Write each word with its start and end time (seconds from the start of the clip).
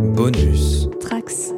Bonus. 0.00 0.88
Trax. 0.98 1.52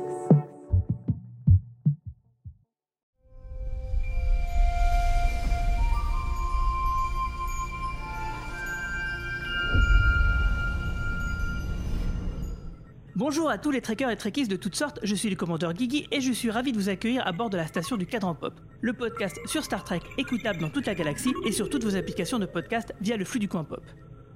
Bonjour 13.14 13.48
à 13.48 13.58
tous 13.58 13.70
les 13.70 13.80
trekkers 13.80 14.10
et 14.10 14.16
trekkies 14.16 14.48
de 14.48 14.56
toutes 14.56 14.74
sortes, 14.74 14.98
je 15.04 15.14
suis 15.14 15.30
le 15.30 15.36
commandeur 15.36 15.72
Guigui 15.72 16.08
et 16.10 16.20
je 16.20 16.32
suis 16.32 16.50
ravi 16.50 16.72
de 16.72 16.78
vous 16.78 16.88
accueillir 16.88 17.24
à 17.24 17.30
bord 17.30 17.48
de 17.48 17.56
la 17.56 17.68
station 17.68 17.96
du 17.96 18.06
Cadran 18.06 18.34
Pop, 18.34 18.60
le 18.80 18.92
podcast 18.92 19.38
sur 19.46 19.62
Star 19.62 19.84
Trek 19.84 20.00
écoutable 20.18 20.58
dans 20.58 20.70
toute 20.70 20.86
la 20.86 20.96
galaxie 20.96 21.32
et 21.46 21.52
sur 21.52 21.70
toutes 21.70 21.84
vos 21.84 21.94
applications 21.94 22.40
de 22.40 22.46
podcast 22.46 22.92
via 23.00 23.16
le 23.16 23.24
flux 23.24 23.38
du 23.38 23.48
coin 23.48 23.62
pop. 23.62 23.84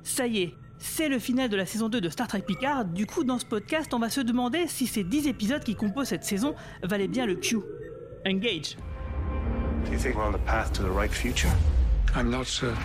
Ça 0.07 0.29
y 0.29 0.39
est, 0.39 0.55
c'est 0.79 1.09
le 1.09 1.19
final 1.19 1.49
de 1.49 1.57
la 1.57 1.67
saison 1.67 1.89
2 1.89 2.01
de 2.01 2.09
Star 2.09 2.29
Trek 2.29 2.43
Picard, 2.43 2.85
du 2.85 3.07
coup 3.07 3.25
dans 3.25 3.41
ce 3.41 3.45
podcast 3.45 3.93
on 3.93 3.99
va 3.99 4.09
se 4.09 4.21
demander 4.21 4.69
si 4.69 4.87
ces 4.87 5.03
10 5.03 5.27
épisodes 5.27 5.65
qui 5.65 5.75
composent 5.75 6.07
cette 6.07 6.23
saison 6.23 6.55
valaient 6.85 7.09
bien 7.09 7.27
le 7.27 7.35
Q. 7.35 7.57
Engage. 8.25 8.77
Do 9.85 9.91
you 9.91 9.99
think 9.99 10.15
we're 10.15 10.25
on 10.25 10.31
the 10.31 10.45
path 10.47 10.73
to 10.75 10.85
the 10.85 10.97
right 10.97 11.11
future? 11.13 11.51
I'm 12.15 12.31
not 12.31 12.45
certain. 12.45 12.79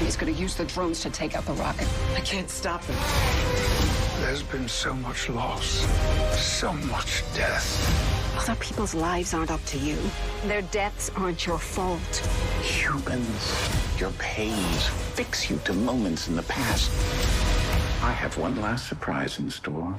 He's 0.00 0.16
going 0.16 0.32
to 0.32 0.40
use 0.40 0.54
the 0.54 0.64
drones 0.64 1.00
to 1.00 1.10
take 1.10 1.36
out 1.36 1.44
the 1.46 1.60
rocket. 1.60 1.88
I 2.16 2.20
can't 2.20 2.48
stop 2.48 2.80
them. 2.86 2.96
There's 4.20 4.44
been 4.44 4.68
so 4.68 4.94
much 4.94 5.28
loss, 5.28 5.84
so 6.38 6.72
much 6.72 7.24
death. 7.34 8.21
Other 8.36 8.54
people's 8.56 8.94
lives 8.94 9.34
aren't 9.34 9.50
up 9.50 9.64
to 9.66 9.78
you. 9.78 9.96
Their 10.46 10.62
deaths 10.72 11.10
aren't 11.16 11.46
your 11.46 11.58
fault. 11.58 12.00
Humans, 12.62 14.00
your 14.00 14.10
pains 14.18 14.86
fix 15.14 15.50
you 15.50 15.58
to 15.64 15.74
moments 15.74 16.28
in 16.28 16.36
the 16.36 16.42
past. 16.44 16.90
I 18.02 18.10
have 18.10 18.36
one 18.38 18.60
last 18.60 18.88
surprise 18.88 19.38
in 19.38 19.50
store. 19.50 19.94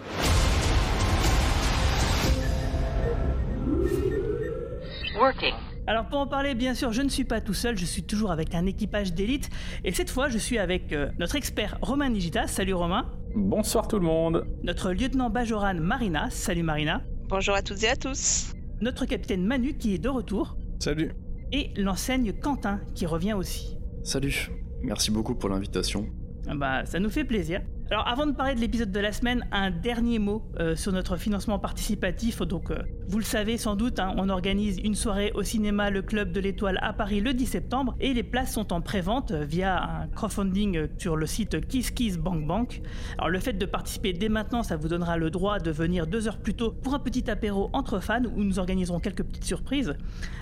Working. 5.20 5.54
Alors 5.86 6.08
pour 6.08 6.20
en 6.20 6.28
parler, 6.28 6.56
bien 6.56 6.74
sûr, 6.74 6.92
je 6.92 7.02
ne 7.02 7.10
suis 7.10 7.26
pas 7.26 7.40
tout 7.40 7.54
seul, 7.54 7.78
je 7.78 7.86
suis 7.86 8.04
toujours 8.04 8.32
avec 8.32 8.56
un 8.56 8.66
équipage 8.66 9.14
d'élite. 9.14 9.50
Et 9.84 9.94
cette 9.94 10.10
fois, 10.10 10.30
je 10.30 10.38
suis 10.38 10.58
avec 10.58 10.92
euh, 10.92 11.10
notre 11.20 11.36
expert 11.36 11.78
Romain 11.82 12.10
Nigitas. 12.10 12.48
Salut 12.48 12.74
Romain. 12.74 13.12
Bonsoir 13.36 13.88
tout 13.88 14.00
le 14.00 14.06
monde. 14.06 14.48
Notre 14.64 14.92
lieutenant 14.92 15.30
Bajoran 15.30 15.76
Marina. 15.76 16.30
Salut 16.30 16.64
Marina. 16.64 17.02
Bonjour 17.36 17.56
à 17.56 17.64
toutes 17.64 17.82
et 17.82 17.90
à 17.90 17.96
tous. 17.96 18.54
Notre 18.80 19.08
capitaine 19.08 19.44
Manu 19.44 19.74
qui 19.76 19.96
est 19.96 19.98
de 19.98 20.08
retour. 20.08 20.56
Salut. 20.78 21.14
Et 21.52 21.72
l'enseigne 21.76 22.32
Quentin 22.32 22.80
qui 22.94 23.08
revient 23.08 23.34
aussi. 23.34 23.76
Salut. 24.04 24.52
Merci 24.84 25.10
beaucoup 25.10 25.34
pour 25.34 25.50
l'invitation. 25.50 26.06
Ah 26.48 26.54
Bah, 26.54 26.86
ça 26.86 27.00
nous 27.00 27.10
fait 27.10 27.24
plaisir. 27.24 27.62
Alors 27.94 28.08
avant 28.08 28.26
de 28.26 28.32
parler 28.32 28.56
de 28.56 28.60
l'épisode 28.60 28.92
de 28.92 29.00
la 29.00 29.12
semaine, 29.12 29.46
un 29.52 29.70
dernier 29.70 30.18
mot 30.18 30.42
euh, 30.60 30.76
sur 30.76 30.92
notre 30.92 31.16
financement 31.16 31.60
participatif. 31.60 32.42
Donc 32.42 32.72
euh, 32.72 32.80
vous 33.08 33.20
le 33.20 33.24
savez 33.24 33.56
sans 33.60 33.76
doute, 33.76 34.00
hein, 34.00 34.16
on 34.18 34.30
organise 34.30 34.80
une 34.84 34.96
soirée 34.96 35.32
au 35.36 35.44
cinéma 35.44 35.92
Le 35.92 36.02
Club 36.02 36.32
de 36.32 36.40
l'Étoile 36.40 36.80
à 36.82 36.92
Paris 36.94 37.22
le 37.22 37.36
10 37.36 37.46
septembre 37.46 37.96
et 38.00 38.16
les 38.16 38.24
places 38.24 38.54
sont 38.54 38.74
en 38.74 38.82
pré-vente 38.82 39.30
euh, 39.30 39.44
via 39.44 39.80
un 39.80 40.08
crowdfunding 40.08 40.88
sur 40.98 41.16
le 41.16 41.28
site 41.28 41.68
KissKissBankBank. 41.68 42.82
Alors 43.20 43.30
le 43.30 43.38
fait 43.38 43.54
de 43.54 43.66
participer 43.68 44.12
dès 44.12 44.28
maintenant, 44.28 44.64
ça 44.64 44.76
vous 44.76 44.88
donnera 44.88 45.18
le 45.18 45.30
droit 45.30 45.60
de 45.60 45.70
venir 45.70 46.08
deux 46.08 46.28
heures 46.28 46.40
plus 46.40 46.56
tôt 46.56 46.72
pour 46.72 46.96
un 46.96 47.00
petit 47.00 47.30
apéro 47.30 47.70
entre 47.74 48.00
fans 48.00 48.24
où 48.36 48.44
nous 48.44 48.58
organiserons 48.58 49.02
quelques 49.02 49.22
petites 49.22 49.46
surprises. 49.46 49.96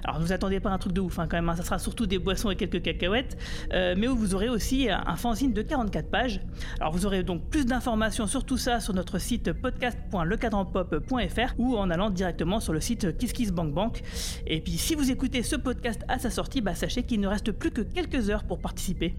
Alors 0.06 0.22
ne 0.22 0.24
vous 0.24 0.32
attendez 0.32 0.62
pas 0.62 0.70
à 0.70 0.74
un 0.74 0.78
truc 0.78 0.94
de 0.94 1.02
ouf 1.02 1.20
hein, 1.20 1.28
quand 1.30 1.36
même, 1.36 1.50
hein, 1.50 1.58
ça 1.58 1.64
sera 1.64 1.80
surtout 1.80 2.06
des 2.06 2.18
boissons 2.18 2.50
et 2.50 2.56
quelques 2.56 2.82
cacahuètes, 2.82 3.38
mais 3.74 4.08
où 4.08 4.16
vous 4.16 4.36
aurez 4.36 4.48
aussi 4.48 4.90
un 4.90 5.18
fanzine 5.18 5.52
de 5.52 5.62
44 5.62 6.10
pages. 6.10 6.40
Alors 6.80 6.94
vous 6.94 7.06
aurez 7.06 7.24
donc 7.24 7.41
plus 7.50 7.66
d'informations 7.66 8.28
sur 8.28 8.46
tout 8.46 8.58
ça 8.58 8.80
sur 8.80 8.94
notre 8.94 9.20
site 9.20 9.54
podcast.lecadranpop.fr 9.54 11.54
ou 11.58 11.78
en 11.78 11.90
allant 11.90 12.10
directement 12.10 12.60
sur 12.60 12.74
le 12.74 12.80
site 12.80 13.18
KissKissBankBank. 13.18 14.02
Et 14.48 14.62
puis 14.62 14.78
si 14.78 14.96
vous 14.96 15.12
écoutez 15.12 15.44
ce 15.44 15.56
podcast 15.56 16.02
à 16.08 16.20
sa 16.20 16.30
sortie, 16.30 16.62
bah, 16.62 16.76
sachez 16.76 17.04
qu'il 17.04 17.20
ne 17.20 17.28
reste 17.28 17.52
plus 17.52 17.72
que 17.72 17.82
quelques 17.82 18.30
heures 18.30 18.44
pour 18.44 18.60
participer. 18.60 19.16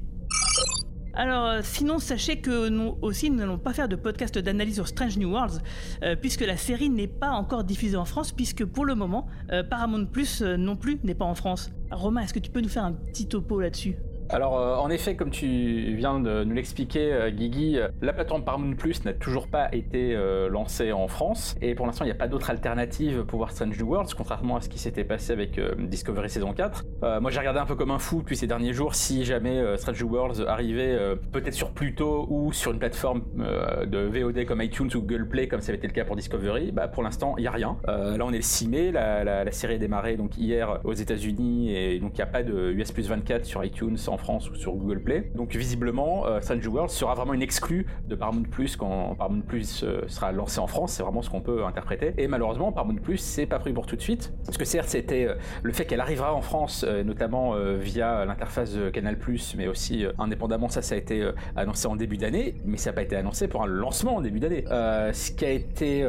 Alors, 1.14 1.44
euh, 1.44 1.60
sinon, 1.62 1.98
sachez 1.98 2.40
que 2.40 2.70
nous 2.70 2.96
aussi, 3.02 3.30
nous 3.30 3.36
n'allons 3.36 3.58
pas 3.58 3.74
faire 3.74 3.88
de 3.88 3.96
podcast 3.96 4.38
d'analyse 4.38 4.76
sur 4.76 4.88
Strange 4.88 5.18
New 5.18 5.30
Worlds, 5.30 5.60
euh, 6.02 6.16
puisque 6.16 6.40
la 6.40 6.56
série 6.56 6.88
n'est 6.88 7.06
pas 7.06 7.30
encore 7.30 7.64
diffusée 7.64 7.96
en 7.96 8.06
France, 8.06 8.32
puisque 8.32 8.64
pour 8.64 8.86
le 8.86 8.94
moment, 8.94 9.26
euh, 9.50 9.62
Paramount 9.62 10.06
Plus 10.06 10.42
non 10.42 10.76
plus 10.76 10.98
n'est 11.04 11.14
pas 11.14 11.26
en 11.26 11.34
France. 11.34 11.70
Romain, 11.90 12.22
est-ce 12.22 12.32
que 12.32 12.38
tu 12.38 12.50
peux 12.50 12.60
nous 12.60 12.70
faire 12.70 12.84
un 12.84 12.92
petit 12.92 13.28
topo 13.28 13.60
là-dessus? 13.60 13.96
Alors 14.32 14.58
euh, 14.58 14.76
en 14.76 14.88
effet, 14.88 15.14
comme 15.14 15.28
tu 15.28 15.94
viens 15.94 16.18
de 16.18 16.42
nous 16.44 16.54
l'expliquer, 16.54 17.12
euh, 17.12 17.30
Guigui, 17.30 17.78
euh, 17.78 17.88
la 18.00 18.14
plateforme 18.14 18.42
Paramount 18.44 18.74
Plus 18.76 19.04
n'a 19.04 19.12
toujours 19.12 19.46
pas 19.46 19.68
été 19.74 20.14
euh, 20.16 20.48
lancée 20.48 20.90
en 20.90 21.06
France 21.06 21.54
et 21.60 21.74
pour 21.74 21.84
l'instant 21.84 22.06
il 22.06 22.08
n'y 22.08 22.12
a 22.12 22.16
pas 22.16 22.28
d'autre 22.28 22.48
alternative 22.48 23.24
pour 23.24 23.36
voir 23.36 23.50
Strange 23.50 23.78
New 23.78 23.86
Worlds, 23.86 24.14
contrairement 24.16 24.56
à 24.56 24.62
ce 24.62 24.70
qui 24.70 24.78
s'était 24.78 25.04
passé 25.04 25.32
avec 25.32 25.60
Discovery 25.78 26.30
saison 26.30 26.54
4. 26.54 26.82
Euh, 27.02 27.20
moi 27.20 27.30
j'ai 27.30 27.40
regardé 27.40 27.60
un 27.60 27.66
peu 27.66 27.74
comme 27.74 27.90
un 27.90 27.98
fou 27.98 28.20
depuis 28.20 28.36
ces 28.38 28.46
derniers 28.46 28.72
jours 28.72 28.94
si 28.94 29.26
jamais 29.26 29.62
Strange 29.76 30.02
New 30.02 30.10
Worlds 30.10 30.46
arrivait 30.46 30.98
peut-être 31.30 31.54
sur 31.54 31.72
Pluto 31.72 32.26
ou 32.30 32.54
sur 32.54 32.72
une 32.72 32.78
plateforme 32.78 33.22
de 33.36 33.98
VOD 33.98 34.46
comme 34.46 34.62
iTunes 34.62 34.88
ou 34.94 35.00
Google 35.00 35.28
Play 35.28 35.46
comme 35.46 35.60
ça 35.60 35.70
avait 35.72 35.78
été 35.78 35.88
le 35.88 35.92
cas 35.92 36.04
pour 36.04 36.16
Discovery. 36.16 36.72
Bah, 36.72 36.88
pour 36.88 37.02
l'instant 37.02 37.34
il 37.36 37.42
n'y 37.42 37.48
a 37.48 37.50
rien. 37.50 37.76
Là 37.86 38.24
on 38.24 38.32
est 38.32 38.36
le 38.36 38.42
6 38.42 38.68
mai, 38.68 38.92
la 38.92 39.50
série 39.52 39.74
a 39.74 39.78
démarré 39.78 40.16
donc 40.16 40.38
hier 40.38 40.80
aux 40.84 40.94
États-Unis 40.94 41.76
et 41.76 41.98
donc 41.98 42.12
il 42.14 42.16
n'y 42.16 42.22
a 42.22 42.26
pas 42.26 42.42
de 42.42 42.72
US 42.72 42.92
plus 42.92 43.08
24 43.08 43.44
sur 43.44 43.62
iTunes 43.62 43.98
en 44.06 44.16
France 44.22 44.50
ou 44.50 44.54
sur 44.54 44.72
Google 44.72 45.02
Play. 45.02 45.30
Donc 45.34 45.54
visiblement, 45.54 46.26
euh, 46.26 46.40
Strange 46.40 46.64
New 46.64 46.72
Worlds 46.72 46.92
sera 46.92 47.14
vraiment 47.14 47.34
une 47.34 47.42
exclue 47.42 47.86
de 48.08 48.14
Paramount 48.14 48.44
Plus 48.44 48.76
quand 48.76 49.14
Paramount 49.16 49.42
Plus 49.42 49.82
euh, 49.82 50.02
sera 50.06 50.32
lancé 50.32 50.60
en 50.60 50.66
France. 50.66 50.92
C'est 50.92 51.02
vraiment 51.02 51.22
ce 51.22 51.30
qu'on 51.30 51.40
peut 51.40 51.64
interpréter. 51.64 52.14
Et 52.18 52.28
malheureusement, 52.28 52.72
Paramount 52.72 52.96
Plus 53.02 53.18
c'est 53.18 53.46
pas 53.46 53.58
prévu 53.58 53.74
pour 53.74 53.86
tout 53.86 53.96
de 53.96 54.00
suite, 54.00 54.32
parce 54.46 54.56
que 54.56 54.64
certes 54.64 54.88
c'était 54.88 55.26
euh, 55.26 55.34
le 55.62 55.72
fait 55.72 55.84
qu'elle 55.84 56.00
arrivera 56.00 56.34
en 56.34 56.40
France, 56.40 56.84
euh, 56.88 57.02
notamment 57.02 57.54
via 57.80 58.24
l'interface 58.24 58.76
Canal 58.92 59.18
Plus, 59.18 59.54
mais 59.56 59.66
aussi 59.66 60.04
indépendamment 60.18 60.68
ça, 60.68 60.82
ça 60.82 60.94
a 60.94 60.98
été 60.98 61.28
annoncé 61.56 61.86
en 61.86 61.96
début 61.96 62.16
d'année, 62.16 62.54
mais 62.64 62.76
ça 62.76 62.90
n'a 62.90 62.94
pas 62.94 63.02
été 63.02 63.16
annoncé 63.16 63.48
pour 63.48 63.62
un 63.62 63.66
lancement 63.66 64.16
en 64.16 64.20
début 64.20 64.40
d'année. 64.40 64.64
Ce 64.68 65.32
qui 65.32 65.44
a 65.44 65.50
été 65.50 66.06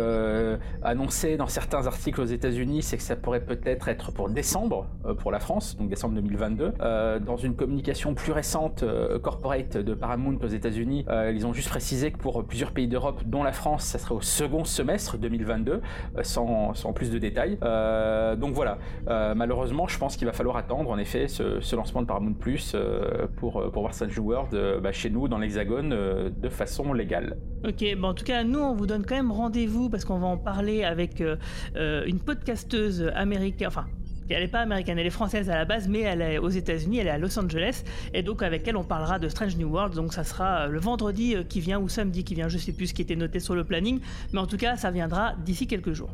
annoncé 0.84 1.38
dans 1.38 1.47
certains 1.47 1.88
articles 1.88 2.22
aux 2.22 2.25
États-Unis, 2.25 2.84
c'est 2.84 2.97
que 2.97 3.03
ça 3.03 3.16
pourrait 3.16 3.44
peut-être 3.44 3.88
être 3.88 4.12
pour 4.12 4.30
décembre 4.30 4.88
pour 5.19 5.31
la 5.31 5.40
France, 5.40 5.75
donc 5.78 5.90
décembre 5.90 6.16
2022. 6.16 6.74
Euh, 6.81 7.19
dans 7.19 7.38
une 7.38 7.56
communication 7.56 7.92
plus 8.15 8.31
récente 8.31 8.83
euh, 8.83 9.19
corporate 9.19 9.77
de 9.77 9.93
Paramount 9.93 10.37
aux 10.43 10.47
États-Unis, 10.47 11.05
euh, 11.09 11.31
ils 11.33 11.45
ont 11.45 11.53
juste 11.53 11.69
précisé 11.69 12.11
que 12.11 12.17
pour 12.17 12.43
plusieurs 12.45 12.71
pays 12.71 12.87
d'Europe, 12.87 13.21
dont 13.25 13.43
la 13.43 13.51
France, 13.51 13.83
ça 13.83 13.99
serait 13.99 14.15
au 14.15 14.21
second 14.21 14.65
semestre 14.65 15.17
2022, 15.17 15.81
euh, 16.17 16.23
sans, 16.23 16.73
plus 16.93 17.11
de 17.11 17.17
détails. 17.17 17.57
Donc 18.37 18.53
voilà, 18.53 18.77
malheureusement, 19.35 19.87
je 19.87 19.97
pense 19.97 20.17
qu'il 20.17 20.27
va 20.27 20.33
falloir 20.33 20.57
attendre 20.57 20.89
en 20.89 20.97
effet 20.97 21.27
ce, 21.27 21.59
ce 21.59 21.75
lancement 21.75 22.01
de 22.01 22.07
Paramount 22.07 22.33
Plus 22.33 22.75
pour, 23.37 23.71
pour 23.71 23.81
voir 23.81 23.93
New 24.01 24.23
World 24.23 24.81
bah, 24.81 24.91
chez 24.91 25.09
nous 25.09 25.27
dans 25.27 25.37
l'Hexagone 25.37 25.89
de 25.89 26.49
façon 26.49 26.93
légale. 26.93 27.37
Ok, 27.67 27.83
bon, 27.97 28.09
en 28.09 28.13
tout 28.13 28.25
cas, 28.25 28.43
nous, 28.43 28.59
on 28.59 28.73
vous 28.73 28.85
donne 28.85 29.05
quand 29.05 29.15
même 29.15 29.31
rendez-vous 29.31 29.89
parce 29.89 30.05
qu'on 30.05 30.19
va 30.19 30.27
en 30.27 30.37
parler 30.37 30.83
avec 30.83 31.23
une 31.75 32.19
podcasteuse 32.19 33.11
américaine, 33.15 33.67
enfin, 33.67 33.85
elle 34.29 34.41
n'est 34.41 34.47
pas 34.47 34.61
américaine, 34.61 34.97
elle 35.00 35.06
est 35.07 35.11
française 35.11 35.50
à 35.50 35.56
la 35.56 35.66
base, 35.66 35.88
mais 35.88 36.01
elle 36.01 36.22
est 36.22 36.38
aux 36.38 36.50
États-Unis, 36.50 37.00
elle 37.00 37.07
est 37.07 37.11
à 37.11 37.17
Los 37.17 37.38
Angeles, 37.38 37.84
et 38.13 38.23
donc 38.23 38.41
avec 38.41 38.67
elle, 38.67 38.78
on 38.78 38.84
parlera 38.84 39.19
de 39.19 39.28
Strange 39.28 39.56
New 39.57 39.69
World. 39.69 39.94
Donc 39.94 40.13
ça 40.13 40.23
sera 40.23 40.61
euh, 40.61 40.67
le 40.67 40.79
vendredi 40.79 41.35
euh, 41.35 41.44
qui 41.44 41.59
vient 41.59 41.79
ou 41.79 41.89
samedi 41.89 42.23
qui 42.23 42.35
vient, 42.35 42.47
je 42.47 42.57
sais 42.57 42.72
plus 42.72 42.88
ce 42.88 42.94
qui 42.94 43.01
était 43.01 43.16
noté 43.16 43.39
sur 43.39 43.56
le 43.56 43.63
planning, 43.63 44.00
mais 44.31 44.39
en 44.39 44.47
tout 44.47 44.57
cas, 44.57 44.78
ça 44.78 44.91
viendra 44.91 45.33
d'ici 45.44 45.67
quelques 45.67 45.94
jours. 45.94 46.12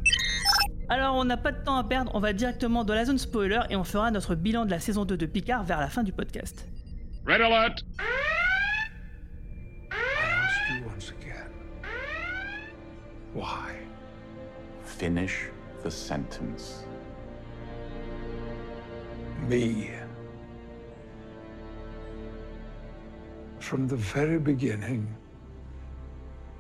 Alors, 0.90 1.16
on 1.16 1.24
n'a 1.24 1.38
pas 1.38 1.52
de 1.52 1.64
temps 1.64 1.78
à 1.78 1.84
perdre, 1.84 2.12
on 2.16 2.20
va 2.20 2.34
directement 2.34 2.84
dans 2.84 2.96
la 2.96 3.06
zone 3.06 3.20
spoiler 3.20 3.60
et 3.70 3.76
on 3.76 3.84
fera 3.84 4.10
notre 4.10 4.34
bilan 4.34 4.66
de 4.66 4.72
la 4.72 4.80
saison 4.80 5.06
2 5.06 5.18
de 5.18 5.26
Picard 5.28 5.64
vers 5.64 5.80
la 5.80 5.88
fin 5.88 6.04
du 6.04 6.12
podcast. 6.12 6.68
Red 7.28 7.42
alert! 7.42 7.84
Why? 13.36 13.76
Finish 14.84 15.50
the 15.84 15.92
sentence. 15.92 16.89
Me. 19.48 19.92
From 23.60 23.88
the 23.88 23.96
very 23.96 24.40
beginning, 24.40 25.16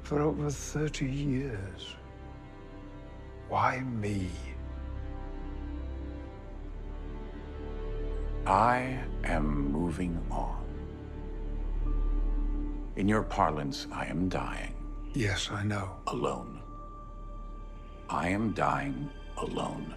for 0.03 0.21
over 0.21 0.49
30 0.49 1.05
years. 1.05 1.95
Why 3.47 3.79
me? 3.79 4.29
I 8.45 8.99
am 9.23 9.71
moving 9.71 10.19
on. 10.31 10.65
In 12.95 13.07
your 13.07 13.23
parlance, 13.23 13.87
I 13.91 14.05
am 14.05 14.29
dying 14.29 14.73
Yes, 15.13 15.49
I 15.51 15.63
know. 15.63 15.97
alone. 16.07 16.59
I 18.09 18.29
am 18.29 18.51
dying 18.53 19.09
alone. 19.37 19.93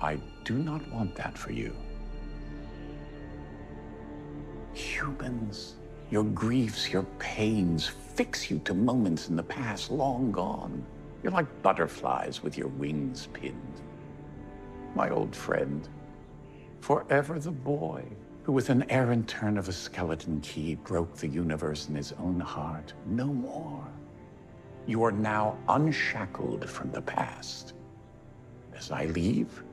I 0.00 0.18
do 0.44 0.58
not 0.58 0.86
want 0.92 1.14
that 1.16 1.36
for 1.38 1.52
you. 1.52 1.74
Humans 4.74 5.76
Your 6.10 6.24
griefs, 6.24 6.90
your 6.90 7.04
pains 7.18 7.86
fix 7.88 8.50
you 8.50 8.58
to 8.60 8.74
moments 8.74 9.28
in 9.28 9.36
the 9.36 9.42
past 9.42 9.90
long 9.90 10.30
gone. 10.30 10.84
You're 11.22 11.32
like 11.32 11.62
butterflies 11.62 12.42
with 12.42 12.56
your 12.56 12.68
wings 12.68 13.28
pinned. 13.32 13.80
My 14.94 15.10
old 15.10 15.34
friend, 15.34 15.88
forever 16.80 17.38
the 17.38 17.50
boy 17.50 18.04
who, 18.44 18.52
with 18.52 18.70
an 18.70 18.88
errant 18.90 19.26
turn 19.28 19.58
of 19.58 19.68
a 19.68 19.72
skeleton 19.72 20.40
key, 20.40 20.76
broke 20.76 21.16
the 21.16 21.26
universe 21.26 21.88
in 21.88 21.96
his 21.96 22.12
own 22.12 22.38
heart. 22.38 22.92
No 23.06 23.26
more. 23.26 23.86
You 24.86 25.02
are 25.02 25.12
now 25.12 25.58
unshackled 25.68 26.68
from 26.70 26.92
the 26.92 27.02
past. 27.02 27.74
As 28.76 28.92
I 28.92 29.06
leave, 29.06 29.64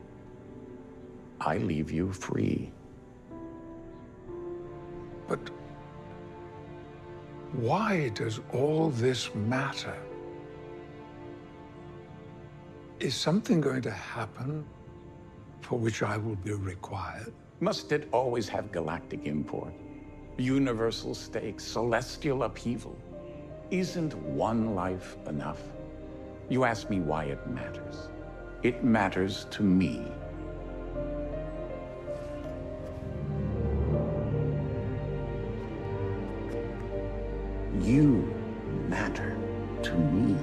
I 1.41 1.57
leave 1.57 1.91
you 1.91 2.11
free. 2.11 2.71
But 5.27 5.49
why 7.53 8.09
does 8.09 8.39
all 8.51 8.89
this 8.89 9.33
matter? 9.35 9.95
Is 12.99 13.15
something 13.15 13.61
going 13.61 13.81
to 13.83 13.91
happen 13.91 14.65
for 15.61 15.77
which 15.77 16.03
I 16.03 16.17
will 16.17 16.35
be 16.37 16.53
required? 16.53 17.33
Must 17.59 17.91
it 17.91 18.09
always 18.11 18.49
have 18.49 18.71
galactic 18.71 19.25
import? 19.25 19.73
Universal 20.37 21.15
stakes, 21.15 21.63
celestial 21.63 22.43
upheaval? 22.43 22.97
Isn't 23.71 24.15
one 24.17 24.73
life 24.75 25.17
enough? 25.27 25.61
You 26.49 26.65
ask 26.65 26.89
me 26.89 26.99
why 26.99 27.25
it 27.25 27.45
matters. 27.47 28.09
It 28.63 28.83
matters 28.83 29.45
to 29.51 29.63
me. 29.63 30.07
You 37.81 38.33
matter 38.87 39.37
to 39.83 39.93
me. 39.93 40.35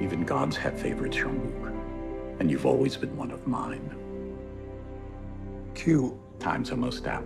Even 0.00 0.24
gods 0.24 0.56
have 0.56 0.78
favorites, 0.78 1.16
Jean-Luc. 1.16 1.72
And 2.40 2.50
you've 2.50 2.66
always 2.66 2.96
been 2.96 3.16
one 3.16 3.30
of 3.30 3.46
mine. 3.46 3.94
Q. 5.74 6.18
Time's 6.38 6.70
almost 6.70 7.06
out. 7.06 7.24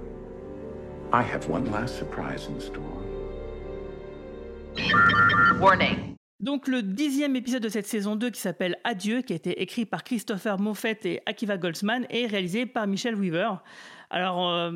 I 1.12 1.22
have 1.22 1.48
one 1.48 1.70
last 1.70 1.96
surprise 1.96 2.46
in 2.46 2.60
store. 2.60 2.82
Warning. 5.60 6.16
Donc 6.40 6.68
le 6.68 6.82
dixième 6.82 7.34
épisode 7.34 7.62
de 7.62 7.68
cette 7.68 7.86
saison 7.86 8.14
2 8.14 8.30
qui 8.30 8.40
s'appelle 8.40 8.76
Adieu, 8.84 9.22
qui 9.22 9.32
a 9.32 9.36
été 9.36 9.60
écrit 9.60 9.86
par 9.86 10.04
Christopher 10.04 10.60
Moffett 10.60 11.04
et 11.04 11.20
Akiva 11.26 11.56
Goldsman 11.56 12.06
et 12.10 12.26
réalisé 12.26 12.64
par 12.64 12.86
Michel 12.86 13.16
Weaver. 13.16 13.54
Alors 14.10 14.50
euh, 14.50 14.70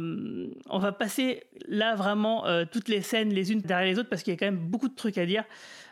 on 0.69 0.79
va 0.79 0.93
passer 0.93 1.43
là 1.67 1.95
vraiment 1.95 2.47
euh, 2.47 2.65
toutes 2.71 2.89
les 2.89 3.01
scènes 3.01 3.31
les 3.33 3.53
unes 3.53 3.61
derrière 3.61 3.91
les 3.91 3.99
autres 3.99 4.11
parce 4.11 4.23
qu'il 4.23 4.35
y 4.35 4.37
a 4.37 4.39
quand 4.39 4.47
même 4.47 4.59
beaucoup 4.59 4.89
de 4.89 4.95
trucs 4.95 5.19
à 5.19 5.27
dire. 5.27 5.45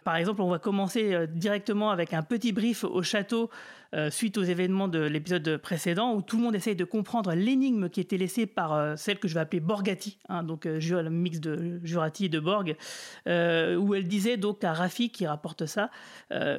Par 0.04 0.16
exemple, 0.16 0.42
on 0.42 0.50
va 0.50 0.58
commencer 0.58 1.14
euh, 1.14 1.26
directement 1.26 1.90
avec 1.90 2.12
un 2.12 2.22
petit 2.22 2.52
brief 2.52 2.84
au 2.84 3.02
château 3.02 3.50
suite 4.10 4.38
aux 4.38 4.44
événements 4.44 4.86
de 4.86 5.00
l'épisode 5.00 5.56
précédent 5.56 6.14
où 6.14 6.22
tout 6.22 6.36
le 6.36 6.44
monde 6.44 6.54
essaye 6.54 6.76
de 6.76 6.84
comprendre 6.84 7.34
l'énigme 7.34 7.88
qui 7.88 8.00
était 8.00 8.18
laissée 8.18 8.46
par 8.46 8.96
celle 8.96 9.18
que 9.18 9.26
je 9.26 9.34
vais 9.34 9.40
appeler 9.40 9.58
Borgati, 9.58 10.20
hein, 10.28 10.44
donc 10.44 10.64
le 10.64 11.08
mix 11.08 11.40
de 11.40 11.80
Jurati 11.82 12.26
et 12.26 12.28
de 12.28 12.38
Borg, 12.38 12.76
où 13.26 13.94
elle 13.96 14.06
disait 14.06 14.36
donc 14.36 14.62
à 14.62 14.74
Rafi 14.74 15.10
qui 15.10 15.26
rapporte 15.26 15.66
ça, 15.66 15.90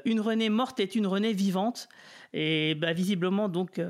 une 0.03 0.19
Renée 0.19 0.49
morte 0.49 0.81
est 0.81 0.93
une 0.93 1.07
Renée 1.07 1.31
vivante. 1.31 1.87
Et 2.33 2.75
bah, 2.75 2.91
visiblement, 2.91 3.47
donc, 3.47 3.81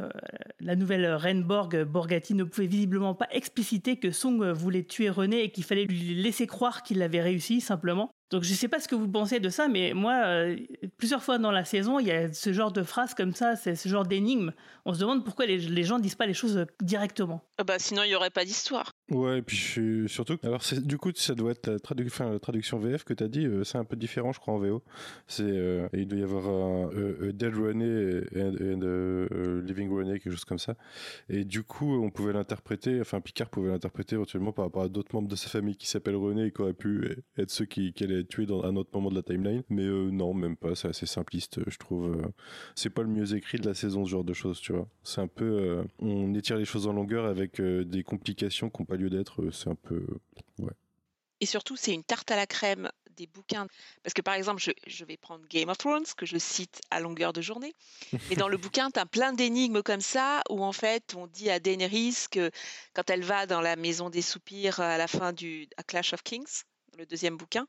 la 0.59 0.75
nouvelle 0.75 1.07
reine 1.07 1.41
Borg, 1.41 1.83
Borgati, 1.83 2.35
ne 2.35 2.43
pouvait 2.43 2.67
visiblement 2.67 3.15
pas 3.15 3.27
expliciter 3.31 3.97
que 3.97 4.11
Song 4.11 4.51
voulait 4.51 4.83
tuer 4.83 5.09
René 5.09 5.43
et 5.43 5.49
qu'il 5.49 5.63
fallait 5.63 5.85
lui 5.85 6.13
laisser 6.13 6.45
croire 6.45 6.83
qu'il 6.83 7.01
avait 7.01 7.21
réussi 7.21 7.59
simplement. 7.59 8.11
Donc 8.31 8.43
je 8.43 8.51
ne 8.51 8.55
sais 8.55 8.69
pas 8.69 8.79
ce 8.79 8.87
que 8.87 8.95
vous 8.95 9.09
pensez 9.09 9.39
de 9.39 9.49
ça, 9.49 9.67
mais 9.67 9.93
moi, 9.93 10.13
euh, 10.25 10.55
plusieurs 10.97 11.21
fois 11.21 11.37
dans 11.37 11.51
la 11.51 11.65
saison, 11.65 11.99
il 11.99 12.07
y 12.07 12.11
a 12.11 12.31
ce 12.31 12.53
genre 12.53 12.71
de 12.71 12.81
phrases 12.81 13.13
comme 13.13 13.33
ça, 13.33 13.57
c'est 13.57 13.75
ce 13.75 13.89
genre 13.89 14.05
d'énigme. 14.05 14.53
On 14.85 14.93
se 14.93 14.99
demande 14.99 15.25
pourquoi 15.25 15.45
les, 15.45 15.57
les 15.57 15.83
gens 15.83 15.99
disent 15.99 16.15
pas 16.15 16.25
les 16.25 16.33
choses 16.33 16.65
directement. 16.81 17.41
Ah 17.57 17.65
bah 17.65 17.77
sinon 17.77 18.03
il 18.03 18.09
y 18.09 18.15
aurait 18.15 18.29
pas 18.29 18.45
d'histoire. 18.45 18.93
Ouais, 19.11 19.39
et 19.39 19.41
puis 19.41 20.05
surtout, 20.07 20.37
alors 20.43 20.61
du 20.83 20.97
coup 20.97 21.11
ça 21.13 21.35
doit 21.35 21.51
être 21.51 21.67
la, 21.67 21.79
traduction 22.39 22.79
VF 22.79 23.03
que 23.03 23.13
tu 23.13 23.23
as 23.23 23.27
dit, 23.27 23.45
euh, 23.45 23.65
c'est 23.65 23.77
un 23.77 23.83
peu 23.83 23.97
différent 23.97 24.31
je 24.31 24.39
crois 24.39 24.53
en 24.53 24.57
VO. 24.57 24.81
C'est 25.27 25.43
euh, 25.43 25.89
il 25.91 26.07
doit 26.07 26.19
y 26.19 26.23
avoir 26.23 26.47
un 26.47 26.89
Dead 27.33 27.53
René 27.53 28.21
et, 28.31 28.41
un 28.41 29.61
Living 29.61 29.89
René 29.91 30.19
quelque 30.19 30.31
chose 30.31 30.45
comme 30.45 30.59
ça. 30.59 30.75
Et 31.29 31.43
du 31.43 31.63
coup 31.63 32.01
on 32.01 32.09
pouvait 32.09 32.31
l'interpréter, 32.31 33.01
enfin 33.01 33.19
Picard 33.19 33.49
pouvait 33.49 33.71
l'interpréter 33.71 34.15
éventuellement 34.15 34.53
par 34.53 34.65
rapport 34.65 34.83
à 34.83 34.87
d'autres 34.87 35.13
membres 35.13 35.27
de 35.27 35.35
sa 35.35 35.49
famille 35.49 35.75
qui 35.75 35.87
s'appellent 35.87 36.15
René 36.15 36.45
et 36.45 36.51
qui 36.51 36.61
auraient 36.61 36.73
pu 36.73 37.17
être 37.37 37.51
ceux 37.51 37.65
qui, 37.65 37.91
qui 37.91 38.05
allaient 38.05 38.23
tuer 38.23 38.45
dans 38.45 38.63
un 38.63 38.77
autre 38.77 38.91
moment 38.93 39.09
de 39.09 39.15
la 39.15 39.23
timeline. 39.23 39.63
Mais 39.69 39.87
non, 39.87 40.33
même 40.33 40.55
pas, 40.55 40.73
c'est 40.75 40.87
assez 40.87 41.05
simpliste 41.05 41.59
je 41.67 41.77
trouve. 41.77 42.17
c'est 42.75 42.89
pas 42.89 43.01
le 43.01 43.09
mieux 43.09 43.35
écrit 43.35 43.57
de 43.57 43.67
la 43.67 43.73
saison 43.73 44.05
ce 44.05 44.11
genre 44.11 44.23
de 44.23 44.33
choses, 44.33 44.61
tu 44.61 44.71
vois. 44.71 44.87
C'est 45.03 45.21
un 45.21 45.27
peu 45.27 45.83
on 45.99 46.33
étire 46.33 46.55
les 46.55 46.65
choses 46.65 46.87
en 46.87 46.93
longueur 46.93 47.25
avec 47.25 47.61
des 47.61 48.03
complications 48.03 48.69
pas 48.85 48.97
lieu 49.01 49.09
d'être, 49.09 49.49
c'est 49.51 49.69
un 49.69 49.75
peu. 49.75 50.05
Ouais. 50.57 50.73
Et 51.41 51.45
surtout, 51.45 51.75
c'est 51.75 51.93
une 51.93 52.03
tarte 52.03 52.29
à 52.31 52.35
la 52.35 52.45
crème 52.45 52.89
des 53.17 53.27
bouquins. 53.27 53.67
Parce 54.03 54.13
que 54.13 54.21
par 54.21 54.35
exemple, 54.35 54.61
je, 54.87 55.05
vais 55.05 55.17
prendre 55.17 55.45
Game 55.47 55.69
of 55.69 55.77
Thrones, 55.77 56.05
que 56.15 56.25
je 56.25 56.37
cite 56.37 56.81
à 56.91 56.99
longueur 56.99 57.33
de 57.33 57.41
journée. 57.41 57.73
Et 58.29 58.35
dans 58.35 58.47
le 58.47 58.57
bouquin, 58.57 58.91
tu 58.91 58.99
as 58.99 59.05
plein 59.05 59.33
d'énigmes 59.33 59.81
comme 59.81 60.01
ça, 60.01 60.41
où 60.49 60.63
en 60.63 60.71
fait, 60.71 61.15
on 61.15 61.27
dit 61.27 61.49
à 61.49 61.59
Daenerys 61.59 62.25
que 62.29 62.51
quand 62.93 63.09
elle 63.09 63.23
va 63.23 63.47
dans 63.47 63.61
la 63.61 63.75
maison 63.75 64.09
des 64.09 64.21
soupirs 64.21 64.79
à 64.79 64.97
la 64.97 65.07
fin 65.07 65.33
du 65.33 65.67
à 65.77 65.83
Clash 65.83 66.13
of 66.13 66.23
Kings, 66.23 66.63
le 66.97 67.05
deuxième 67.05 67.37
bouquin 67.37 67.67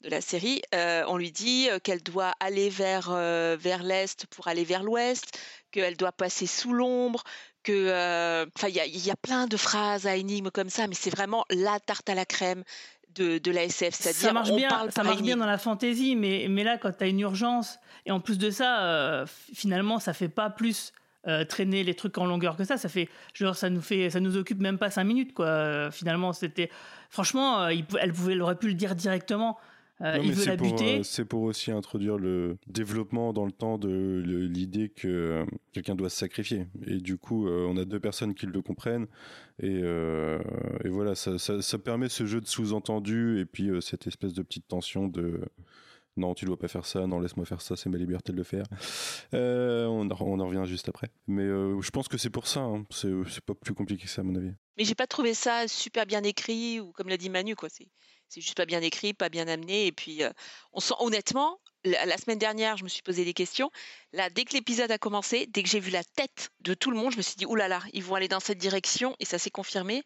de 0.00 0.08
la 0.08 0.20
série, 0.20 0.60
on 0.72 1.16
lui 1.16 1.32
dit 1.32 1.68
qu'elle 1.84 2.02
doit 2.02 2.34
aller 2.40 2.68
vers, 2.68 3.10
vers 3.12 3.82
l'est 3.82 4.26
pour 4.26 4.48
aller 4.48 4.64
vers 4.64 4.82
l'ouest, 4.82 5.38
qu'elle 5.70 5.96
doit 5.96 6.12
passer 6.12 6.46
sous 6.46 6.72
l'ombre, 6.72 7.22
que, 7.64 8.46
enfin, 8.56 8.68
il 8.68 9.06
y 9.06 9.10
a, 9.10 9.16
plein 9.16 9.46
de 9.46 9.56
phrases 9.56 10.06
à 10.06 10.16
énigmes 10.16 10.50
comme 10.50 10.70
ça, 10.70 10.86
mais 10.86 10.94
c'est 10.94 11.10
vraiment 11.10 11.44
la 11.50 11.80
tarte 11.80 12.08
à 12.08 12.14
la 12.14 12.24
crème 12.24 12.62
de, 13.16 13.38
de 13.38 13.50
la 13.50 13.64
SF. 13.64 13.94
Ça 13.94 14.32
marche 14.32 14.52
bien, 14.54 14.68
ça 14.90 15.02
marche 15.02 15.22
bien 15.22 15.36
dans 15.36 15.46
la 15.46 15.58
fantaisie, 15.58 16.14
mais, 16.14 16.46
mais 16.48 16.62
là, 16.62 16.78
quand 16.78 16.92
tu 16.96 17.04
as 17.04 17.06
une 17.08 17.20
urgence, 17.20 17.78
et 18.06 18.12
en 18.12 18.20
plus 18.20 18.38
de 18.38 18.50
ça, 18.50 19.24
finalement, 19.54 19.98
ça 19.98 20.12
fait 20.12 20.28
pas 20.28 20.50
plus 20.50 20.92
traîner 21.48 21.82
les 21.84 21.94
trucs 21.94 22.18
en 22.18 22.26
longueur 22.26 22.56
que 22.56 22.64
ça. 22.64 22.76
Ça 22.76 22.88
fait, 22.88 23.08
genre, 23.32 23.56
ça 23.56 23.70
nous 23.70 23.80
fait, 23.80 24.10
ça 24.10 24.20
nous 24.20 24.36
occupe 24.36 24.60
même 24.60 24.78
pas 24.78 24.90
cinq 24.90 25.04
minutes, 25.04 25.32
quoi. 25.32 25.90
finalement, 25.90 26.32
c'était, 26.32 26.70
franchement, 27.08 27.66
elle 27.68 28.12
pouvait, 28.12 28.32
elle 28.32 28.42
aurait 28.42 28.58
pu 28.58 28.68
le 28.68 28.74
dire 28.74 28.94
directement. 28.94 29.58
Euh, 30.00 30.18
il 30.22 30.32
veut 30.32 30.46
la 30.46 30.56
buter. 30.56 30.98
Euh, 30.98 31.02
c'est 31.04 31.24
pour 31.24 31.42
aussi 31.42 31.70
introduire 31.70 32.18
le 32.18 32.58
développement 32.66 33.32
dans 33.32 33.46
le 33.46 33.52
temps 33.52 33.78
de 33.78 34.22
l'idée 34.24 34.88
que 34.88 35.06
euh, 35.08 35.44
quelqu'un 35.72 35.94
doit 35.94 36.10
se 36.10 36.16
sacrifier. 36.16 36.66
Et 36.86 36.98
du 36.98 37.16
coup, 37.16 37.48
on 37.48 37.76
a 37.76 37.84
deux 37.84 38.00
personnes 38.00 38.34
qui 38.34 38.46
le 38.46 38.62
comprennent. 38.62 39.06
Et, 39.62 39.80
et 40.84 40.88
voilà, 40.88 41.14
ça, 41.14 41.38
ça, 41.38 41.78
permet 41.78 42.08
ce 42.08 42.26
jeu 42.26 42.40
de 42.40 42.46
sous-entendu 42.46 43.38
et 43.38 43.44
puis 43.44 43.70
cette 43.80 44.06
espèce 44.06 44.32
de 44.32 44.42
petite 44.42 44.66
tension 44.66 45.06
de 45.06 45.40
non, 46.16 46.32
tu 46.34 46.44
dois 46.44 46.56
pas 46.56 46.68
faire 46.68 46.86
ça, 46.86 47.08
non, 47.08 47.18
laisse-moi 47.18 47.44
faire 47.44 47.60
ça, 47.60 47.74
c'est 47.74 47.88
ma 47.88 47.98
liberté 47.98 48.30
de 48.30 48.36
le 48.36 48.44
faire. 48.44 48.64
on, 49.32 50.08
on, 50.08 50.40
en 50.40 50.46
revient 50.46 50.62
juste 50.64 50.88
après. 50.88 51.08
Mais 51.26 51.46
je 51.46 51.90
pense 51.90 52.08
que 52.08 52.18
c'est 52.18 52.30
pour 52.30 52.46
ça, 52.46 52.60
hein. 52.60 52.84
c'est 52.90 53.44
pas 53.44 53.54
plus 53.54 53.74
compliqué 53.74 54.04
que 54.04 54.10
ça, 54.10 54.22
à 54.22 54.24
mon 54.24 54.34
avis. 54.34 54.52
Mais 54.76 54.84
j'ai 54.84 54.94
pas 54.94 55.06
trouvé 55.06 55.34
ça 55.34 55.68
super 55.68 56.06
bien 56.06 56.22
écrit, 56.22 56.80
ou 56.80 56.92
comme 56.92 57.08
l'a 57.08 57.16
dit 57.16 57.30
Manu, 57.30 57.54
quoi. 57.54 57.68
C'est 58.34 58.40
juste 58.40 58.56
pas 58.56 58.66
bien 58.66 58.82
écrit, 58.82 59.14
pas 59.14 59.28
bien 59.28 59.46
amené. 59.46 59.86
Et 59.86 59.92
puis, 59.92 60.22
on 60.72 60.80
sent 60.80 60.94
honnêtement, 60.98 61.60
la, 61.84 62.18
semaine 62.18 62.38
dernière, 62.38 62.76
je 62.76 62.82
me 62.82 62.88
suis 62.88 63.02
posé 63.02 63.24
des 63.24 63.32
questions. 63.32 63.70
Là, 64.12 64.28
dès 64.28 64.44
que 64.44 64.54
l'épisode 64.54 64.90
a 64.90 64.98
commencé, 64.98 65.46
dès 65.46 65.62
que 65.62 65.68
j'ai 65.68 65.78
vu 65.78 65.92
la 65.92 66.02
tête 66.02 66.50
de 66.60 66.74
tout 66.74 66.90
le 66.90 66.96
monde, 66.96 67.12
je 67.12 67.16
me 67.16 67.22
suis 67.22 67.36
dit, 67.36 67.46
oulala, 67.46 67.68
là 67.68 67.84
là, 67.84 67.90
ils 67.92 68.02
vont 68.02 68.16
aller 68.16 68.26
dans 68.26 68.40
cette 68.40 68.58
direction. 68.58 69.14
Et 69.20 69.24
ça 69.24 69.38
s'est 69.38 69.50
confirmé. 69.50 70.02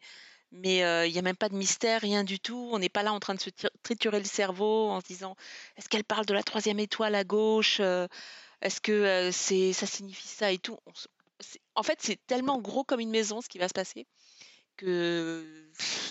Mais 0.53 0.81
il 1.09 1.13
n'y 1.13 1.19
a 1.19 1.23
même 1.23 1.37
pas 1.37 1.49
de 1.49 1.57
mystère, 1.57 2.03
rien 2.03 2.23
du 2.23 2.39
tout. 2.39 2.69
On 2.71 2.79
n'est 2.79 2.91
pas 2.91 3.03
là 3.03 3.15
en 3.15 3.21
train 3.21 3.35
de 3.35 3.41
se 3.41 3.49
triturer 3.83 4.19
le 4.19 4.27
cerveau 4.27 4.91
en 4.91 5.01
se 5.01 5.07
disant, 5.07 5.35
est-ce 5.79 5.89
qu'elle 5.89 6.05
parle 6.05 6.27
de 6.27 6.35
la 6.35 6.43
troisième 6.43 6.81
étoile 6.81 7.15
à 7.15 7.25
gauche 7.25 7.81
Est-ce 8.61 8.83
que 8.83 9.31
c'est 9.33 9.73
ça 9.73 9.87
signifie 9.87 10.29
ça 10.29 10.53
et 10.53 10.59
tout 10.59 10.79
En 11.75 11.83
fait, 11.83 11.99
c'est 12.03 12.21
tellement 12.27 12.61
gros 12.61 12.85
comme 12.85 13.01
une 13.01 13.11
maison 13.11 13.41
ce 13.41 13.49
qui 13.49 13.59
va 13.59 13.69
se 13.69 13.75
passer 13.75 14.07
que 14.79 15.45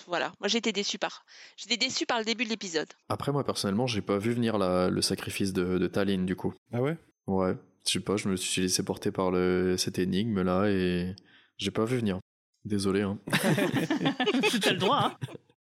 voilà, 0.07 0.31
moi 0.39 0.47
été 0.53 0.71
déçu 0.71 0.99
par 0.99 1.25
j'étais 1.57 1.77
déçu 1.77 2.05
par 2.05 2.19
le 2.19 2.25
début 2.25 2.43
de 2.43 2.49
l'épisode. 2.49 2.87
Après 3.09 3.31
moi 3.31 3.43
personnellement, 3.43 3.87
j'ai 3.87 4.01
pas 4.01 4.19
vu 4.19 4.33
venir 4.33 4.57
le 4.59 5.01
sacrifice 5.01 5.53
de, 5.53 5.77
de 5.77 5.87
Tallinn 5.87 6.25
du 6.25 6.35
coup. 6.35 6.53
Ah 6.71 6.81
ouais? 6.81 6.97
Ouais, 7.25 7.55
je 7.87 7.93
sais 7.93 7.99
pas, 7.99 8.15
je 8.17 8.29
me 8.29 8.35
suis 8.35 8.61
laissé 8.61 8.83
porter 8.83 9.11
par 9.11 9.31
le, 9.31 9.75
cette 9.77 9.97
énigme 9.97 10.41
là 10.43 10.67
et 10.69 11.15
j'ai 11.57 11.71
pas 11.71 11.85
vu 11.85 11.97
venir. 11.97 12.19
Désolé 12.65 13.01
hein. 13.01 13.17
T'as 14.61 14.71
le 14.71 14.77
droit 14.77 14.99
hein. 15.03 15.27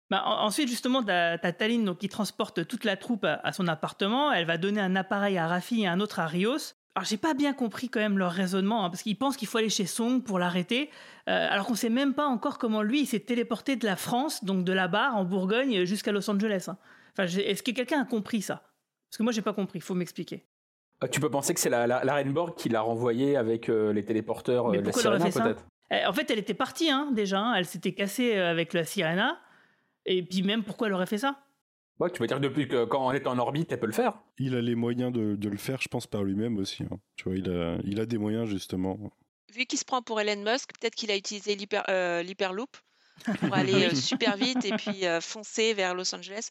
Bah, 0.09 0.21
ensuite, 0.25 0.69
justement, 0.69 1.01
t'as 1.01 1.39
Tallinn 1.39 1.85
donc, 1.85 1.97
qui 1.97 2.07
transporte 2.07 2.67
toute 2.67 2.83
la 2.83 2.97
troupe 2.97 3.25
à, 3.25 3.51
son 3.51 3.67
appartement. 3.67 4.31
Elle 4.31 4.45
va 4.45 4.59
donner 4.59 4.79
un 4.79 4.95
appareil 4.95 5.39
à 5.39 5.47
Rafi 5.47 5.81
et 5.81 5.87
un 5.87 5.99
autre 5.99 6.19
à 6.19 6.27
Rios. 6.27 6.75
Alors 6.95 7.05
j'ai 7.05 7.17
pas 7.17 7.33
bien 7.33 7.53
compris 7.53 7.89
quand 7.89 7.99
même 7.99 8.19
leur 8.19 8.31
raisonnement, 8.31 8.85
hein, 8.85 8.89
parce 8.91 9.01
qu'ils 9.01 9.17
pensent 9.17 9.35
qu'il 9.35 9.47
faut 9.47 9.57
aller 9.57 9.69
chez 9.69 9.87
Song 9.87 10.21
pour 10.21 10.37
l'arrêter, 10.37 10.91
euh, 11.27 11.47
alors 11.49 11.65
qu'on 11.65 11.73
sait 11.75 11.89
même 11.89 12.13
pas 12.13 12.25
encore 12.27 12.59
comment 12.59 12.83
lui 12.83 13.01
il 13.01 13.05
s'est 13.07 13.19
téléporté 13.21 13.75
de 13.75 13.85
la 13.85 13.95
France, 13.95 14.43
donc 14.43 14.63
de 14.63 14.73
la 14.73 14.87
barre 14.87 15.15
en 15.17 15.25
Bourgogne 15.25 15.85
jusqu'à 15.85 16.11
Los 16.11 16.29
Angeles. 16.29 16.65
hein. 16.67 16.77
Enfin, 17.13 17.25
est-ce 17.25 17.63
que 17.63 17.71
quelqu'un 17.71 18.01
a 18.01 18.05
compris 18.05 18.43
ça? 18.43 18.61
Parce 19.09 19.17
que 19.17 19.23
moi 19.23 19.31
j'ai 19.31 19.41
pas 19.41 19.53
compris, 19.53 19.79
il 19.79 19.81
faut 19.81 19.95
m'expliquer. 19.95 20.43
Euh, 21.03 21.07
Tu 21.07 21.19
peux 21.19 21.31
penser 21.31 21.55
que 21.55 21.59
c'est 21.59 21.69
la, 21.71 21.87
la, 21.87 22.03
la 22.03 22.23
qui 22.55 22.69
l'a 22.69 22.81
renvoyé 22.81 23.37
avec 23.37 23.69
euh, 23.69 23.91
les 23.91 24.05
téléporteurs 24.05 24.69
Mais 24.69 24.79
de 24.79 24.85
la 24.85 24.91
Sirena, 24.91 25.25
peut-être? 25.25 25.65
Euh, 25.91 26.05
En 26.07 26.13
fait, 26.13 26.29
elle 26.29 26.39
était 26.39 26.53
partie 26.53 26.91
hein, 26.91 27.09
déjà, 27.11 27.53
elle 27.57 27.65
s'était 27.65 27.93
cassée 27.93 28.37
avec 28.37 28.73
la 28.73 28.83
Sirena, 28.83 29.39
et 30.05 30.21
puis 30.21 30.43
même 30.43 30.63
pourquoi 30.63 30.87
elle 30.87 30.93
aurait 30.93 31.07
fait 31.07 31.17
ça? 31.17 31.39
Ouais, 31.99 32.09
tu 32.09 32.19
peux 32.19 32.27
dire 32.27 32.39
depuis 32.39 32.67
que 32.67 32.85
quand 32.85 33.05
on 33.07 33.11
est 33.11 33.27
en 33.27 33.37
orbite, 33.37 33.71
elle 33.71 33.79
peut 33.79 33.85
le 33.87 33.93
faire. 33.93 34.13
Il 34.39 34.55
a 34.55 34.61
les 34.61 34.75
moyens 34.75 35.11
de, 35.13 35.35
de 35.35 35.49
le 35.49 35.57
faire, 35.57 35.79
je 35.81 35.87
pense, 35.87 36.07
par 36.07 36.23
lui-même 36.23 36.57
aussi. 36.57 36.83
hein. 36.83 36.99
Tu 37.15 37.25
vois, 37.25 37.35
il 37.35 37.49
a, 37.49 37.77
il 37.83 37.99
a 37.99 38.05
des 38.05 38.17
moyens, 38.17 38.49
justement. 38.49 38.97
Vu 39.53 39.65
qu'il 39.65 39.77
se 39.77 39.85
prend 39.85 40.01
pour 40.01 40.19
Elon 40.19 40.41
Musk, 40.43 40.71
peut-être 40.79 40.95
qu'il 40.95 41.11
a 41.11 41.15
utilisé 41.15 41.55
euh, 41.89 42.23
l'hyperloop 42.23 42.75
pour 43.39 43.53
aller 43.53 43.85
euh, 43.85 43.95
super 43.95 44.35
vite 44.37 44.65
et 44.65 44.71
puis 44.71 45.05
euh, 45.05 45.21
foncer 45.21 45.73
vers 45.75 45.93
Los 45.93 46.13
Angeles. 46.15 46.49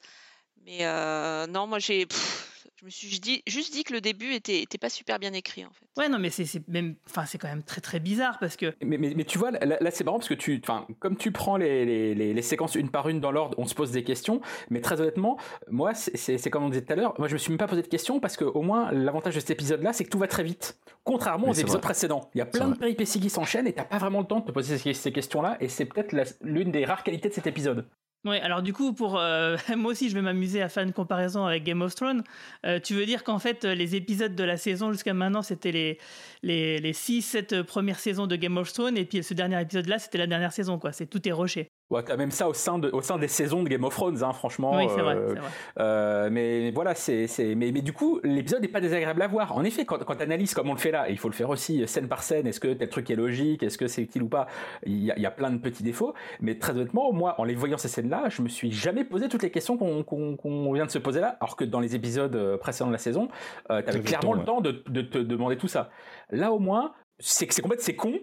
Mais 0.65 0.79
euh, 0.83 1.47
non, 1.49 1.67
moi 1.67 1.81
j'ai, 1.81 2.07
pff, 2.07 2.52
je 2.83 2.87
me 2.87 2.91
suis 2.91 3.09
juste 3.09 3.23
dit, 3.23 3.43
juste 3.47 3.73
dit 3.73 3.85
que 3.85 3.93
le 3.93 4.01
début 4.01 4.33
était, 4.35 4.61
était 4.61 4.77
pas 4.77 4.89
super 4.89 5.21
bien 5.21 5.33
écrit 5.33 5.65
en 5.65 5.71
fait. 5.71 5.87
Ouais, 5.97 6.09
non, 6.09 6.19
mais 6.19 6.31
c'est 6.31 6.45
même, 6.69 6.97
enfin, 7.09 7.25
c'est 7.27 7.39
quand 7.39 7.47
même 7.47 7.63
très 7.63 7.81
très 7.81 8.01
bizarre 8.01 8.39
parce 8.41 8.57
que 8.57 8.75
Mais, 8.83 8.99
mais, 8.99 9.13
mais 9.17 9.25
tu 9.25 9.39
vois, 9.39 9.53
là, 9.53 9.77
là, 9.81 9.91
c'est 9.93 10.03
marrant 10.03 10.19
parce 10.19 10.29
que 10.29 10.35
tu, 10.35 10.61
enfin, 10.65 10.87
comme 10.99 11.17
tu 11.17 11.31
prends 11.31 11.57
les, 11.57 11.85
les, 11.85 12.15
les, 12.17 12.35
les 12.35 12.43
séquences 12.43 12.75
une 12.75 12.91
par 12.91 13.09
une 13.09 13.21
dans 13.21 13.31
l'ordre, 13.31 13.55
on 13.59 13.67
se 13.67 13.75
pose 13.77 13.93
des 13.93 14.03
questions. 14.03 14.41
Mais 14.69 14.81
très 14.81 15.01
honnêtement, 15.01 15.39
moi, 15.71 15.95
c'est- 15.95 16.51
comme 16.51 16.65
on 16.65 16.71
disait 16.71 16.85
tout 16.85 16.93
à 16.93 16.97
l'heure, 16.97 17.15
moi 17.19 17.29
je 17.29 17.35
me 17.35 17.39
suis 17.39 17.51
même 17.51 17.59
pas 17.59 17.69
posé 17.69 17.83
de 17.83 17.87
questions 17.87 18.19
parce 18.19 18.37
que 18.37 18.45
au 18.45 18.63
moins 18.63 18.91
l'avantage 18.91 19.37
de 19.37 19.41
cet 19.41 19.51
épisode-là, 19.51 19.93
c'est 19.93 20.03
que 20.05 20.11
tout 20.11 20.19
va 20.19 20.27
très 20.27 20.43
vite. 20.43 20.77
Contrairement 21.05 21.49
aux 21.51 21.53
épisodes 21.53 21.71
vrai. 21.71 21.81
précédents, 21.81 22.31
il 22.35 22.39
y 22.39 22.41
a 22.41 22.47
plein 22.47 22.69
de 22.69 22.77
péripéties 22.77 23.21
qui 23.21 23.31
s'enchaînent 23.31 23.67
et 23.69 23.73
t'as 23.73 23.85
pas 23.85 23.99
vraiment 23.99 24.21
le 24.21 24.27
temps 24.27 24.41
de 24.41 24.47
te 24.47 24.51
poser 24.53 24.77
ces, 24.79 24.93
ces 24.93 25.13
questions-là. 25.13 25.57
Et 25.61 25.69
c'est 25.69 25.85
peut-être 25.85 26.15
l'une 26.43 26.73
des 26.73 26.85
rares 26.85 27.05
qualités 27.05 27.29
de 27.29 27.35
cet 27.35 27.47
épisode. 27.47 27.87
Ouais, 28.25 28.41
alors 28.41 28.63
du 28.63 28.73
coup, 28.73 28.93
pour 28.93 29.19
euh, 29.19 29.57
moi 29.77 29.91
aussi, 29.91 30.09
je 30.09 30.15
vais 30.15 30.23
m'amuser 30.23 30.63
à 30.63 30.69
faire 30.69 30.85
une 30.85 30.93
comparaison 30.93 31.45
avec 31.45 31.65
Game 31.65 31.83
of 31.83 31.95
Thrones. 31.97 32.23
Euh, 32.65 32.79
tu 32.79 32.95
veux 32.95 33.05
dire 33.05 33.25
qu'en 33.25 33.41
fait, 33.41 33.65
euh, 33.65 33.75
les 33.75 33.97
épisodes 33.97 34.37
de 34.37 34.45
la 34.45 34.57
saison 34.57 34.93
jusqu'à 34.93 35.13
maintenant, 35.13 35.43
c'était 35.43 35.73
les 35.73 35.99
les 36.43 36.79
les 36.79 36.93
six, 36.93 37.23
sept 37.23 37.63
premières 37.63 37.99
saisons 37.99 38.29
de 38.29 38.37
Game 38.37 38.57
of 38.59 38.73
Thrones, 38.73 38.97
et 38.97 39.05
puis 39.05 39.25
ce 39.25 39.35
dernier 39.35 39.61
épisode-là, 39.61 39.99
c'était 39.99 40.19
la 40.19 40.29
dernière 40.29 40.53
saison, 40.53 40.79
quoi. 40.79 40.93
C'est 40.93 41.07
tout 41.07 41.27
est 41.29 41.33
rushé. 41.33 41.73
Ouais, 41.93 42.03
t'as 42.03 42.17
même 42.17 42.31
ça 42.31 42.49
au 42.49 42.55
sein, 42.55 42.79
de, 42.79 42.89
au 42.91 43.03
sein 43.03 43.19
des 43.19 43.29
saisons 43.29 43.63
de 43.63 43.69
Game 43.69 43.85
of 43.85 43.95
Thrones, 43.95 44.23
hein, 44.23 44.33
franchement. 44.33 44.77
oui, 44.77 44.87
c'est 44.89 45.03
vrai, 45.03 45.15
euh, 45.15 45.35
vrai. 45.35 45.41
Euh, 45.79 46.31
mais 46.33 46.71
voilà, 46.71 46.95
c'est, 46.95 47.27
c'est, 47.27 47.55
mais, 47.55 47.71
mais 47.71 47.83
du 47.83 47.93
coup, 47.93 48.19
l'épisode 48.25 48.63
n'est 48.63 48.69
pas 48.69 48.81
désagréable 48.81 49.21
à 49.21 49.27
voir. 49.27 49.55
En 49.55 49.63
effet, 49.63 49.85
quand, 49.85 50.03
quand 50.03 50.17
tu 50.17 50.23
analyses 50.23 50.55
comme 50.55 50.71
on 50.71 50.73
le 50.73 50.79
fait 50.79 50.91
là, 50.91 51.11
et 51.11 51.13
il 51.13 51.19
faut 51.19 51.29
le 51.29 51.35
faire 51.35 51.51
aussi 51.51 51.87
scène 51.87 52.09
par 52.09 52.23
scène, 52.23 52.47
est-ce 52.47 52.61
que 52.61 52.73
tel 52.73 52.89
truc 52.89 53.11
est 53.11 53.15
logique, 53.15 53.63
est-ce 53.63 53.77
que 53.77 53.89
c'est 53.89 54.01
utile 54.01 54.23
ou 54.23 54.29
pas, 54.29 54.47
il 54.87 55.05
y, 55.05 55.11
a, 55.11 55.17
il 55.19 55.23
y 55.23 55.27
a 55.27 55.31
plein 55.31 55.51
de 55.51 55.59
petits 55.59 55.83
défauts. 55.83 56.15
Mais 56.41 56.59
très 56.59 56.73
honnêtement, 56.73 57.13
moi, 57.13 57.35
en 57.37 57.45
les 57.45 57.55
voyant 57.55 57.77
ces 57.77 57.89
scènes-là, 57.89 58.31
je 58.31 58.41
me 58.41 58.49
suis 58.49 58.73
jamais 58.73 59.05
posé 59.05 59.29
toutes 59.29 59.43
les 59.43 59.51
questions 59.51 59.77
qu'on, 59.77 60.73
vient 60.73 60.87
de 60.87 60.91
se 60.91 60.99
poser 60.99 61.21
là, 61.21 61.37
alors 61.43 61.57
que 61.57 61.65
dans 61.65 61.81
les 61.81 61.95
épisodes 61.95 62.35
euh, 62.35 62.57
précédents 62.57 62.87
de 62.87 62.93
la 62.93 62.99
saison, 62.99 63.29
euh, 63.71 63.83
t'avais 63.83 63.99
T'avais 63.99 64.01
clairement 64.01 64.33
le 64.33 64.39
le 64.39 64.47
temps, 64.47 64.63
de, 64.63 64.83
de 64.89 65.03
te 65.03 65.19
demander 65.19 65.59
tout 65.59 65.69
ça. 65.69 65.91
Là, 66.31 66.53
au 66.53 66.59
moins, 66.59 66.95
c'est 67.19 67.47
que 67.47 67.53
c'est 67.53 67.61
complètement 67.61 67.85
c'est 67.85 67.95
con, 67.95 68.15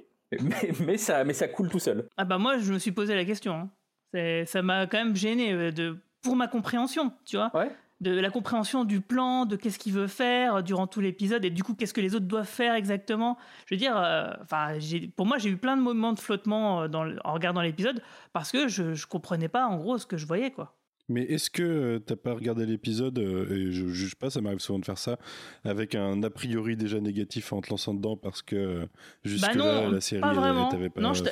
mais, 0.42 0.72
mais, 0.86 0.98
ça, 0.98 1.24
mais 1.24 1.34
ça 1.34 1.48
coule 1.48 1.70
tout 1.70 1.80
seul. 1.80 2.08
Ah 2.18 2.26
bah 2.26 2.38
moi, 2.38 2.58
je 2.60 2.74
me 2.74 2.80
suis 2.80 2.92
posé 2.92 3.16
la 3.16 3.26
question. 3.26 3.54
hein. 3.54 3.70
C'est- 4.14 4.46
Ça 4.46 4.62
m'a 4.62 4.88
quand 4.88 4.98
même 4.98 5.16
gêné 5.16 5.54
euh, 5.54 5.72
de 5.72 5.98
pour 6.22 6.36
ma 6.36 6.48
compréhension, 6.48 7.14
tu 7.26 7.38
vois. 7.38 7.50
Ouais. 7.56 7.72
De 8.02 8.18
la 8.18 8.30
compréhension 8.30 8.86
du 8.86 9.02
plan, 9.02 9.46
de 9.46 9.58
qu'est-ce 9.58 9.78
qu'il 9.78 9.92
veut 9.92 10.08
faire 10.08 10.64
durant 10.64 10.88
tout 10.88 11.02
l'épisode, 11.02 11.44
et 11.44 11.50
du 11.50 11.64
coup, 11.64 11.74
qu'est-ce 11.74 11.94
que 11.94 12.00
les 12.00 12.16
autres 12.16 12.28
doivent 12.28 12.48
faire 12.48 12.74
exactement. 12.76 13.38
Je 13.66 13.76
veux 13.76 13.80
dire, 13.80 13.98
euh, 13.98 14.32
enfin, 14.42 14.78
pour 15.18 15.26
moi, 15.26 15.38
j'ai 15.38 15.50
eu 15.50 15.58
plein 15.58 15.76
de 15.76 15.82
moments 15.82 16.14
de 16.14 16.20
flottement 16.20 16.84
euh, 16.84 16.88
dans 16.88 17.06
en 17.26 17.34
regardant 17.34 17.62
l'épisode 17.62 18.02
parce 18.32 18.52
que 18.54 18.70
je, 18.70 18.94
je 18.94 19.06
comprenais 19.06 19.50
pas 19.50 19.66
en 19.68 19.78
gros 19.78 19.98
ce 19.98 20.06
que 20.06 20.16
je 20.16 20.26
voyais, 20.26 20.52
quoi. 20.52 20.78
Mais 21.10 21.24
est-ce 21.24 21.50
que 21.50 21.64
euh, 21.64 22.00
t'as 22.00 22.16
pas 22.16 22.34
regardé 22.34 22.66
l'épisode, 22.66 23.18
euh, 23.20 23.52
et 23.52 23.72
je 23.72 23.88
juge 23.88 24.16
pas, 24.16 24.30
ça 24.30 24.42
m'arrive 24.42 24.60
souvent 24.60 24.80
de 24.80 24.86
faire 24.86 24.98
ça, 24.98 25.18
avec 25.66 25.96
un 25.96 26.22
a 26.24 26.30
priori 26.30 26.76
déjà 26.78 27.00
négatif 27.00 27.52
en 27.52 27.62
te 27.62 27.70
lançant 27.70 27.94
dedans 27.96 28.16
parce 28.16 28.42
que 28.42 28.56
euh, 28.56 28.86
jusque-là, 29.26 29.82
Bah 29.88 29.90
la 29.92 30.02
série, 30.02 30.22
t'avait 30.70 30.90
pas 30.90 31.02
Non, 31.02 31.14
je 31.14 31.24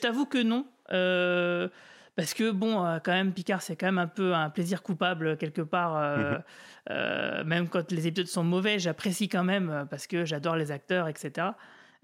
t'avoue 0.00 0.26
que 0.26 0.42
non. 0.42 0.66
euh, 0.92 1.68
parce 2.16 2.34
que, 2.34 2.50
bon, 2.50 2.78
quand 3.04 3.12
même, 3.12 3.32
Picard, 3.32 3.62
c'est 3.62 3.76
quand 3.76 3.86
même 3.86 3.98
un 3.98 4.08
peu 4.08 4.34
un 4.34 4.50
plaisir 4.50 4.82
coupable, 4.82 5.36
quelque 5.36 5.62
part. 5.62 5.96
euh, 5.96 6.32
Mhm. 6.34 6.42
euh, 6.90 7.44
même 7.44 7.68
quand 7.68 7.92
les 7.92 8.06
épisodes 8.08 8.26
sont 8.26 8.42
mauvais, 8.42 8.78
j'apprécie 8.80 9.28
quand 9.28 9.44
même, 9.44 9.86
parce 9.90 10.06
que 10.08 10.24
j'adore 10.24 10.56
les 10.56 10.72
acteurs, 10.72 11.06
etc. 11.06 11.48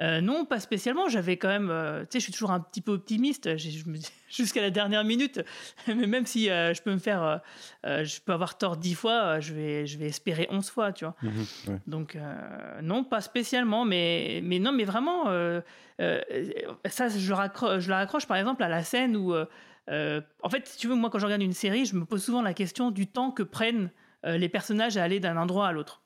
Euh, 0.00 0.20
non, 0.20 0.44
pas 0.44 0.60
spécialement. 0.60 1.08
J'avais 1.08 1.36
quand 1.36 1.48
même. 1.48 1.70
euh, 1.70 2.00
tu 2.02 2.06
sais, 2.12 2.18
je 2.18 2.24
suis 2.24 2.32
toujours 2.32 2.50
un 2.50 2.60
petit 2.60 2.80
peu 2.80 2.92
optimiste. 2.92 3.48
Jusqu'à 4.28 4.60
la 4.60 4.70
dernière 4.70 5.04
minute. 5.04 5.40
Mais 5.86 6.06
même 6.06 6.26
si 6.26 6.50
euh, 6.50 6.74
je 6.74 6.82
peux 6.82 6.92
me 6.92 6.98
faire. 6.98 7.40
je 7.84 8.20
peux 8.20 8.32
avoir 8.32 8.58
tort 8.58 8.76
dix 8.76 8.94
fois, 8.94 9.38
je, 9.40 9.54
vais, 9.54 9.86
je 9.86 9.98
vais 9.98 10.06
espérer 10.06 10.48
onze 10.50 10.70
fois, 10.70 10.92
tu 10.92 11.04
vois. 11.04 11.14
Mhm, 11.22 11.44
ouais. 11.68 11.80
Donc 11.86 12.18
non, 12.82 13.04
pas 13.04 13.20
spécialement, 13.20 13.84
mais, 13.84 14.40
mais 14.42 14.58
non, 14.58 14.72
mais 14.72 14.84
vraiment, 14.84 15.26
ça, 15.98 17.08
je 17.08 17.18
je 17.18 17.28
le 17.88 17.94
raccroche 17.94 18.26
par 18.26 18.36
exemple 18.36 18.62
à 18.64 18.68
la 18.68 18.82
scène 18.82 19.16
où, 19.16 19.32
en 19.32 20.48
fait, 20.50 20.66
si 20.66 20.78
tu 20.78 20.88
veux, 20.88 20.96
moi 20.96 21.10
quand 21.10 21.20
je 21.20 21.26
regarde 21.26 21.42
une 21.42 21.52
série, 21.52 21.84
je 21.84 21.94
me 21.94 22.04
pose 22.04 22.24
souvent 22.24 22.42
la 22.42 22.54
question 22.54 22.90
du 22.90 23.06
temps 23.06 23.30
que 23.30 23.44
prennent 23.44 23.90
les 24.24 24.48
personnages 24.48 24.96
à 24.96 25.04
aller 25.04 25.20
d'un 25.20 25.36
endroit 25.36 25.68
à 25.68 25.72
l'autre. 25.72 26.02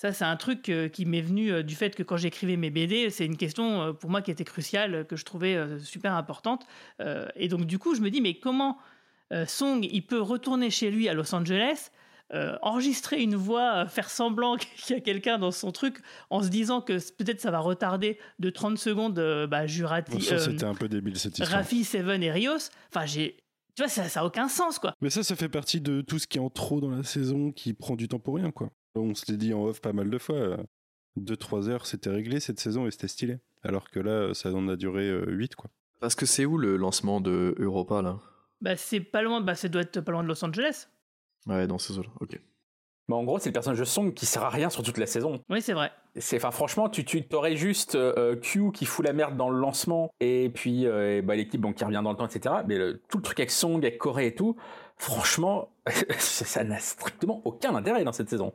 Ça, 0.00 0.14
c'est 0.14 0.24
un 0.24 0.36
truc 0.36 0.70
euh, 0.70 0.88
qui 0.88 1.04
m'est 1.04 1.20
venu 1.20 1.52
euh, 1.52 1.62
du 1.62 1.74
fait 1.74 1.94
que 1.94 2.02
quand 2.02 2.16
j'écrivais 2.16 2.56
mes 2.56 2.70
BD, 2.70 3.10
c'est 3.10 3.26
une 3.26 3.36
question 3.36 3.82
euh, 3.82 3.92
pour 3.92 4.08
moi 4.08 4.22
qui 4.22 4.30
était 4.30 4.44
cruciale, 4.44 5.04
que 5.06 5.14
je 5.14 5.26
trouvais 5.26 5.58
super 5.80 6.14
importante. 6.14 6.66
Et 7.36 7.48
donc, 7.48 7.66
du 7.66 7.78
coup, 7.78 7.94
je 7.94 8.00
me 8.00 8.10
dis, 8.10 8.22
mais 8.22 8.34
comment 8.34 8.78
Song, 9.46 9.86
il 9.88 10.02
peut 10.06 10.20
retourner 10.20 10.70
chez 10.70 10.90
lui 10.90 11.08
à 11.08 11.14
Los 11.14 11.34
Angeles, 11.34 11.90
euh, 12.32 12.56
enregistrer 12.62 13.20
une 13.20 13.34
voix, 13.34 13.82
euh, 13.82 13.86
faire 13.88 14.08
semblant 14.08 14.56
qu'il 14.56 14.94
y 14.94 14.98
a 14.98 15.02
quelqu'un 15.02 15.36
dans 15.36 15.50
son 15.50 15.72
truc, 15.72 15.98
en 16.30 16.42
se 16.42 16.48
disant 16.48 16.80
que 16.80 16.92
peut-être 17.14 17.40
ça 17.40 17.50
va 17.50 17.58
retarder 17.58 18.18
de 18.38 18.50
30 18.50 18.78
secondes 18.78 19.18
euh, 19.18 19.48
bah, 19.48 19.66
Jurati, 19.66 20.12
Bon, 20.12 20.20
ça, 20.20 20.38
c'était 20.38 20.64
un 20.64 20.74
peu 20.74 20.88
débile 20.88 21.18
cette 21.18 21.38
histoire. 21.38 21.58
Rafi, 21.58 21.82
Seven 21.82 22.22
et 22.22 22.30
Rios. 22.30 22.70
Enfin, 22.94 23.04
j'ai. 23.04 23.36
Tu 23.74 23.82
vois, 23.82 23.88
ça 23.88 24.04
n'a 24.14 24.24
aucun 24.24 24.48
sens, 24.48 24.78
quoi. 24.78 24.94
Mais 25.00 25.10
ça, 25.10 25.24
ça 25.24 25.34
fait 25.34 25.48
partie 25.48 25.80
de 25.80 26.02
tout 26.02 26.20
ce 26.20 26.28
qui 26.28 26.38
est 26.38 26.40
en 26.40 26.50
trop 26.50 26.80
dans 26.80 26.90
la 26.90 27.02
saison, 27.02 27.50
qui 27.50 27.72
prend 27.72 27.96
du 27.96 28.06
temps 28.06 28.20
pour 28.20 28.36
rien, 28.36 28.52
quoi. 28.52 28.70
On 28.94 29.14
se 29.14 29.30
l'est 29.30 29.38
dit 29.38 29.54
en 29.54 29.64
off 29.64 29.80
pas 29.80 29.92
mal 29.92 30.10
de 30.10 30.18
fois. 30.18 30.58
2-3 31.18 31.68
heures, 31.68 31.86
c'était 31.86 32.10
réglé 32.10 32.40
cette 32.40 32.60
saison 32.60 32.86
et 32.86 32.90
c'était 32.90 33.08
stylé. 33.08 33.38
Alors 33.62 33.90
que 33.90 34.00
là, 34.00 34.32
ça 34.34 34.52
en 34.52 34.68
a 34.68 34.76
duré 34.76 35.10
8, 35.26 35.54
quoi. 35.56 35.70
Parce 36.00 36.14
que 36.14 36.24
c'est 36.26 36.46
où 36.46 36.56
le 36.56 36.76
lancement 36.76 37.20
de 37.20 37.54
Europa 37.58 38.00
là? 38.02 38.18
Bah, 38.60 38.76
c'est 38.76 39.00
pas 39.00 39.22
loin, 39.22 39.40
bah, 39.40 39.54
ça 39.54 39.68
doit 39.68 39.82
être 39.82 40.00
pas 40.00 40.12
loin 40.12 40.22
de 40.22 40.28
Los 40.28 40.42
Angeles. 40.44 40.88
Ouais, 41.46 41.66
dans 41.66 41.78
ces 41.78 41.98
eaux-là, 41.98 42.10
ok. 42.20 42.38
Mais 43.08 43.16
en 43.16 43.24
gros, 43.24 43.38
c'est 43.38 43.48
le 43.48 43.52
personnage 43.54 43.80
de 43.80 43.84
Song 43.84 44.14
qui 44.14 44.24
sert 44.24 44.44
à 44.44 44.50
rien 44.50 44.70
sur 44.70 44.82
toute 44.84 44.96
la 44.98 45.06
saison. 45.06 45.42
Oui, 45.50 45.60
c'est 45.60 45.72
vrai. 45.72 45.90
C'est, 46.16 46.36
enfin, 46.36 46.52
franchement, 46.52 46.88
tu, 46.88 47.04
tu 47.04 47.26
t'aurais 47.26 47.56
juste 47.56 47.96
euh, 47.96 48.36
Q 48.36 48.70
qui 48.72 48.84
fout 48.86 49.04
la 49.04 49.12
merde 49.12 49.36
dans 49.36 49.50
le 49.50 49.58
lancement 49.58 50.10
et 50.20 50.48
puis 50.54 50.86
euh, 50.86 51.18
et 51.18 51.22
bah, 51.22 51.34
l'équipe 51.34 51.60
bon, 51.60 51.72
qui 51.72 51.82
revient 51.84 52.00
dans 52.04 52.12
le 52.12 52.16
temps, 52.16 52.26
etc. 52.28 52.56
Mais 52.68 52.78
le- 52.78 53.00
tout 53.08 53.18
le 53.18 53.22
truc 53.24 53.40
avec 53.40 53.50
Song, 53.50 53.78
avec 53.78 53.98
Corée 53.98 54.28
et 54.28 54.34
tout, 54.34 54.56
franchement, 55.00 55.70
ça 56.18 56.62
n'a 56.62 56.78
strictement 56.78 57.40
aucun 57.44 57.74
intérêt 57.74 58.04
dans 58.04 58.12
cette 58.12 58.28
saison. 58.28 58.52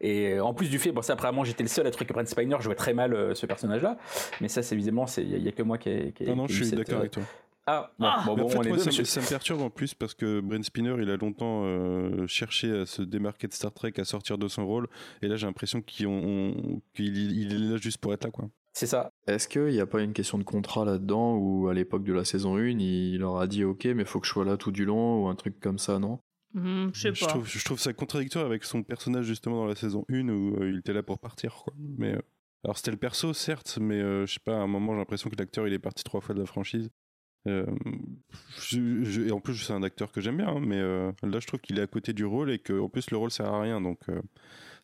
Et 0.00 0.32
euh, 0.34 0.44
en 0.44 0.52
plus 0.52 0.68
du 0.68 0.78
fait, 0.78 0.90
bon, 0.92 1.02
ça, 1.02 1.16
moi, 1.32 1.44
j'étais 1.44 1.62
le 1.62 1.68
seul 1.68 1.86
à 1.86 1.90
trouver 1.90 2.06
que 2.06 2.12
Brent 2.12 2.26
Spiner 2.26 2.56
jouait 2.60 2.74
très 2.74 2.92
mal 2.94 3.14
euh, 3.14 3.34
ce 3.34 3.46
personnage-là. 3.46 3.96
Mais 4.40 4.48
ça, 4.48 4.62
c'est 4.62 4.74
visiblement, 4.76 5.06
il 5.16 5.40
n'y 5.42 5.48
a, 5.48 5.52
que 5.52 5.62
moi 5.62 5.78
qui 5.78 5.88
ai. 5.88 6.12
qui 6.12 6.24
Non, 6.24 6.36
non, 6.36 6.46
qui 6.46 6.52
je 6.54 6.64
suis 6.64 6.76
d'accord 6.76 6.96
euh, 6.96 7.00
avec 7.00 7.12
toi. 7.12 7.22
Ah, 7.66 7.90
bon, 7.98 8.06
Ah 8.06 8.22
bon, 8.26 8.34
Mais 8.36 8.42
bon, 8.42 8.46
en 8.46 8.50
fait, 8.50 8.58
on 8.58 8.62
est 8.64 8.68
moi, 8.68 8.76
deux, 8.76 8.82
ça, 8.90 8.90
me, 9.00 9.04
ça 9.04 9.20
me 9.22 9.26
perturbe 9.26 9.62
en 9.62 9.70
plus 9.70 9.94
parce 9.94 10.12
que 10.12 10.40
Brent 10.40 10.62
Spinner, 10.64 10.96
il 11.00 11.08
a 11.10 11.16
longtemps 11.16 11.62
euh, 11.64 12.26
cherché 12.26 12.80
à 12.80 12.86
se 12.86 13.00
démarquer 13.00 13.46
de 13.46 13.54
Star 13.54 13.72
Trek, 13.72 13.92
à 13.96 14.04
sortir 14.04 14.36
de 14.36 14.48
son 14.48 14.66
rôle. 14.66 14.88
Et 15.22 15.28
là, 15.28 15.36
j'ai 15.36 15.46
l'impression 15.46 15.80
qu'il 15.80 16.08
on- 16.08 16.82
qu'il- 16.92 17.16
il 17.40 17.54
est 17.54 17.70
là 17.72 17.76
juste 17.78 17.98
pour 17.98 18.12
être 18.12 18.24
là, 18.24 18.30
quoi. 18.30 18.46
C'est 18.76 18.86
ça. 18.88 19.10
Est-ce 19.28 19.46
qu'il 19.48 19.66
n'y 19.68 19.78
a 19.80 19.86
pas 19.86 20.02
une 20.02 20.12
question 20.12 20.36
de 20.36 20.42
contrat 20.42 20.84
là-dedans 20.84 21.36
où 21.36 21.68
à 21.68 21.74
l'époque 21.74 22.02
de 22.02 22.12
la 22.12 22.24
saison 22.24 22.56
1, 22.56 22.66
il 22.80 23.18
leur 23.18 23.38
a 23.38 23.46
dit 23.46 23.62
ok, 23.64 23.84
mais 23.86 24.04
faut 24.04 24.18
que 24.20 24.26
je 24.26 24.32
sois 24.32 24.44
là 24.44 24.56
tout 24.56 24.72
du 24.72 24.84
long 24.84 25.22
ou 25.24 25.28
un 25.28 25.36
truc 25.36 25.60
comme 25.60 25.78
ça, 25.78 25.98
non? 26.00 26.18
Hmm, 26.54 26.88
je 26.92 27.00
sais 27.00 27.14
Je 27.14 27.20
pas. 27.24 27.30
trouve, 27.30 27.46
je 27.48 27.64
trouve 27.64 27.78
ça 27.78 27.92
contradictoire 27.92 28.44
avec 28.44 28.64
son 28.64 28.82
personnage 28.82 29.26
justement 29.26 29.56
dans 29.58 29.66
la 29.66 29.76
saison 29.76 30.04
1 30.10 30.28
où 30.28 30.56
euh, 30.60 30.70
il 30.70 30.78
était 30.78 30.92
là 30.92 31.02
pour 31.04 31.20
partir, 31.20 31.54
quoi. 31.54 31.72
Mais 31.98 32.14
euh, 32.14 32.20
alors 32.64 32.76
c'était 32.76 32.90
le 32.90 32.96
perso, 32.96 33.32
certes, 33.32 33.78
mais 33.80 34.00
euh, 34.00 34.26
je 34.26 34.34
sais 34.34 34.40
pas, 34.44 34.56
à 34.56 34.60
un 34.62 34.66
moment, 34.66 34.92
j'ai 34.92 34.98
l'impression 34.98 35.30
que 35.30 35.36
l'acteur 35.36 35.68
il 35.68 35.72
est 35.72 35.78
parti 35.78 36.02
trois 36.02 36.20
fois 36.20 36.34
de 36.34 36.40
la 36.40 36.46
franchise. 36.46 36.90
Euh, 37.46 37.66
je- 38.60 39.04
je- 39.04 39.22
et 39.22 39.30
en 39.30 39.38
plus, 39.40 39.54
c'est 39.56 39.72
un 39.72 39.82
acteur 39.82 40.10
que 40.10 40.20
j'aime 40.20 40.38
bien, 40.38 40.48
hein, 40.48 40.60
mais 40.60 40.78
euh, 40.78 41.12
là, 41.22 41.38
je 41.40 41.46
trouve 41.46 41.60
qu'il 41.60 41.78
est 41.78 41.82
à 41.82 41.86
côté 41.86 42.12
du 42.12 42.24
rôle 42.24 42.50
et 42.50 42.58
qu'en 42.58 42.88
plus, 42.88 43.10
le 43.10 43.18
rôle 43.18 43.30
sert 43.30 43.46
à 43.52 43.60
rien. 43.60 43.80
Donc, 43.80 44.00
euh, 44.08 44.20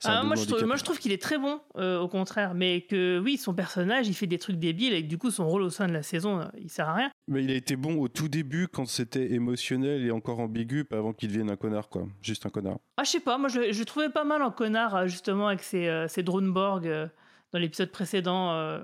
Ah, 0.05 0.23
moi, 0.23 0.35
je 0.37 0.43
trouve, 0.43 0.53
handicap. 0.55 0.67
moi, 0.69 0.77
je 0.77 0.85
trouve 0.85 0.99
qu'il 0.99 1.13
est 1.13 1.21
très 1.21 1.37
bon, 1.39 1.61
euh, 1.77 1.99
au 2.01 2.09
contraire. 2.09 2.55
Mais 2.55 2.83
que 2.83 3.19
oui, 3.19 3.37
son 3.37 3.53
personnage, 3.55 4.09
il 4.09 4.15
fait 4.15 4.27
des 4.27 4.39
trucs 4.39 4.57
débiles 4.57 4.95
et 4.95 5.03
que 5.03 5.09
du 5.09 5.19
coup, 5.19 5.31
son 5.31 5.47
rôle 5.49 5.63
au 5.63 5.71
sein 5.71 5.87
de 5.89 5.93
la 5.93 6.03
saison, 6.03 6.41
euh, 6.41 6.45
il 6.59 6.71
sert 6.71 6.89
à 6.89 6.95
rien. 6.95 7.11
Mais 7.29 7.45
il 7.45 7.51
a 7.51 7.55
été 7.55 7.77
bon 7.77 7.97
au 8.01 8.09
tout 8.09 8.29
début 8.29 8.67
quand 8.69 8.87
c'était 8.87 9.33
émotionnel 9.33 10.05
et 10.05 10.11
encore 10.11 10.41
ambigu, 10.41 10.85
pas 10.85 10.99
avant 10.99 11.13
qu'il 11.13 11.29
devienne 11.29 11.51
un 11.51 11.57
connard, 11.57 11.89
quoi. 11.89 12.07
Juste 12.23 12.47
un 12.47 12.51
connard. 12.51 12.79
Ah, 12.97 13.05
je 13.05 13.11
sais 13.11 13.21
pas, 13.21 13.37
moi, 13.39 13.49
je, 13.49 13.73
je 13.73 13.83
trouvais 13.85 14.09
pas 14.09 14.25
mal 14.25 14.43
en 14.43 14.51
connard, 14.51 14.95
euh, 14.97 15.07
justement, 15.07 15.49
avec 15.49 15.63
ses, 15.63 15.87
euh, 15.89 16.09
ses 16.09 16.23
Droneborg 16.23 16.87
euh, 16.87 17.07
dans 17.53 17.59
l'épisode 17.59 17.91
précédent. 17.91 18.53
euh. 18.53 18.81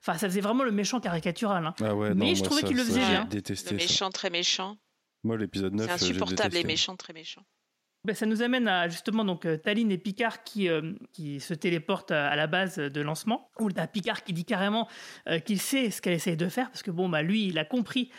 Enfin, 0.00 0.18
ça 0.18 0.28
faisait 0.28 0.40
vraiment 0.40 0.64
le 0.64 0.72
méchant 0.72 0.98
caricatural. 0.98 1.64
hein. 1.66 1.74
Ah 1.82 1.94
ouais, 1.94 2.14
Mais 2.14 2.26
non, 2.28 2.34
je 2.34 2.38
moi, 2.40 2.44
trouvais 2.46 2.60
ça- 2.62 2.66
qu'il 2.66 2.76
le 2.76 2.82
faisait 2.84 3.00
bien. 3.06 3.24
détesté 3.26 3.74
Le 3.74 3.80
ça. 3.80 3.84
méchant 3.86 4.10
très 4.10 4.30
méchant. 4.30 4.76
Moi, 5.24 5.36
l'épisode 5.36 5.74
9, 5.74 5.86
C'est 5.86 5.92
insupportable, 5.92 6.54
les 6.54 6.64
méchants 6.64 6.96
très 6.96 7.12
méchants. 7.12 7.42
Ben, 8.08 8.14
ça 8.14 8.24
nous 8.24 8.40
amène 8.40 8.68
à 8.68 8.88
justement 8.88 9.22
donc 9.22 9.44
euh, 9.44 9.58
Taline 9.58 9.92
et 9.92 9.98
Picard 9.98 10.42
qui, 10.42 10.70
euh, 10.70 10.94
qui 11.12 11.40
se 11.40 11.52
téléportent 11.52 12.10
à, 12.10 12.34
la 12.36 12.46
base 12.46 12.78
de 12.78 13.00
lancement. 13.02 13.50
Où 13.60 13.70
t'as 13.70 13.86
Picard 13.86 14.24
qui 14.24 14.32
dit 14.32 14.46
carrément 14.46 14.88
euh, 15.28 15.40
qu'il 15.40 15.60
sait 15.60 15.90
ce 15.90 16.00
qu'elle 16.00 16.14
essaye 16.14 16.38
de 16.38 16.48
faire 16.48 16.70
parce 16.70 16.82
que 16.82 16.90
bon 16.90 17.10
bah 17.10 17.20
lui 17.20 17.48
il 17.48 17.58
a 17.58 17.66
compris 17.66 18.10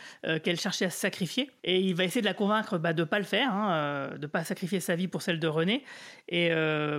qu'elle 0.44 0.60
cherchait 0.60 0.84
à 0.84 0.90
se 0.90 0.98
sacrifier 0.98 1.50
et 1.64 1.80
il 1.80 1.96
va 1.96 2.04
essayer 2.04 2.20
de 2.20 2.26
la 2.26 2.34
convaincre 2.34 2.78
bah, 2.78 2.92
de 2.92 3.02
pas 3.02 3.18
le 3.18 3.24
faire, 3.24 3.52
hein, 3.52 4.10
de 4.16 4.26
pas 4.28 4.44
sacrifier 4.44 4.78
sa 4.78 4.94
vie 4.94 5.08
pour 5.08 5.22
celle 5.22 5.40
de 5.40 5.48
René 5.48 5.82
et 6.28 6.50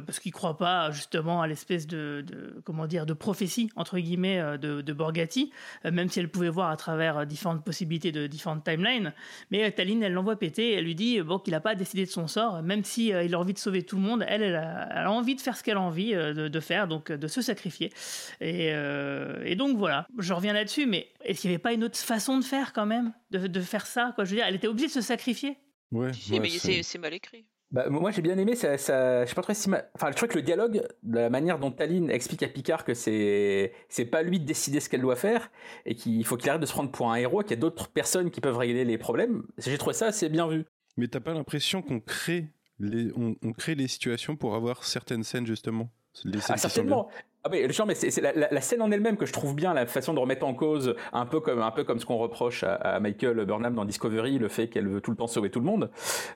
parce 0.06 0.20
qu'il 0.20 0.34
croit 0.34 0.58
pas 0.58 0.92
justement 0.92 1.42
à 1.42 1.48
l'espèce 1.48 1.88
de, 1.88 2.26
comment 2.66 2.88
dire 2.88 3.06
de 3.06 3.14
prophétie 3.14 3.70
entre 3.78 4.00
guillemets 4.00 4.58
de, 4.58 4.82
de 4.82 4.94
Borgatti, 4.94 5.52
même 5.86 6.10
si 6.10 6.20
elle 6.20 6.30
pouvait 6.30 6.50
voir 6.50 6.72
à 6.72 6.78
travers 6.78 7.26
différentes 7.26 7.64
possibilités 7.64 8.12
de 8.12 8.28
différentes 8.28 8.64
timelines. 8.66 9.14
Mais 9.52 9.72
Taline, 9.72 10.04
elle 10.04 10.14
l'envoie 10.14 10.36
péter. 10.36 10.74
Elle 10.74 10.86
lui 10.86 10.96
dit 10.96 11.22
bon, 11.22 11.40
qu'il 11.40 11.52
n'a 11.52 11.62
pas 11.62 11.76
décidé 11.76 12.06
de 12.06 12.12
son 12.12 12.28
sort, 12.28 12.62
même 12.64 12.81
si 12.86 13.14
euh, 13.14 13.24
il 13.24 13.34
a 13.36 13.40
envie 13.40 13.54
de 13.54 13.58
sauver 13.60 13.84
tout 13.84 13.96
le 13.96 14.02
monde. 14.02 14.24
Elle, 14.28 14.42
elle 14.44 14.56
a, 14.56 14.88
elle 14.92 15.06
a 15.06 15.12
envie 15.12 15.36
de 15.36 15.42
faire 15.42 15.56
ce 15.58 15.64
qu'elle 15.64 15.78
a 15.78 15.82
envie 15.82 16.14
euh, 16.16 16.34
de, 16.34 16.48
de 16.48 16.60
faire, 16.60 16.88
donc 16.88 17.10
euh, 17.12 17.18
de 17.18 17.28
se 17.28 17.42
sacrifier. 17.42 17.92
Et, 18.40 18.72
euh, 18.74 19.42
et 19.46 19.56
donc 19.56 19.78
voilà, 19.78 20.06
je 20.20 20.34
reviens 20.34 20.54
là-dessus. 20.54 20.86
Mais 20.86 21.08
est-ce 21.24 21.42
qu'il 21.42 21.50
n'y 21.50 21.56
avait 21.56 21.62
pas 21.62 21.74
une 21.74 21.84
autre 21.84 21.98
façon 21.98 22.38
de 22.38 22.44
faire 22.44 22.74
quand 22.74 22.86
même, 22.86 23.14
de, 23.32 23.48
de 23.48 23.62
faire 23.62 23.86
ça 23.86 24.12
quoi 24.16 24.24
Je 24.26 24.32
veux 24.32 24.36
dire, 24.38 24.46
elle 24.48 24.56
était 24.56 24.68
obligée 24.68 24.88
de 24.88 24.92
se 24.94 25.02
sacrifier. 25.02 25.58
Ouais, 25.92 26.14
Si, 26.14 26.34
ouais, 26.34 26.40
mais 26.40 26.50
c'est- 26.50 26.98
mal 27.00 27.14
écrit. 27.14 27.46
Bah, 27.72 27.90
moi 27.90 28.12
j'ai 28.12 28.22
bien 28.22 28.38
aimé 28.38 28.54
ça, 28.56 28.78
ça 28.78 29.24
je 29.24 29.30
sais 29.30 29.36
pas 29.36 29.42
trop 29.44 29.54
si 29.54 29.70
ma- 29.70 29.82
enfin 29.96 30.12
je 30.12 30.18
trouve 30.18 30.28
que 30.28 30.36
le 30.36 30.42
dialogue 30.42 30.86
de 31.04 31.16
la 31.20 31.30
manière 31.30 31.58
dont 31.58 31.72
Taline 31.72 32.10
explique 32.12 32.44
à 32.44 32.50
Picard 32.50 32.84
que 32.84 32.94
c'est 32.94 33.72
c'est 33.88 34.04
pas 34.04 34.24
lui 34.24 34.42
de 34.42 34.46
décider 34.46 34.82
ce 34.82 34.90
qu'elle 34.90 35.00
doit 35.00 35.16
faire 35.16 35.50
et 35.86 35.96
qu'il 35.96 36.26
faut 36.26 36.36
qu'il 36.36 36.50
arrête 36.50 36.60
de 36.60 36.66
se 36.66 36.74
prendre 36.74 36.92
pour 36.92 37.10
un 37.14 37.16
héros 37.16 37.44
qu'il 37.44 37.52
y 37.52 37.54
a 37.54 37.62
d'autres 37.62 37.88
personnes 37.88 38.30
qui 38.30 38.42
peuvent 38.42 38.58
régler 38.58 38.84
les 38.84 38.98
problèmes 38.98 39.44
j'ai 39.58 39.78
trouvé 39.78 39.94
ça 39.94 40.08
assez 40.08 40.28
bien 40.28 40.50
vu 40.50 40.66
Mais 40.98 41.08
t'as 41.08 41.22
pas 41.22 41.34
l'impression 41.34 41.82
qu'on 41.82 42.02
crée 42.02 42.50
les, 42.82 43.12
on, 43.16 43.36
on 43.44 43.54
crée 43.54 43.76
les 43.76 43.88
situations 43.88 44.36
pour 44.36 44.56
avoir 44.56 44.84
certaines 44.84 45.24
scènes 45.24 45.46
justement. 45.46 45.90
Les 46.26 46.40
scènes 46.42 46.56
ah, 46.56 46.58
certainement 46.58 47.10
ah 47.44 47.50
mais, 47.50 47.72
genre, 47.72 47.88
mais 47.88 47.96
c'est 47.96 48.22
la, 48.22 48.62
scène 48.62 48.84
en 48.84 48.92
elle-même 48.92 49.18
que 49.18 49.26
je 49.26 49.34
trouve 49.34 49.56
bien, 49.56 49.74
la 49.74 49.88
façon 49.88 50.14
de 50.14 50.20
remettre 50.20 50.46
en 50.46 50.54
cause, 50.54 50.96
un 51.12 51.26
peu 51.26 51.40
comme, 51.40 51.60
un 51.60 51.72
peu 51.72 51.84
comme 51.84 51.98
ce 52.00 52.06
qu'on 52.06 52.18
reproche 52.18 52.64
à, 52.64 52.76
à 52.76 53.00
Michael 53.00 53.46
Burnham 53.46 53.74
dans 53.74 53.84
Discovery, 53.84 54.38
le 54.38 54.48
fait 54.48 54.68
qu'elle 54.68 54.88
veut 54.88 55.02
tout 55.02 55.10
le 55.10 55.18
temps 55.18 55.26
sauver 55.26 55.50
tout 55.50 55.60
le 55.60 55.66
monde, 55.66 55.90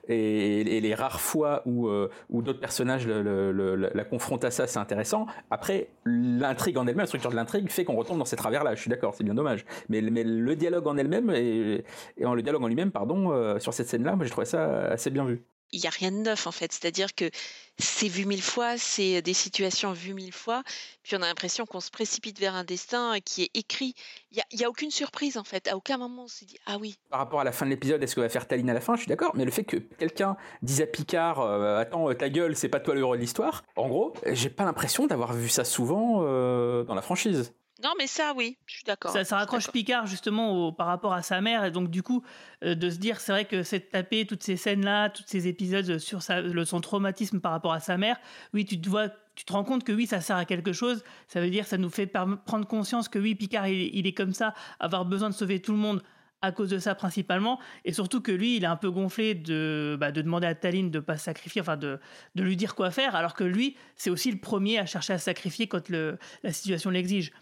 et, 0.08 0.62
et 0.62 0.80
les 0.80 0.94
rares 0.96 1.20
fois 1.20 1.62
où, 1.64 1.86
euh, 1.86 2.10
où 2.28 2.42
d'autres 2.42 2.58
personnages 2.58 3.06
le- 3.06 3.22
le- 3.22 3.52
le- 3.52 3.90
la 3.94 4.04
confrontent 4.04 4.44
à 4.44 4.50
ça, 4.50 4.66
c'est 4.66 4.80
intéressant. 4.80 5.26
Après, 5.52 5.90
l'intrigue 6.04 6.76
en 6.76 6.88
elle-même, 6.88 7.02
la 7.02 7.06
structure 7.06 7.30
de 7.30 7.36
l'intrigue 7.36 7.70
fait 7.70 7.84
qu'on 7.84 7.94
retombe 7.94 8.18
dans 8.18 8.24
ces 8.24 8.36
travers-là, 8.36 8.74
je 8.74 8.80
suis 8.80 8.90
d'accord, 8.90 9.14
c'est 9.14 9.24
bien 9.24 9.34
dommage. 9.34 9.64
Mais, 9.88 10.00
mais 10.00 10.24
le 10.24 10.56
dialogue 10.56 10.88
en 10.88 10.96
elle-même, 10.96 11.30
et, 11.30 11.84
le 12.18 12.42
dialogue 12.42 12.64
en 12.64 12.68
lui-même, 12.68 12.90
pardon, 12.90 13.30
euh, 13.30 13.60
sur 13.60 13.72
cette 13.72 13.86
scène-là, 13.86 14.16
moi 14.16 14.24
j'ai 14.24 14.32
trouvé 14.32 14.46
ça 14.46 14.86
assez 14.88 15.10
bien 15.10 15.24
vu. 15.24 15.44
Il 15.72 15.80
n'y 15.80 15.86
a 15.86 15.90
rien 15.90 16.10
de 16.10 16.16
neuf 16.16 16.46
en 16.46 16.52
fait. 16.52 16.72
C'est-à-dire 16.72 17.14
que 17.14 17.30
c'est 17.78 18.08
vu 18.08 18.24
mille 18.24 18.42
fois, 18.42 18.78
c'est 18.78 19.20
des 19.22 19.34
situations 19.34 19.92
vues 19.92 20.14
mille 20.14 20.32
fois, 20.32 20.62
puis 21.02 21.16
on 21.16 21.22
a 21.22 21.26
l'impression 21.26 21.66
qu'on 21.66 21.80
se 21.80 21.90
précipite 21.90 22.38
vers 22.38 22.54
un 22.54 22.64
destin 22.64 23.18
qui 23.24 23.42
est 23.42 23.50
écrit. 23.54 23.94
Il 24.32 24.42
n'y 24.56 24.64
a, 24.64 24.68
aucune 24.68 24.90
surprise 24.90 25.36
en 25.36 25.44
fait. 25.44 25.68
À 25.68 25.76
aucun 25.76 25.98
moment 25.98 26.24
on 26.24 26.28
s'est 26.28 26.46
dit 26.46 26.58
ah 26.66 26.78
oui. 26.80 26.96
par 27.10 27.20
rapport 27.20 27.40
à 27.40 27.44
la 27.44 27.52
fin 27.52 27.66
de 27.66 27.70
l'épisode, 27.70 28.02
est-ce 28.02 28.14
que 28.14 28.20
va 28.20 28.28
faire 28.28 28.46
Taline 28.46 28.70
à 28.70 28.74
la 28.74 28.80
fin? 28.80 28.94
Je 28.94 29.00
suis 29.00 29.08
d'accord, 29.08 29.32
mais 29.34 29.44
le 29.44 29.50
fait 29.50 29.64
que 29.64 29.76
quelqu'un 29.76 30.36
dise 30.62 30.80
à 30.80 30.86
Picard 30.86 31.40
euh, 31.40 31.78
Attends, 31.78 32.08
euh, 32.08 32.14
ta 32.14 32.28
gueule, 32.28 32.56
c'est 32.56 32.68
pas 32.68 32.80
toi 32.80 32.94
le 32.94 33.00
héros 33.00 33.16
de 33.16 33.20
l'histoire, 33.20 33.64
en 33.76 33.88
gros, 33.88 34.14
j'ai 34.26 34.50
pas 34.50 34.64
l'impression 34.64 35.06
d'avoir 35.06 35.32
vu 35.32 35.48
ça 35.48 35.64
souvent 35.64 36.22
euh, 36.22 36.84
dans 36.84 36.94
la 36.94 37.02
franchise. 37.02 37.52
Non 37.82 37.90
mais 37.98 38.06
ça 38.06 38.32
oui, 38.34 38.56
je 38.66 38.76
suis 38.76 38.84
d'accord. 38.84 39.12
Ça, 39.12 39.24
ça 39.24 39.36
raccroche. 39.36 39.70
Picard 39.70 40.06
justement 40.06 40.68
au- 40.68 40.72
par 40.72 40.86
rapport 40.86 41.12
à 41.12 41.20
sa 41.22 41.40
mère 41.42 41.64
et 41.64 41.70
donc 41.70 41.90
du 41.90 42.02
coup 42.02 42.22
euh, 42.64 42.74
de 42.74 42.88
se 42.88 42.96
dire 42.96 43.20
c'est 43.20 43.32
vrai 43.32 43.44
que 43.44 43.62
c'est 43.62 43.80
de 43.80 43.84
taper 43.84 44.24
toutes 44.26 44.42
ces 44.42 44.56
scènes 44.56 44.84
là, 44.84 45.10
tous 45.10 45.24
ces 45.26 45.46
épisodes 45.46 45.98
sur 45.98 46.22
sa- 46.22 46.40
le, 46.40 46.64
son 46.64 46.80
traumatisme 46.80 47.40
par 47.40 47.52
rapport 47.52 47.74
à 47.74 47.80
sa 47.80 47.98
mère. 47.98 48.16
Oui, 48.54 48.64
tu 48.64 48.80
te 48.80 48.88
vois, 48.88 49.08
tu 49.34 49.44
te 49.44 49.52
rends 49.52 49.64
compte 49.64 49.84
que 49.84 49.92
oui 49.92 50.06
ça 50.06 50.22
sert 50.22 50.36
à 50.36 50.46
quelque 50.46 50.72
chose. 50.72 51.04
Ça 51.28 51.40
veut 51.42 51.50
dire 51.50 51.66
ça 51.66 51.76
nous 51.76 51.90
fait 51.90 52.06
prendre 52.06 52.66
conscience 52.66 53.08
que 53.10 53.18
oui 53.18 53.34
Picard 53.34 53.68
il, 53.68 53.94
il 53.94 54.06
est 54.06 54.14
comme 54.14 54.32
ça, 54.32 54.54
avoir 54.80 55.04
besoin 55.04 55.28
de 55.28 55.34
sauver 55.34 55.60
tout 55.60 55.72
le 55.72 55.78
monde 55.78 56.02
à 56.42 56.52
cause 56.52 56.68
de 56.70 56.78
ça 56.78 56.94
principalement 56.94 57.58
et 57.84 57.92
surtout 57.92 58.20
que 58.20 58.30
lui 58.32 58.56
il 58.56 58.64
est 58.64 58.66
un 58.68 58.76
peu 58.76 58.90
gonflé 58.90 59.34
de, 59.34 59.96
bah, 59.98 60.12
de 60.12 60.20
demander 60.22 60.46
à 60.46 60.54
Taline 60.54 60.90
de 60.90 61.00
pas 61.00 61.16
se 61.16 61.24
sacrifier, 61.24 61.60
enfin 61.62 61.76
de, 61.78 61.98
de 62.34 62.42
lui 62.42 62.56
dire 62.56 62.74
quoi 62.74 62.90
faire 62.90 63.14
alors 63.16 63.34
que 63.34 63.42
lui 63.44 63.76
c'est 63.96 64.10
aussi 64.10 64.30
le 64.30 64.38
premier 64.38 64.78
à 64.78 64.86
chercher 64.86 65.14
à 65.14 65.18
sacrifier 65.18 65.66
quand 65.66 65.88
le, 65.88 66.18
la 66.42 66.52
situation 66.52 66.90
l'exige. 66.90 67.32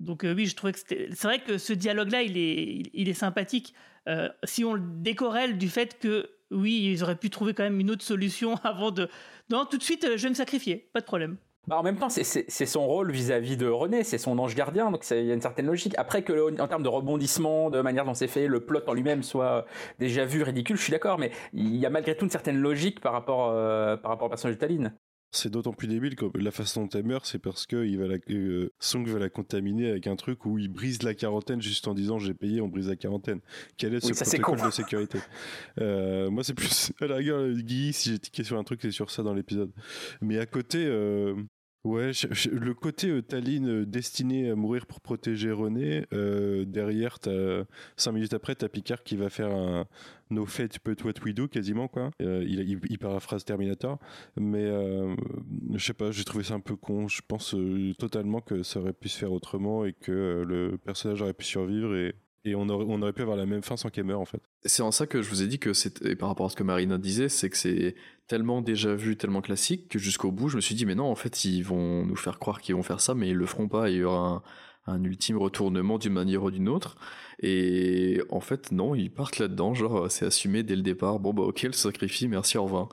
Donc 0.00 0.24
euh, 0.24 0.34
oui, 0.34 0.46
je 0.46 0.54
trouvais 0.54 0.72
que. 0.72 0.78
C'est 0.78 1.22
vrai 1.24 1.40
que 1.40 1.58
ce 1.58 1.72
dialogue-là, 1.72 2.22
il 2.22 2.36
est, 2.38 2.82
il, 2.92 3.08
est 3.08 3.14
sympathique. 3.14 3.74
Euh, 4.08 4.28
si 4.44 4.64
on 4.64 4.74
le 4.74 4.82
décorrèle 4.82 5.58
du 5.58 5.68
fait 5.68 5.98
que, 5.98 6.30
oui, 6.50 6.90
ils 6.92 7.02
auraient 7.02 7.16
pu 7.16 7.30
trouver 7.30 7.52
quand 7.52 7.64
même 7.64 7.80
une 7.80 7.90
autre 7.90 8.04
solution 8.04 8.54
avant 8.64 8.90
de... 8.90 9.08
Non, 9.50 9.66
tout 9.66 9.76
de 9.76 9.82
suite, 9.82 10.04
euh, 10.04 10.16
je 10.16 10.24
vais 10.24 10.30
me 10.30 10.34
sacrifier, 10.34 10.88
pas 10.92 11.00
de 11.00 11.04
problème. 11.04 11.36
Bah, 11.66 11.76
en 11.78 11.82
même 11.82 11.98
temps, 11.98 12.08
c'est- 12.08 12.48
son 12.48 12.86
rôle 12.86 13.12
vis-à-vis 13.12 13.58
de 13.58 13.66
René, 13.66 14.02
c'est 14.02 14.16
son 14.16 14.38
ange 14.38 14.54
gardien, 14.54 14.90
donc 14.90 15.04
il 15.10 15.26
y 15.26 15.30
a 15.30 15.34
une 15.34 15.42
certaine 15.42 15.66
logique. 15.66 15.92
Après 15.98 16.22
que, 16.22 16.58
en 16.58 16.66
termes 16.68 16.82
de 16.82 16.88
rebondissement, 16.88 17.68
de 17.68 17.82
manière 17.82 18.06
dont 18.06 18.14
c'est 18.14 18.28
fait, 18.28 18.46
le 18.46 18.64
plot 18.64 18.80
en 18.86 18.94
lui-même 18.94 19.22
soit 19.22 19.66
déjà 19.98 20.24
vu 20.24 20.42
ridicule, 20.42 20.76
je 20.78 20.82
suis 20.82 20.92
d'accord, 20.92 21.18
mais 21.18 21.30
il 21.52 21.76
y 21.76 21.84
a 21.84 21.90
malgré 21.90 22.16
tout 22.16 22.24
une 22.24 22.30
certaine 22.30 22.56
logique 22.58 23.00
par 23.00 23.12
rapport, 23.12 23.52
par 24.00 24.10
rapport 24.10 24.28
au 24.28 24.30
personnage 24.30 24.56
de 24.56 24.60
Taline. 24.60 24.94
C'est 25.30 25.50
d'autant 25.50 25.72
plus 25.72 25.88
débile 25.88 26.16
que 26.16 26.24
la 26.38 26.50
façon 26.50 26.84
dont 26.84 26.98
elle 26.98 27.04
meurt, 27.04 27.26
c'est 27.26 27.38
parce 27.38 27.66
que 27.66 27.84
il 27.84 27.98
va 27.98 28.06
la, 28.06 28.16
euh, 28.30 28.70
Song 28.78 29.06
va 29.06 29.18
la 29.18 29.28
contaminer 29.28 29.90
avec 29.90 30.06
un 30.06 30.16
truc 30.16 30.46
où 30.46 30.58
il 30.58 30.68
brise 30.68 31.02
la 31.02 31.14
quarantaine 31.14 31.60
juste 31.60 31.86
en 31.86 31.92
disant 31.92 32.18
j'ai 32.18 32.32
payé, 32.32 32.62
on 32.62 32.68
brise 32.68 32.88
la 32.88 32.96
quarantaine. 32.96 33.40
Quel 33.76 33.94
est 33.94 34.04
Oui, 34.04 34.14
ce 34.14 34.24
protocole 34.24 34.66
de 34.66 34.70
sécurité? 34.70 35.18
Euh, 35.80 36.30
Moi, 36.30 36.44
c'est 36.44 36.54
plus 36.54 36.92
à 37.00 37.06
la 37.06 37.16
rigueur, 37.16 37.46
Guy, 37.50 37.92
si 37.92 38.10
j'ai 38.10 38.18
tiqué 38.18 38.42
sur 38.42 38.58
un 38.58 38.64
truc, 38.64 38.80
c'est 38.80 38.90
sur 38.90 39.10
ça 39.10 39.22
dans 39.22 39.34
l'épisode. 39.34 39.70
Mais 40.22 40.38
à 40.38 40.46
côté, 40.46 40.86
euh, 40.86 41.34
ouais, 41.84 42.10
le 42.50 42.74
côté 42.74 43.08
euh, 43.08 43.22
euh, 43.32 43.84
destiné 43.84 44.50
à 44.50 44.56
mourir 44.56 44.86
pour 44.86 45.00
protéger 45.00 45.50
René, 45.52 46.06
euh, 46.12 46.64
derrière, 46.64 47.18
t'as, 47.18 47.64
cinq 47.96 48.12
minutes 48.12 48.34
après, 48.34 48.54
t'as 48.54 48.68
Picard 48.68 49.02
qui 49.02 49.16
va 49.16 49.30
faire 49.30 49.54
un 49.54 49.86
No 50.30 50.44
fate 50.44 50.78
but 50.84 51.02
what 51.04 51.14
we 51.24 51.32
do 51.32 51.48
quasiment 51.48 51.88
quoi. 51.88 52.10
Euh, 52.20 52.44
il, 52.46 52.60
il, 52.60 52.78
il 52.90 52.98
paraphrase 52.98 53.46
Terminator, 53.46 53.98
mais 54.36 54.70
je 55.72 55.82
sais 55.82 55.94
pas, 55.94 56.10
j'ai 56.10 56.24
trouvé 56.24 56.44
ça 56.44 56.54
un 56.54 56.60
peu 56.60 56.76
con. 56.76 57.08
Je 57.08 57.22
pense 57.26 57.56
totalement 57.98 58.42
que 58.42 58.62
ça 58.62 58.80
aurait 58.80 58.92
pu 58.92 59.08
se 59.08 59.18
faire 59.18 59.32
autrement 59.32 59.86
et 59.86 59.94
que 59.94 60.44
le 60.46 60.76
personnage 60.76 61.22
aurait 61.22 61.32
pu 61.32 61.46
survivre 61.46 61.96
et, 61.96 62.14
et 62.48 62.54
on, 62.54 62.68
aurait, 62.68 62.86
on 62.88 63.00
aurait 63.02 63.12
pu 63.12 63.22
avoir 63.22 63.36
la 63.36 63.46
même 63.46 63.62
fin 63.62 63.76
sans 63.76 63.90
qu'elle 63.90 64.04
meure 64.04 64.20
en 64.20 64.24
fait. 64.24 64.40
C'est 64.64 64.82
en 64.82 64.90
ça 64.90 65.06
que 65.06 65.22
je 65.22 65.28
vous 65.28 65.42
ai 65.42 65.46
dit 65.46 65.58
que 65.58 65.72
et 66.06 66.16
par 66.16 66.28
rapport 66.28 66.46
à 66.46 66.48
ce 66.50 66.56
que 66.56 66.62
Marina 66.62 66.98
disait, 66.98 67.28
c'est 67.28 67.50
que 67.50 67.56
c'est 67.56 67.94
tellement 68.26 68.62
déjà 68.62 68.94
vu, 68.94 69.16
tellement 69.16 69.40
classique, 69.40 69.88
que 69.88 69.98
jusqu'au 69.98 70.30
bout, 70.30 70.48
je 70.48 70.56
me 70.56 70.60
suis 70.60 70.74
dit, 70.74 70.86
mais 70.86 70.94
non, 70.94 71.10
en 71.10 71.14
fait, 71.14 71.44
ils 71.44 71.62
vont 71.62 72.04
nous 72.04 72.16
faire 72.16 72.38
croire 72.38 72.60
qu'ils 72.60 72.74
vont 72.74 72.82
faire 72.82 73.00
ça, 73.00 73.14
mais 73.14 73.28
ils 73.28 73.36
le 73.36 73.46
feront 73.46 73.68
pas, 73.68 73.90
il 73.90 73.96
y 73.96 74.04
aura 74.04 74.42
un, 74.86 74.94
un 74.94 75.04
ultime 75.04 75.38
retournement 75.38 75.98
d'une 75.98 76.12
manière 76.12 76.42
ou 76.42 76.50
d'une 76.50 76.68
autre. 76.68 76.96
Et 77.40 78.20
en 78.30 78.40
fait, 78.40 78.72
non, 78.72 78.94
ils 78.94 79.10
partent 79.10 79.38
là-dedans, 79.38 79.74
genre, 79.74 80.10
c'est 80.10 80.26
assumé 80.26 80.62
dès 80.62 80.76
le 80.76 80.82
départ, 80.82 81.20
bon 81.20 81.32
bah 81.32 81.42
ok, 81.42 81.62
le 81.62 81.72
sacrifie, 81.72 82.28
merci, 82.28 82.58
au 82.58 82.64
revoir. 82.64 82.88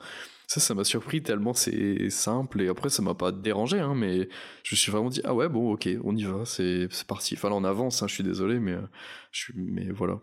Ça, 0.48 0.60
ça 0.60 0.74
m'a 0.74 0.84
surpris 0.84 1.22
tellement 1.22 1.54
c'est 1.54 2.08
simple, 2.08 2.62
et 2.62 2.68
après, 2.68 2.88
ça 2.88 3.02
m'a 3.02 3.14
pas 3.14 3.32
dérangé, 3.32 3.80
hein, 3.80 3.94
mais 3.96 4.28
je 4.62 4.74
me 4.74 4.76
suis 4.76 4.92
vraiment 4.92 5.08
dit, 5.08 5.20
ah 5.24 5.34
ouais, 5.34 5.48
bon, 5.48 5.72
ok, 5.72 5.88
on 6.04 6.14
y 6.14 6.22
va, 6.22 6.44
c'est 6.44 6.86
c'est 6.90 7.06
parti. 7.06 7.34
Enfin, 7.34 7.48
là, 7.50 7.56
on 7.56 7.64
avance, 7.64 8.02
hein, 8.02 8.06
je 8.08 8.14
suis 8.14 8.22
désolé, 8.22 8.60
mais, 8.60 8.72
euh, 8.72 8.86
je 9.32 9.40
suis, 9.40 9.54
mais 9.56 9.90
voilà. 9.90 10.20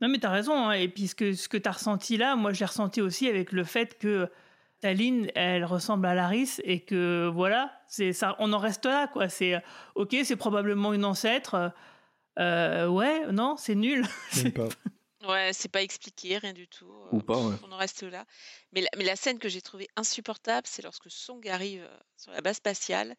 Non, 0.00 0.08
mais 0.08 0.18
t'as 0.18 0.30
raison. 0.30 0.54
hein, 0.68 0.72
Et 0.72 0.88
puis 0.88 1.06
ce 1.06 1.14
que, 1.14 1.32
ce 1.34 1.48
que 1.48 1.56
t'as 1.56 1.70
ressenti 1.70 2.16
là, 2.16 2.34
moi 2.34 2.52
j'ai 2.52 2.64
ressenti 2.64 3.00
aussi 3.00 3.28
avec 3.28 3.52
le 3.52 3.62
fait 3.62 3.96
que 3.98 4.28
Taline, 4.80 5.28
elle 5.36 5.64
ressemble 5.64 6.06
à 6.06 6.14
Laris 6.16 6.60
et 6.64 6.80
que 6.80 7.30
voilà, 7.32 7.70
c'est 7.86 8.12
ça, 8.12 8.34
on 8.40 8.52
en 8.52 8.58
reste 8.58 8.84
là 8.86 9.06
quoi. 9.06 9.28
C'est 9.28 9.62
ok, 9.94 10.16
c'est 10.24 10.34
probablement 10.34 10.92
une 10.92 11.04
ancêtre. 11.04 11.72
Euh, 12.40 12.88
ouais, 12.88 13.30
non, 13.30 13.54
c'est 13.56 13.76
nul. 13.76 14.04
Même 14.42 14.52
pas. 14.52 14.68
Ouais, 15.26 15.52
c'est 15.52 15.70
pas 15.70 15.82
expliqué, 15.82 16.38
rien 16.38 16.52
du 16.52 16.66
tout. 16.68 16.92
Ou 17.12 17.18
Euh, 17.18 17.22
pas, 17.22 17.36
ouais. 17.38 17.54
On 17.62 17.70
en 17.72 17.76
reste 17.76 18.02
là. 18.02 18.24
Mais 18.72 18.80
la, 18.80 18.88
mais 18.96 19.04
la 19.04 19.16
scène 19.16 19.38
que 19.38 19.48
j'ai 19.48 19.62
trouvée 19.62 19.88
insupportable, 19.96 20.66
c'est 20.68 20.82
lorsque 20.82 21.10
Song 21.10 21.46
arrive 21.48 21.82
euh, 21.82 21.98
sur 22.16 22.32
la 22.32 22.40
base 22.40 22.56
spatiale 22.56 23.14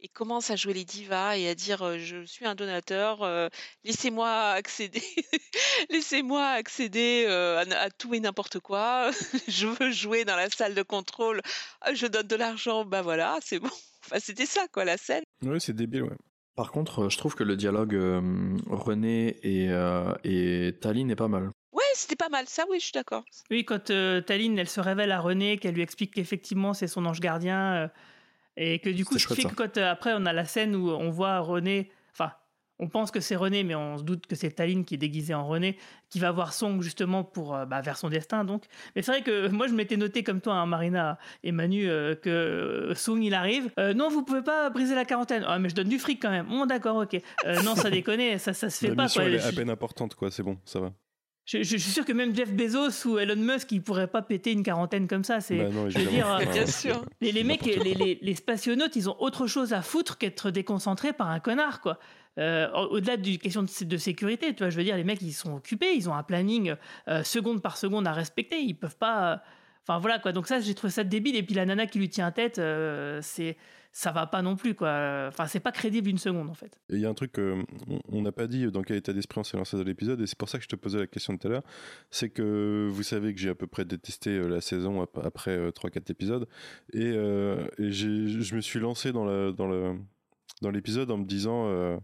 et 0.00 0.06
commence 0.08 0.50
à 0.50 0.56
jouer 0.56 0.74
les 0.74 0.84
divas 0.84 1.36
et 1.36 1.48
à 1.48 1.56
dire 1.56 1.82
euh, 1.82 1.98
je 1.98 2.24
suis 2.24 2.46
un 2.46 2.54
donateur, 2.54 3.22
euh, 3.24 3.48
laissez-moi 3.82 4.50
accéder, 4.50 5.02
laissez-moi 5.90 6.46
accéder 6.50 7.26
à, 7.26 7.60
à 7.82 7.90
tout 7.90 8.14
et 8.14 8.20
n'importe 8.20 8.60
quoi, 8.60 9.10
je 9.48 9.66
veux 9.66 9.90
jouer 9.90 10.24
dans 10.24 10.36
la 10.36 10.48
salle 10.50 10.74
de 10.74 10.82
contrôle, 10.82 11.40
Ah, 11.80 11.94
je 11.94 12.06
donne 12.06 12.26
de 12.28 12.36
l'argent, 12.36 12.84
bah 12.84 13.02
voilà, 13.02 13.38
c'est 13.42 13.58
bon. 13.58 13.70
Enfin, 14.10 14.20
c'était 14.20 14.46
ça 14.46 14.66
quoi 14.68 14.86
la 14.86 14.96
scène. 14.96 15.24
Ouais, 15.42 15.60
c'est 15.60 15.74
débile, 15.74 16.04
ouais. 16.04 16.16
Par 16.58 16.72
contre, 16.72 17.04
euh, 17.04 17.08
je 17.08 17.16
trouve 17.16 17.36
que 17.36 17.44
le 17.44 17.54
dialogue 17.54 17.94
euh, 17.94 18.20
René 18.66 19.36
et, 19.44 19.70
euh, 19.70 20.12
et 20.24 20.74
Tali 20.80 21.04
n'est 21.04 21.14
pas 21.14 21.28
mal. 21.28 21.52
Ouais, 21.70 21.84
c'était 21.94 22.16
pas 22.16 22.30
mal, 22.30 22.46
ça 22.48 22.64
oui, 22.68 22.80
je 22.80 22.86
suis 22.86 22.92
d'accord. 22.92 23.22
Oui, 23.48 23.64
quand 23.64 23.90
euh, 23.90 24.20
Taline, 24.20 24.58
elle 24.58 24.68
se 24.68 24.80
révèle 24.80 25.12
à 25.12 25.20
René, 25.20 25.58
qu'elle 25.58 25.76
lui 25.76 25.82
explique 25.82 26.14
qu'effectivement 26.14 26.74
c'est 26.74 26.88
son 26.88 27.06
ange 27.06 27.20
gardien, 27.20 27.74
euh, 27.74 27.88
et 28.56 28.80
que 28.80 28.90
du 28.90 29.04
coup, 29.04 29.16
chouette, 29.20 29.40
fait 29.40 29.48
que 29.48 29.54
quand 29.54 29.76
euh, 29.76 29.88
après 29.88 30.12
on 30.16 30.26
a 30.26 30.32
la 30.32 30.44
scène 30.44 30.74
où 30.74 30.90
on 30.90 31.10
voit 31.10 31.38
René, 31.38 31.92
enfin, 32.10 32.32
on 32.78 32.88
pense 32.88 33.10
que 33.10 33.20
c'est 33.20 33.36
René, 33.36 33.64
mais 33.64 33.74
on 33.74 33.98
se 33.98 34.02
doute 34.02 34.26
que 34.26 34.36
c'est 34.36 34.50
Taline 34.50 34.84
qui 34.84 34.94
est 34.94 34.98
déguisée 34.98 35.34
en 35.34 35.46
René, 35.46 35.76
qui 36.10 36.18
va 36.20 36.30
voir 36.30 36.52
Song 36.52 36.80
justement 36.80 37.24
pour 37.24 37.54
euh, 37.54 37.64
bah, 37.66 37.80
vers 37.80 37.96
son 37.96 38.08
destin 38.08 38.44
donc. 38.44 38.64
Mais 38.94 39.02
c'est 39.02 39.10
vrai 39.12 39.22
que 39.22 39.48
moi 39.48 39.66
je 39.68 39.74
m'étais 39.74 39.96
noté 39.96 40.22
comme 40.22 40.40
toi, 40.40 40.54
hein, 40.54 40.66
Marina 40.66 41.18
et 41.42 41.52
Manu, 41.52 41.88
euh, 41.88 42.14
que 42.14 42.92
Song 42.94 43.22
il 43.22 43.34
arrive. 43.34 43.70
Euh, 43.78 43.94
non, 43.94 44.08
vous 44.08 44.22
pouvez 44.24 44.42
pas 44.42 44.70
briser 44.70 44.94
la 44.94 45.04
quarantaine. 45.04 45.44
Ah, 45.46 45.58
mais 45.58 45.68
je 45.68 45.74
donne 45.74 45.88
du 45.88 45.98
fric 45.98 46.20
quand 46.22 46.30
même. 46.30 46.46
Bon, 46.46 46.66
d'accord, 46.66 46.96
ok. 46.96 47.20
Euh, 47.46 47.62
non, 47.62 47.74
ça 47.74 47.90
déconne, 47.90 48.38
ça, 48.38 48.52
ça 48.52 48.70
se 48.70 48.78
fait 48.78 48.88
La 48.88 48.94
pas. 48.94 49.02
mission, 49.04 49.22
Quoi. 49.22 49.28
elle 49.30 49.34
est 49.36 49.42
à 49.44 49.50
Je- 49.50 49.56
peine 49.56 49.70
importante, 49.70 50.14
quoi. 50.14 50.30
C'est 50.30 50.42
bon, 50.42 50.58
ça 50.64 50.80
va. 50.80 50.92
je, 51.46 51.58
je- 51.58 51.62
je 51.62 51.76
suis 51.78 51.90
sûr 51.92 52.04
que 52.04 52.12
même 52.12 52.34
Jeff 52.34 52.52
Bezos 52.52 53.06
ou 53.08 53.18
Elon 53.18 53.36
Musk, 53.36 53.72
ils 53.72 53.82
pourraient 53.82 54.06
pas 54.06 54.22
péter 54.22 54.52
une 54.52 54.62
quarantaine 54.62 55.08
comme 55.08 55.24
ça. 55.24 55.40
C'est, 55.40 55.56
Bah 55.58 55.68
non, 55.70 55.88
je 55.90 55.98
veux 55.98 56.06
dire, 56.06 56.38
Bien 56.52 56.66
sûr. 56.66 57.04
les, 57.20 57.32
les 57.32 57.42
mecs, 57.44 57.64
les, 57.64 57.94
les, 57.94 58.18
les 58.20 58.34
spationautes, 58.34 58.94
ils 58.96 59.08
ont 59.10 59.16
autre 59.20 59.46
chose 59.46 59.72
à 59.72 59.82
foutre 59.82 60.16
qu'être 60.18 60.50
déconcentrés 60.50 61.12
par 61.12 61.28
un 61.30 61.40
connard, 61.40 61.80
quoi. 61.80 61.98
Euh, 62.38 62.70
au- 62.72 62.94
au-delà 62.96 63.16
d'une 63.16 63.38
question 63.38 63.62
de, 63.62 63.96
sécurité, 63.98 64.54
tu 64.54 64.58
vois, 64.62 64.70
je 64.70 64.76
veux 64.76 64.84
dire, 64.84 64.96
les 64.96 65.04
mecs, 65.04 65.20
ils 65.22 65.32
sont 65.32 65.56
occupés, 65.56 65.94
ils 65.94 66.08
ont 66.08 66.14
un 66.14 66.22
planning 66.22 66.74
euh, 67.08 67.22
seconde 67.24 67.60
par 67.62 67.76
seconde 67.76 68.06
à 68.06 68.12
respecter, 68.12 68.60
ils 68.60 68.74
peuvent 68.74 68.96
pas. 68.96 69.32
euh, 69.32 69.36
Enfin 69.90 69.98
voilà 70.00 70.18
quoi. 70.18 70.32
Donc 70.32 70.46
ça, 70.46 70.60
j'ai 70.60 70.74
trouvé 70.74 70.90
ça 70.90 71.02
débile. 71.02 71.34
Et 71.34 71.42
puis 71.42 71.54
la 71.54 71.64
nana 71.64 71.86
qui 71.86 71.98
lui 71.98 72.10
tient 72.10 72.30
tête, 72.30 72.60
c'est 73.22 73.56
ça 73.90 74.12
va 74.12 74.26
pas 74.26 74.42
non 74.42 74.54
plus 74.54 74.74
quoi. 74.74 75.24
Enfin, 75.28 75.46
c'est 75.46 75.60
pas 75.60 75.72
crédible 75.72 76.10
une 76.10 76.18
seconde 76.18 76.50
en 76.50 76.54
fait. 76.54 76.78
Il 76.90 77.00
y 77.00 77.06
a 77.06 77.08
un 77.08 77.14
truc 77.14 77.32
qu'on 77.32 77.64
on 78.12 78.20
n'a 78.20 78.30
pas 78.30 78.46
dit 78.46 78.70
dans 78.70 78.82
quel 78.82 78.98
état 78.98 79.14
d'esprit 79.14 79.40
on 79.40 79.44
s'est 79.44 79.56
lancé 79.56 79.78
dans 79.78 79.82
l'épisode, 79.84 80.20
et 80.20 80.26
c'est 80.26 80.36
pour 80.36 80.50
ça 80.50 80.58
que 80.58 80.64
je 80.64 80.68
te 80.68 80.76
posais 80.76 80.98
la 80.98 81.06
question 81.06 81.38
tout 81.38 81.46
à 81.46 81.50
l'heure. 81.50 81.62
C'est 82.10 82.28
que 82.28 82.86
vous 82.92 83.02
savez 83.02 83.32
que 83.32 83.40
j'ai 83.40 83.48
à 83.48 83.54
peu 83.54 83.66
près 83.66 83.86
détesté 83.86 84.38
la 84.46 84.60
saison 84.60 85.00
ap- 85.00 85.18
après 85.24 85.52
euh, 85.56 85.70
3-4 85.70 86.10
épisodes, 86.10 86.46
et, 86.92 87.12
je 87.14 88.54
me 88.54 88.60
suis 88.60 88.80
lancé 88.80 89.10
dans 89.12 89.24
dans 89.52 90.70
l'épisode 90.70 91.10
en 91.10 91.16
me 91.16 91.24
disant. 91.24 91.98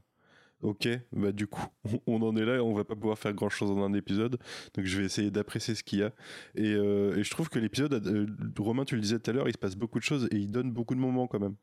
Ok, 0.64 0.88
bah 1.12 1.31
du 1.31 1.46
coup, 1.46 1.66
on 2.07 2.22
en 2.22 2.35
est 2.37 2.44
là, 2.44 2.64
on 2.64 2.72
va 2.72 2.85
pas 2.85 2.96
pouvoir 2.96 3.18
faire 3.18 3.35
grand 3.35 3.50
chose 3.50 3.70
en 3.70 3.85
un 3.85 3.92
épisode, 3.92 4.38
donc 4.74 4.87
je 4.87 4.98
vais 4.98 5.05
essayer 5.05 5.31
d'apprécier 5.31 5.74
ce 5.74 5.83
qu'il 5.83 5.98
y 5.98 6.03
a. 6.03 6.11
Et, 6.55 6.72
euh, 6.72 7.18
et 7.18 7.22
je 7.22 7.31
trouve 7.31 7.50
que 7.50 7.59
l'épisode, 7.59 7.92
euh, 8.07 8.27
Romain, 8.59 8.87
tu 8.87 8.94
le 8.94 9.03
disais 9.03 9.18
tout 9.18 9.31
à 9.31 9.35
l'heure, 9.35 9.46
il 9.46 9.53
se 9.53 9.59
passe 9.59 9.77
beaucoup 9.77 9.98
de 9.98 10.05
choses 10.05 10.27
et 10.33 10.37
il 10.37 10.50
donne 10.50 10.72
beaucoup 10.72 10.94
de 10.94 11.00
moments 11.00 11.27
quand 11.27 11.38
même. 11.38 11.57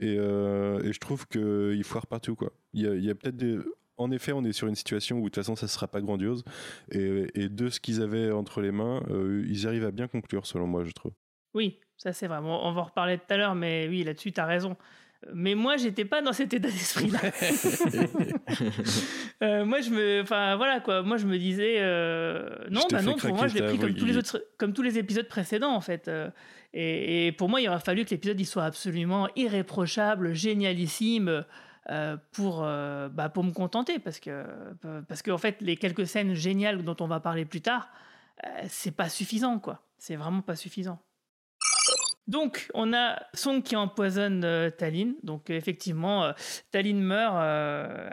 Et, 0.00 0.16
euh, 0.18 0.82
et 0.82 0.94
je 0.94 0.98
trouve 0.98 1.26
qu'il 1.28 1.84
foire 1.84 2.06
partout, 2.06 2.34
quoi. 2.34 2.50
Il 2.72 3.04
y 3.04 3.10
a, 3.10 3.14
peut-être 3.14 3.36
des. 3.36 3.58
En 3.98 4.10
effet, 4.10 4.32
on 4.32 4.42
est 4.44 4.52
sur 4.52 4.68
une 4.68 4.74
situation 4.74 5.18
où 5.18 5.24
de 5.24 5.24
toute 5.26 5.34
façon 5.34 5.54
ça 5.54 5.68
sera 5.68 5.86
pas 5.86 6.00
grandiose. 6.00 6.42
Et, 6.92 7.26
et 7.34 7.50
de 7.50 7.68
ce 7.68 7.78
qu'ils 7.78 8.00
avaient 8.00 8.30
entre 8.30 8.62
les 8.62 8.72
mains, 8.72 9.02
ils 9.46 9.66
arrivent 9.66 9.84
à 9.84 9.90
bien 9.90 10.08
conclure, 10.08 10.46
selon 10.46 10.66
moi, 10.66 10.84
je 10.84 10.92
trouve. 10.92 11.12
Oui, 11.52 11.78
ça 11.98 12.14
c'est 12.14 12.26
vraiment. 12.26 12.66
On 12.66 12.72
va 12.72 12.80
en 12.80 12.84
reparler 12.84 13.18
tout 13.18 13.24
à 13.28 13.36
l'heure, 13.36 13.54
mais 13.54 13.86
oui, 13.88 14.02
là-dessus, 14.02 14.32
tu 14.32 14.40
as 14.40 14.46
raison. 14.46 14.78
Mais 15.34 15.54
moi, 15.54 15.76
j'étais 15.76 16.04
pas 16.04 16.22
dans 16.22 16.32
cet 16.32 16.54
état 16.54 16.68
d'esprit-là. 16.68 17.20
Euh, 19.42 19.64
moi, 19.64 19.80
je 19.80 19.88
me, 19.88 20.20
enfin 20.20 20.56
voilà 20.56 20.80
quoi. 20.80 21.02
Moi, 21.02 21.16
je 21.16 21.24
me 21.26 21.38
disais, 21.38 21.76
euh, 21.78 22.50
non, 22.70 22.82
bah 22.90 23.00
non. 23.00 23.16
Pour 23.16 23.34
moi, 23.34 23.48
je 23.48 23.54
l'ai 23.54 23.62
pris 23.62 23.78
comme 23.78 23.94
tous 23.94 24.04
les 24.04 24.18
autres, 24.18 24.44
comme 24.58 24.74
tous 24.74 24.82
les 24.82 24.98
épisodes 24.98 25.26
précédents 25.28 25.74
en 25.74 25.80
fait. 25.80 26.08
Euh, 26.08 26.28
et, 26.74 27.28
et 27.28 27.32
pour 27.32 27.48
moi, 27.48 27.58
il 27.62 27.68
aurait 27.68 27.80
fallu 27.80 28.04
que 28.04 28.10
l'épisode 28.10 28.38
il 28.38 28.44
soit 28.44 28.64
absolument 28.64 29.28
irréprochable, 29.36 30.34
génialissime. 30.34 31.44
euh, 31.90 32.16
pour, 32.32 32.60
bah, 32.60 33.30
pour 33.32 33.42
me 33.42 33.52
contenter 33.52 33.98
parce 33.98 34.20
que 34.20 34.44
parce 35.08 35.22
que 35.22 35.30
en 35.30 35.38
fait 35.38 35.56
les 35.60 35.76
quelques 35.76 36.06
scènes 36.06 36.34
géniales 36.34 36.84
dont 36.84 36.96
on 37.00 37.06
va 37.06 37.20
parler 37.20 37.46
plus 37.46 37.62
tard 37.62 37.88
c'est 38.68 38.94
pas 38.94 39.08
suffisant 39.08 39.58
quoi 39.58 39.82
c'est 39.98 40.16
vraiment 40.16 40.42
pas 40.42 40.56
suffisant 40.56 41.00
donc, 42.26 42.68
on 42.74 42.92
a 42.92 43.20
Song 43.34 43.60
qui 43.62 43.74
empoisonne 43.74 44.44
euh. 44.70 45.16
Donc, 45.24 45.50
euh, 45.50 45.54
effectivement, 45.54 46.24
euh, 46.24 46.32
meurt. 47.00 47.34
euh, 47.36 48.08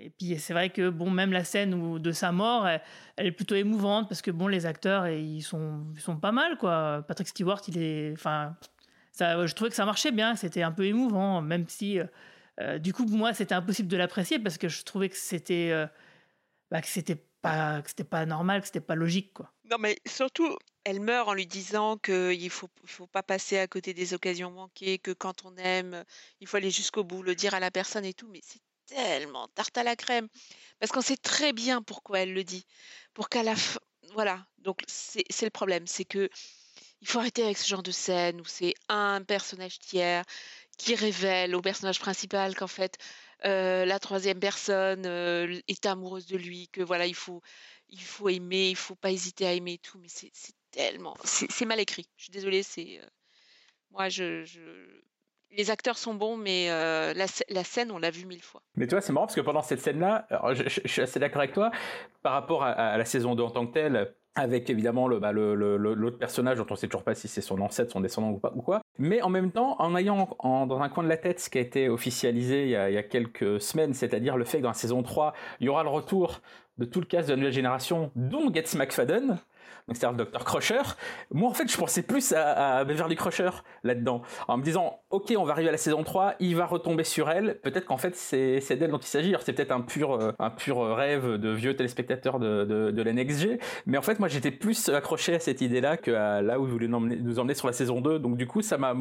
et 0.00 0.10
puis, 0.10 0.38
c'est 0.38 0.52
vrai 0.52 0.70
que, 0.70 0.88
bon, 0.88 1.10
même 1.10 1.32
la 1.32 1.44
scène 1.44 1.98
de 1.98 2.12
sa 2.12 2.32
mort, 2.32 2.66
elle, 2.66 3.26
est 3.26 3.30
plutôt 3.32 3.54
émouvante 3.54 4.08
parce 4.08 4.20
que, 4.20 4.30
bon, 4.32 4.48
les 4.48 4.66
acteurs, 4.66 5.06
ils 5.08 5.42
sont, 5.42 5.84
ils 5.94 6.00
sont 6.00 6.16
pas 6.16 6.32
mal, 6.32 6.58
quoi. 6.58 7.04
Patrick 7.06 7.28
Stewart, 7.28 7.60
il 7.68 7.78
est. 7.78 8.12
Enfin, 8.12 8.56
je 9.18 9.54
trouvais 9.54 9.70
que 9.70 9.76
ça 9.76 9.84
marchait 9.84 10.12
bien, 10.12 10.34
c'était 10.34 10.62
un 10.62 10.72
peu 10.72 10.84
émouvant, 10.84 11.40
même 11.40 11.66
si. 11.68 12.00
euh, 12.60 12.78
du 12.78 12.92
coup, 12.92 13.06
moi, 13.06 13.32
c'était 13.32 13.54
impossible 13.54 13.88
de 13.88 13.96
l'apprécier 13.96 14.38
parce 14.38 14.58
que 14.58 14.68
je 14.68 14.82
trouvais 14.82 15.08
que 15.08 15.16
c'était. 15.16 15.72
bah, 16.70 16.80
que 16.80 16.88
c'était 16.88 17.22
pas, 17.42 17.82
que 17.82 17.90
c'était 17.90 18.04
pas 18.04 18.26
normal, 18.26 18.60
que 18.60 18.66
c'était 18.66 18.80
pas 18.80 18.94
logique, 18.96 19.32
quoi. 19.34 19.52
Non, 19.70 19.76
mais 19.78 19.98
surtout, 20.06 20.56
elle 20.84 21.00
meurt 21.00 21.28
en 21.28 21.34
lui 21.34 21.46
disant 21.46 21.96
qu'il 21.98 22.50
faut, 22.50 22.68
faut 22.84 23.06
pas 23.06 23.22
passer 23.22 23.58
à 23.58 23.66
côté 23.66 23.94
des 23.94 24.14
occasions 24.14 24.50
manquées, 24.50 24.98
que 24.98 25.12
quand 25.12 25.44
on 25.44 25.56
aime, 25.56 26.04
il 26.40 26.46
faut 26.46 26.56
aller 26.56 26.70
jusqu'au 26.70 27.04
bout, 27.04 27.22
le 27.22 27.34
dire 27.34 27.54
à 27.54 27.60
la 27.60 27.70
personne 27.70 28.04
et 28.04 28.14
tout. 28.14 28.28
Mais 28.28 28.40
c'est 28.42 28.60
tellement 28.86 29.48
tarte 29.48 29.78
à 29.78 29.84
la 29.84 29.96
crème. 29.96 30.28
Parce 30.80 30.92
qu'on 30.92 31.00
sait 31.00 31.16
très 31.16 31.52
bien 31.52 31.82
pourquoi 31.82 32.20
elle 32.20 32.34
le 32.34 32.44
dit. 32.44 32.66
Pour 33.14 33.28
qu'à 33.28 33.42
la 33.42 33.56
fin. 33.56 33.80
Voilà. 34.14 34.44
Donc, 34.58 34.82
c'est 34.88 35.24
le 35.42 35.50
problème. 35.50 35.86
C'est 35.86 36.04
que 36.04 36.28
il 37.00 37.08
faut 37.08 37.18
arrêter 37.18 37.42
avec 37.42 37.58
ce 37.58 37.68
genre 37.68 37.82
de 37.82 37.90
scène 37.90 38.40
où 38.40 38.44
c'est 38.44 38.74
un 38.88 39.22
personnage 39.22 39.80
tiers 39.80 40.24
qui 40.78 40.94
révèle 40.94 41.54
au 41.54 41.60
personnage 41.60 42.00
principal 42.00 42.54
qu'en 42.54 42.68
fait, 42.68 42.96
euh, 43.44 43.84
la 43.84 43.98
troisième 43.98 44.38
personne 44.38 45.04
euh, 45.06 45.60
est 45.68 45.86
amoureuse 45.86 46.26
de 46.26 46.36
lui, 46.36 46.68
que 46.68 46.80
voilà, 46.80 47.06
il 47.06 47.14
faut, 47.14 47.42
il 47.88 48.00
faut 48.00 48.28
aimer, 48.28 48.70
il 48.70 48.76
faut 48.76 48.94
pas 48.94 49.10
hésiter 49.10 49.46
à 49.46 49.52
aimer 49.52 49.74
et 49.74 49.78
tout, 49.78 49.98
mais 49.98 50.08
c'est 50.08 50.32
tellement, 50.72 51.14
c'est 51.24 51.64
mal 51.64 51.78
écrit. 51.80 52.08
Je 52.16 52.24
suis 52.24 52.32
désolée, 52.32 52.62
c'est 52.62 52.98
euh, 53.00 53.06
moi, 53.90 54.08
les 55.54 55.70
acteurs 55.70 55.98
sont 55.98 56.14
bons, 56.14 56.36
mais 56.36 56.70
euh, 56.70 57.12
la, 57.14 57.26
sc- 57.26 57.44
la 57.50 57.62
scène, 57.62 57.92
on 57.92 57.98
l'a 57.98 58.10
vu 58.10 58.24
mille 58.24 58.42
fois. 58.42 58.62
Mais 58.74 58.86
tu 58.86 58.94
vois, 58.94 59.02
c'est 59.02 59.12
marrant 59.12 59.26
parce 59.26 59.36
que 59.36 59.42
pendant 59.42 59.62
cette 59.62 59.80
scène-là, 59.80 60.26
je, 60.54 60.68
suis 60.86 61.02
assez 61.02 61.20
d'accord 61.20 61.42
avec 61.42 61.52
toi, 61.52 61.70
par 62.22 62.32
rapport 62.32 62.64
à, 62.64 62.96
la 62.96 63.04
saison 63.04 63.34
2 63.34 63.42
en 63.42 63.50
tant 63.50 63.66
que 63.66 63.74
telle, 63.74 64.14
avec 64.34 64.70
évidemment 64.70 65.08
le, 65.08 65.18
bah, 65.18 65.30
le- 65.30 65.54
le- 65.54 65.76
l'autre 65.76 66.16
personnage 66.16 66.56
dont 66.56 66.66
on 66.70 66.74
sait 66.74 66.88
toujours 66.88 67.04
pas 67.04 67.14
si 67.14 67.28
c'est 67.28 67.42
son 67.42 67.60
ancêtre, 67.60 67.92
son 67.92 68.00
descendant 68.00 68.30
ou, 68.30 68.38
pas, 68.38 68.50
ou 68.56 68.62
quoi. 68.62 68.80
Mais 68.98 69.20
en 69.20 69.28
même 69.28 69.52
temps, 69.52 69.76
en 69.78 69.94
ayant 69.94 70.36
dans 70.42 70.80
un 70.80 70.88
coin 70.88 71.04
de 71.04 71.08
la 71.08 71.18
tête 71.18 71.38
ce 71.38 71.50
qui 71.50 71.58
a 71.58 71.60
été 71.60 71.90
officialisé 71.90 72.62
il 72.64 72.70
y 72.70 72.76
a, 72.76 72.88
il 72.88 72.94
y 72.94 72.98
a 72.98 73.02
quelques 73.02 73.60
semaines, 73.60 73.92
c'est-à-dire 73.92 74.38
le 74.38 74.44
fait 74.46 74.58
que 74.58 74.62
dans 74.62 74.70
la 74.70 74.74
saison 74.74 75.02
3, 75.02 75.34
il 75.60 75.66
y 75.66 75.68
aura 75.68 75.82
le 75.82 75.90
retour 75.90 76.40
de 76.78 76.84
tout 76.84 77.00
le 77.00 77.06
cast 77.06 77.28
de 77.28 77.34
la 77.34 77.36
nouvelle 77.36 77.52
génération, 77.52 78.10
dont 78.14 78.52
Getz 78.52 78.74
McFadden, 78.74 79.38
donc 79.88 79.96
c'est-à-dire 79.96 80.18
le 80.18 80.24
Dr 80.24 80.44
Crusher. 80.44 80.82
Moi, 81.30 81.50
en 81.50 81.54
fait, 81.54 81.70
je 81.70 81.76
pensais 81.76 82.02
plus 82.02 82.32
à, 82.32 82.78
à 82.78 82.84
Beverly 82.84 83.16
Crusher 83.16 83.50
là-dedans, 83.82 84.22
en 84.48 84.56
me 84.56 84.62
disant, 84.62 85.00
ok, 85.10 85.34
on 85.36 85.44
va 85.44 85.52
arriver 85.52 85.68
à 85.68 85.72
la 85.72 85.78
saison 85.78 86.04
3, 86.04 86.34
il 86.40 86.56
va 86.56 86.66
retomber 86.66 87.04
sur 87.04 87.30
elle. 87.30 87.60
Peut-être 87.60 87.86
qu'en 87.86 87.96
fait, 87.96 88.14
c'est 88.14 88.60
c'est 88.60 88.76
d'elle 88.76 88.90
dont 88.90 88.98
il 88.98 89.06
s'agit. 89.06 89.34
C'est 89.40 89.52
peut-être 89.52 89.72
un 89.72 89.80
pur, 89.80 90.12
euh, 90.12 90.32
un 90.38 90.50
pur 90.50 90.94
rêve 90.94 91.36
de 91.36 91.50
vieux 91.50 91.74
téléspectateurs 91.76 92.38
de, 92.38 92.64
de, 92.64 93.02
la. 93.02 93.12
Mais 93.86 93.98
en 93.98 94.02
fait, 94.02 94.18
moi, 94.18 94.28
j'étais 94.28 94.50
plus 94.50 94.88
accroché 94.88 95.34
à 95.34 95.38
cette 95.38 95.60
idée-là 95.60 95.96
que 95.96 96.10
là 96.10 96.58
où 96.58 96.64
vous 96.64 96.70
voulez 96.70 96.88
nous 96.88 97.38
emmener, 97.38 97.54
sur 97.54 97.66
la 97.66 97.72
saison 97.72 98.00
2. 98.00 98.18
Donc, 98.18 98.36
du 98.36 98.46
coup, 98.46 98.62
ça 98.62 98.78
m'a. 98.78 98.94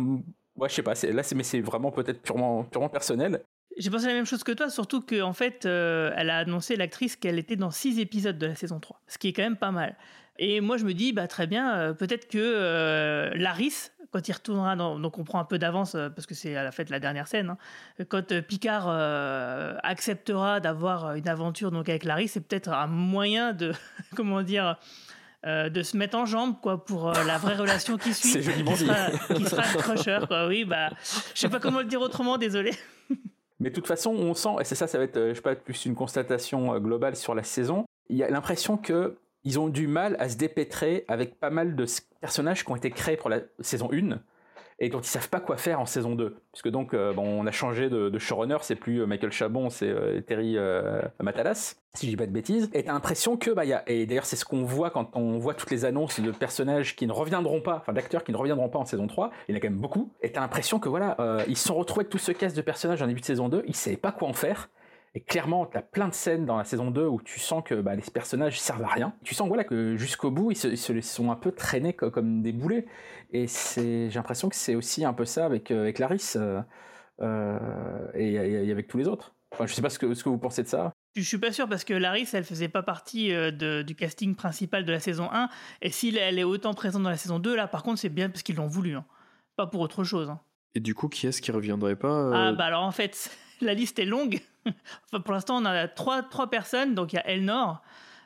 Ouais, 0.56 0.68
je 0.70 0.76
sais 0.76 0.84
pas, 0.84 0.94
là, 1.12 1.24
c'est- 1.24 1.36
mais 1.36 1.44
c'est 1.44 1.62
vraiment 1.62 1.92
peut-être 1.92 2.22
purement, 2.22 2.64
purement 2.66 2.90
personnel. 2.90 3.42
J'ai 3.82 3.90
pensé 3.90 4.08
la 4.08 4.14
même 4.14 4.26
chose 4.26 4.44
que 4.44 4.52
toi, 4.52 4.70
surtout 4.70 5.02
qu'en 5.02 5.30
en 5.30 5.34
fait, 5.34 5.66
euh, 5.66 6.12
elle 6.16 6.30
a 6.30 6.38
annoncé 6.38 6.76
l'actrice 6.76 7.16
qu'elle 7.16 7.40
était 7.40 7.56
dans 7.56 7.72
six 7.72 8.00
épisodes 8.00 8.38
de 8.38 8.48
la 8.48 8.56
saison 8.56 8.80
3, 8.80 9.02
ce 9.08 9.18
qui 9.18 9.30
est 9.30 9.34
quand 9.34 9.42
même 9.44 9.58
pas 9.58 9.72
mal. 9.72 9.96
Et 10.38 10.62
moi, 10.62 10.78
je 10.78 10.86
me 10.86 10.94
dis, 10.94 11.14
bah 11.14 11.28
très 11.28 11.48
bien, 11.48 11.76
euh, 11.76 11.94
peut-être 11.94 12.28
que 12.28 12.38
euh, 12.38 13.32
Laris, 13.36 13.92
quand 14.12 14.28
il 14.28 14.32
retournera 14.34 14.76
dans. 14.76 15.00
Donc, 15.00 15.18
on 15.18 15.24
prend 15.24 15.40
un 15.40 15.46
peu 15.46 15.58
d'avance, 15.58 15.94
parce 15.94 16.26
que 16.26 16.36
c'est 16.36 16.56
à 16.56 16.64
la 16.64 16.72
fête 16.72 16.90
la 16.90 17.00
dernière 17.00 17.28
scène. 17.28 17.50
hein. 17.50 18.06
quand 18.08 18.42
Picard 18.42 18.88
acceptera 19.84 20.60
d'avoir 20.60 21.16
une 21.16 21.28
aventure 21.28 21.72
donc, 21.72 21.90
avec 21.90 22.04
Laris, 22.04 22.28
c'est 22.28 22.42
peut-être 22.42 22.70
un 22.70 22.88
moyen 22.88 23.54
de. 23.54 23.72
comment 24.16 24.44
dire 24.44 24.78
euh, 25.48 25.70
de 25.70 25.82
se 25.82 25.98
mettre 25.98 26.16
en 26.20 26.28
jambe 26.28 26.62
quoi 26.62 26.86
pour 26.86 27.10
euh, 27.10 27.24
la 27.24 27.40
vraie 27.40 27.56
relation 27.56 27.98
qui 27.98 28.14
suit 28.14 28.42
qui 28.42 28.76
sera, 28.78 29.10
qui 29.34 29.44
sera 29.44 29.64
crusher 29.64 30.20
quoi 30.28 30.46
oui 30.46 30.66
bah 30.66 30.92
je 31.34 31.40
sais 31.40 31.50
pas 31.50 31.60
comment 31.60 31.80
le 31.80 31.86
dire 31.86 32.00
autrement 32.00 32.38
désolé 32.38 32.74
Mais 33.62 33.70
de 33.70 33.76
toute 33.76 33.86
façon, 33.86 34.10
on 34.10 34.34
sent, 34.34 34.56
et 34.60 34.64
c'est 34.64 34.74
ça, 34.74 34.88
ça 34.88 34.98
va 34.98 35.04
être, 35.04 35.18
euh, 35.18 35.30
je 35.30 35.36
sais 35.36 35.42
pas, 35.42 35.56
plus 35.56 35.86
une 35.86 35.94
constatation 35.94 36.74
euh, 36.74 36.80
globale 36.80 37.16
sur 37.16 37.36
la 37.36 37.44
saison. 37.44 37.86
Il 38.10 38.18
y 38.18 38.24
a 38.24 38.30
l'impression 38.30 38.76
que 38.76 39.18
ils 39.44 39.60
ont 39.60 39.70
du 39.70 39.88
mal 39.88 40.16
à 40.20 40.30
se 40.30 40.36
dépêtrer 40.36 41.06
avec 41.08 41.40
pas 41.40 41.52
mal 41.52 41.76
de 41.76 41.86
personnages 42.20 42.66
qui 42.66 42.72
ont 42.72 42.76
été 42.76 42.90
créés 42.90 43.18
pour 43.18 43.30
la 43.30 43.42
saison 43.60 43.90
1 43.92 44.20
et 44.82 44.90
dont 44.90 45.00
ils 45.00 45.08
savent 45.08 45.30
pas 45.30 45.40
quoi 45.40 45.58
faire 45.58 45.80
en 45.80 45.86
saison 45.86 46.16
2. 46.16 46.36
Puisque 46.52 46.70
donc, 46.70 46.94
euh, 46.94 47.14
on 47.16 47.46
a 47.46 47.52
changé 47.52 47.88
de, 47.90 48.18
showrunner, 48.18 48.58
c'est 48.62 48.76
plus 48.76 49.02
euh, 49.02 49.06
Michael 49.06 49.32
Chabon, 49.32 49.70
c'est 49.70 49.88
euh, 49.88 50.20
Terry 50.22 50.58
Matalas, 51.20 51.76
si 51.94 52.08
je 52.08 52.12
dis 52.12 52.18
pas 52.18 52.26
de 52.26 52.32
bêtises. 52.32 52.70
Et 52.74 52.84
t'as 52.84 52.94
l'impression 52.94 53.38
que, 53.38 53.52
bah, 53.52 53.64
et 53.86 54.06
d'ailleurs, 54.08 54.26
c'est 54.26 54.36
ce 54.36 54.44
qu'on 54.44 54.64
voit 54.64 54.90
quand 54.90 55.16
on 55.16 55.38
voit 55.38 55.54
toutes 55.54 55.70
les 55.70 55.86
annonces 55.86 56.20
de 56.20 56.32
personnages 56.32 56.96
qui 56.96 57.06
ne 57.06 57.12
reviendront 57.12 57.62
pas, 57.62 57.76
enfin 57.76 57.94
d'acteurs 57.94 58.24
qui 58.24 58.32
ne 58.32 58.38
reviendront 58.38 58.70
pas 58.70 58.80
en 58.80 58.86
saison 58.86 59.06
3, 59.06 59.32
il 59.48 59.52
y 59.52 59.56
en 59.56 59.58
a 59.58 59.62
quand 59.62 59.70
même 59.70 59.80
beaucoup. 59.80 60.12
Et 60.22 60.32
t'as 60.32 60.42
l'impression 60.42 60.80
que, 60.80 60.90
voilà, 60.90 61.16
ils 61.48 61.58
se 61.58 61.68
sont 61.68 61.76
retrouvés 61.76 62.02
avec 62.02 62.10
tout 62.10 62.18
ce 62.18 62.32
cast 62.32 62.58
de 62.58 62.62
personnages 62.62 63.04
en 63.04 63.08
début 63.08 63.22
de 63.22 63.26
saison 63.26 63.50
2, 63.50 63.64
ils 63.68 63.76
savaient 63.76 63.98
pas 63.98 64.12
quoi 64.12 64.28
en 64.28 64.34
faire. 64.34 64.70
Et 65.14 65.22
clairement, 65.22 65.66
tu 65.66 65.78
as 65.78 65.82
plein 65.82 66.08
de 66.08 66.14
scènes 66.14 66.46
dans 66.46 66.58
la 66.58 66.64
saison 66.64 66.90
2 66.90 67.06
où 67.06 67.22
tu 67.22 67.40
sens 67.40 67.64
que 67.66 67.76
bah, 67.76 67.96
les 67.96 68.02
personnages 68.14 68.60
servent 68.60 68.84
à 68.84 68.88
rien. 68.88 69.14
Tu 69.24 69.36
sens 69.36 69.48
voilà, 69.48 69.66
que 69.66 69.98
jusqu'au 69.98 70.32
bout, 70.32 70.52
ils 70.52 70.56
se, 70.56 70.68
ils 70.70 70.78
se, 70.78 71.02
sont 71.02 71.32
un 71.32 71.36
peu 71.36 71.52
traînés 71.52 71.94
comme, 71.94 72.12
comme 72.12 72.42
des 72.42 72.54
boulets. 72.54 72.86
Et 73.32 73.48
j'ai 73.48 74.10
l'impression 74.14 74.48
que 74.48 74.56
c'est 74.56 74.76
aussi 74.76 75.04
un 75.04 75.14
peu 75.14 75.26
ça 75.26 75.46
avec, 75.46 75.72
euh, 75.72 75.82
avec 75.82 76.00
Laris 76.00 76.34
euh, 76.38 76.62
euh, 77.22 77.60
et, 78.14 78.72
avec 78.72 78.88
tous 78.88 78.98
les 78.98 79.08
autres. 79.08 79.36
Enfin, 79.52 79.66
je 79.68 79.74
sais 79.74 79.82
pas 79.82 79.90
ce 79.90 80.00
que, 80.00 80.14
ce 80.14 80.24
que 80.24 80.30
vous 80.30 80.38
pensez 80.38 80.64
de 80.64 80.68
ça. 80.68 80.94
Je 81.16 81.24
suis 81.24 81.38
pas 81.38 81.52
sûr 81.52 81.68
parce 81.68 81.84
que 81.84 81.94
Laris, 81.94 82.30
elle 82.34 82.46
faisait 82.46 82.70
pas 82.70 82.84
partie 82.84 83.34
euh, 83.34 83.52
de, 83.52 83.82
du 83.82 83.96
casting 83.96 84.34
principal 84.34 84.86
de 84.86 84.92
la 84.92 85.00
saison 85.02 85.30
1. 85.32 85.50
Et 85.82 85.92
si 85.92 86.16
elle 86.16 86.40
est 86.40 86.44
autant 86.44 86.74
présente 86.74 87.04
dans 87.04 87.10
la 87.10 87.18
saison 87.18 87.38
2, 87.38 87.54
là, 87.56 87.68
par 87.68 87.84
contre, 87.84 88.00
c'est 88.00 88.10
bien 88.10 88.30
parce 88.30 88.44
qu'ils 88.44 88.56
l'ont 88.56 88.68
voulu. 88.68 88.96
Hein. 88.96 89.06
Pas 89.58 89.68
pour 89.68 89.82
autre 89.82 90.06
chose. 90.06 90.30
Hein. 90.30 90.40
Et 90.74 90.80
du 90.80 90.96
coup, 90.96 91.10
qui 91.10 91.28
est-ce 91.28 91.42
qui 91.42 91.52
reviendrait 91.52 91.98
pas 91.98 92.08
euh... 92.08 92.32
Ah, 92.34 92.52
bah 92.54 92.66
alors 92.66 92.84
en 92.84 92.92
fait, 92.92 93.30
la 93.62 93.74
liste 93.74 94.00
est 94.00 94.06
longue. 94.06 94.40
enfin, 94.66 95.22
pour 95.22 95.34
l'instant, 95.34 95.58
on 95.62 95.66
a 95.66 95.88
trois, 95.88 96.24
trois 96.24 96.50
personnes. 96.50 96.96
Donc 96.96 97.14
il 97.14 97.18
y 97.18 97.20
a 97.20 97.28
Elnor, 97.30 97.82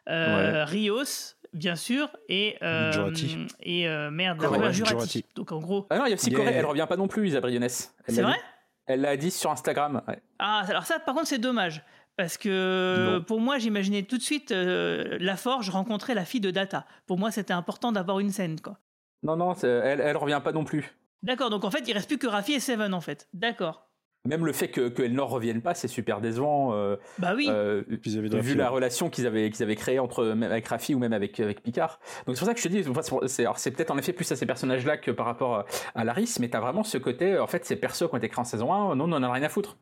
euh, 0.09 0.53
ouais. 0.53 0.63
Rios, 0.63 1.35
bien 1.53 1.75
sûr, 1.75 2.09
et. 2.29 2.57
Euh, 2.61 2.91
Jurati. 2.91 3.47
Et 3.61 3.87
euh, 3.87 4.11
merde, 4.11 4.39
Corée, 4.39 4.59
ouais, 4.59 4.73
Jurati. 4.73 4.93
Jurati. 4.95 5.25
Donc 5.35 5.51
en 5.51 5.59
gros. 5.59 5.87
Ah 5.89 5.97
non, 5.99 6.05
il 6.05 6.09
y 6.09 6.13
a 6.13 6.15
aussi 6.15 6.31
Corée, 6.31 6.51
est- 6.51 6.55
elle 6.55 6.65
revient 6.65 6.85
pas 6.87 6.97
non 6.97 7.07
plus, 7.07 7.27
Isabelle 7.27 7.69
C'est 7.69 8.21
vrai 8.21 8.33
dit- 8.33 8.39
Elle 8.87 9.01
l'a 9.01 9.17
dit 9.17 9.31
sur 9.31 9.51
Instagram. 9.51 10.01
ouais. 10.07 10.21
Ah, 10.39 10.63
alors 10.67 10.83
ça, 10.85 10.99
par 10.99 11.15
contre, 11.15 11.27
c'est 11.27 11.37
dommage. 11.39 11.83
Parce 12.17 12.37
que 12.37 13.15
Non. 13.17 13.23
pour 13.23 13.41
moi, 13.41 13.57
j'imaginais 13.57 14.03
tout 14.03 14.17
de 14.17 14.21
suite 14.21 14.51
euh, 14.53 15.17
La 15.19 15.35
Forge 15.35 15.69
rencontrer 15.69 16.13
la 16.13 16.23
fille 16.23 16.39
de 16.39 16.49
Data. 16.49 16.85
Pour 17.07 17.17
moi, 17.17 17.29
c'était 17.29 17.51
important 17.53 17.91
d'avoir 17.91 18.19
une 18.19 18.29
scène, 18.29 18.61
quoi. 18.61 18.77
Non, 19.23 19.35
non, 19.35 19.53
elle, 19.53 19.99
elle 19.99 20.15
revient 20.15 20.39
pas 20.41 20.53
non 20.53 20.63
plus. 20.63 20.95
D'accord, 21.23 21.49
donc 21.49 21.65
en 21.65 21.71
fait, 21.71 21.83
il 21.87 21.93
reste 21.93 22.07
plus 22.07 22.17
que 22.17 22.27
Rafi 22.27 22.53
et 22.53 22.59
Seven, 22.61 22.93
en 22.93 23.01
fait. 23.01 23.27
D'accord. 23.33 23.89
Même 24.25 24.45
le 24.45 24.51
fait 24.53 24.67
que, 24.69 24.89
que 24.89 25.03
Elnor 25.03 25.29
revienne 25.29 25.61
pas, 25.61 25.73
c'est 25.75 25.87
super 25.87 26.19
décevant. 26.21 26.73
euh, 26.73 26.95
Bah 27.19 27.33
oui. 27.35 27.47
euh, 27.49 27.83
vu 27.87 28.55
la 28.55 28.65
ouais. 28.65 28.69
relation 28.69 29.09
qu'ils 29.09 29.27
avaient, 29.27 29.49
qu'ils 29.51 29.63
avaient 29.63 29.75
créée 29.75 29.99
entre 29.99 30.23
même 30.25 30.51
avec 30.51 30.67
Rafi 30.67 30.95
ou 30.95 30.99
même 30.99 31.13
avec, 31.13 31.39
avec 31.39 31.61
Picard. 31.61 31.99
Donc 32.25 32.35
c'est 32.35 32.39
pour 32.39 32.47
ça 32.47 32.53
que 32.53 32.59
je 32.59 32.63
te 32.67 32.69
dis, 32.69 32.83
enfin, 32.89 33.01
c'est- 33.27 33.71
peut-être 33.71 33.91
en 33.91 33.97
effet 33.97 34.13
plus 34.13 34.31
à 34.31 34.35
ces 34.35 34.45
personnages-là 34.45 34.97
que 34.97 35.11
par 35.11 35.25
rapport 35.25 35.65
à 35.93 36.03
Laris, 36.03 36.37
mais 36.39 36.49
t'as 36.49 36.59
vraiment 36.59 36.83
ce 36.83 36.97
côté, 36.97 37.37
en 37.37 37.47
fait, 37.47 37.65
ces 37.65 37.75
persos 37.75 38.07
qui 38.09 38.13
ont 38.13 38.17
été 38.17 38.29
créés 38.29 38.41
en 38.41 38.45
saison 38.45 38.73
1, 38.73 38.95
non, 38.95 39.05
on 39.05 39.11
en 39.13 39.23
a 39.23 39.31
rien 39.31 39.43
à 39.43 39.49
foutre. 39.49 39.77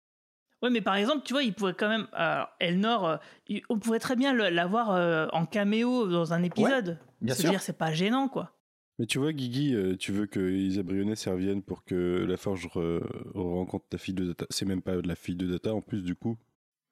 Ouais, 0.61 0.69
mais 0.69 0.81
par 0.81 0.95
exemple, 0.95 1.23
tu 1.25 1.33
vois, 1.33 1.43
il 1.43 1.53
pourrait 1.53 1.73
quand 1.73 1.89
même. 1.89 2.07
Alors, 2.13 2.47
Elnor, 2.59 3.05
euh, 3.07 3.17
il- 3.47 3.63
on 3.69 3.79
pourrait 3.79 3.99
très 3.99 4.15
bien 4.15 4.33
l'avoir 4.33 4.91
euh, 4.91 5.27
en 5.33 5.45
caméo 5.45 6.07
dans 6.07 6.31
un 6.33 6.41
épisode. 6.43 6.99
bien 7.21 7.35
Se 7.35 7.41
sûr. 7.41 7.49
dire, 7.51 7.61
c'est 7.61 7.77
pas 7.77 7.91
gênant, 7.91 8.27
quoi. 8.29 8.51
Mais 8.99 9.05
tu 9.07 9.17
vois, 9.17 9.33
Guigui, 9.33 9.73
euh, 9.75 9.95
tu 9.97 10.11
veux 10.11 10.27
que 10.27 10.39
Isa 10.51 10.83
Briones 10.83 11.15
revienne 11.25 11.63
pour 11.63 11.83
que 11.83 12.25
la 12.27 12.37
Forge 12.37 12.67
re- 12.67 13.01
rencontre 13.33 13.85
la 13.91 13.97
fille 13.97 14.13
de 14.13 14.25
Data? 14.25 14.45
C'est 14.49 14.65
même 14.65 14.81
pas 14.83 15.01
de 15.01 15.07
la 15.07 15.15
fille 15.15 15.35
de 15.35 15.47
Data 15.47 15.73
en 15.73 15.81
plus, 15.81 16.03
du 16.03 16.15
coup. 16.15 16.37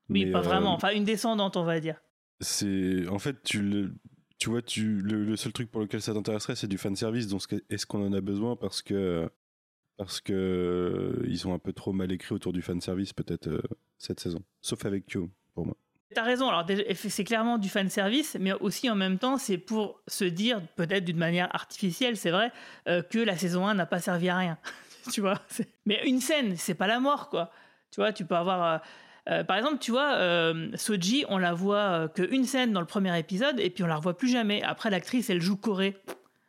Oui, 0.10 0.26
Mais, 0.26 0.32
pas 0.32 0.40
euh, 0.40 0.42
vraiment. 0.42 0.74
Enfin, 0.74 0.92
une 0.94 1.04
descendante, 1.06 1.58
on 1.58 1.64
va 1.64 1.80
dire. 1.80 2.02
c'est 2.40 3.08
en 3.08 3.20
fait 3.20 3.44
tu 3.44 3.62
le 3.62 3.94
tu 4.40 4.50
vois 4.50 4.62
tu 4.64 5.00
le, 5.02 5.24
le 5.24 5.36
seul 5.36 5.54
truc 5.54 5.70
pour 5.70 5.82
lequel 5.82 6.02
ça 6.02 6.14
t'intéresserait 6.14 6.56
c'est 6.56 6.68
du 6.68 6.80
fan 6.80 6.96
service 6.96 7.28
donc 7.28 7.44
est-ce 7.70 7.86
qu'on 7.86 8.04
en 8.06 8.14
a 8.14 8.22
besoin? 8.22 8.56
Parce 8.56 8.82
que 8.82 9.30
parce 9.98 10.22
que 10.22 10.34
euh, 10.34 11.26
ils 11.28 11.48
ont 11.48 11.54
un 11.54 11.60
peu 11.60 11.74
trop 11.74 11.94
mal 11.94 12.12
écrit 12.12 12.34
autour 12.34 12.52
du 12.54 12.64
fan 12.64 12.82
service 12.82 13.14
peut-être 13.14 13.48
euh, 13.48 13.62
cette 14.00 14.20
saison 14.20 14.44
sauf 14.62 14.84
avec 14.86 15.06
Kyo 15.08 15.30
pour 15.54 15.68
moi 15.68 15.78
T'as 16.14 16.24
raison, 16.24 16.50
alors 16.50 16.66
c'est 16.96 17.24
clairement 17.24 17.58
du 17.58 17.70
fan 17.70 17.90
service, 17.90 18.36
mais 18.40 18.54
aussi 18.54 18.90
en 18.90 18.96
même 18.96 19.18
temps, 19.18 19.38
c'est 19.38 19.58
pour 19.58 20.02
se 20.08 20.26
dire, 20.26 20.62
peut-être 20.76 21.06
d'une 21.06 21.18
manière 21.18 21.54
artificielle, 21.56 22.18
c'est 22.18 22.32
vrai, 22.32 22.52
euh, 22.90 23.02
que 23.02 23.20
la 23.20 23.38
saison 23.38 23.66
1 23.66 23.76
n'a 23.76 23.86
pas 23.86 24.00
servi 24.00 24.28
à 24.28 24.38
rien. 24.38 24.58
tu 25.12 25.22
vois 25.22 25.40
Mais 25.86 26.02
une 26.06 26.20
scène, 26.20 26.56
c'est 26.58 26.74
pas 26.74 26.88
la 26.88 27.00
mort, 27.00 27.30
quoi. 27.30 27.52
Tu 27.92 28.02
vois, 28.02 28.12
tu 28.12 28.26
peux 28.26 28.36
avoir. 28.36 28.64
euh, 28.64 28.78
euh, 29.30 29.44
par 29.44 29.58
exemple, 29.58 29.78
tu 29.80 29.92
vois, 29.92 30.18
Soji, 30.76 31.26
on 31.30 31.38
la 31.38 31.54
voit 31.54 32.10
qu'une 32.10 32.44
scène 32.46 32.74
dans 32.74 32.82
le 32.82 32.88
premier 32.88 33.18
épisode, 33.18 33.60
et 33.60 33.70
puis 33.70 33.84
on 33.84 33.88
la 33.88 33.96
revoit 33.96 34.18
plus 34.18 34.30
jamais. 34.30 34.64
Après, 34.64 34.90
l'actrice, 34.90 35.30
elle 35.30 35.42
joue 35.42 35.56
Corée. 35.58 35.96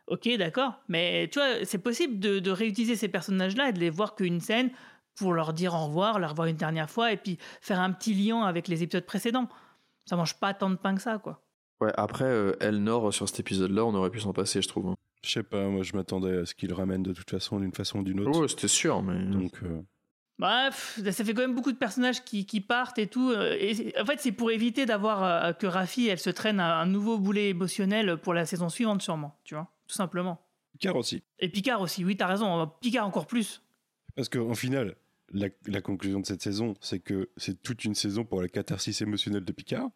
Ok, 0.07 0.27
d'accord. 0.37 0.73
Mais 0.89 1.29
tu 1.31 1.39
vois, 1.39 1.63
c'est 1.63 1.77
possible 1.77 2.19
de, 2.19 2.39
de 2.39 2.51
réutiliser 2.51 2.95
ces 2.95 3.07
personnages-là 3.07 3.69
et 3.69 3.73
de 3.73 3.79
les 3.79 3.89
voir 3.89 4.15
qu'une 4.15 4.41
scène 4.41 4.71
pour 5.15 5.33
leur 5.33 5.53
dire 5.53 5.73
au 5.73 5.85
revoir, 5.85 6.19
leur 6.19 6.31
revoir 6.31 6.47
une 6.47 6.55
dernière 6.57 6.89
fois, 6.89 7.11
et 7.11 7.17
puis 7.17 7.37
faire 7.61 7.79
un 7.79 7.91
petit 7.91 8.13
lien 8.13 8.41
avec 8.43 8.67
les 8.67 8.83
épisodes 8.83 9.05
précédents. 9.05 9.47
Ça 10.05 10.15
mange 10.15 10.35
pas 10.39 10.53
tant 10.53 10.69
de 10.69 10.75
pain 10.75 10.95
que 10.95 11.01
ça, 11.01 11.17
quoi. 11.17 11.41
Ouais, 11.81 11.91
après, 11.95 12.25
euh, 12.25 12.53
Elnor, 12.59 13.13
sur 13.13 13.27
cet 13.27 13.39
épisode-là, 13.39 13.85
on 13.85 13.93
aurait 13.95 14.09
pu 14.09 14.19
s'en 14.19 14.33
passer, 14.33 14.61
je 14.61 14.67
trouve. 14.67 14.87
hein. 14.87 14.95
je 15.23 15.29
sais 15.31 15.43
pas 15.43 15.67
moi 15.69 15.83
je 15.83 15.93
m'attendais 15.95 16.37
à 16.39 16.45
ce 16.45 16.53
qu'ils 16.53 16.69
le 16.69 16.75
ramènent 16.75 17.03
de 17.03 17.13
toute 17.13 17.29
façon 17.29 17.59
d'une 17.59 17.73
façon 17.73 17.99
ou 17.99 18.03
d'une 18.03 18.19
autre 18.21 18.39
Ouais, 18.41 18.47
c'était 18.47 18.67
sûr, 18.67 19.01
mais. 19.01 19.21
donc 19.25 19.53
euh, 19.63 19.81
Bref, 20.39 20.99
ça 21.11 21.23
fait 21.23 21.33
quand 21.33 21.41
même 21.43 21.53
beaucoup 21.55 21.71
de 21.71 21.77
personnages 21.77 22.23
qui, 22.23 22.45
qui 22.45 22.59
partent 22.59 22.97
et 22.99 23.07
tout. 23.07 23.29
euh, 23.29 23.55
Et 23.59 23.93
en 24.01 24.05
fait, 24.05 24.19
c'est 24.19 24.31
pour 24.31 24.49
éviter 24.51 24.85
d'avoir 24.85 25.23
euh, 25.23 25.53
que 25.53 25.67
Rafi, 25.67 26.07
elle 26.07 26.19
se 26.19 26.29
traîne 26.31 26.59
à 26.59 26.77
un 26.79 26.85
nouveau 26.87 27.19
boulet 27.19 27.49
émotionnel 27.49 28.17
pour 28.17 28.33
la 28.33 28.45
saison 28.45 28.67
suivante, 28.69 29.01
sûrement. 29.01 29.37
Tu 29.43 29.53
vois, 29.53 29.67
tout 29.87 29.93
simplement. 29.95 30.41
Car 30.79 30.95
aussi 30.95 31.21
Et 31.39 31.49
Picard 31.49 31.81
aussi, 31.81 32.03
oui, 32.03 32.17
t'as 32.17 32.25
raison. 32.27 32.67
Picard 32.81 33.05
encore 33.05 33.27
plus. 33.27 33.61
parce 34.15 34.27
qu'en 34.27 34.55
final 34.55 34.95
la, 35.33 35.81
conclusion 35.81 36.19
de 36.19 36.25
cette 36.25 36.41
saison 36.41 36.75
c'est 36.81 36.99
que 36.99 37.29
c'est 37.37 37.61
toute 37.61 37.85
une 37.85 37.95
saison 37.95 38.23
pour 38.23 38.41
la 38.41 38.47
catharsis 38.47 39.01
émotionnelle 39.01 39.45
de 39.45 39.51
Picard 39.51 39.89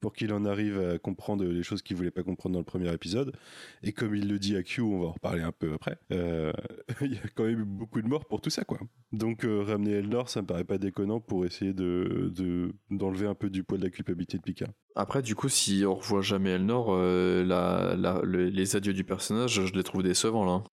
pour 0.00 0.12
qu'il 0.12 0.34
en 0.34 0.44
arrive 0.44 0.78
à 0.78 0.98
comprendre 0.98 1.44
les 1.44 1.62
choses 1.62 1.80
qu'il 1.80 1.96
voulait 1.96 2.10
pas 2.10 2.22
comprendre 2.22 2.52
dans 2.52 2.58
le 2.58 2.64
premier 2.66 2.92
épisode. 2.92 3.34
Et 3.82 3.92
comme 3.92 4.14
il 4.14 4.28
le 4.28 4.38
dit 4.38 4.54
à 4.54 4.62
Q, 4.62 4.82
on 4.82 5.00
va 5.00 5.06
en 5.06 5.12
reparler 5.12 5.40
un 5.40 5.50
peu 5.50 5.72
après, 5.72 5.96
euh, 6.12 6.52
il 7.00 7.14
y 7.14 7.16
a 7.16 7.22
quand 7.34 7.44
même 7.44 7.64
beaucoup 7.64 8.02
de 8.02 8.06
morts 8.06 8.26
pour 8.26 8.42
tout 8.42 8.50
ça, 8.50 8.64
quoi. 8.64 8.78
Donc 9.12 9.46
euh, 9.46 9.62
ramener 9.62 9.92
Elnor, 9.92 10.28
ça 10.28 10.42
me 10.42 10.46
paraît 10.46 10.64
pas 10.64 10.76
déconnant 10.76 11.20
pour 11.20 11.46
essayer 11.46 11.72
de 11.72 12.30
de- 12.34 12.74
d'enlever 12.90 13.26
un 13.26 13.34
peu 13.34 13.48
du 13.48 13.64
poids 13.64 13.78
de 13.78 13.84
la 13.84 13.88
culpabilité 13.88 14.36
de 14.36 14.42
Picard. 14.42 14.68
Après, 14.94 15.22
du 15.22 15.34
coup, 15.34 15.48
si 15.48 15.84
on 15.86 15.94
revoit 15.94 16.20
jamais 16.20 16.50
Elnor, 16.50 16.88
euh, 16.90 18.22
les 18.26 18.76
adieux 18.76 18.92
du 18.92 19.04
personnage, 19.04 19.64
je 19.64 19.72
les 19.72 19.84
trouve 19.84 20.02
décevants, 20.02 20.44
là. 20.44 20.64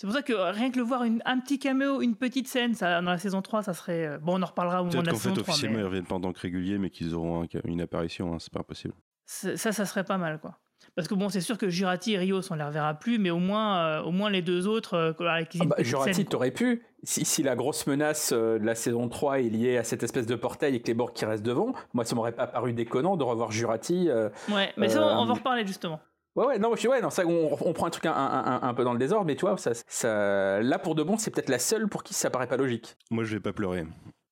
C'est 0.00 0.06
pour 0.06 0.14
ça 0.14 0.22
que 0.22 0.32
euh, 0.32 0.52
rien 0.52 0.70
que 0.70 0.76
le 0.76 0.84
voir 0.84 1.02
une- 1.02 1.20
un 1.24 1.40
petit 1.40 1.58
caméo, 1.58 2.00
une 2.02 2.14
petite 2.14 2.46
scène, 2.46 2.72
ça, 2.74 3.00
dans 3.02 3.10
la 3.10 3.18
saison 3.18 3.42
3, 3.42 3.64
ça 3.64 3.74
serait. 3.74 4.06
euh, 4.06 4.18
Bon, 4.18 4.38
on 4.38 4.42
en 4.42 4.46
reparlera 4.46 4.80
au 4.80 4.84
moment 4.84 4.90
de 4.90 4.94
Peut-être 4.98 5.06
la 5.06 5.12
qu'en 5.12 5.18
saison 5.18 5.34
fait, 5.34 5.40
3. 5.42 5.52
officiellement, 5.54 5.76
mais 5.78 5.82
ils 5.82 5.86
reviennent 5.86 6.04
pas 6.06 6.14
en 6.14 6.20
tant 6.20 6.32
que 6.32 6.38
réguliers, 6.38 6.78
mais 6.78 6.88
qu'ils 6.90 7.16
auront 7.16 7.42
un- 7.42 7.46
une 7.64 7.80
apparition, 7.80 8.32
hein, 8.32 8.36
c'est 8.38 8.52
pas 8.52 8.60
impossible. 8.60 8.94
ça, 9.26 9.56
ça, 9.56 9.84
serait 9.84 10.04
pas 10.04 10.16
mal, 10.16 10.38
quoi. 10.38 10.60
Parce 10.94 11.08
que 11.08 11.14
bon, 11.14 11.28
c'est 11.30 11.40
sûr 11.40 11.58
que 11.58 11.68
Jurati 11.68 12.12
et 12.12 12.18
Rios, 12.18 12.42
on 12.50 12.54
les 12.54 12.62
reverra 12.62 12.94
plus, 12.94 13.18
mais 13.18 13.30
au 13.30 13.40
moins, 13.40 13.78
euh, 13.78 14.02
au 14.02 14.12
moins 14.12 14.30
les 14.30 14.40
deux 14.40 14.68
autres, 14.68 14.94
euh, 14.94 15.12
Ah 15.18 15.64
bah, 15.66 15.74
Jurati, 15.80 16.24
t'aurais 16.26 16.52
pu. 16.52 16.84
Si, 17.02 17.24
si 17.24 17.42
la 17.42 17.56
grosse 17.56 17.86
menace 17.88 18.30
euh, 18.32 18.60
de 18.60 18.64
la 18.64 18.76
saison 18.76 19.08
3 19.08 19.40
est 19.40 19.48
liée 19.50 19.78
à 19.78 19.82
cette 19.84 20.04
espèce 20.04 20.26
de 20.26 20.36
portail 20.36 20.76
et 20.76 20.80
que 20.80 20.86
les 20.86 20.94
bords 20.94 21.12
qui 21.12 21.24
restent 21.24 21.44
devant, 21.44 21.72
moi, 21.92 22.04
ça 22.04 22.14
m'aurait 22.14 22.32
pas 22.32 22.46
paru 22.46 22.72
déconnant 22.72 23.16
de 23.16 23.24
revoir 23.24 23.50
Jurati. 23.50 24.08
euh, 24.08 24.30
Ouais, 24.48 24.72
mais 24.76 24.88
ça, 24.88 25.02
on- 25.02 25.22
on 25.22 25.24
va 25.26 25.32
en 25.32 25.34
reparler 25.34 25.66
justement. 25.66 26.00
Ouais, 26.36 26.46
ouais, 26.46 26.58
non, 26.58 26.74
je 26.74 26.80
suis, 26.80 26.88
ouais, 26.88 27.00
non, 27.00 27.10
ça, 27.10 27.26
on, 27.26 27.56
on 27.60 27.72
prend 27.72 27.86
un 27.86 27.90
truc 27.90 28.06
un, 28.06 28.12
un- 28.12 28.44
un- 28.62 28.68
un 28.68 28.74
peu 28.74 28.84
dans 28.84 28.92
le 28.92 28.98
désordre, 28.98 29.26
mais 29.26 29.34
tu 29.34 29.40
vois, 29.42 29.56
ça, 29.56 29.72
ça, 29.74 30.60
là, 30.60 30.78
pour 30.78 30.94
de 30.94 31.02
bon, 31.02 31.18
c'est 31.18 31.30
peut-être 31.32 31.48
la 31.48 31.58
seule 31.58 31.88
pour 31.88 32.02
qui 32.04 32.14
ça 32.14 32.30
paraît 32.30 32.46
pas 32.46 32.56
logique. 32.56 32.96
Moi, 33.10 33.24
je 33.24 33.34
vais 33.34 33.40
pas 33.40 33.52
pleurer. 33.52 33.84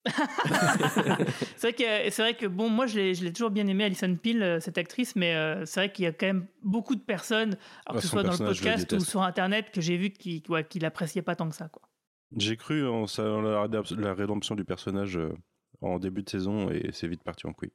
C'est 1.56 1.62
vrai 1.62 1.72
que, 1.72 2.10
c'est 2.10 2.22
vrai 2.22 2.34
que 2.34 2.46
bon, 2.46 2.68
moi 2.68 2.86
je 2.86 2.96
l'ai, 2.96 3.14
je 3.14 3.24
l'ai 3.24 3.32
toujours 3.32 3.50
bien 3.50 3.66
aimé, 3.66 3.84
Alison 3.84 4.14
Peel, 4.14 4.40
euh, 4.42 4.60
cette 4.60 4.78
actrice, 4.78 5.16
mais 5.16 5.34
euh, 5.34 5.64
c'est 5.66 5.80
vrai 5.80 5.92
qu'il 5.92 6.04
y 6.04 6.08
a 6.08 6.12
quand 6.12 6.26
même 6.26 6.46
beaucoup 6.62 6.94
de 6.94 7.00
personnes, 7.00 7.56
alors 7.86 7.86
Ah, 7.86 7.94
que 7.94 8.00
ce 8.02 8.08
soit 8.08 8.22
dans 8.22 8.30
le 8.32 8.38
podcast 8.38 8.92
ou 8.92 9.00
sur 9.00 9.22
internet, 9.22 9.70
que 9.72 9.80
j'ai 9.80 9.96
vu 9.96 10.10
qui, 10.10 10.42
ouais, 10.48 10.64
qui 10.64 10.78
l'appréciaient 10.78 11.22
pas 11.22 11.34
tant 11.34 11.48
que 11.48 11.56
ça, 11.56 11.68
quoi. 11.68 11.82
J'ai 12.36 12.56
cru 12.56 12.86
en, 12.88 13.06
la 13.18 14.14
rédemption 14.14 14.54
du 14.54 14.64
personnage 14.64 15.16
euh, 15.16 15.32
en 15.80 15.98
début 15.98 16.22
de 16.22 16.30
saison 16.30 16.70
et 16.70 16.90
c'est 16.92 17.08
vite 17.08 17.22
parti 17.24 17.46
en 17.46 17.52
couille. 17.52 17.72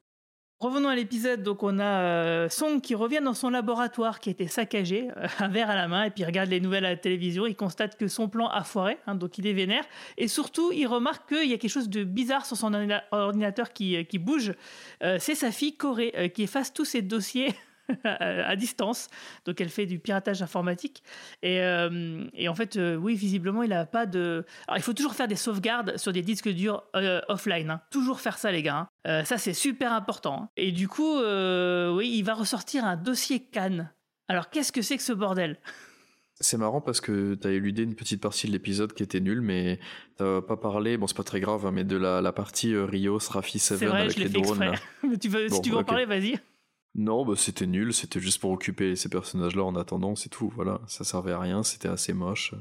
Revenons 0.61 0.89
à 0.89 0.95
l'épisode, 0.95 1.41
donc 1.41 1.63
on 1.63 1.79
a 1.79 1.83
euh, 1.83 2.47
Song 2.47 2.81
qui 2.81 2.93
revient 2.93 3.19
dans 3.23 3.33
son 3.33 3.49
laboratoire 3.49 4.19
qui 4.19 4.29
était 4.29 4.45
saccagé, 4.45 5.09
euh, 5.17 5.25
un 5.39 5.47
verre 5.47 5.71
à 5.71 5.75
la 5.75 5.87
main, 5.87 6.03
et 6.03 6.11
puis 6.11 6.21
il 6.21 6.25
regarde 6.27 6.51
les 6.51 6.59
nouvelles 6.59 6.85
à 6.85 6.91
la 6.91 6.97
télévision, 6.97 7.47
il 7.47 7.55
constate 7.55 7.97
que 7.97 8.07
son 8.07 8.29
plan 8.29 8.47
a 8.47 8.63
foiré, 8.63 8.99
hein, 9.07 9.15
donc 9.15 9.39
il 9.39 9.47
est 9.47 9.53
vénère, 9.53 9.83
et 10.19 10.27
surtout 10.27 10.71
il 10.71 10.85
remarque 10.85 11.27
qu'il 11.29 11.49
y 11.49 11.53
a 11.55 11.57
quelque 11.57 11.71
chose 11.71 11.89
de 11.89 12.03
bizarre 12.03 12.45
sur 12.45 12.57
son 12.57 12.73
ordina- 12.75 13.01
ordinateur 13.09 13.73
qui, 13.73 13.97
euh, 13.97 14.03
bouge, 14.19 14.53
c'est 15.17 15.33
sa 15.33 15.51
fille 15.51 15.75
Corée 15.75 16.31
qui 16.35 16.43
efface 16.43 16.71
tous 16.71 16.85
ses 16.85 17.01
dossiers 17.01 17.55
à 18.03 18.55
distance, 18.55 19.09
donc 19.45 19.59
elle 19.61 19.69
fait 19.69 19.85
du 19.85 19.99
piratage 19.99 20.41
informatique, 20.41 21.03
et, 21.41 21.61
euh, 21.61 22.23
et 22.33 22.47
en 22.49 22.55
fait, 22.55 22.77
euh, 22.77 22.95
oui, 22.95 23.15
visiblement 23.15 23.63
il 23.63 23.69
n'a 23.69 23.85
pas 23.85 24.05
de... 24.05 24.45
Alors 24.67 24.77
il 24.77 24.83
faut 24.83 24.93
toujours 24.93 25.13
faire 25.13 25.27
des 25.27 25.35
sauvegardes 25.35 25.97
sur 25.97 26.11
des 26.13 26.21
disques 26.21 26.49
durs 26.49 26.83
euh, 26.95 27.21
offline, 27.27 27.69
hein. 27.69 27.81
toujours 27.91 28.19
faire 28.19 28.37
ça 28.37 28.51
les 28.51 28.63
gars, 28.63 28.87
hein. 29.05 29.23
Ça 29.25 29.37
c'est 29.37 29.53
super 29.53 29.93
important. 29.93 30.43
hein. 30.43 30.49
Et 30.57 30.71
du 30.71 30.87
coup, 30.87 31.17
oui, 31.17 32.11
il 32.17 32.23
va 32.23 32.33
ressortir 32.33 32.85
un 32.85 32.95
dossier 32.95 33.39
Cannes. 33.39 33.91
Alors 34.27 34.49
qu'est-ce 34.49 34.71
que 34.71 34.81
c'est 34.81 34.97
que 34.97 35.03
ce 35.03 35.13
bordel? 35.13 35.57
C'est 36.43 36.57
marrant 36.57 36.81
parce 36.81 37.01
que 37.01 37.35
tu 37.35 37.47
as 37.47 37.51
éludé 37.51 37.83
une 37.83 37.93
petite 37.93 38.19
partie 38.21 38.47
de 38.47 38.51
l'épisode 38.51 38.93
qui 38.93 39.03
était 39.03 39.19
nulle, 39.19 39.41
mais 39.41 39.79
t'as 40.17 40.41
pas 40.41 40.57
parlé, 40.57 40.97
bon 40.97 41.05
c'est 41.05 41.15
pas 41.17 41.23
très 41.23 41.39
grave, 41.39 41.65
hein, 41.67 41.71
mais 41.71 41.83
de 41.83 41.97
la, 41.97 42.19
la 42.19 42.31
partie 42.31 42.73
euh, 42.73 42.85
Rio, 42.85 43.19
Rafi, 43.29 43.59
Seven 43.59 43.89
vrai, 43.89 44.01
avec 44.01 44.13
je 44.17 44.23
les 44.23 44.29
fait 44.29 44.41
drones. 44.41 44.59
là. 44.59 44.73
Mais 45.07 45.17
tu 45.17 45.29
veux, 45.29 45.49
si 45.49 45.61
tu 45.61 45.69
veux 45.69 45.77
en 45.77 45.83
parler, 45.83 46.05
vas-y. 46.05 46.39
Non, 46.95 47.25
bah, 47.25 47.33
c'était 47.37 47.67
nul, 47.67 47.93
c'était 47.93 48.19
juste 48.19 48.41
pour 48.41 48.51
occuper 48.51 48.95
ces 48.97 49.07
personnages-là 49.09 49.63
en 49.63 49.75
attendant, 49.75 50.15
c'est 50.15 50.27
tout, 50.29 50.51
voilà, 50.55 50.81
ça 50.87 51.03
servait 51.05 51.31
à 51.31 51.39
rien, 51.39 51.63
c'était 51.63 51.87
assez 51.87 52.11
moche. 52.13 52.53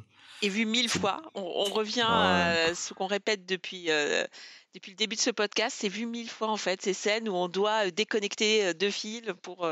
Et 0.43 0.49
vu 0.49 0.65
mille 0.67 0.89
fois, 0.89 1.21
on, 1.35 1.43
on 1.43 1.65
revient 1.65 2.01
Ouais. 2.03 2.71
à 2.71 2.75
ce 2.75 2.95
qu'on 2.95 3.07
répète 3.09 3.45
depuis, 3.45 3.91
euh, 3.91 4.25
depuis 4.75 4.93
le 4.93 4.97
début 4.97 5.17
de 5.17 5.21
ce 5.21 5.31
podcast, 5.31 5.77
c'est 5.79 5.89
vu 5.89 6.07
mille 6.07 6.31
fois 6.31 6.49
en 6.49 6.57
fait, 6.57 6.81
ces 6.81 6.95
scènes 6.95 7.29
où 7.29 7.35
on 7.35 7.49
doit 7.49 7.87
euh, 7.87 7.91
déconnecter 7.91 8.67
euh, 8.67 8.73
deux 8.73 8.91
fils 8.91 9.23
pour, 9.43 9.69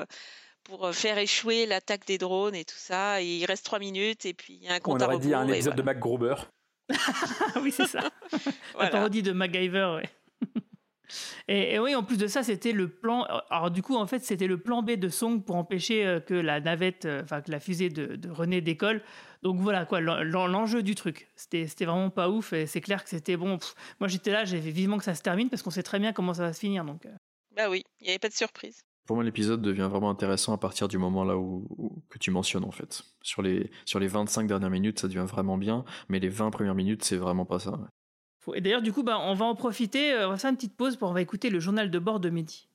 pour 0.64 0.92
faire 0.92 1.16
échouer 1.18 1.64
l'attaque 1.64 2.06
des 2.06 2.18
drones 2.18 2.54
et 2.56 2.64
tout 2.64 2.76
ça. 2.76 3.22
Et 3.22 3.36
il 3.36 3.44
reste 3.46 3.64
trois 3.64 3.78
minutes 3.78 4.26
et 4.26 4.34
puis 4.34 4.58
il 4.60 4.64
y 4.64 4.68
a 4.68 4.74
un 4.74 4.80
compte 4.80 5.00
On 5.00 5.04
à 5.04 5.06
aurait 5.06 5.18
dit 5.20 5.32
un 5.32 5.46
épisode 5.48 5.76
de 5.76 5.82
voilà. 5.82 5.94
MacGruber. 5.94 6.34
Ah 6.90 7.60
oui, 7.62 7.70
c'est 7.72 7.86
ça. 7.86 8.00
La 8.32 8.38
Voilà. 8.74 8.90
parodie 8.90 9.22
de 9.22 9.32
MacGyver, 9.32 9.96
ouais. 10.02 10.10
Et, 11.48 11.74
et 11.74 11.78
oui, 11.78 11.94
en 11.94 12.02
plus 12.02 12.16
de 12.18 12.26
ça, 12.26 12.42
c'était 12.42 12.72
le 12.72 12.88
plan. 12.88 13.22
Alors, 13.50 13.70
du 13.70 13.82
coup, 13.82 13.96
en 13.96 14.06
fait, 14.06 14.20
c'était 14.24 14.46
le 14.46 14.58
plan 14.58 14.82
B 14.82 14.92
de 14.92 15.08
Song 15.08 15.42
pour 15.44 15.56
empêcher 15.56 16.06
euh, 16.06 16.20
que 16.20 16.34
la 16.34 16.60
navette, 16.60 17.04
euh, 17.06 17.22
enfin, 17.22 17.40
que 17.40 17.50
la 17.50 17.60
fusée 17.60 17.88
de, 17.90 18.16
de 18.16 18.30
René 18.30 18.60
décolle. 18.60 19.02
Donc 19.42 19.58
voilà, 19.60 19.84
quoi, 19.86 20.00
l'en- 20.00 20.22
l'en- 20.22 20.46
l'enjeu 20.46 20.82
du 20.82 20.94
truc. 20.94 21.28
C'était 21.36 21.66
c'était 21.66 21.84
vraiment 21.84 22.10
pas 22.10 22.28
ouf 22.28 22.52
et 22.52 22.66
c'est 22.66 22.80
clair 22.80 23.02
que 23.04 23.10
c'était 23.10 23.36
bon. 23.36 23.58
pff, 23.58 23.74
moi, 24.00 24.08
j'étais 24.08 24.32
là, 24.32 24.44
j'avais 24.44 24.70
vivement 24.70 24.98
que 24.98 25.04
ça 25.04 25.14
se 25.14 25.22
termine 25.22 25.48
parce 25.48 25.62
qu'on 25.62 25.70
sait 25.70 25.82
très 25.82 25.98
bien 25.98 26.12
comment 26.12 26.34
ça 26.34 26.42
va 26.42 26.52
se 26.52 26.60
finir. 26.60 26.84
Donc, 26.84 27.06
euh. 27.06 27.10
Bah 27.56 27.70
oui, 27.70 27.82
il 28.00 28.04
n'y 28.04 28.10
avait 28.10 28.18
pas 28.18 28.28
de 28.28 28.34
surprise. 28.34 28.80
Pour 29.06 29.16
moi, 29.16 29.24
l'épisode 29.24 29.62
devient 29.62 29.88
vraiment 29.90 30.10
intéressant 30.10 30.52
à 30.52 30.58
partir 30.58 30.86
du 30.86 30.98
moment 30.98 31.24
là 31.24 31.38
où, 31.38 31.66
où- 31.78 32.02
que 32.10 32.18
tu 32.18 32.30
mentionnes 32.30 32.64
en 32.64 32.70
fait. 32.70 33.02
Sur 33.22 33.40
les, 33.42 33.70
sur 33.86 33.98
les 34.00 34.06
25 34.06 34.46
dernières 34.46 34.68
minutes, 34.70 34.98
ça 35.00 35.08
devient 35.08 35.24
vraiment 35.26 35.56
bien, 35.56 35.84
mais 36.08 36.18
les 36.18 36.28
20 36.28 36.50
premières 36.50 36.74
minutes, 36.74 37.04
c'est 37.04 37.16
vraiment 37.16 37.46
pas 37.46 37.58
ça. 37.58 37.70
ouais. 37.70 37.86
Et 38.54 38.60
d'ailleurs, 38.60 38.82
du 38.82 38.92
coup, 38.92 39.02
bah, 39.02 39.18
on 39.20 39.34
va 39.34 39.44
en 39.44 39.54
profiter. 39.54 40.12
euh, 40.12 40.26
On 40.28 40.30
va 40.30 40.38
faire 40.38 40.50
une 40.50 40.56
petite 40.56 40.76
pause 40.76 40.96
pour 40.96 41.16
écouter 41.18 41.50
le 41.50 41.60
journal 41.60 41.90
de 41.90 41.98
bord 41.98 42.18
de 42.20 42.30
Mehdi. 42.30 42.68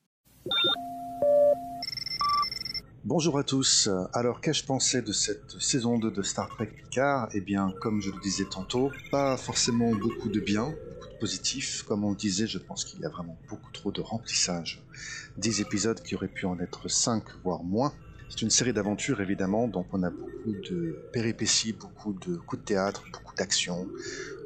Bonjour 3.04 3.38
à 3.38 3.44
tous. 3.44 3.88
Alors, 4.14 4.40
qu'ai-je 4.40 4.64
pensé 4.64 5.02
de 5.02 5.12
cette 5.12 5.60
saison 5.60 5.98
2 5.98 6.10
de 6.10 6.22
Star 6.22 6.48
Trek 6.48 6.66
Picard? 6.68 7.28
Eh 7.34 7.40
bien, 7.40 7.72
comme 7.80 8.00
je 8.00 8.10
le 8.10 8.20
disais 8.20 8.46
tantôt, 8.46 8.90
pas 9.10 9.36
forcément 9.36 9.90
beaucoup 9.94 10.28
de 10.30 10.40
bien, 10.40 10.72
beaucoup 10.90 11.12
de 11.12 11.18
positif. 11.18 11.82
Comme 11.82 12.04
on 12.04 12.10
le 12.10 12.16
disait, 12.16 12.46
je 12.46 12.58
pense 12.58 12.84
qu'il 12.84 13.00
y 13.00 13.04
a 13.04 13.08
vraiment 13.10 13.36
beaucoup 13.50 13.70
trop 13.72 13.90
de 13.92 14.00
remplissage. 14.00 14.82
10 15.36 15.60
épisodes 15.60 16.00
qui 16.02 16.14
auraient 16.14 16.28
pu 16.28 16.46
en 16.46 16.58
être 16.60 16.88
5, 16.88 17.24
voire 17.42 17.62
moins. 17.64 17.92
C'est 18.34 18.42
une 18.42 18.50
série 18.50 18.72
d'aventures, 18.72 19.20
évidemment, 19.20 19.68
donc 19.68 19.86
on 19.92 20.02
a 20.02 20.10
beaucoup 20.10 20.54
de 20.68 20.98
péripéties, 21.12 21.72
beaucoup 21.72 22.12
de 22.14 22.34
coups 22.34 22.62
de 22.62 22.66
théâtre, 22.66 23.04
beaucoup 23.12 23.32
d'action, 23.36 23.86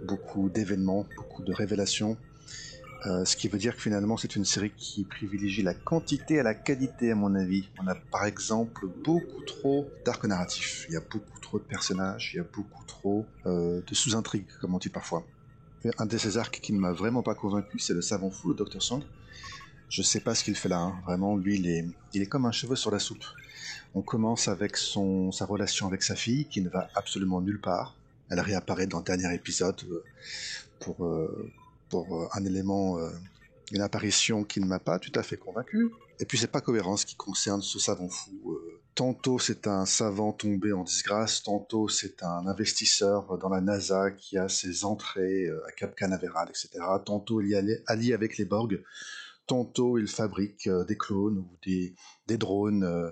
beaucoup 0.05 0.51
d'événements, 0.51 1.07
beaucoup 1.17 1.43
de 1.43 1.55
révélations. 1.55 2.19
Euh, 3.07 3.25
ce 3.25 3.35
qui 3.35 3.49
veut 3.49 3.57
dire 3.57 3.75
que 3.75 3.81
finalement 3.81 4.19
c'est 4.19 4.37
une 4.37 4.45
série 4.45 4.73
qui 4.77 5.05
privilégie 5.05 5.63
la 5.63 5.73
quantité 5.73 6.39
à 6.39 6.43
la 6.43 6.55
qualité 6.55 7.13
à 7.13 7.15
mon 7.15 7.35
avis. 7.35 7.71
On 7.83 7.87
a 7.87 7.95
par 7.95 8.27
exemple 8.27 8.87
beaucoup 9.03 9.41
trop 9.47 9.89
d'arcs 10.05 10.27
narratifs, 10.27 10.85
il 10.91 10.93
y 10.93 10.97
a 10.99 11.01
beaucoup 11.01 11.41
trop 11.41 11.59
de 11.59 11.65
personnages, 11.65 12.33
il 12.35 12.37
y 12.37 12.41
a 12.41 12.47
beaucoup 12.55 12.85
trop 12.85 13.25
euh, 13.47 13.81
de 13.87 13.95
sous-intrigues 13.95 14.49
comme 14.61 14.75
on 14.75 14.79
dit 14.79 14.91
parfois. 14.91 15.27
Un 15.97 16.05
de 16.05 16.19
ces 16.19 16.37
arcs 16.37 16.61
qui 16.61 16.75
ne 16.75 16.79
m'a 16.79 16.93
vraiment 16.93 17.23
pas 17.23 17.35
convaincu 17.35 17.79
c'est 17.79 17.95
le 17.95 18.03
savant 18.03 18.31
fou, 18.31 18.51
le 18.51 18.55
Dr 18.55 18.83
Song. 18.83 19.03
Je 19.89 20.03
sais 20.03 20.21
pas 20.21 20.35
ce 20.35 20.45
qu'il 20.45 20.57
fait 20.57 20.69
là, 20.69 20.81
hein. 20.81 21.01
vraiment 21.07 21.39
lui 21.39 21.57
il 21.57 21.67
est, 21.67 21.87
il 22.13 22.21
est 22.21 22.27
comme 22.27 22.45
un 22.45 22.53
cheveu 22.53 22.77
sur 22.77 22.91
la 22.91 22.99
soupe. 22.99 23.25
On 23.95 24.03
commence 24.03 24.49
avec 24.49 24.77
son, 24.77 25.33
sa 25.33 25.47
relation 25.47 25.87
avec 25.87 26.03
sa 26.03 26.15
fille 26.15 26.47
qui 26.47 26.61
ne 26.61 26.69
va 26.69 26.89
absolument 26.95 27.41
nulle 27.41 27.61
part. 27.61 27.97
Elle 28.31 28.41
réapparaît 28.41 28.87
dans 28.87 28.99
le 28.99 29.05
dernier 29.05 29.35
épisode 29.35 29.81
euh, 29.91 30.05
pour, 30.81 31.05
euh, 31.05 31.51
pour 31.89 32.23
euh, 32.23 32.29
un 32.35 32.45
élément, 32.45 32.99
une 33.73 33.81
apparition 33.81 34.45
qui 34.45 34.61
ne 34.61 34.67
m'a 34.67 34.79
pas 34.79 34.99
tout 34.99 35.13
à 35.15 35.23
fait 35.23 35.37
convaincu. 35.37 35.91
Et 36.21 36.27
puis 36.27 36.37
c'est 36.37 36.51
pas 36.51 36.61
cohérent 36.61 36.97
ce 36.97 37.07
qui 37.07 37.17
concerne 37.17 37.63
ce 37.63 37.79
savant 37.79 38.09
fou. 38.09 38.59
Tantôt 38.95 39.39
c'est 39.39 39.69
un 39.69 39.87
savant 39.87 40.33
tombé 40.33 40.73
en 40.73 40.83
disgrâce, 40.83 41.43
tantôt 41.43 41.89
c'est 41.89 42.23
un 42.25 42.47
investisseur 42.49 43.39
dans 43.39 43.49
la 43.49 43.61
NASA 43.61 44.11
qui 44.11 44.37
a 44.37 44.49
ses 44.49 44.85
entrées 44.85 45.49
à 45.69 45.73
Cap 45.73 45.95
Canaveral, 45.95 46.49
etc. 46.51 46.85
Tantôt 47.05 47.41
il 47.41 47.51
y 47.51 47.55
est 47.55 47.83
allié 47.87 48.13
avec 48.13 48.37
les 48.37 48.45
Borg, 48.45 48.83
tantôt 49.49 49.99
il 49.99 50.07
fabrique 50.07 50.69
euh, 50.69 50.85
des 50.85 50.97
clones 50.97 51.39
ou 51.39 51.59
des, 51.65 52.39
drones 52.39 52.85
euh, 52.85 53.11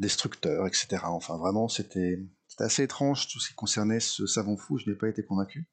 destructeurs, 0.00 0.66
etc. 0.66 1.02
Enfin 1.04 1.36
vraiment 1.38 1.68
c'était 1.68 2.18
assez 2.58 2.82
étrange 2.82 3.28
tout 3.28 3.38
ce 3.38 3.48
qui 3.48 3.54
concernait 3.54 4.00
ce 4.00 4.26
savant 4.26 4.56
fou, 4.56 4.78
je 4.78 4.90
n'ai 4.90 4.96
pas 4.96 5.08
été 5.08 5.24
convaincu. 5.24 5.68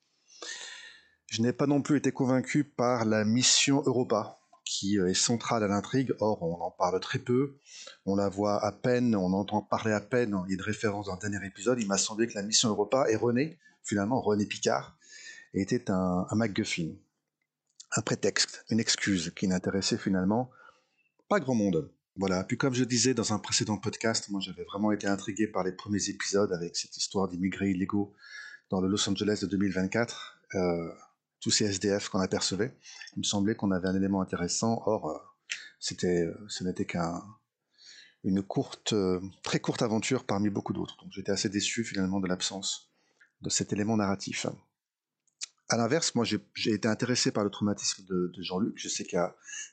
Je 1.28 1.42
n'ai 1.42 1.54
pas 1.54 1.66
non 1.66 1.82
plus 1.82 1.98
été 1.98 2.12
convaincu 2.12 2.66
par 2.66 3.06
la 3.06 3.24
mission 3.24 3.82
Europa, 3.86 4.42
qui 4.66 5.00
euh, 5.00 5.08
est 5.08 5.14
centrale 5.14 5.64
à 5.64 5.68
l'intrigue. 5.68 6.14
Or, 6.20 6.42
on 6.44 6.62
en 6.62 6.72
parle 6.72 7.00
très 7.00 7.20
peu, 7.20 7.58
on 8.06 8.16
la 8.16 8.28
voit 8.30 8.64
à 8.64 8.72
peine, 8.72 9.16
on 9.16 9.32
entend 9.34 9.62
parler 9.62 9.94
à 9.94 10.02
peine. 10.02 10.38
Il 10.46 10.52
y 10.52 10.54
a 10.54 10.56
une 10.56 10.62
référence 10.62 11.06
dans 11.06 11.14
le 11.14 11.20
dernier 11.20 11.46
épisode. 11.46 11.80
Il 11.80 11.88
m'a 11.88 11.98
semblé 11.98 12.28
que 12.28 12.34
la 12.34 12.44
mission 12.44 12.70
Europa 12.70 13.06
et 13.10 13.16
René, 13.16 13.58
finalement 13.84 14.20
René 14.22 14.46
Picard, 14.46 14.98
était 15.54 15.90
un, 15.90 16.26
un 16.30 16.36
MacGuffin, 16.36 16.96
un 17.94 18.02
prétexte, 18.02 18.66
une 18.70 18.80
excuse 18.80 19.32
qui 19.36 19.48
n'intéressait 19.48 19.98
finalement 19.98 20.50
pas 21.28 21.40
grand 21.40 21.56
monde. 21.56 21.92
Voilà. 22.18 22.44
Puis 22.44 22.58
comme 22.58 22.74
je 22.74 22.84
disais 22.84 23.14
dans 23.14 23.34
un 23.34 23.40
précédent 23.40 23.78
podcast, 23.78 24.30
moi 24.30 24.42
j'avais 24.42 24.64
vraiment 24.64 24.92
été 24.92 25.08
intrigué 25.08 25.48
par 25.48 25.64
les 25.64 25.72
premiers 25.72 26.10
épisodes 26.10 26.52
avec 26.52 26.76
cette 26.76 26.98
histoire 26.98 27.28
d'immigrés 27.28 27.72
illégaux 27.72 28.14
dans 28.70 28.82
le 28.82 28.88
Los 28.88 29.10
Angeles 29.10 29.40
de 29.42 29.48
2024. 29.48 30.40
Euh, 30.56 30.92
tous 31.40 31.52
ces 31.52 31.66
SDF 31.66 32.10
qu'on 32.10 32.20
apercevait. 32.20 32.78
Il 33.16 33.20
me 33.20 33.24
semblait 33.24 33.56
qu'on 33.56 33.72
avait 33.72 33.88
un 33.88 33.96
élément 33.96 34.22
intéressant. 34.22 34.84
Or, 34.86 35.10
euh, 35.10 35.18
c'était, 35.80 36.26
euh, 36.26 36.36
ce 36.48 36.64
n'était 36.64 36.86
qu'un 36.86 37.24
une 38.24 38.44
courte, 38.44 38.94
très 39.42 39.60
courte 39.60 39.82
aventure 39.82 40.26
parmi 40.26 40.52
beaucoup 40.52 40.74
d'autres. 40.74 40.96
Donc 41.02 41.12
j'étais 41.12 41.32
assez 41.32 41.50
déçu 41.50 41.84
finalement 41.84 42.20
de 42.20 42.28
l'absence 42.28 42.92
de 43.42 43.50
cet 43.50 43.74
élément 43.74 43.98
narratif. 43.98 44.46
À 45.72 45.78
l'inverse, 45.78 46.16
moi 46.16 46.26
j'ai 46.26 46.74
été 46.74 46.90
intéressé 46.90 47.32
par 47.32 47.46
le 47.46 47.50
traumatisme 47.50 48.04
de, 48.04 48.30
Jean-Luc. 48.40 48.74
Je 48.76 48.90
sais 48.90 49.06
que 49.06 49.16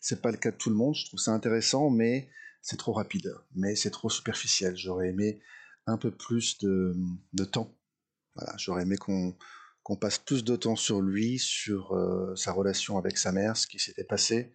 c'est 0.00 0.22
pas 0.22 0.30
le 0.30 0.36
cas 0.36 0.52
de 0.52 0.56
tout 0.56 0.70
le 0.70 0.76
monde. 0.76 0.94
Je 0.94 1.04
trouve 1.06 1.18
ça 1.18 1.32
intéressant, 1.32 1.90
mais 1.90 2.28
c'est 2.62 2.76
trop 2.76 2.92
rapide, 2.92 3.34
mais 3.56 3.74
c'est 3.74 3.90
trop 3.90 4.08
superficiel. 4.08 4.76
J'aurais 4.76 5.08
aimé 5.08 5.40
un 5.86 5.96
peu 5.96 6.12
plus 6.12 6.58
de, 6.58 6.94
de 7.32 7.44
temps. 7.44 7.76
Voilà, 8.36 8.54
j'aurais 8.58 8.82
aimé 8.82 8.96
qu'on 8.96 9.36
qu'on 9.82 9.96
passe 9.96 10.18
plus 10.18 10.44
de 10.44 10.54
temps 10.54 10.76
sur 10.76 11.00
lui, 11.00 11.40
sur 11.40 11.96
euh, 11.96 12.36
sa 12.36 12.52
relation 12.52 12.96
avec 12.96 13.18
sa 13.18 13.32
mère, 13.32 13.56
ce 13.56 13.66
qui 13.66 13.80
s'était 13.80 14.04
passé, 14.04 14.52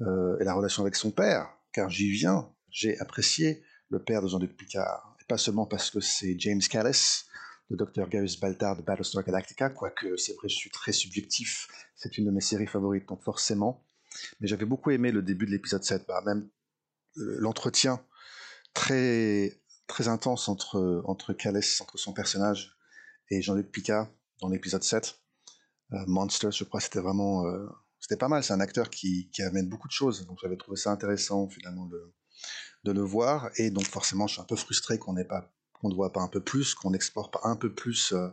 euh, 0.00 0.38
et 0.38 0.44
la 0.44 0.54
relation 0.54 0.82
avec 0.82 0.94
son 0.94 1.10
père, 1.10 1.50
car 1.72 1.90
j'y 1.90 2.10
viens. 2.10 2.48
J'ai 2.70 2.98
apprécié 3.00 3.64
le 3.90 4.02
père 4.02 4.22
de 4.22 4.28
Jean-Luc 4.28 4.56
Picard, 4.56 5.16
et 5.20 5.24
pas 5.24 5.36
seulement 5.36 5.66
parce 5.66 5.90
que 5.90 6.00
c'est 6.00 6.38
James 6.38 6.62
Callis, 6.62 7.24
le 7.70 7.76
docteur 7.76 8.08
Gaius 8.08 8.38
Baltar 8.38 8.76
de 8.76 8.82
Battlestar 8.82 9.24
Galactica, 9.24 9.70
quoique 9.70 10.16
c'est 10.16 10.34
vrai, 10.34 10.48
je 10.48 10.56
suis 10.56 10.70
très 10.70 10.92
subjectif, 10.92 11.68
c'est 11.94 12.18
une 12.18 12.26
de 12.26 12.30
mes 12.30 12.40
séries 12.40 12.66
favorites, 12.66 13.08
donc 13.08 13.22
forcément. 13.22 13.86
Mais 14.40 14.48
j'avais 14.48 14.64
beaucoup 14.66 14.90
aimé 14.90 15.12
le 15.12 15.22
début 15.22 15.46
de 15.46 15.52
l'épisode 15.52 15.84
7, 15.84 16.04
bah, 16.08 16.20
même 16.26 16.50
euh, 17.18 17.36
l'entretien 17.38 18.04
très, 18.74 19.62
très 19.86 20.08
intense 20.08 20.48
entre, 20.48 21.02
entre 21.06 21.32
entre 21.32 21.98
son 21.98 22.12
personnage, 22.12 22.76
et 23.30 23.40
Jean-Luc 23.40 23.70
Picard 23.70 24.08
dans 24.40 24.48
l'épisode 24.48 24.82
7. 24.82 25.20
Euh, 25.92 26.04
Monster, 26.06 26.50
je 26.50 26.64
crois, 26.64 26.80
c'était 26.80 27.00
vraiment. 27.00 27.46
euh, 27.46 27.68
c'était 28.00 28.16
pas 28.16 28.28
mal. 28.28 28.42
C'est 28.42 28.52
un 28.52 28.60
acteur 28.60 28.90
qui, 28.90 29.30
qui 29.30 29.42
amène 29.42 29.68
beaucoup 29.68 29.86
de 29.86 29.92
choses. 29.92 30.26
Donc 30.26 30.38
j'avais 30.42 30.56
trouvé 30.56 30.76
ça 30.76 30.90
intéressant, 30.90 31.48
finalement, 31.48 31.86
de, 31.86 32.14
de 32.84 32.92
le 32.92 33.02
voir. 33.02 33.50
Et 33.56 33.70
donc, 33.70 33.84
forcément, 33.84 34.26
je 34.26 34.34
suis 34.34 34.42
un 34.42 34.46
peu 34.46 34.56
frustré 34.56 34.98
qu'on 34.98 35.12
n'ait 35.12 35.24
pas 35.24 35.52
qu'on 35.80 35.88
ne 35.88 35.94
voit 35.94 36.12
pas 36.12 36.20
un 36.20 36.28
peu 36.28 36.40
plus, 36.40 36.74
qu'on 36.74 36.90
n'explore 36.90 37.30
pas 37.30 37.40
un 37.44 37.56
peu 37.56 37.72
plus 37.72 38.12
euh, 38.12 38.28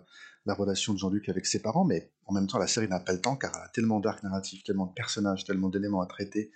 la 0.45 0.53
relation 0.53 0.93
de 0.93 0.97
Jean-Luc 0.97 1.29
avec 1.29 1.45
ses 1.45 1.61
parents, 1.61 1.85
mais 1.85 2.11
en 2.25 2.33
même 2.33 2.47
temps, 2.47 2.57
la 2.57 2.67
série 2.67 2.87
n'a 2.87 2.99
pas 2.99 3.13
le 3.13 3.21
temps 3.21 3.35
car 3.35 3.51
elle 3.55 3.63
a 3.63 3.69
tellement 3.69 3.99
d'arcs 3.99 4.23
narratifs, 4.23 4.63
tellement 4.63 4.85
de 4.85 4.93
personnages, 4.93 5.45
tellement 5.45 5.69
d'éléments 5.69 6.01
à 6.01 6.07
traiter 6.07 6.51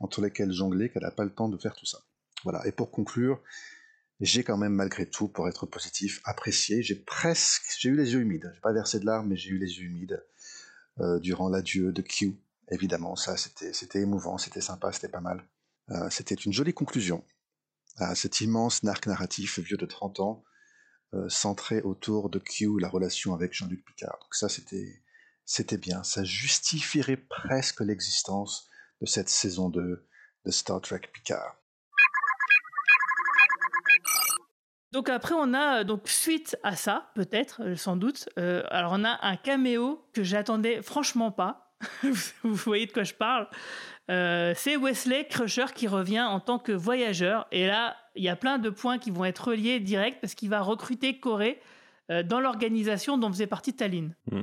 entre 0.00 0.20
lesquels 0.20 0.52
jongler 0.52 0.90
qu'elle 0.90 1.02
n'a 1.02 1.10
pas 1.10 1.24
le 1.24 1.34
temps 1.34 1.48
de 1.48 1.56
faire 1.56 1.74
tout 1.74 1.86
ça. 1.86 1.98
Voilà. 2.44 2.66
Et 2.66 2.72
pour 2.72 2.90
conclure, 2.90 3.40
j'ai 4.20 4.42
quand 4.42 4.56
même 4.56 4.74
malgré 4.74 5.06
tout, 5.06 5.28
pour 5.28 5.48
être 5.48 5.66
positif, 5.66 6.20
apprécié. 6.24 6.82
J'ai 6.82 6.96
presque, 6.96 7.64
j'ai 7.78 7.88
eu 7.88 7.96
les 7.96 8.12
yeux 8.12 8.20
humides. 8.20 8.50
J'ai 8.54 8.60
pas 8.60 8.72
versé 8.72 8.98
de 9.00 9.06
larmes, 9.06 9.28
mais 9.28 9.36
j'ai 9.36 9.50
eu 9.50 9.58
les 9.58 9.78
yeux 9.78 9.84
humides 9.84 10.24
euh, 11.00 11.18
durant 11.20 11.48
l'adieu 11.48 11.92
de 11.92 12.02
Q. 12.02 12.36
Évidemment, 12.70 13.16
ça, 13.16 13.36
c'était, 13.36 13.72
c'était 13.72 14.00
émouvant, 14.00 14.38
c'était 14.38 14.60
sympa, 14.60 14.92
c'était 14.92 15.08
pas 15.08 15.20
mal. 15.20 15.44
Euh, 15.90 16.10
c'était 16.10 16.34
une 16.34 16.52
jolie 16.52 16.74
conclusion 16.74 17.24
à 17.98 18.14
cet 18.14 18.40
immense 18.40 18.84
arc 18.84 19.06
narratif 19.06 19.58
vieux 19.58 19.76
de 19.76 19.86
30 19.86 20.20
ans, 20.20 20.44
euh, 21.14 21.28
centré 21.28 21.80
autour 21.82 22.30
de 22.30 22.38
Q, 22.38 22.78
la 22.80 22.88
relation 22.88 23.34
avec 23.34 23.52
Jean-Luc 23.54 23.84
Picard. 23.84 24.18
Donc 24.20 24.34
ça, 24.34 24.48
c'était, 24.48 25.02
c'était 25.44 25.78
bien. 25.78 26.02
Ça 26.02 26.24
justifierait 26.24 27.16
presque 27.16 27.80
l'existence 27.80 28.68
de 29.00 29.06
cette 29.06 29.28
saison 29.28 29.70
2 29.70 30.06
de 30.44 30.50
Star 30.50 30.80
Trek 30.80 31.02
Picard. 31.12 31.56
Donc 34.92 35.08
après, 35.08 35.34
on 35.34 35.52
a 35.54 35.84
donc 35.84 36.08
suite 36.08 36.56
à 36.62 36.74
ça, 36.76 37.10
peut-être, 37.14 37.74
sans 37.76 37.96
doute. 37.96 38.28
alors 38.36 38.92
on 38.94 39.04
a 39.04 39.18
un 39.22 39.36
caméo 39.36 40.08
que 40.14 40.22
j'attendais 40.22 40.82
franchement 40.82 41.30
pas. 41.30 41.67
Vous 42.42 42.54
voyez 42.54 42.86
de 42.86 42.92
quoi 42.92 43.04
je 43.04 43.14
parle. 43.14 43.46
c'est 44.08 44.76
Wesley 44.76 45.26
Crusher 45.28 45.66
qui 45.74 45.86
revient 45.88 46.22
en 46.22 46.40
tant 46.40 46.58
que 46.58 46.72
voyageur. 46.72 47.46
Et 47.52 47.66
là, 47.66 47.96
il 48.16 48.24
y 48.24 48.28
a 48.28 48.36
plein 48.36 48.58
de 48.58 48.70
points 48.70 48.98
qui 48.98 49.10
vont 49.10 49.24
être 49.24 49.48
reliés 49.48 49.80
direct 49.80 50.18
parce 50.20 50.34
qu'il 50.34 50.48
va 50.48 50.60
recruter 50.60 51.18
Corée 51.20 51.60
dans 52.24 52.40
l'organisation 52.40 53.18
dont 53.18 53.30
faisait 53.30 53.46
partie 53.46 53.74
Tallinn. 53.74 54.14
Mm. 54.32 54.42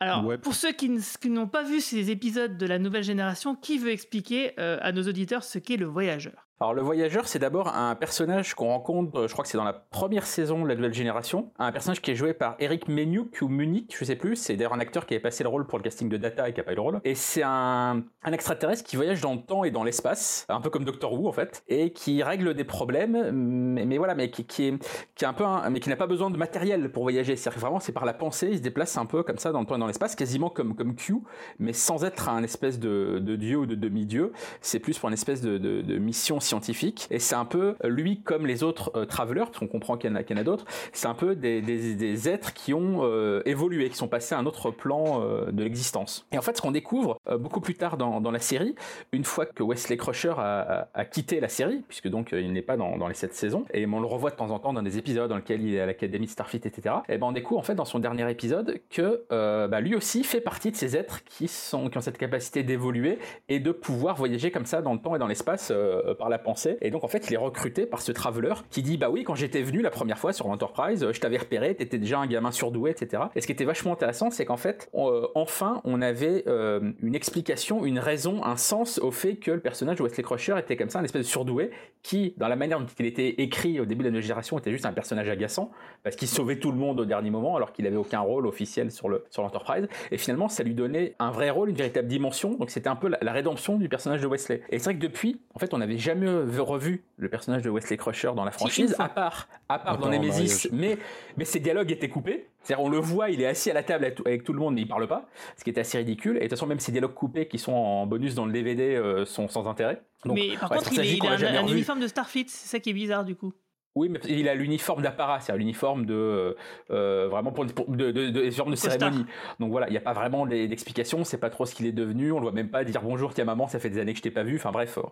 Alors, 0.00 0.38
pour 0.42 0.54
ceux 0.54 0.72
qui, 0.72 0.90
n'ont 1.30 1.48
pas 1.48 1.62
vu 1.62 1.80
ces 1.80 2.10
épisodes 2.10 2.58
de 2.58 2.66
la 2.66 2.78
nouvelle 2.78 3.04
génération, 3.04 3.54
qui 3.54 3.78
veut 3.78 3.90
expliquer 3.90 4.58
à 4.58 4.92
nos 4.92 5.02
auditeurs 5.02 5.44
ce 5.44 5.58
qu'est 5.58 5.78
le 5.78 5.86
voyageur? 5.86 6.45
Alors 6.58 6.72
le 6.72 6.80
voyageur, 6.80 7.28
c'est 7.28 7.38
d'abord 7.38 7.68
un 7.68 7.94
personnage 7.94 8.54
qu'on 8.54 8.68
rencontre, 8.68 9.26
je 9.26 9.32
crois 9.34 9.42
que 9.42 9.50
c'est 9.50 9.58
dans 9.58 9.64
la 9.64 9.74
première 9.74 10.24
saison 10.24 10.62
de 10.62 10.68
la 10.68 10.74
nouvelle 10.74 10.94
génération, 10.94 11.50
un 11.58 11.70
personnage 11.70 12.00
qui 12.00 12.12
est 12.12 12.14
joué 12.14 12.32
par 12.32 12.56
Eric 12.60 12.88
Menuk 12.88 13.42
ou 13.42 13.48
Munich, 13.48 13.94
je 13.98 14.06
sais 14.06 14.16
plus, 14.16 14.36
c'est 14.36 14.56
d'ailleurs 14.56 14.72
un 14.72 14.80
acteur 14.80 15.04
qui 15.04 15.12
avait 15.12 15.20
passé 15.20 15.42
le 15.42 15.50
rôle 15.50 15.66
pour 15.66 15.76
le 15.76 15.84
casting 15.84 16.08
de 16.08 16.16
Data 16.16 16.48
et 16.48 16.54
qui 16.54 16.60
a 16.60 16.64
pas 16.64 16.72
eu 16.72 16.76
le 16.76 16.80
rôle. 16.80 17.00
Et 17.04 17.14
c'est 17.14 17.42
un, 17.44 18.04
extraterrestre 18.24 18.84
qui 18.84 18.96
voyage 18.96 19.20
dans 19.20 19.34
le 19.34 19.42
temps 19.42 19.64
et 19.64 19.70
dans 19.70 19.84
l'espace, 19.84 20.46
un 20.48 20.62
peu 20.62 20.70
comme 20.70 20.86
Doctor 20.86 21.12
Who 21.12 21.28
en 21.28 21.32
fait, 21.32 21.62
et 21.68 21.92
qui 21.92 22.22
règle 22.22 22.54
des 22.54 22.64
problèmes, 22.64 23.32
mais, 23.32 23.98
voilà, 23.98 24.14
mais 24.14 24.30
qui, 24.30 24.40
est, 24.40 24.78
qui 25.14 25.24
est 25.24 25.28
un 25.28 25.34
peu, 25.34 25.44
mais 25.68 25.80
qui 25.80 25.90
n'a 25.90 25.96
pas 25.96 26.06
besoin 26.06 26.30
de 26.30 26.38
matériel 26.38 26.90
pour 26.90 27.02
voyager. 27.02 27.36
C'est-à-dire 27.36 27.60
vraiment 27.60 27.80
c'est 27.80 27.92
par 27.92 28.06
la 28.06 28.14
pensée, 28.14 28.48
il 28.50 28.56
se 28.56 28.62
déplace 28.62 28.96
un 28.96 29.04
peu 29.04 29.22
comme 29.22 29.36
ça 29.36 29.52
dans 29.52 29.60
le 29.60 29.66
temps 29.66 29.76
et 29.76 29.80
dans 29.80 29.86
l'espace, 29.86 30.16
quasiment 30.16 30.48
comme 30.48 30.74
comme 30.74 30.94
Q, 30.94 31.16
mais 31.58 31.74
sans 31.74 32.02
être 32.04 32.30
un 32.30 32.42
espèce 32.42 32.78
de, 32.78 33.18
de 33.20 33.36
dieu 33.36 33.58
ou 33.58 33.66
de 33.66 33.74
demi-dieu. 33.74 34.32
C'est 34.62 34.80
plus 34.80 34.98
pour 34.98 35.10
une 35.10 35.14
espèce 35.14 35.42
de, 35.42 35.58
de 35.58 35.98
mission 35.98 36.40
scientifique. 36.46 37.06
Et 37.10 37.18
c'est 37.18 37.34
un 37.34 37.44
peu, 37.44 37.74
lui, 37.84 38.20
comme 38.20 38.46
les 38.46 38.62
autres 38.62 38.92
euh, 38.94 39.04
travelers, 39.04 39.46
parce 39.46 39.58
qu'on 39.58 39.66
comprend 39.66 39.96
qu'il 39.96 40.10
y 40.10 40.12
en 40.12 40.16
a, 40.16 40.44
d'autres, 40.44 40.64
c'est 40.92 41.06
un 41.06 41.14
peu 41.14 41.34
des, 41.34 41.60
des, 41.60 42.28
êtres 42.28 42.52
qui 42.54 42.72
ont 42.72 43.00
euh, 43.02 43.42
évolué, 43.44 43.88
qui 43.88 43.96
sont 43.96 44.08
passés 44.08 44.34
à 44.34 44.38
un 44.38 44.46
autre 44.46 44.70
plan 44.70 45.22
euh, 45.22 45.50
de 45.50 45.62
l'existence. 45.62 46.26
Et 46.32 46.38
en 46.38 46.42
fait, 46.42 46.56
ce 46.56 46.62
qu'on 46.62 46.70
découvre 46.70 47.18
beaucoup 47.38 47.60
plus 47.60 47.74
tard 47.74 47.96
dans, 47.96 48.20
dans, 48.20 48.30
la 48.30 48.38
série, 48.38 48.74
une 49.12 49.24
fois 49.24 49.46
que 49.46 49.62
Wesley 49.62 49.96
Crusher 49.96 50.34
a, 50.36 50.88
a, 50.92 51.04
quitté 51.04 51.40
la 51.40 51.48
série, 51.48 51.82
puisque 51.88 52.08
donc 52.08 52.30
il 52.32 52.52
n'est 52.52 52.62
pas 52.62 52.76
dans, 52.76 52.96
dans, 52.96 53.08
les 53.08 53.14
sept 53.14 53.34
saisons, 53.34 53.64
et 53.72 53.86
on 53.86 54.00
le 54.00 54.06
revoit 54.06 54.30
de 54.30 54.36
temps 54.36 54.50
en 54.50 54.58
temps 54.58 54.72
dans 54.72 54.82
des 54.82 54.98
épisodes 54.98 55.28
dans 55.28 55.36
lesquels 55.36 55.62
il 55.62 55.74
est 55.74 55.80
à 55.80 55.86
l'Académie 55.86 56.28
Starfleet, 56.28 56.60
etc. 56.64 56.96
Et 57.08 57.18
ben 57.18 57.26
on 57.26 57.32
découvre 57.32 57.60
en 57.60 57.62
fait 57.62 57.74
dans 57.74 57.84
son 57.84 57.98
dernier 57.98 58.30
épisode 58.30 58.80
que 58.90 59.24
bah, 59.30 59.80
lui 59.80 59.94
aussi 59.94 60.22
fait 60.24 60.40
partie 60.40 60.70
de 60.70 60.76
ces 60.76 60.96
êtres 60.96 61.24
qui, 61.24 61.48
sont, 61.48 61.88
qui 61.88 61.98
ont 61.98 62.02
cette 62.02 62.18
capacité 62.18 62.62
d'évoluer 62.62 63.18
et 63.48 63.60
de 63.60 63.72
pouvoir 63.72 64.16
voyager 64.16 64.50
comme 64.50 64.66
ça 64.66 64.82
dans 64.82 64.92
le 64.92 65.00
temps 65.00 65.16
et 65.16 65.18
dans 65.18 65.26
l'espace 65.26 65.72
par 66.18 66.28
la 66.28 66.35
pensée 66.38 66.78
et 66.80 66.90
donc 66.90 67.04
en 67.04 67.08
fait, 67.08 67.26
il 67.28 67.34
est 67.34 67.38
recruté 67.38 67.86
par 67.86 68.00
ce 68.00 68.12
traveler 68.12 68.54
qui 68.70 68.82
dit 68.82 68.96
bah 68.96 69.10
oui, 69.10 69.24
quand 69.24 69.34
j'étais 69.34 69.62
venu 69.62 69.82
la 69.82 69.90
première 69.90 70.18
fois 70.18 70.32
sur 70.32 70.46
Enterprise, 70.46 71.06
je 71.10 71.20
t'avais 71.20 71.38
repéré, 71.38 71.74
t'étais 71.74 71.98
déjà 71.98 72.18
un 72.18 72.26
gamin 72.26 72.50
surdoué, 72.50 72.90
etc. 72.90 73.24
Et 73.34 73.40
ce 73.40 73.46
qui 73.46 73.52
était 73.52 73.64
vachement 73.64 73.92
intéressant, 73.92 74.30
c'est 74.30 74.44
qu'en 74.44 74.56
fait, 74.56 74.90
euh, 74.94 75.26
enfin, 75.34 75.80
on 75.84 76.02
avait 76.02 76.44
euh, 76.46 76.92
une 77.02 77.14
explication, 77.14 77.84
une 77.84 77.98
raison, 77.98 78.44
un 78.44 78.56
sens 78.56 78.98
au 78.98 79.10
fait 79.10 79.36
que 79.36 79.50
le 79.50 79.60
personnage 79.60 79.96
de 79.96 80.02
Wesley 80.02 80.22
Crusher 80.22 80.58
était 80.58 80.76
comme 80.76 80.90
ça, 80.90 80.98
un 80.98 81.04
espèce 81.04 81.22
de 81.22 81.26
surdoué 81.26 81.70
qui, 82.02 82.34
dans 82.36 82.48
la 82.48 82.56
manière 82.56 82.78
dont 82.78 82.86
il 82.98 83.06
était 83.06 83.28
écrit 83.40 83.80
au 83.80 83.84
début 83.84 84.00
de 84.00 84.04
la 84.04 84.10
nouvelle 84.10 84.22
génération, 84.22 84.58
était 84.58 84.70
juste 84.70 84.86
un 84.86 84.92
personnage 84.92 85.28
agaçant 85.28 85.70
parce 86.02 86.16
qu'il 86.16 86.28
sauvait 86.28 86.58
tout 86.58 86.70
le 86.70 86.78
monde 86.78 87.00
au 87.00 87.04
dernier 87.04 87.30
moment 87.30 87.56
alors 87.56 87.72
qu'il 87.72 87.86
avait 87.86 87.96
aucun 87.96 88.20
rôle 88.20 88.46
officiel 88.46 88.90
sur 88.90 89.08
le 89.08 89.24
sur 89.30 89.42
l'Enterprise. 89.42 89.88
Et 90.10 90.18
finalement, 90.18 90.48
ça 90.48 90.62
lui 90.62 90.74
donnait 90.74 91.14
un 91.18 91.30
vrai 91.30 91.50
rôle, 91.50 91.70
une 91.70 91.76
véritable 91.76 92.08
dimension. 92.08 92.54
Donc 92.54 92.70
c'était 92.70 92.88
un 92.88 92.96
peu 92.96 93.08
la, 93.08 93.18
la 93.22 93.32
rédemption 93.32 93.76
du 93.76 93.88
personnage 93.88 94.20
de 94.20 94.26
Wesley. 94.26 94.62
Et 94.70 94.78
c'est 94.78 94.84
vrai 94.84 94.94
que 94.94 95.00
depuis, 95.00 95.40
en 95.54 95.58
fait, 95.58 95.74
on 95.74 95.78
n'avait 95.78 95.98
jamais 95.98 96.25
revu 96.28 97.04
le 97.16 97.28
personnage 97.28 97.62
de 97.62 97.70
Wesley 97.70 97.96
Crusher 97.96 98.32
dans 98.34 98.44
la 98.44 98.50
franchise, 98.50 98.94
à 98.98 99.08
part, 99.08 99.48
à 99.68 99.78
part 99.78 99.98
dans 99.98 100.08
Nemesis, 100.08 100.68
mais, 100.72 100.98
mais 101.36 101.44
ses 101.44 101.60
dialogues 101.60 101.90
étaient 101.90 102.08
coupés. 102.08 102.48
C'est-à-dire, 102.62 102.84
on 102.84 102.88
le 102.88 102.98
voit, 102.98 103.30
il 103.30 103.40
est 103.40 103.46
assis 103.46 103.70
à 103.70 103.74
la 103.74 103.82
table 103.82 104.12
avec 104.24 104.42
tout 104.42 104.52
le 104.52 104.58
monde, 104.58 104.74
mais 104.74 104.82
il 104.82 104.88
parle 104.88 105.06
pas, 105.06 105.28
ce 105.56 105.62
qui 105.62 105.70
était 105.70 105.82
assez 105.82 105.98
ridicule. 105.98 106.36
Et 106.36 106.40
de 106.40 106.44
toute 106.44 106.50
façon, 106.50 106.66
même 106.66 106.80
ses 106.80 106.90
dialogues 106.92 107.14
coupés 107.14 107.46
qui 107.46 107.58
sont 107.58 107.72
en 107.72 108.06
bonus 108.06 108.34
dans 108.34 108.44
le 108.44 108.52
DVD 108.52 108.96
euh, 108.96 109.24
sont 109.24 109.48
sans 109.48 109.68
intérêt. 109.68 110.02
mais 110.24 110.56
par 110.58 110.70
contre, 110.70 110.92
il, 110.92 111.24
a 111.24 111.60
un, 111.60 111.66
uniforme 111.68 112.00
de 112.00 112.08
Starfleet, 112.08 112.46
c'est 112.48 112.68
ça 112.68 112.80
qui 112.80 112.90
est 112.90 112.94
bizarre 112.94 113.24
du 113.24 113.36
coup. 113.36 113.52
Oui, 113.96 114.10
mais 114.10 114.20
il 114.28 114.46
a 114.46 114.54
l'uniforme 114.54 115.02
d'apparat, 115.02 115.40
c'est-à-dire 115.40 115.60
l'uniforme 115.60 116.04
de 116.04 116.14
euh, 116.14 116.54
euh, 116.90 117.28
vraiment 117.30 117.50
pour, 117.50 117.64
de, 117.64 117.72
de, 117.72 118.12
de, 118.12 118.30
de 118.30 118.76
cérémonie. 118.76 119.24
Donc 119.58 119.70
voilà, 119.70 119.88
il 119.88 119.92
n'y 119.92 119.96
a 119.96 120.02
pas 120.02 120.12
vraiment 120.12 120.44
d'explication, 120.46 121.24
c'est 121.24 121.38
pas 121.38 121.48
trop 121.48 121.64
ce 121.64 121.74
qu'il 121.74 121.86
est 121.86 121.92
devenu. 121.92 122.30
On 122.30 122.36
ne 122.36 122.42
voit 122.42 122.52
même 122.52 122.68
pas 122.68 122.84
dire 122.84 123.00
bonjour, 123.00 123.32
tiens 123.32 123.46
maman, 123.46 123.68
ça 123.68 123.78
fait 123.78 123.88
des 123.88 123.98
années 123.98 124.12
que 124.12 124.18
je 124.18 124.22
t'ai 124.22 124.30
pas 124.30 124.42
vu. 124.42 124.56
Enfin 124.56 124.70
bref, 124.70 124.98
euh, 124.98 125.02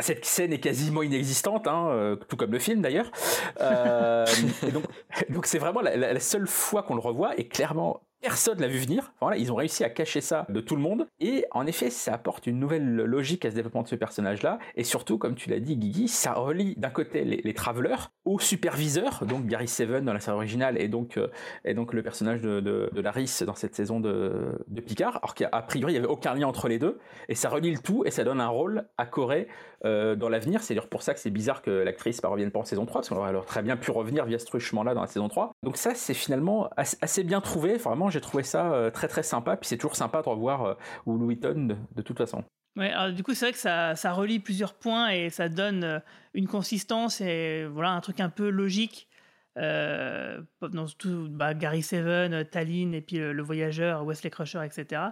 cette 0.00 0.26
scène 0.26 0.52
est 0.52 0.60
quasiment 0.60 1.02
inexistante, 1.02 1.66
hein, 1.66 2.16
tout 2.28 2.36
comme 2.36 2.52
le 2.52 2.58
film 2.58 2.82
d'ailleurs. 2.82 3.10
donc 4.72 4.84
donc 5.30 5.46
c'est 5.46 5.58
vraiment 5.58 5.80
la, 5.80 5.96
la, 5.96 6.20
seule 6.20 6.46
fois 6.46 6.82
qu'on 6.82 6.94
le 6.94 7.00
revoit 7.00 7.38
et 7.40 7.48
clairement 7.48 8.02
Personne 8.20 8.60
l'a 8.60 8.68
vu 8.68 8.78
venir. 8.78 9.12
Voilà, 9.20 9.36
ils 9.36 9.52
ont 9.52 9.56
réussi 9.56 9.84
à 9.84 9.90
cacher 9.90 10.20
ça 10.20 10.46
de 10.48 10.60
tout 10.60 10.76
le 10.76 10.82
monde. 10.82 11.06
Et 11.20 11.44
en 11.52 11.66
effet, 11.66 11.90
ça 11.90 12.14
apporte 12.14 12.46
une 12.46 12.58
nouvelle 12.58 12.94
logique 12.94 13.44
à 13.44 13.50
ce 13.50 13.54
développement 13.54 13.82
de 13.82 13.88
ce 13.88 13.96
personnage-là. 13.96 14.58
Et 14.76 14.84
surtout, 14.84 15.18
comme 15.18 15.34
tu 15.34 15.50
l'as 15.50 15.60
dit, 15.60 15.76
Guigui, 15.76 16.08
ça 16.08 16.32
relie 16.32 16.74
d'un 16.76 16.90
côté 16.90 17.24
les, 17.24 17.40
les 17.42 17.54
travelers 17.54 18.10
aux 18.28 18.38
superviseurs, 18.38 19.24
donc 19.24 19.46
Gary 19.46 19.68
Seven 19.68 20.04
dans 20.04 20.12
la 20.12 20.20
série 20.20 20.36
originale 20.36 20.78
et 20.78 20.88
donc, 20.88 21.16
euh, 21.16 21.28
et 21.64 21.72
donc 21.72 21.94
le 21.94 22.02
personnage 22.02 22.42
de, 22.42 22.60
de, 22.60 23.00
Laris 23.00 23.42
dans 23.46 23.54
cette 23.54 23.74
saison 23.74 24.00
de, 24.00 24.64
Picard. 24.84 25.16
Alors 25.22 25.34
qu'à 25.34 25.48
priori, 25.62 25.92
il 25.92 25.94
n'y 25.94 25.98
avait 25.98 26.12
aucun 26.12 26.34
lien 26.34 26.46
entre 26.46 26.68
les 26.68 26.78
deux. 26.78 26.98
Et 27.28 27.34
ça 27.34 27.48
relie 27.48 27.70
le 27.70 27.78
tout 27.78 28.04
et 28.04 28.10
ça 28.10 28.24
donne 28.24 28.40
un 28.40 28.48
rôle 28.48 28.86
à 28.98 29.06
Corée 29.06 29.48
euh, 29.84 30.14
dans 30.14 30.28
l'avenir. 30.28 30.62
C'est 30.62 30.78
pour 30.88 31.02
ça 31.02 31.14
que 31.14 31.20
c'est 31.20 31.30
bizarre 31.30 31.62
que 31.62 31.70
l'actrice 31.70 32.22
ne 32.22 32.28
revienne 32.28 32.50
pas 32.50 32.58
en 32.58 32.64
saison 32.64 32.84
3, 32.84 33.00
parce 33.00 33.08
qu'on 33.08 33.16
aurait 33.16 33.30
alors 33.30 33.46
très 33.46 33.62
bien 33.62 33.76
pu 33.76 33.90
revenir 33.90 34.26
via 34.26 34.38
ce 34.38 34.44
truchement-là 34.46 34.92
dans 34.92 35.00
la 35.00 35.06
saison 35.06 35.28
3. 35.28 35.52
Donc 35.62 35.76
ça, 35.76 35.94
c'est 35.94 36.14
finalement 36.14 36.68
assez, 36.76 37.24
bien 37.24 37.40
trouvé. 37.40 37.76
vraiment, 37.76 38.07
j'ai 38.10 38.20
trouvé 38.20 38.42
ça 38.42 38.72
euh, 38.72 38.90
très 38.90 39.08
très 39.08 39.22
sympa. 39.22 39.56
Puis 39.56 39.68
c'est 39.68 39.76
toujours 39.76 39.96
sympa 39.96 40.22
de 40.22 40.28
revoir 40.28 40.64
euh, 40.64 40.74
Wheaton 41.06 41.66
de, 41.66 41.76
de, 41.96 42.02
toute 42.02 42.18
façon. 42.18 42.44
Ouais, 42.78 42.92
alors 42.92 43.12
du 43.12 43.24
coup, 43.24 43.34
c'est 43.34 43.46
vrai 43.46 43.52
que 43.52 43.58
ça, 43.58 43.96
ça, 43.96 44.12
relie 44.12 44.38
plusieurs 44.38 44.74
points 44.74 45.08
et 45.08 45.30
ça 45.30 45.48
donne 45.48 45.82
euh, 45.82 45.98
une 46.32 46.46
consistance 46.46 47.20
et 47.20 47.66
voilà 47.66 47.90
un 47.90 48.00
truc 48.00 48.20
un 48.20 48.28
peu 48.28 48.48
logique. 48.48 49.08
Euh, 49.56 50.40
dans 50.60 50.86
tout, 50.86 51.26
bah, 51.28 51.52
Gary 51.52 51.82
Seven, 51.82 52.44
Tallinn 52.44 52.94
et 52.94 53.00
puis 53.00 53.16
le, 53.16 53.42
voyageur, 53.42 54.04
Wesley 54.04 54.30
Crusher, 54.30 54.60
etc. 54.64 55.02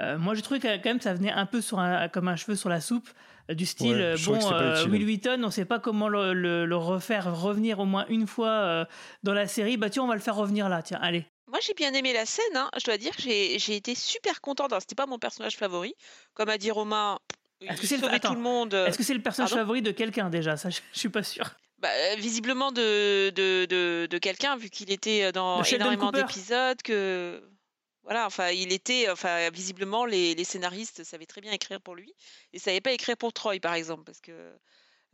Euh, 0.00 0.18
moi, 0.18 0.34
j'ai 0.34 0.42
trouvé 0.42 0.58
que 0.58 0.66
quand 0.66 0.86
même 0.86 1.00
ça 1.00 1.14
venait 1.14 1.30
un 1.30 1.46
peu 1.46 1.60
sur 1.60 1.78
un, 1.78 2.08
comme 2.08 2.26
un 2.26 2.34
cheveu 2.34 2.56
sur 2.56 2.68
la 2.68 2.80
soupe, 2.80 3.08
du 3.48 3.66
style 3.66 4.16
bon, 4.26 4.38
Will 4.90 5.04
Wheaton, 5.04 5.36
on 5.44 5.46
ne 5.46 5.50
sait 5.50 5.64
pas 5.64 5.78
comment 5.78 6.08
le, 6.08 6.34
le, 6.34 6.66
le, 6.66 6.76
refaire 6.76 7.40
revenir 7.40 7.78
au 7.78 7.84
moins 7.84 8.04
une 8.08 8.26
fois 8.26 8.86
dans 9.22 9.32
la 9.32 9.46
série. 9.46 9.76
Bah 9.76 9.90
tiens, 9.90 10.02
on 10.02 10.08
va 10.08 10.14
le 10.14 10.20
faire 10.20 10.36
revenir 10.36 10.68
là. 10.68 10.82
Tiens, 10.82 10.98
allez. 11.00 11.24
Moi, 11.48 11.58
j'ai 11.60 11.74
bien 11.74 11.92
aimé 11.94 12.12
la 12.12 12.26
scène. 12.26 12.56
Hein. 12.56 12.70
Je 12.78 12.84
dois 12.84 12.98
dire 12.98 13.16
que 13.16 13.22
j'ai 13.22 13.76
été 13.76 13.94
super 13.94 14.40
contente. 14.40 14.72
C'était 14.80 14.94
pas 14.94 15.06
mon 15.06 15.18
personnage 15.18 15.56
favori. 15.56 15.94
Comme 16.34 16.48
a 16.48 16.58
dit 16.58 16.70
Romain, 16.70 17.18
est-ce 17.60 17.80
que 17.80 17.86
c'est 17.86 17.96
le... 17.96 18.20
tout 18.20 18.34
le 18.34 18.40
monde. 18.40 18.74
Est-ce 18.74 18.98
que 18.98 19.04
c'est 19.04 19.14
le 19.14 19.22
personnage 19.22 19.52
favori 19.52 19.82
de 19.82 19.90
quelqu'un 19.90 20.30
déjà? 20.30 20.56
Ça, 20.56 20.70
je, 20.70 20.80
suis 20.92 21.08
pas 21.08 21.22
sûr. 21.22 21.50
Bah, 21.78 21.88
visiblement 22.16 22.72
de, 22.72 23.30
de, 23.30 23.66
de, 23.66 24.06
de 24.10 24.18
quelqu'un, 24.18 24.56
vu 24.56 24.68
qu'il 24.68 24.92
était 24.92 25.32
dans 25.32 25.62
énormément 25.62 26.12
d'épisodes. 26.12 26.80
Que 26.82 27.42
voilà, 28.02 28.26
enfin, 28.26 28.48
il 28.50 28.72
était, 28.72 29.10
enfin, 29.10 29.50
visiblement, 29.50 30.04
les, 30.04 30.34
les, 30.34 30.44
scénaristes 30.44 31.04
savaient 31.04 31.26
très 31.26 31.40
bien 31.40 31.52
écrire 31.52 31.80
pour 31.80 31.94
lui 31.94 32.14
et 32.52 32.58
savaient 32.58 32.80
pas 32.80 32.92
écrire 32.92 33.16
pour 33.16 33.32
Troy, 33.32 33.58
par 33.60 33.74
exemple, 33.74 34.04
parce 34.04 34.20
que 34.20 34.56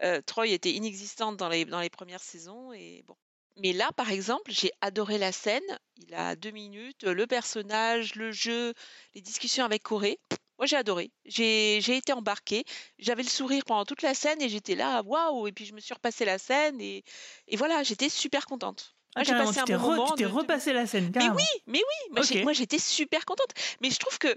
euh, 0.03 0.21
Troy 0.27 0.49
était 0.49 0.71
inexistante 0.71 1.37
dans 1.37 1.49
les, 1.49 1.65
dans 1.65 1.81
les 1.81 1.91
premières 1.91 2.23
saisons 2.23 2.73
et 2.73 3.03
bon. 3.07 3.17
Mais 3.57 3.73
là, 3.73 3.91
par 3.93 4.11
exemple, 4.11 4.51
j'ai 4.51 4.73
adoré 4.81 5.19
la 5.19 5.33
scène. 5.33 5.63
Il 5.97 6.15
a 6.15 6.35
deux 6.37 6.51
minutes, 6.51 7.05
le 7.05 7.27
personnage, 7.27 8.15
le 8.17 8.33
jeu, 8.33 8.75
les 9.15 9.21
discussions 9.21 9.65
avec 9.65 9.83
Corée. 9.83 10.19
Moi, 10.59 10.67
j'ai 10.67 10.77
adoré. 10.77 11.11
J'ai 11.25 11.79
été 11.79 12.13
embarquée. 12.13 12.65
J'avais 12.99 13.23
le 13.23 13.29
sourire 13.29 13.65
pendant 13.65 13.85
toute 13.85 14.03
la 14.03 14.15
scène 14.15 14.41
et 14.43 14.49
j'étais 14.49 14.75
là, 14.75 15.03
waouh! 15.03 15.47
Et 15.47 15.53
puis, 15.53 15.67
je 15.67 15.75
me 15.75 15.81
suis 15.81 15.95
repassé 15.95 16.25
la 16.25 16.39
scène 16.39 16.81
et, 16.81 17.05
et 17.49 17.57
voilà, 17.57 17.83
j'étais 17.83 18.09
super 18.09 18.47
contente. 18.47 18.97
Ah, 19.17 19.23
j'ai 19.23 19.33
passé 19.33 19.61
un 19.61 19.65
bon 19.65 19.79
moment. 19.79 20.11
Tu 20.11 20.25
t'es 20.25 20.27
repassé 20.27 20.73
la 20.73 20.87
scène, 20.87 21.13
carrément. 21.13 21.35
Mais 21.35 21.43
oui, 21.43 21.63
mais 21.67 21.83
oui. 22.19 22.43
Moi, 22.43 22.53
j'étais 22.53 22.81
super 22.81 23.25
contente. 23.25 23.51
Mais 23.81 23.91
je 23.91 23.99
trouve 23.99 24.19
que 24.19 24.35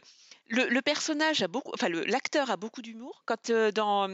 le, 0.50 0.68
le 0.68 0.82
personnage 0.82 1.42
a 1.42 1.48
beaucoup, 1.48 1.72
enfin, 1.74 1.90
l'acteur 1.90 2.52
a 2.52 2.58
beaucoup 2.58 2.82
d'humour. 2.84 3.24
Quand 3.26 3.50
euh, 3.50 3.72
dans 3.72 4.08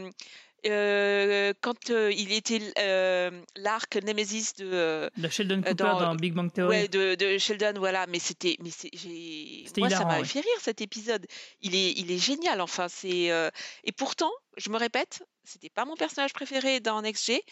euh, 0.66 1.52
quand 1.60 1.90
euh, 1.90 2.12
il 2.12 2.32
était 2.32 2.60
euh, 2.78 3.30
l'arc 3.56 3.96
Nemesis 3.96 4.52
de, 4.58 5.10
de 5.16 5.28
Sheldon 5.28 5.62
Cooper 5.62 5.74
dans, 5.74 6.14
Big 6.14 6.32
Bang 6.32 6.52
Theory. 6.52 6.68
Ouais, 6.68 6.88
de, 6.88 7.14
de 7.14 7.38
Sheldon, 7.38 7.74
voilà. 7.76 8.06
Mais 8.06 8.18
c'était, 8.18 8.56
mais 8.62 8.70
j'ai, 8.94 9.64
moi 9.76 9.90
ça 9.90 10.04
m'a 10.04 10.24
fait 10.24 10.40
rire 10.40 10.58
cet 10.60 10.80
épisode. 10.80 11.26
Il 11.60 11.74
est, 11.74 11.92
il 11.92 12.10
est 12.10 12.18
génial. 12.18 12.60
Enfin, 12.60 12.86
c'est 12.88 13.30
et 13.84 13.92
pourtant, 13.92 14.30
je 14.56 14.70
me 14.70 14.76
répète, 14.76 15.22
c'était 15.44 15.70
pas 15.70 15.84
mon 15.84 15.96
personnage 15.96 16.32
préféré 16.32 16.80
dans 16.80 17.02
XG. 17.02 17.42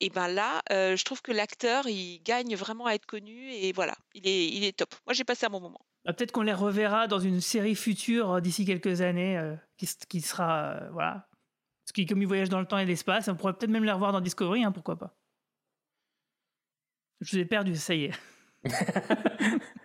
Et 0.00 0.10
ben 0.10 0.28
là, 0.28 0.62
je 0.70 1.02
trouve 1.04 1.22
que 1.22 1.32
l'acteur, 1.32 1.86
il 1.86 2.20
gagne 2.22 2.56
vraiment 2.56 2.86
à 2.86 2.94
être 2.94 3.06
connu 3.06 3.52
et 3.52 3.72
voilà, 3.72 3.94
il 4.14 4.26
est, 4.26 4.48
il 4.48 4.64
est 4.64 4.76
top. 4.76 4.94
Moi, 5.06 5.14
j'ai 5.14 5.24
passé 5.24 5.46
un 5.46 5.50
bon 5.50 5.60
moment. 5.60 5.80
Bah, 6.04 6.12
peut-être 6.12 6.32
qu'on 6.32 6.42
les 6.42 6.52
reverra 6.52 7.06
dans 7.06 7.20
une 7.20 7.40
série 7.40 7.74
future 7.74 8.40
d'ici 8.40 8.64
quelques 8.64 9.02
années, 9.02 9.40
qui, 9.76 9.88
qui, 10.08 10.20
sera 10.20 10.80
voilà 10.92 11.26
parce 11.94 12.06
que 12.06 12.12
comme 12.12 12.22
ils 12.22 12.28
voyagent 12.28 12.48
dans 12.48 12.60
le 12.60 12.66
temps 12.66 12.78
et 12.78 12.84
l'espace, 12.84 13.28
on 13.28 13.36
pourrait 13.36 13.52
peut-être 13.52 13.70
même 13.70 13.84
les 13.84 13.92
revoir 13.92 14.12
dans 14.12 14.20
Discovery, 14.20 14.64
hein, 14.64 14.72
pourquoi 14.72 14.98
pas. 14.98 15.16
Je 17.20 17.36
vous 17.36 17.42
ai 17.42 17.44
perdu, 17.44 17.76
ça 17.76 17.94
y 17.94 18.04
est. 18.04 18.12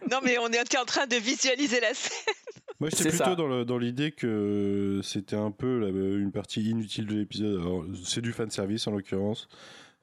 non, 0.10 0.20
mais 0.24 0.38
on 0.40 0.48
est 0.48 0.78
en 0.78 0.86
train 0.86 1.06
de 1.06 1.16
visualiser 1.16 1.80
la 1.80 1.94
scène. 1.94 2.34
Moi, 2.80 2.90
j'étais 2.90 3.12
plutôt 3.12 3.66
dans 3.66 3.78
l'idée 3.78 4.12
que 4.12 5.02
c'était 5.04 5.36
un 5.36 5.52
peu 5.52 5.88
une 6.18 6.32
partie 6.32 6.64
inutile 6.64 7.06
de 7.06 7.16
l'épisode. 7.16 7.96
C'est 8.04 8.22
du 8.22 8.32
fan 8.32 8.50
service 8.50 8.88
en 8.88 8.92
l'occurrence. 8.92 9.48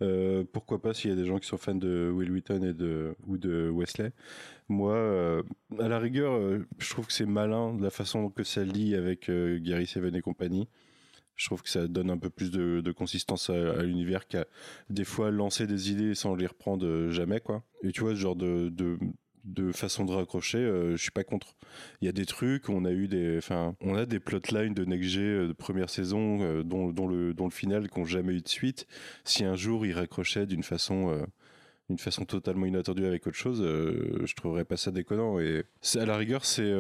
Euh, 0.02 0.44
pourquoi 0.52 0.82
pas 0.82 0.92
s'il 0.92 1.08
y 1.08 1.12
a 1.12 1.16
des 1.16 1.24
gens 1.24 1.38
qui 1.38 1.48
sont 1.48 1.56
fans 1.56 1.74
de 1.74 2.10
Will 2.14 2.30
Wheaton 2.30 2.62
et 2.62 2.74
de, 2.74 3.16
ou 3.26 3.38
de 3.38 3.70
Wesley. 3.70 4.12
Moi, 4.68 4.92
euh, 4.92 5.42
à 5.78 5.88
la 5.88 5.98
rigueur, 5.98 6.34
euh, 6.34 6.66
je 6.78 6.90
trouve 6.90 7.06
que 7.06 7.14
c'est 7.14 7.24
malin 7.24 7.72
de 7.72 7.82
la 7.82 7.90
façon 7.90 8.28
que 8.28 8.44
ça 8.44 8.62
lie 8.62 8.94
avec 8.94 9.30
Gary 9.30 9.86
Seven 9.86 10.14
et 10.14 10.20
compagnie. 10.20 10.68
Je 11.36 11.46
trouve 11.46 11.62
que 11.62 11.68
ça 11.68 11.86
donne 11.86 12.10
un 12.10 12.18
peu 12.18 12.30
plus 12.30 12.50
de, 12.50 12.92
consistance 12.92 13.50
à, 13.50 13.82
l'univers 13.82 14.26
qu'à 14.26 14.46
des 14.90 15.04
fois 15.04 15.30
lancer 15.30 15.66
des 15.66 15.90
idées 15.90 16.14
sans 16.14 16.34
les 16.34 16.46
reprendre 16.46 17.10
jamais, 17.10 17.40
quoi. 17.40 17.62
Et 17.82 17.92
tu 17.92 18.00
vois, 18.00 18.10
ce 18.10 18.20
genre 18.20 18.36
de, 18.36 18.70
de 19.46 19.72
façon 19.72 20.04
de 20.04 20.12
raccrocher, 20.12 20.58
euh, 20.58 20.96
je 20.96 21.02
suis 21.02 21.10
pas 21.10 21.24
contre. 21.24 21.54
Il 22.00 22.06
y 22.06 22.08
a 22.08 22.12
des 22.12 22.26
trucs, 22.26 22.68
on 22.68 22.84
a 22.84 22.90
eu 22.90 23.08
des, 23.08 23.38
enfin, 23.38 23.76
on 23.80 23.94
a 23.94 24.04
des 24.04 24.18
plotlines 24.18 24.74
de 24.74 24.84
Next 24.84 25.16
euh, 25.16 25.48
de 25.48 25.52
première 25.52 25.88
saison 25.88 26.42
euh, 26.42 26.62
dont, 26.62 26.90
dont, 26.90 27.06
le, 27.06 27.32
dont 27.32 27.44
le 27.44 27.50
final 27.50 27.88
qui 27.88 27.98
n'ont 27.98 28.06
jamais 28.06 28.34
eu 28.34 28.42
de 28.42 28.48
suite. 28.48 28.86
Si 29.24 29.44
un 29.44 29.54
jour 29.54 29.86
ils 29.86 29.92
raccrochaient 29.92 30.46
d'une 30.46 30.62
façon 30.62 31.26
d'une 31.88 31.98
façon 31.98 32.24
totalement 32.24 32.66
inattendue 32.66 33.06
avec 33.06 33.28
autre 33.28 33.36
chose, 33.36 33.62
je 33.62 34.34
trouverais 34.34 34.64
pas 34.64 34.76
ça 34.76 34.90
déconnant. 34.90 35.38
Et 35.38 35.62
à 35.94 36.04
la 36.04 36.16
rigueur, 36.16 36.44
c'est 36.44 36.72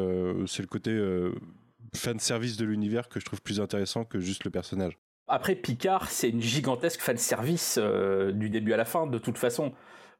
c'est 0.46 0.62
le 0.62 0.68
côté 0.68 0.90
fan 1.94 2.18
service 2.18 2.56
de 2.56 2.64
l'univers 2.64 3.08
que 3.08 3.20
je 3.20 3.24
trouve 3.24 3.42
plus 3.42 3.60
intéressant 3.60 4.04
que 4.04 4.18
juste 4.18 4.44
le 4.44 4.50
personnage. 4.50 4.98
Après, 5.28 5.54
Picard, 5.56 6.10
c'est 6.10 6.30
une 6.30 6.40
gigantesque 6.40 7.00
fan 7.00 7.16
service 7.16 7.78
du 7.78 8.48
début 8.48 8.72
à 8.72 8.76
la 8.76 8.84
fin, 8.84 9.06
de 9.06 9.18
toute 9.18 9.38
façon. 9.38 9.72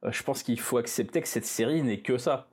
Euh, 0.03 0.11
je 0.11 0.23
pense 0.23 0.43
qu'il 0.43 0.59
faut 0.59 0.77
accepter 0.77 1.21
que 1.21 1.27
cette 1.27 1.45
série 1.45 1.81
n'est 1.81 2.01
que 2.01 2.17
ça. 2.17 2.47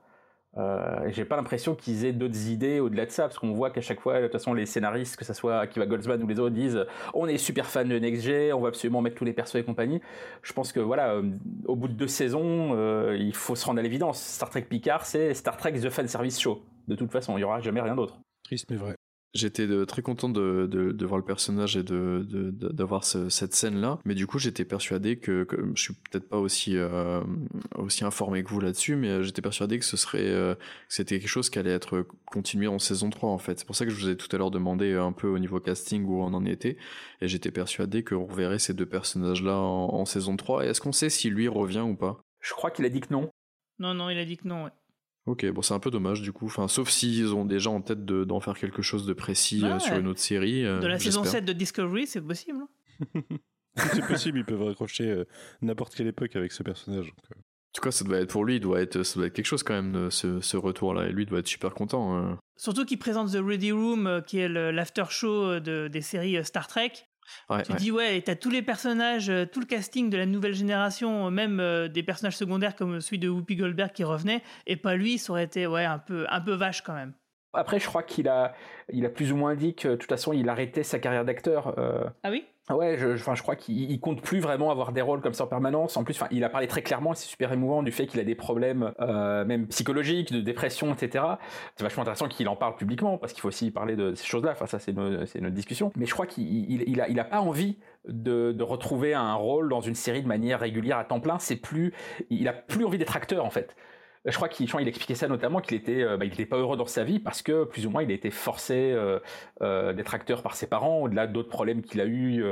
Euh, 0.57 1.09
j'ai 1.09 1.25
pas 1.25 1.35
l'impression 1.35 1.75
qu'ils 1.75 2.05
aient 2.05 2.13
d'autres 2.13 2.47
idées 2.47 2.79
au-delà 2.79 3.05
de 3.05 3.11
ça, 3.11 3.23
parce 3.23 3.37
qu'on 3.37 3.51
voit 3.51 3.71
qu'à 3.71 3.81
chaque 3.81 3.99
fois, 3.99 4.19
de 4.19 4.23
toute 4.23 4.33
façon, 4.33 4.53
les 4.53 4.65
scénaristes, 4.65 5.17
que 5.17 5.25
ce 5.25 5.33
soit 5.33 5.59
Akiva 5.59 5.85
Goldsman 5.85 6.21
ou 6.23 6.27
les 6.27 6.39
autres, 6.39 6.55
disent 6.55 6.85
on 7.13 7.27
est 7.27 7.37
super 7.37 7.65
fan 7.65 7.89
de 7.89 7.99
Next 7.99 8.23
G, 8.23 8.53
on 8.53 8.61
va 8.61 8.69
absolument 8.69 9.01
mettre 9.01 9.17
tous 9.17 9.25
les 9.25 9.33
persos 9.33 9.55
et 9.55 9.63
compagnie. 9.63 9.99
Je 10.43 10.53
pense 10.53 10.71
que 10.71 10.79
voilà, 10.79 11.15
euh, 11.15 11.29
au 11.65 11.75
bout 11.75 11.89
de 11.89 11.93
deux 11.93 12.07
saisons, 12.07 12.71
euh, 12.73 13.17
il 13.19 13.35
faut 13.35 13.55
se 13.55 13.65
rendre 13.65 13.79
à 13.79 13.83
l'évidence. 13.83 14.21
Star 14.21 14.49
Trek 14.49 14.61
Picard, 14.61 15.05
c'est 15.05 15.33
Star 15.33 15.57
Trek 15.57 15.73
The 15.73 15.89
Fan 15.89 16.07
Service 16.07 16.39
Show. 16.39 16.63
De 16.87 16.95
toute 16.95 17.11
façon, 17.11 17.37
il 17.37 17.41
y 17.41 17.43
aura 17.43 17.59
jamais 17.59 17.81
rien 17.81 17.95
d'autre. 17.95 18.17
Triste 18.43 18.67
mais 18.69 18.77
vrai. 18.77 18.95
J'étais 19.35 19.67
très 19.85 20.01
content 20.01 20.29
de, 20.29 20.65
de, 20.65 20.93
de, 20.93 21.05
voir 21.05 21.17
le 21.19 21.25
personnage 21.25 21.75
et 21.75 21.83
de 21.83 22.25
d'avoir 22.71 23.03
cette 23.03 23.53
scène 23.53 23.81
là, 23.81 23.99
mais 24.05 24.15
du 24.15 24.27
coup 24.27 24.39
j'étais 24.39 24.63
persuadé 24.63 25.17
que, 25.17 25.43
que, 25.43 25.57
je 25.75 25.81
suis 25.81 25.93
peut-être 25.93 26.29
pas 26.29 26.37
aussi 26.37 26.77
euh, 26.77 27.21
aussi 27.75 28.05
informé 28.05 28.45
que 28.45 28.49
vous 28.49 28.61
là-dessus, 28.61 28.95
mais 28.95 29.23
j'étais 29.23 29.41
persuadé 29.41 29.77
que 29.77 29.83
ce 29.83 29.97
serait 29.97 30.29
euh, 30.29 30.55
c'était 30.87 31.19
quelque 31.19 31.27
chose 31.27 31.49
qui 31.49 31.59
allait 31.59 31.73
être 31.73 32.07
continué 32.27 32.67
en 32.67 32.79
saison 32.79 33.09
3 33.09 33.29
en 33.29 33.37
fait. 33.37 33.59
C'est 33.59 33.65
pour 33.65 33.75
ça 33.75 33.83
que 33.83 33.91
je 33.91 33.99
vous 33.99 34.09
ai 34.09 34.15
tout 34.15 34.33
à 34.33 34.37
l'heure 34.37 34.51
demandé 34.51 34.93
un 34.93 35.11
peu 35.11 35.27
au 35.27 35.37
niveau 35.37 35.59
casting 35.59 36.05
où 36.05 36.21
on 36.21 36.33
en 36.33 36.45
était, 36.45 36.77
et 37.19 37.27
j'étais 37.27 37.51
persuadé 37.51 38.05
qu'on 38.05 38.25
reverrait 38.25 38.59
ces 38.59 38.73
deux 38.73 38.85
personnages 38.85 39.43
là 39.43 39.57
en, 39.57 39.95
en 39.95 40.05
saison 40.05 40.37
3. 40.37 40.65
Et 40.65 40.69
est-ce 40.69 40.79
qu'on 40.79 40.93
sait 40.93 41.09
si 41.09 41.29
lui 41.29 41.49
revient 41.49 41.81
ou 41.81 41.95
pas? 41.95 42.21
Je 42.39 42.53
crois 42.53 42.71
qu'il 42.71 42.85
a 42.85 42.89
dit 42.89 43.01
que 43.01 43.11
non. 43.11 43.29
Non 43.79 43.93
non, 43.93 44.09
il 44.09 44.17
a 44.17 44.23
dit 44.23 44.37
que 44.37 44.47
non. 44.47 44.63
Ouais. 44.63 44.71
Ok, 45.25 45.43
bon 45.47 45.63
c'est 45.63 45.73
un 45.73 45.79
peu 45.79 45.89
dommage 45.89 46.21
du 46.21 46.31
coup, 46.31 46.45
enfin, 46.45 46.67
sauf 46.67 46.89
s'ils 46.89 47.33
ont 47.33 47.45
déjà 47.45 47.71
en 47.71 47.81
tête 47.81 48.05
d'en 48.05 48.39
faire 48.39 48.57
quelque 48.57 48.83
chose 48.83 49.07
de 49.07 49.13
précis 49.13 49.63
euh, 49.63 49.79
sur 49.79 49.97
une 49.97 50.07
autre 50.07 50.19
série. 50.19 50.63
Euh, 50.63 50.79
de 50.79 50.87
la 50.87 50.99
saison 50.99 51.23
7 51.23 51.43
de 51.43 51.53
Discovery, 51.53 52.05
c'est 52.05 52.21
possible. 52.21 52.59
Hein. 52.59 53.21
c'est 53.75 54.05
possible, 54.05 54.39
ils 54.39 54.45
peuvent 54.45 54.61
raccrocher 54.61 55.09
euh, 55.09 55.25
n'importe 55.63 55.95
quelle 55.95 56.07
époque 56.07 56.35
avec 56.35 56.51
ce 56.51 56.61
personnage. 56.61 57.11
En 57.31 57.73
tout 57.73 57.81
cas, 57.81 57.91
ça 57.91 58.05
doit 58.05 58.19
être 58.19 58.29
pour 58.29 58.45
lui, 58.45 58.59
doit 58.59 58.81
être, 58.81 59.01
ça 59.01 59.19
doit 59.19 59.25
être 59.25 59.33
quelque 59.33 59.47
chose 59.47 59.63
quand 59.63 59.73
même, 59.73 60.11
ce, 60.11 60.39
ce 60.39 60.57
retour-là. 60.57 61.07
Et 61.07 61.11
lui 61.11 61.25
doit 61.25 61.39
être 61.39 61.47
super 61.47 61.73
content. 61.73 62.15
Hein. 62.15 62.39
Surtout 62.55 62.85
qu'il 62.85 62.99
présente 62.99 63.31
The 63.31 63.39
Ready 63.43 63.71
Room, 63.71 64.21
qui 64.27 64.37
est 64.37 64.47
l'after 64.47 65.05
show 65.09 65.59
de, 65.59 65.89
des 65.89 66.01
séries 66.01 66.45
Star 66.45 66.67
Trek 66.67 66.93
tu 67.63 67.73
dis 67.73 67.91
ouais, 67.91 68.21
t'as 68.21 68.35
tous 68.35 68.49
les 68.49 68.61
personnages, 68.61 69.29
euh, 69.29 69.45
tout 69.45 69.59
le 69.59 69.65
casting 69.65 70.09
de 70.09 70.17
la 70.17 70.25
nouvelle 70.25 70.53
génération, 70.53 71.29
même 71.31 71.59
euh, 71.59 71.87
des 71.87 72.03
personnages 72.03 72.37
secondaires 72.37 72.75
comme 72.75 73.01
celui 73.01 73.19
de 73.19 73.29
Whoopi 73.29 73.55
Goldberg 73.55 73.91
qui 73.91 74.03
revenait, 74.03 74.41
et 74.67 74.75
pas 74.75 74.95
lui, 74.95 75.17
ça 75.17 75.33
aurait 75.33 75.43
été 75.43 75.67
ouais 75.67 75.85
un 75.85 75.99
peu 75.99 76.25
un 76.29 76.41
peu 76.41 76.53
vache 76.53 76.81
quand 76.81 76.93
même. 76.93 77.13
Après, 77.55 77.79
je 77.79 77.87
crois 77.87 78.03
qu'il 78.03 78.27
a, 78.27 78.53
il 78.89 79.05
a 79.05 79.09
plus 79.09 79.31
ou 79.31 79.37
moins 79.37 79.55
dit 79.55 79.75
que 79.75 79.89
de 79.89 79.95
toute 79.95 80.09
façon, 80.09 80.33
il 80.33 80.49
arrêtait 80.49 80.83
sa 80.83 80.99
carrière 80.99 81.25
d'acteur. 81.25 81.77
Euh. 81.79 82.03
Ah 82.23 82.29
oui? 82.31 82.45
Ouais, 82.71 82.97
je, 82.97 83.15
je 83.15 83.41
crois 83.43 83.55
qu'il 83.55 83.99
compte 83.99 84.23
plus 84.23 84.39
vraiment 84.39 84.71
avoir 84.71 84.91
des 84.91 85.01
rôles 85.01 85.21
comme 85.21 85.35
ça 85.35 85.43
en 85.43 85.47
permanence. 85.47 85.97
En 85.97 86.03
plus, 86.03 86.19
il 86.31 86.43
a 86.43 86.49
parlé 86.49 86.65
très 86.65 86.81
clairement, 86.81 87.13
c'est 87.13 87.27
super 87.27 87.53
émouvant, 87.53 87.83
du 87.83 87.91
fait 87.91 88.07
qu'il 88.07 88.19
a 88.19 88.23
des 88.23 88.33
problèmes 88.33 88.91
euh, 88.99 89.45
même 89.45 89.67
psychologiques, 89.67 90.33
de 90.33 90.41
dépression, 90.41 90.91
etc. 90.91 91.23
C'est 91.75 91.83
vachement 91.83 92.01
intéressant 92.01 92.27
qu'il 92.27 92.49
en 92.49 92.55
parle 92.55 92.75
publiquement, 92.75 93.19
parce 93.19 93.33
qu'il 93.33 93.41
faut 93.41 93.49
aussi 93.49 93.69
parler 93.69 93.95
de 93.95 94.15
ces 94.15 94.25
choses-là. 94.25 94.51
Enfin, 94.53 94.65
ça, 94.65 94.79
c'est 94.79 94.93
notre 94.93 95.49
discussion. 95.49 95.91
Mais 95.95 96.07
je 96.07 96.13
crois 96.13 96.25
qu'il 96.25 96.71
il, 96.71 97.05
il 97.07 97.19
a 97.19 97.23
pas 97.23 97.39
envie 97.39 97.77
de, 98.07 98.51
de, 98.51 98.63
retrouver 98.63 99.13
un 99.13 99.35
rôle 99.35 99.69
dans 99.69 99.81
une 99.81 99.95
série 99.95 100.23
de 100.23 100.27
manière 100.27 100.59
régulière 100.59 100.97
à 100.97 101.03
temps 101.03 101.19
plein. 101.19 101.37
C'est 101.37 101.57
plus, 101.57 101.93
il 102.31 102.47
a 102.47 102.53
plus 102.53 102.83
envie 102.83 102.97
d'être 102.97 103.15
acteur 103.15 103.45
en 103.45 103.51
fait 103.51 103.75
je 104.25 104.35
crois 104.35 104.49
qu'il 104.49 104.67
il 104.79 104.87
expliquait 104.87 105.15
ça 105.15 105.27
notamment 105.27 105.61
qu'il 105.61 105.81
euh, 105.87 106.17
bah, 106.17 106.25
était 106.25 106.45
pas 106.45 106.57
heureux 106.57 106.77
dans 106.77 106.85
sa 106.85 107.03
vie 107.03 107.19
parce 107.19 107.41
que 107.41 107.63
plus 107.63 107.85
ou 107.85 107.91
moins 107.91 108.03
il 108.03 108.09
a 108.09 108.13
été 108.13 108.31
forcé 108.31 108.91
euh, 108.91 109.19
euh, 109.61 109.93
d'être 109.93 110.13
acteur 110.13 110.41
par 110.41 110.55
ses 110.55 110.67
parents. 110.67 111.01
Au-delà 111.01 111.27
d'autres 111.27 111.49
problèmes 111.49 111.81
qu'il 111.83 112.01
a 112.01 112.05
eu, 112.05 112.43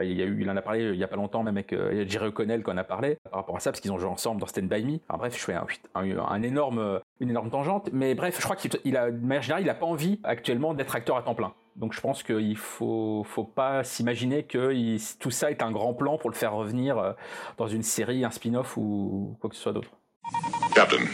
il 0.00 0.50
en 0.50 0.56
a 0.56 0.62
parlé 0.62 0.84
il 0.84 0.96
y 0.96 1.04
a 1.04 1.08
pas 1.08 1.16
longtemps 1.16 1.42
même 1.42 1.56
avec 1.56 1.74
Jerry 2.08 2.28
O'Connell 2.28 2.62
qu'on 2.62 2.76
a 2.76 2.84
parlé 2.84 3.18
par 3.30 3.40
rapport 3.40 3.56
à 3.56 3.60
ça 3.60 3.70
parce 3.70 3.80
qu'ils 3.80 3.92
ont 3.92 3.98
joué 3.98 4.08
ensemble 4.08 4.40
dans 4.40 4.46
Stand 4.46 4.68
by 4.68 4.84
Me. 4.84 4.98
bref, 5.18 5.36
je 5.36 5.44
fais 5.44 5.54
un, 5.94 6.42
énorme, 6.42 7.00
une 7.20 7.30
énorme 7.30 7.50
tangente, 7.50 7.90
mais 7.92 8.14
bref, 8.14 8.36
je 8.38 8.44
crois 8.44 8.56
qu'il 8.56 8.96
a, 8.96 9.10
de 9.10 9.16
manière 9.18 9.42
générale, 9.42 9.62
il 9.62 9.70
a 9.70 9.74
pas 9.74 9.86
envie 9.86 10.20
actuellement 10.24 10.74
d'être 10.74 10.94
acteur 10.94 11.16
à 11.16 11.22
temps 11.22 11.34
plein. 11.34 11.52
Donc 11.76 11.92
je 11.92 12.00
pense 12.00 12.22
qu'il 12.22 12.56
faut, 12.56 13.22
faut 13.24 13.44
pas 13.44 13.84
s'imaginer 13.84 14.44
que 14.44 14.96
tout 15.18 15.30
ça 15.30 15.50
est 15.50 15.62
un 15.62 15.70
grand 15.70 15.94
plan 15.94 16.18
pour 16.18 16.30
le 16.30 16.34
faire 16.34 16.54
revenir 16.54 17.14
dans 17.56 17.68
une 17.68 17.82
série, 17.82 18.24
un 18.24 18.30
spin-off 18.30 18.76
ou 18.76 19.36
quoi 19.40 19.50
que 19.50 19.56
ce 19.56 19.62
soit 19.62 19.72
d'autre. 19.72 19.97
Captain, 20.74 21.08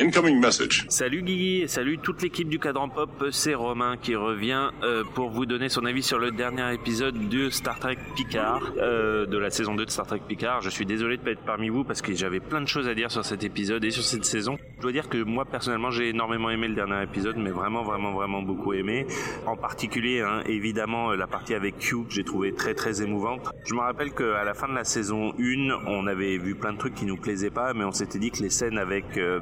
Incoming 0.00 0.40
message. 0.40 0.86
Salut 0.88 1.20
Guigui 1.20 1.68
salut 1.68 1.98
toute 1.98 2.22
l'équipe 2.22 2.48
du 2.48 2.58
Cadran 2.58 2.88
Pop, 2.88 3.26
c'est 3.32 3.52
Romain 3.52 3.98
qui 4.00 4.14
revient 4.14 4.70
euh, 4.82 5.04
pour 5.14 5.28
vous 5.28 5.44
donner 5.44 5.68
son 5.68 5.84
avis 5.84 6.02
sur 6.02 6.18
le 6.18 6.30
dernier 6.30 6.72
épisode 6.72 7.28
de 7.28 7.50
Star 7.50 7.78
Trek 7.78 7.98
Picard, 8.16 8.62
euh, 8.78 9.26
de 9.26 9.36
la 9.36 9.50
saison 9.50 9.74
2 9.74 9.84
de 9.84 9.90
Star 9.90 10.06
Trek 10.06 10.22
Picard. 10.26 10.62
Je 10.62 10.70
suis 10.70 10.86
désolé 10.86 11.18
de 11.18 11.22
pas 11.22 11.32
être 11.32 11.44
parmi 11.44 11.68
vous 11.68 11.84
parce 11.84 12.00
que 12.00 12.14
j'avais 12.14 12.40
plein 12.40 12.62
de 12.62 12.66
choses 12.66 12.88
à 12.88 12.94
dire 12.94 13.10
sur 13.10 13.26
cet 13.26 13.44
épisode 13.44 13.84
et 13.84 13.90
sur 13.90 14.02
cette 14.02 14.24
saison. 14.24 14.56
Je 14.78 14.82
dois 14.82 14.92
dire 14.92 15.10
que 15.10 15.18
moi 15.18 15.44
personnellement 15.44 15.90
j'ai 15.90 16.08
énormément 16.08 16.48
aimé 16.48 16.68
le 16.68 16.74
dernier 16.74 17.02
épisode, 17.02 17.36
mais 17.36 17.50
vraiment 17.50 17.82
vraiment 17.82 18.12
vraiment 18.12 18.40
beaucoup 18.40 18.72
aimé. 18.72 19.06
En 19.44 19.56
particulier 19.56 20.22
hein, 20.22 20.40
évidemment 20.46 21.12
la 21.12 21.26
partie 21.26 21.52
avec 21.54 21.76
Q 21.78 22.04
que 22.04 22.14
j'ai 22.14 22.24
trouvé 22.24 22.54
très 22.54 22.72
très 22.72 23.02
émouvante. 23.02 23.52
Je 23.66 23.74
me 23.74 23.80
rappelle 23.80 24.12
qu'à 24.14 24.44
la 24.44 24.54
fin 24.54 24.66
de 24.66 24.74
la 24.74 24.84
saison 24.84 25.34
1, 25.38 25.86
on 25.86 26.06
avait 26.06 26.38
vu 26.38 26.54
plein 26.54 26.72
de 26.72 26.78
trucs 26.78 26.94
qui 26.94 27.04
nous 27.04 27.18
plaisaient 27.18 27.50
pas, 27.50 27.74
mais 27.74 27.84
on 27.84 27.92
s'était 27.92 28.18
dit 28.18 28.30
que 28.30 28.42
les 28.42 28.50
scènes 28.50 28.78
avec 28.78 29.18
euh, 29.18 29.40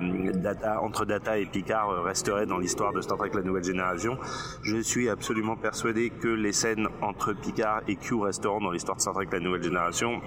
entre 0.83 1.05
Data 1.05 1.39
et 1.39 1.47
Picard 1.47 1.91
euh, 1.91 2.03
resterait 2.03 2.47
dans 2.47 2.59
l'histoire 2.59 2.93
de 2.93 3.01
Star 3.01 3.19
Trek 3.19 3.31
La 3.35 3.43
Nouvelle 3.43 3.65
Génération. 3.65 4.19
Je 4.63 4.79
suis 4.79 5.09
absolument 5.09 5.57
persuadé 5.57 6.11
que 6.11 6.29
les 6.29 6.53
scènes 6.53 6.89
entre 7.01 7.33
Picard 7.33 7.83
et 7.89 7.97
Q 7.97 8.15
resteront 8.15 8.61
dans 8.61 8.71
l'histoire 8.71 8.97
de 8.97 9.03
Star 9.03 9.15
Trek 9.15 9.29
La 9.33 9.41
Nouvelle 9.41 9.63
Génération. 9.63 10.21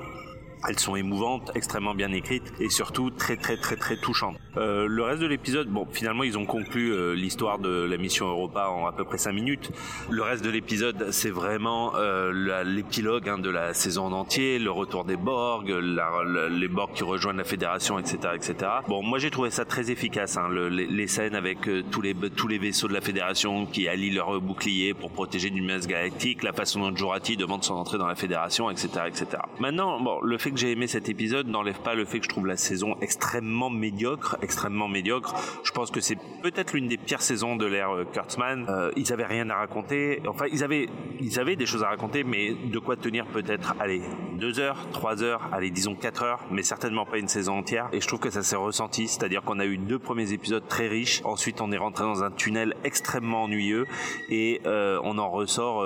Elles 0.67 0.79
sont 0.79 0.95
émouvantes, 0.95 1.51
extrêmement 1.55 1.95
bien 1.95 2.11
écrites 2.11 2.53
et 2.59 2.69
surtout 2.69 3.09
très 3.09 3.35
très 3.35 3.57
très 3.57 3.75
très 3.75 3.97
touchantes. 3.97 4.37
Euh, 4.57 4.85
le 4.87 5.03
reste 5.03 5.21
de 5.21 5.27
l'épisode, 5.27 5.67
bon, 5.67 5.87
finalement 5.91 6.23
ils 6.23 6.37
ont 6.37 6.45
conclu 6.45 6.93
euh, 6.93 7.13
l'histoire 7.13 7.59
de 7.59 7.69
la 7.69 7.97
mission 7.97 8.27
Europa 8.27 8.69
en 8.69 8.85
à 8.85 8.91
peu 8.91 9.03
près 9.03 9.17
5 9.17 9.31
minutes. 9.31 9.71
Le 10.09 10.21
reste 10.21 10.43
de 10.43 10.49
l'épisode, 10.49 11.07
c'est 11.11 11.29
vraiment 11.29 11.93
euh, 11.95 12.63
l'épilogue 12.63 13.27
hein, 13.29 13.37
de 13.37 13.49
la 13.49 13.73
saison 13.73 14.05
en 14.05 14.11
entier, 14.11 14.59
le 14.59 14.71
retour 14.71 15.05
des 15.05 15.17
Borg, 15.17 15.69
les 15.69 16.67
Borg 16.67 16.91
qui 16.93 17.03
rejoignent 17.03 17.37
la 17.37 17.43
Fédération, 17.43 17.97
etc., 17.97 18.17
etc. 18.35 18.71
Bon, 18.87 19.01
moi 19.01 19.19
j'ai 19.19 19.31
trouvé 19.31 19.49
ça 19.49 19.65
très 19.65 19.89
efficace, 19.89 20.37
hein, 20.37 20.49
les, 20.51 21.07
scènes 21.07 21.35
avec 21.35 21.67
euh, 21.67 21.83
tous 21.89 22.01
les 22.01 22.13
tous 22.13 22.47
les 22.47 22.59
vaisseaux 22.59 22.87
de 22.87 22.93
la 22.93 23.01
Fédération 23.01 23.65
qui 23.65 23.87
allient 23.87 24.11
leurs 24.11 24.39
boucliers 24.39 24.93
pour 24.93 25.11
protéger 25.11 25.49
du 25.49 25.61
menace 25.61 25.87
galactique, 25.87 26.43
la 26.43 26.53
façon 26.53 26.79
dont 26.79 26.95
Jurati 26.95 27.35
demande 27.35 27.63
son 27.63 27.73
entrée 27.73 27.97
dans 27.97 28.07
la 28.07 28.15
Fédération, 28.15 28.69
etc., 28.69 28.89
etc. 29.07 29.25
Maintenant, 29.59 29.99
bon, 29.99 30.21
le 30.21 30.37
fait 30.37 30.50
que 30.51 30.57
j'ai 30.57 30.71
aimé 30.71 30.87
cet 30.87 31.09
épisode 31.09 31.47
n'enlève 31.47 31.79
pas 31.79 31.95
le 31.95 32.05
fait 32.05 32.19
que 32.19 32.25
je 32.25 32.29
trouve 32.29 32.45
la 32.45 32.57
saison 32.57 32.95
extrêmement 33.01 33.69
médiocre, 33.69 34.37
extrêmement 34.41 34.87
médiocre. 34.87 35.35
Je 35.63 35.71
pense 35.71 35.91
que 35.91 36.01
c'est 36.01 36.17
peut-être 36.41 36.73
l'une 36.73 36.87
des 36.87 36.97
pires 36.97 37.21
saisons 37.21 37.55
de 37.55 37.65
l'ère 37.65 37.91
euh, 37.91 38.05
Kurtzman. 38.05 38.65
Euh, 38.69 38.91
ils 38.95 39.13
avaient 39.13 39.25
rien 39.25 39.49
à 39.49 39.55
raconter. 39.55 40.21
Enfin, 40.27 40.45
ils 40.51 40.63
avaient, 40.63 40.89
ils 41.19 41.39
avaient 41.39 41.55
des 41.55 41.65
choses 41.65 41.83
à 41.83 41.89
raconter, 41.89 42.23
mais 42.23 42.53
de 42.53 42.79
quoi 42.79 42.95
tenir 42.95 43.25
peut-être, 43.27 43.75
allez, 43.79 44.01
deux 44.37 44.59
heures, 44.59 44.77
trois 44.91 45.23
heures, 45.23 45.49
allez, 45.51 45.71
disons 45.71 45.95
quatre 45.95 46.23
heures, 46.23 46.41
mais 46.51 46.63
certainement 46.63 47.05
pas 47.05 47.17
une 47.17 47.27
saison 47.27 47.57
entière. 47.59 47.89
Et 47.93 48.01
je 48.01 48.07
trouve 48.07 48.19
que 48.19 48.29
ça 48.29 48.43
s'est 48.43 48.55
ressenti, 48.55 49.07
c'est-à-dire 49.07 49.43
qu'on 49.43 49.59
a 49.59 49.65
eu 49.65 49.77
deux 49.77 49.99
premiers 49.99 50.33
épisodes 50.33 50.67
très 50.67 50.87
riches. 50.87 51.21
Ensuite, 51.23 51.61
on 51.61 51.71
est 51.71 51.77
rentré 51.77 52.03
dans 52.03 52.23
un 52.23 52.31
tunnel 52.31 52.75
extrêmement 52.83 53.43
ennuyeux 53.43 53.85
et 54.29 54.61
euh, 54.65 54.99
on 55.03 55.17
en 55.17 55.29
ressort 55.29 55.85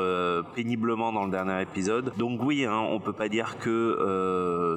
péniblement 0.55 1.11
dans 1.11 1.25
le 1.25 1.31
dernier 1.31 1.61
épisode. 1.61 2.13
Donc 2.17 2.41
oui, 2.43 2.65
hein, 2.65 2.79
on 2.89 2.99
peut 2.99 3.13
pas 3.13 3.29
dire 3.29 3.57
que 3.59 3.69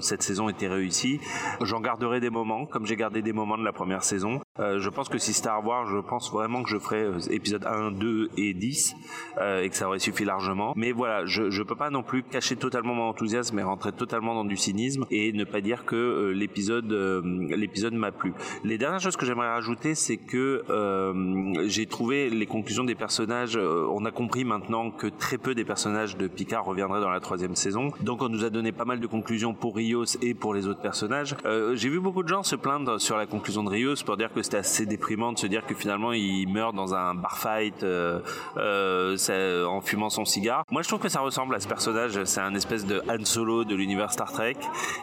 cette 0.01 0.23
saison 0.23 0.49
était 0.49 0.69
réussie. 0.69 1.21
J'en 1.61 1.81
garderai 1.81 2.21
des 2.21 2.31
moments, 2.31 2.67
comme 2.67 2.87
j'ai 2.87 2.97
gardé 2.97 3.23
des 3.23 3.33
moments 3.33 3.59
de 3.59 3.65
la 3.65 3.73
première 3.73 4.05
saison. 4.05 4.41
Euh, 4.59 4.79
je 4.79 4.89
pense 4.91 5.09
que 5.09 5.19
si 5.19 5.33
Star 5.33 5.65
Wars, 5.65 5.87
je 5.87 5.99
pense 5.99 6.33
vraiment 6.33 6.63
que 6.63 6.69
je 6.69 6.79
ferai 6.79 7.03
euh, 7.03 7.19
épisode 7.31 7.65
1, 7.65 7.93
2 7.93 8.31
et 8.37 8.55
10 8.55 8.95
euh, 9.39 9.63
et 9.63 9.69
que 9.69 9.77
ça 9.77 9.87
aurait 9.87 9.99
suffi 9.99 10.25
largement. 10.25 10.73
Mais 10.77 10.93
voilà, 10.93 11.27
je 11.27 11.51
je 11.51 11.63
peux 11.63 11.77
pas 11.77 11.91
non 11.91 12.03
plus 12.03 12.23
cacher 12.23 12.57
totalement 12.57 12.95
mon 12.95 13.09
enthousiasme 13.09 13.59
et 13.59 13.63
rentrer 13.63 13.93
totalement 13.93 14.35
dans 14.35 14.45
du 14.45 14.57
cynisme 14.57 15.05
et 15.11 15.33
ne 15.33 15.45
pas 15.45 15.61
dire 15.61 15.85
que 15.85 15.97
euh, 15.97 16.31
l'épisode 16.33 16.93
euh, 16.93 17.23
l'épisode 17.57 17.95
m'a 17.95 18.13
plu. 18.13 18.33
Les 18.65 18.79
dernières 18.79 19.01
choses 19.01 19.17
que 19.17 19.27
j'aimerais 19.27 19.49
rajouter, 19.49 19.95
c'est 19.95 20.17
que 20.17 20.65
euh, 20.71 21.69
j'ai 21.69 21.87
trouvé 21.87 22.31
les 22.31 22.47
conclusions 22.47 22.85
des 22.85 22.95
personnages. 22.95 23.57
euh, 23.57 23.87
on 23.91 24.05
a 24.05 24.11
compris 24.11 24.45
maintenant 24.45 24.91
que 24.91 25.07
très 25.07 25.39
peu 25.39 25.55
des 25.55 25.65
personnages 25.65 26.17
de 26.17 26.27
Picard 26.27 26.65
reviendraient 26.65 27.01
dans 27.01 27.11
la 27.11 27.21
troisième 27.21 27.55
saison. 27.55 27.93
Donc 28.01 28.23
on 28.23 28.29
nous 28.29 28.45
a 28.45 28.51
donné 28.51 28.73
pas 28.73 28.85
mal 28.85 29.01
de 29.01 29.07
conclusions 29.07 29.55
pour 29.55 29.68
Rios 29.75 30.05
et 30.23 30.35
pour 30.35 30.55
les 30.55 30.67
autres 30.67 30.81
personnages. 30.81 31.37
Euh, 31.45 31.75
j'ai 31.75 31.89
vu 31.89 32.01
beaucoup 32.01 32.23
de 32.23 32.29
gens 32.29 32.43
se 32.43 32.57
plaindre 32.57 33.01
sur 33.01 33.17
la 33.17 33.27
conclusion 33.27 33.65
de 33.65 33.69
Rios 33.69 33.97
pour 34.05 34.17
dire 34.17 34.33
que 34.33 34.43
c'était 34.43 34.59
assez 34.59 34.87
déprimant 34.87 35.33
de 35.33 35.39
se 35.39 35.47
dire 35.47 35.67
que 35.67 35.75
finalement 35.75 36.13
il 36.13 36.47
meurt 36.49 36.75
dans 36.75 36.95
un 36.95 37.15
bar 37.15 37.39
fight 37.39 37.83
euh, 37.83 38.21
euh, 38.57 39.67
en 39.67 39.81
fumant 39.81 40.11
son 40.11 40.25
cigare. 40.25 40.65
Moi 40.71 40.83
je 40.83 40.89
trouve 40.89 41.01
que 41.01 41.09
ça 41.09 41.21
ressemble 41.21 41.55
à 41.55 41.61
ce 41.61 41.69
personnage. 41.69 42.23
C'est 42.25 42.41
un 42.41 42.55
espèce 42.55 42.87
de 42.87 43.03
Han 43.09 43.25
Solo 43.25 43.65
de 43.65 43.75
l'univers 43.75 44.13
Star 44.13 44.33
Trek 44.33 44.57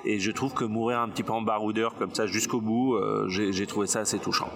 et 0.03 0.19
je 0.19 0.31
trouve 0.31 0.53
que 0.53 0.65
mourir 0.65 0.99
un 0.99 1.09
petit 1.09 1.23
peu 1.23 1.33
en 1.33 1.41
baroudeur 1.41 1.95
comme 1.95 2.13
ça 2.13 2.25
jusqu'au 2.27 2.61
bout, 2.61 2.97
j'ai 3.27 3.67
trouvé 3.67 3.87
ça 3.87 3.99
assez 3.99 4.19
touchant. 4.19 4.49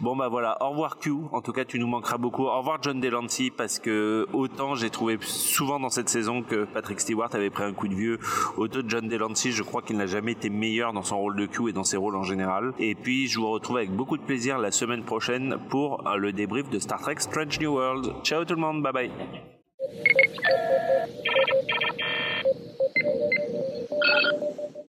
Bon 0.00 0.16
bah 0.16 0.28
voilà, 0.28 0.56
au 0.62 0.70
revoir 0.70 0.98
Q. 0.98 1.12
En 1.32 1.40
tout 1.40 1.52
cas 1.52 1.64
tu 1.64 1.78
nous 1.78 1.86
manqueras 1.86 2.18
beaucoup. 2.18 2.44
Au 2.44 2.58
revoir 2.58 2.78
John 2.82 3.00
Delancey 3.00 3.50
parce 3.56 3.78
que 3.78 4.26
autant 4.32 4.74
j'ai 4.74 4.90
trouvé 4.90 5.18
souvent 5.20 5.80
dans 5.80 5.90
cette 5.90 6.08
saison 6.08 6.42
que 6.42 6.64
Patrick 6.64 7.00
Stewart 7.00 7.30
avait 7.32 7.50
pris 7.50 7.64
un 7.64 7.72
coup 7.72 7.88
de 7.88 7.94
vieux, 7.94 8.18
autant 8.56 8.80
John 8.86 9.08
Delancey 9.08 9.50
je 9.56 9.62
crois 9.62 9.80
qu'il 9.80 9.96
n'a 9.96 10.06
jamais 10.06 10.32
été 10.32 10.50
meilleur 10.50 10.92
dans 10.92 11.02
son 11.02 11.18
rôle 11.18 11.36
de 11.36 11.46
Q 11.46 11.70
et 11.70 11.72
dans 11.72 11.82
ses 11.84 11.96
rôles 11.96 12.14
en 12.14 12.22
général. 12.22 12.72
Et 12.78 12.94
puis 12.94 13.26
je 13.26 13.38
vous 13.40 13.50
retrouve 13.50 13.78
avec 13.78 13.90
beaucoup 13.90 14.18
de 14.18 14.22
plaisir 14.22 14.58
la 14.58 14.70
semaine 14.70 15.02
prochaine 15.02 15.56
pour 15.70 16.06
euh, 16.06 16.16
le 16.16 16.32
débrief 16.32 16.68
de 16.68 16.78
Star 16.78 17.00
Trek 17.00 17.16
Strange 17.18 17.58
New 17.58 17.72
World. 17.72 18.12
Ciao 18.22 18.44
tout 18.44 18.54
le 18.54 18.60
monde, 18.60 18.82
bye 18.82 18.92
bye. 18.92 19.10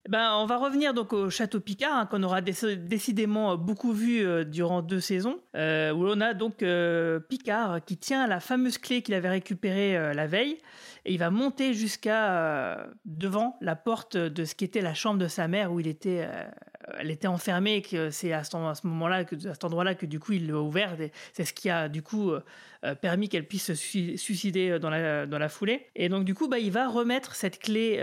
Ben, 0.09 0.31
on 0.37 0.45
va 0.45 0.55
revenir 0.57 0.93
donc 0.93 1.11
au 1.11 1.29
château 1.29 1.59
Picard, 1.59 1.93
hein, 1.93 2.05
qu'on 2.05 2.23
aura 2.23 2.39
déc- 2.39 2.87
décidément 2.87 3.57
beaucoup 3.57 3.91
vu 3.91 4.25
euh, 4.25 4.45
durant 4.45 4.81
deux 4.81 5.01
saisons, 5.01 5.37
euh, 5.57 5.91
où 5.91 6.07
on 6.07 6.21
a 6.21 6.33
donc 6.33 6.63
Picard 7.27 7.83
qui 7.83 7.97
tient 7.97 8.25
la 8.25 8.39
fameuse 8.39 8.77
clé 8.77 9.01
qu'il 9.01 9.15
avait 9.15 9.29
récupérée 9.29 10.13
la 10.13 10.25
veille, 10.25 10.59
et 11.07 11.13
il 11.13 11.19
va 11.19 11.29
monter 11.29 11.73
jusqu'à 11.73 12.33
euh, 12.33 12.85
devant 13.05 13.57
la 13.61 13.77
porte 13.77 14.17
de 14.17 14.43
ce 14.43 14.55
qui 14.55 14.65
était 14.65 14.81
la 14.81 14.93
chambre 14.93 15.17
de 15.17 15.29
sa 15.29 15.47
mère, 15.47 15.71
où 15.71 15.79
il 15.79 15.87
était, 15.87 16.27
euh, 16.27 16.43
elle 16.99 17.09
était 17.09 17.29
enfermée, 17.29 17.81
que 17.81 18.09
c'est 18.09 18.33
à 18.33 18.43
ce, 18.43 18.57
moment-là, 18.85 19.23
à 19.23 19.53
cet 19.53 19.63
endroit-là, 19.63 19.95
que 19.95 20.05
du 20.05 20.19
coup 20.19 20.33
il 20.33 20.47
l'a 20.47 20.59
ouvert. 20.59 20.97
C'est 21.31 21.45
ce 21.45 21.53
qui 21.53 21.69
a 21.69 21.87
du 21.87 22.01
coup 22.01 22.31
euh, 22.31 22.43
euh, 22.83 22.93
permis 22.93 23.29
qu'elle 23.29 23.47
puisse 23.47 23.67
se 23.67 23.73
sui- 23.73 24.17
suicider 24.17 24.79
dans 24.79 24.89
la, 24.89 25.49
foulée. 25.49 25.87
Et 25.95 26.09
donc 26.09 26.25
du 26.25 26.33
coup, 26.33 26.49
bah, 26.49 26.59
il 26.59 26.71
va 26.71 26.89
remettre 26.89 27.35
cette 27.35 27.59
clé 27.59 28.01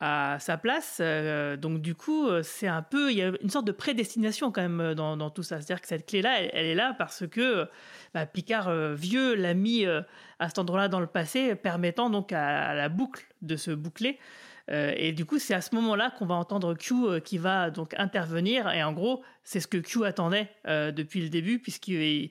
à 0.00 0.36
sa 0.40 0.56
place. 0.56 1.00
donc 1.58 1.80
du 1.80 1.94
coup, 1.94 2.28
c'est 2.42 2.66
un 2.66 2.82
peu, 2.82 3.12
il 3.12 3.18
y 3.18 3.22
a 3.22 3.30
une 3.40 3.50
sorte 3.50 3.66
de 3.66 3.72
prédestination 3.72 4.50
quand 4.50 4.62
même 4.62 4.94
dans, 4.94 5.30
tout 5.30 5.44
ça. 5.44 5.60
C'est-à-dire 5.60 5.80
que 5.80 5.86
cette 5.86 6.06
clé-là, 6.06 6.42
elle, 6.52 6.66
est 6.66 6.74
là 6.74 6.96
parce 6.98 7.28
que 7.28 7.68
bah, 8.12 8.26
Picard 8.26 8.74
vieux 8.96 9.36
l'a 9.36 9.54
mis 9.54 9.86
à 10.40 10.48
cet 10.48 10.58
endroit-là 10.58 10.88
dans 10.88 10.98
le 11.00 11.06
passé, 11.06 11.54
permettant 11.54 12.10
donc 12.10 12.32
à, 12.32 12.74
la 12.74 12.88
boucle 12.88 13.26
de 13.42 13.56
se 13.56 13.70
boucler. 13.70 14.18
Euh, 14.70 14.92
et 14.96 15.12
du 15.12 15.24
coup, 15.24 15.38
c'est 15.38 15.54
à 15.54 15.60
ce 15.60 15.74
moment-là 15.74 16.12
qu'on 16.18 16.26
va 16.26 16.34
entendre 16.34 16.74
Q 16.74 16.94
euh, 16.94 17.20
qui 17.20 17.38
va 17.38 17.70
donc 17.70 17.94
intervenir. 17.98 18.70
Et 18.70 18.82
en 18.82 18.92
gros, 18.92 19.22
c'est 19.42 19.60
ce 19.60 19.66
que 19.66 19.78
Q 19.78 20.04
attendait 20.04 20.48
euh, 20.66 20.92
depuis 20.92 21.20
le 21.20 21.28
début, 21.28 21.58
puisqu'il 21.58 22.00
il- 22.00 22.30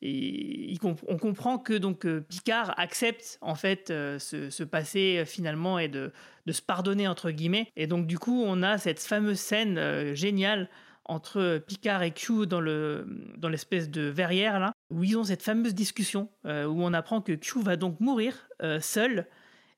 il 0.00 0.78
comp- 0.78 1.04
on 1.08 1.18
comprend 1.18 1.58
que 1.58 1.72
donc 1.72 2.06
Picard 2.28 2.78
accepte 2.78 3.36
en 3.40 3.56
fait 3.56 3.88
ce, 3.88 4.62
passé 4.62 5.24
finalement 5.26 5.80
et 5.80 5.88
de, 5.88 6.12
se 6.48 6.62
pardonner 6.62 7.08
entre 7.08 7.32
guillemets. 7.32 7.66
Et 7.76 7.88
donc 7.88 8.06
du 8.06 8.16
coup, 8.16 8.44
on 8.46 8.62
a 8.62 8.78
cette 8.78 9.00
fameuse 9.00 9.40
scène 9.40 10.14
géniale 10.14 10.68
entre 11.08 11.62
Picard 11.66 12.02
et 12.02 12.12
Q 12.12 12.46
dans 12.46 12.60
le 12.60 13.06
dans 13.36 13.48
l'espèce 13.48 13.90
de 13.90 14.02
verrière 14.02 14.60
là, 14.60 14.72
où 14.90 15.04
ils 15.04 15.16
ont 15.16 15.24
cette 15.24 15.42
fameuse 15.42 15.74
discussion 15.74 16.28
euh, 16.46 16.66
où 16.66 16.82
on 16.82 16.92
apprend 16.92 17.20
que 17.20 17.32
Q 17.32 17.62
va 17.62 17.76
donc 17.76 18.00
mourir 18.00 18.48
euh, 18.62 18.80
seul. 18.80 19.26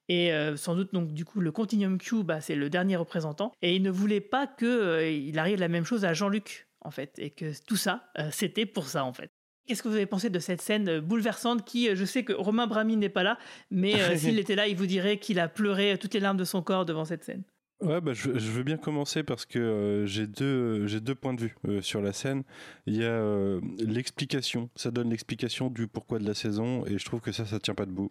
Et 0.08 0.32
euh, 0.32 0.56
sans 0.56 0.74
doute, 0.74 0.92
donc, 0.92 1.12
du 1.12 1.24
coup, 1.24 1.40
le 1.40 1.52
Continuum 1.52 1.96
Q, 1.96 2.24
bah, 2.24 2.40
c'est 2.40 2.56
le 2.56 2.68
dernier 2.68 2.96
représentant. 2.96 3.52
Et 3.62 3.76
il 3.76 3.82
ne 3.82 3.90
voulait 3.90 4.20
pas 4.20 4.48
qu'il 4.48 5.38
arrive 5.38 5.60
la 5.60 5.68
même 5.68 5.84
chose 5.84 6.04
à 6.04 6.14
Jean-Luc, 6.14 6.66
en 6.80 6.90
fait. 6.90 7.12
Et 7.18 7.30
que 7.30 7.52
tout 7.64 7.76
ça, 7.76 8.10
c'était 8.32 8.66
pour 8.66 8.88
ça, 8.88 9.04
en 9.04 9.12
fait. 9.12 9.30
Qu'est-ce 9.68 9.84
que 9.84 9.88
vous 9.88 9.94
avez 9.94 10.06
pensé 10.06 10.28
de 10.28 10.40
cette 10.40 10.62
scène 10.62 10.98
bouleversante 10.98 11.64
qui, 11.64 11.94
je 11.94 12.04
sais 12.04 12.24
que 12.24 12.32
Romain 12.32 12.66
Brami 12.66 12.96
n'est 12.96 13.08
pas 13.08 13.22
là, 13.22 13.38
mais 13.70 13.92
s'il 14.18 14.40
était 14.40 14.56
là, 14.56 14.66
il 14.66 14.76
vous 14.76 14.86
dirait 14.86 15.18
qu'il 15.18 15.38
a 15.38 15.46
pleuré 15.46 15.96
toutes 15.96 16.14
les 16.14 16.20
larmes 16.20 16.38
de 16.38 16.44
son 16.44 16.60
corps 16.60 16.84
devant 16.84 17.04
cette 17.04 17.22
scène? 17.22 17.44
Ouais, 17.80 17.98
bah, 18.02 18.12
je, 18.12 18.28
veux 18.28 18.62
bien 18.62 18.76
commencer 18.76 19.22
parce 19.22 19.46
que 19.46 19.58
euh, 19.58 20.06
j'ai 20.06 20.26
deux, 20.26 20.86
j'ai 20.86 21.00
deux 21.00 21.14
points 21.14 21.32
de 21.32 21.40
vue 21.40 21.56
euh, 21.66 21.80
sur 21.80 22.02
la 22.02 22.12
scène. 22.12 22.42
Il 22.84 22.94
y 22.94 23.04
a 23.04 23.08
euh, 23.08 23.58
l'explication, 23.78 24.68
ça 24.76 24.90
donne 24.90 25.08
l'explication 25.08 25.70
du 25.70 25.86
pourquoi 25.86 26.18
de 26.18 26.26
la 26.26 26.34
saison, 26.34 26.84
et 26.84 26.98
je 26.98 27.04
trouve 27.06 27.20
que 27.20 27.32
ça, 27.32 27.46
ça 27.46 27.58
tient 27.58 27.74
pas 27.74 27.86
debout. 27.86 28.10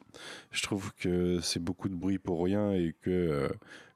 Je 0.49 0.63
trouve 0.63 0.91
que 0.95 1.39
c'est 1.41 1.63
beaucoup 1.63 1.87
de 1.87 1.93
bruit 1.93 2.17
pour 2.17 2.43
rien 2.43 2.71
et 2.71 2.95
que 3.03 3.47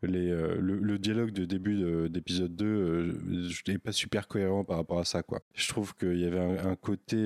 les, 0.04 0.30
le, 0.60 1.00
dialogue 1.00 1.32
de 1.32 1.46
début 1.46 1.76
de- 1.78 2.08
d'épisode 2.08 2.56
2 2.56 2.66
euh, 2.66 3.50
je 3.50 3.72
n'est 3.72 3.80
pas 3.80 3.92
super 3.92 4.28
cohérent 4.28 4.64
par 4.64 4.78
rapport 4.78 5.00
à 5.00 5.06
ça, 5.06 5.24
quoi. 5.24 5.42
Je 5.56 5.68
trouve 5.70 5.96
qu'il 5.96 6.20
y 6.20 6.26
avait 6.26 6.40
un, 6.40 6.76
côté 6.76 7.18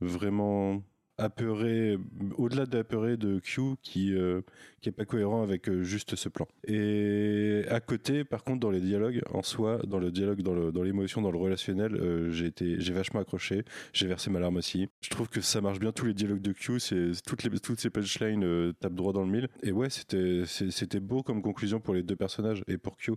vraiment 0.00 0.82
apeuré, 1.22 1.98
au-delà 2.36 2.66
de 2.66 2.78
apeuré 2.78 3.16
de 3.16 3.38
Q 3.38 3.76
qui 3.82 4.14
euh, 4.14 4.42
qui 4.80 4.88
est 4.88 4.92
pas 4.92 5.04
cohérent 5.04 5.42
avec 5.42 5.68
euh, 5.68 5.82
juste 5.82 6.16
ce 6.16 6.28
plan. 6.28 6.48
Et 6.66 7.64
à 7.68 7.80
côté, 7.80 8.24
par 8.24 8.42
contre, 8.42 8.60
dans 8.60 8.70
les 8.70 8.80
dialogues 8.80 9.22
en 9.30 9.42
soi, 9.42 9.78
dans 9.86 9.98
le 9.98 10.10
dialogue, 10.10 10.42
dans 10.42 10.54
le 10.54 10.72
dans 10.72 10.82
l'émotion, 10.82 11.22
dans 11.22 11.30
le 11.30 11.38
relationnel, 11.38 11.94
euh, 11.94 12.30
j'ai 12.30 12.46
été 12.46 12.80
j'ai 12.80 12.92
vachement 12.92 13.20
accroché, 13.20 13.64
j'ai 13.92 14.06
versé 14.06 14.30
ma 14.30 14.40
larme 14.40 14.56
aussi. 14.56 14.88
Je 15.00 15.10
trouve 15.10 15.28
que 15.28 15.40
ça 15.40 15.60
marche 15.60 15.78
bien 15.78 15.92
tous 15.92 16.06
les 16.06 16.14
dialogues 16.14 16.42
de 16.42 16.52
Q, 16.52 16.80
c'est 16.80 17.12
toutes 17.26 17.44
les 17.44 17.50
toutes 17.60 17.80
ces 17.80 17.90
punchlines 17.90 18.44
euh, 18.44 18.72
tapent 18.80 18.94
droit 18.94 19.12
dans 19.12 19.22
le 19.22 19.30
mille. 19.30 19.48
Et 19.62 19.72
ouais, 19.72 19.90
c'était 19.90 20.44
c'était 20.46 21.00
beau 21.00 21.22
comme 21.22 21.42
conclusion 21.42 21.80
pour 21.80 21.94
les 21.94 22.02
deux 22.02 22.16
personnages 22.16 22.64
et 22.66 22.78
pour 22.78 22.96
Q 22.96 23.12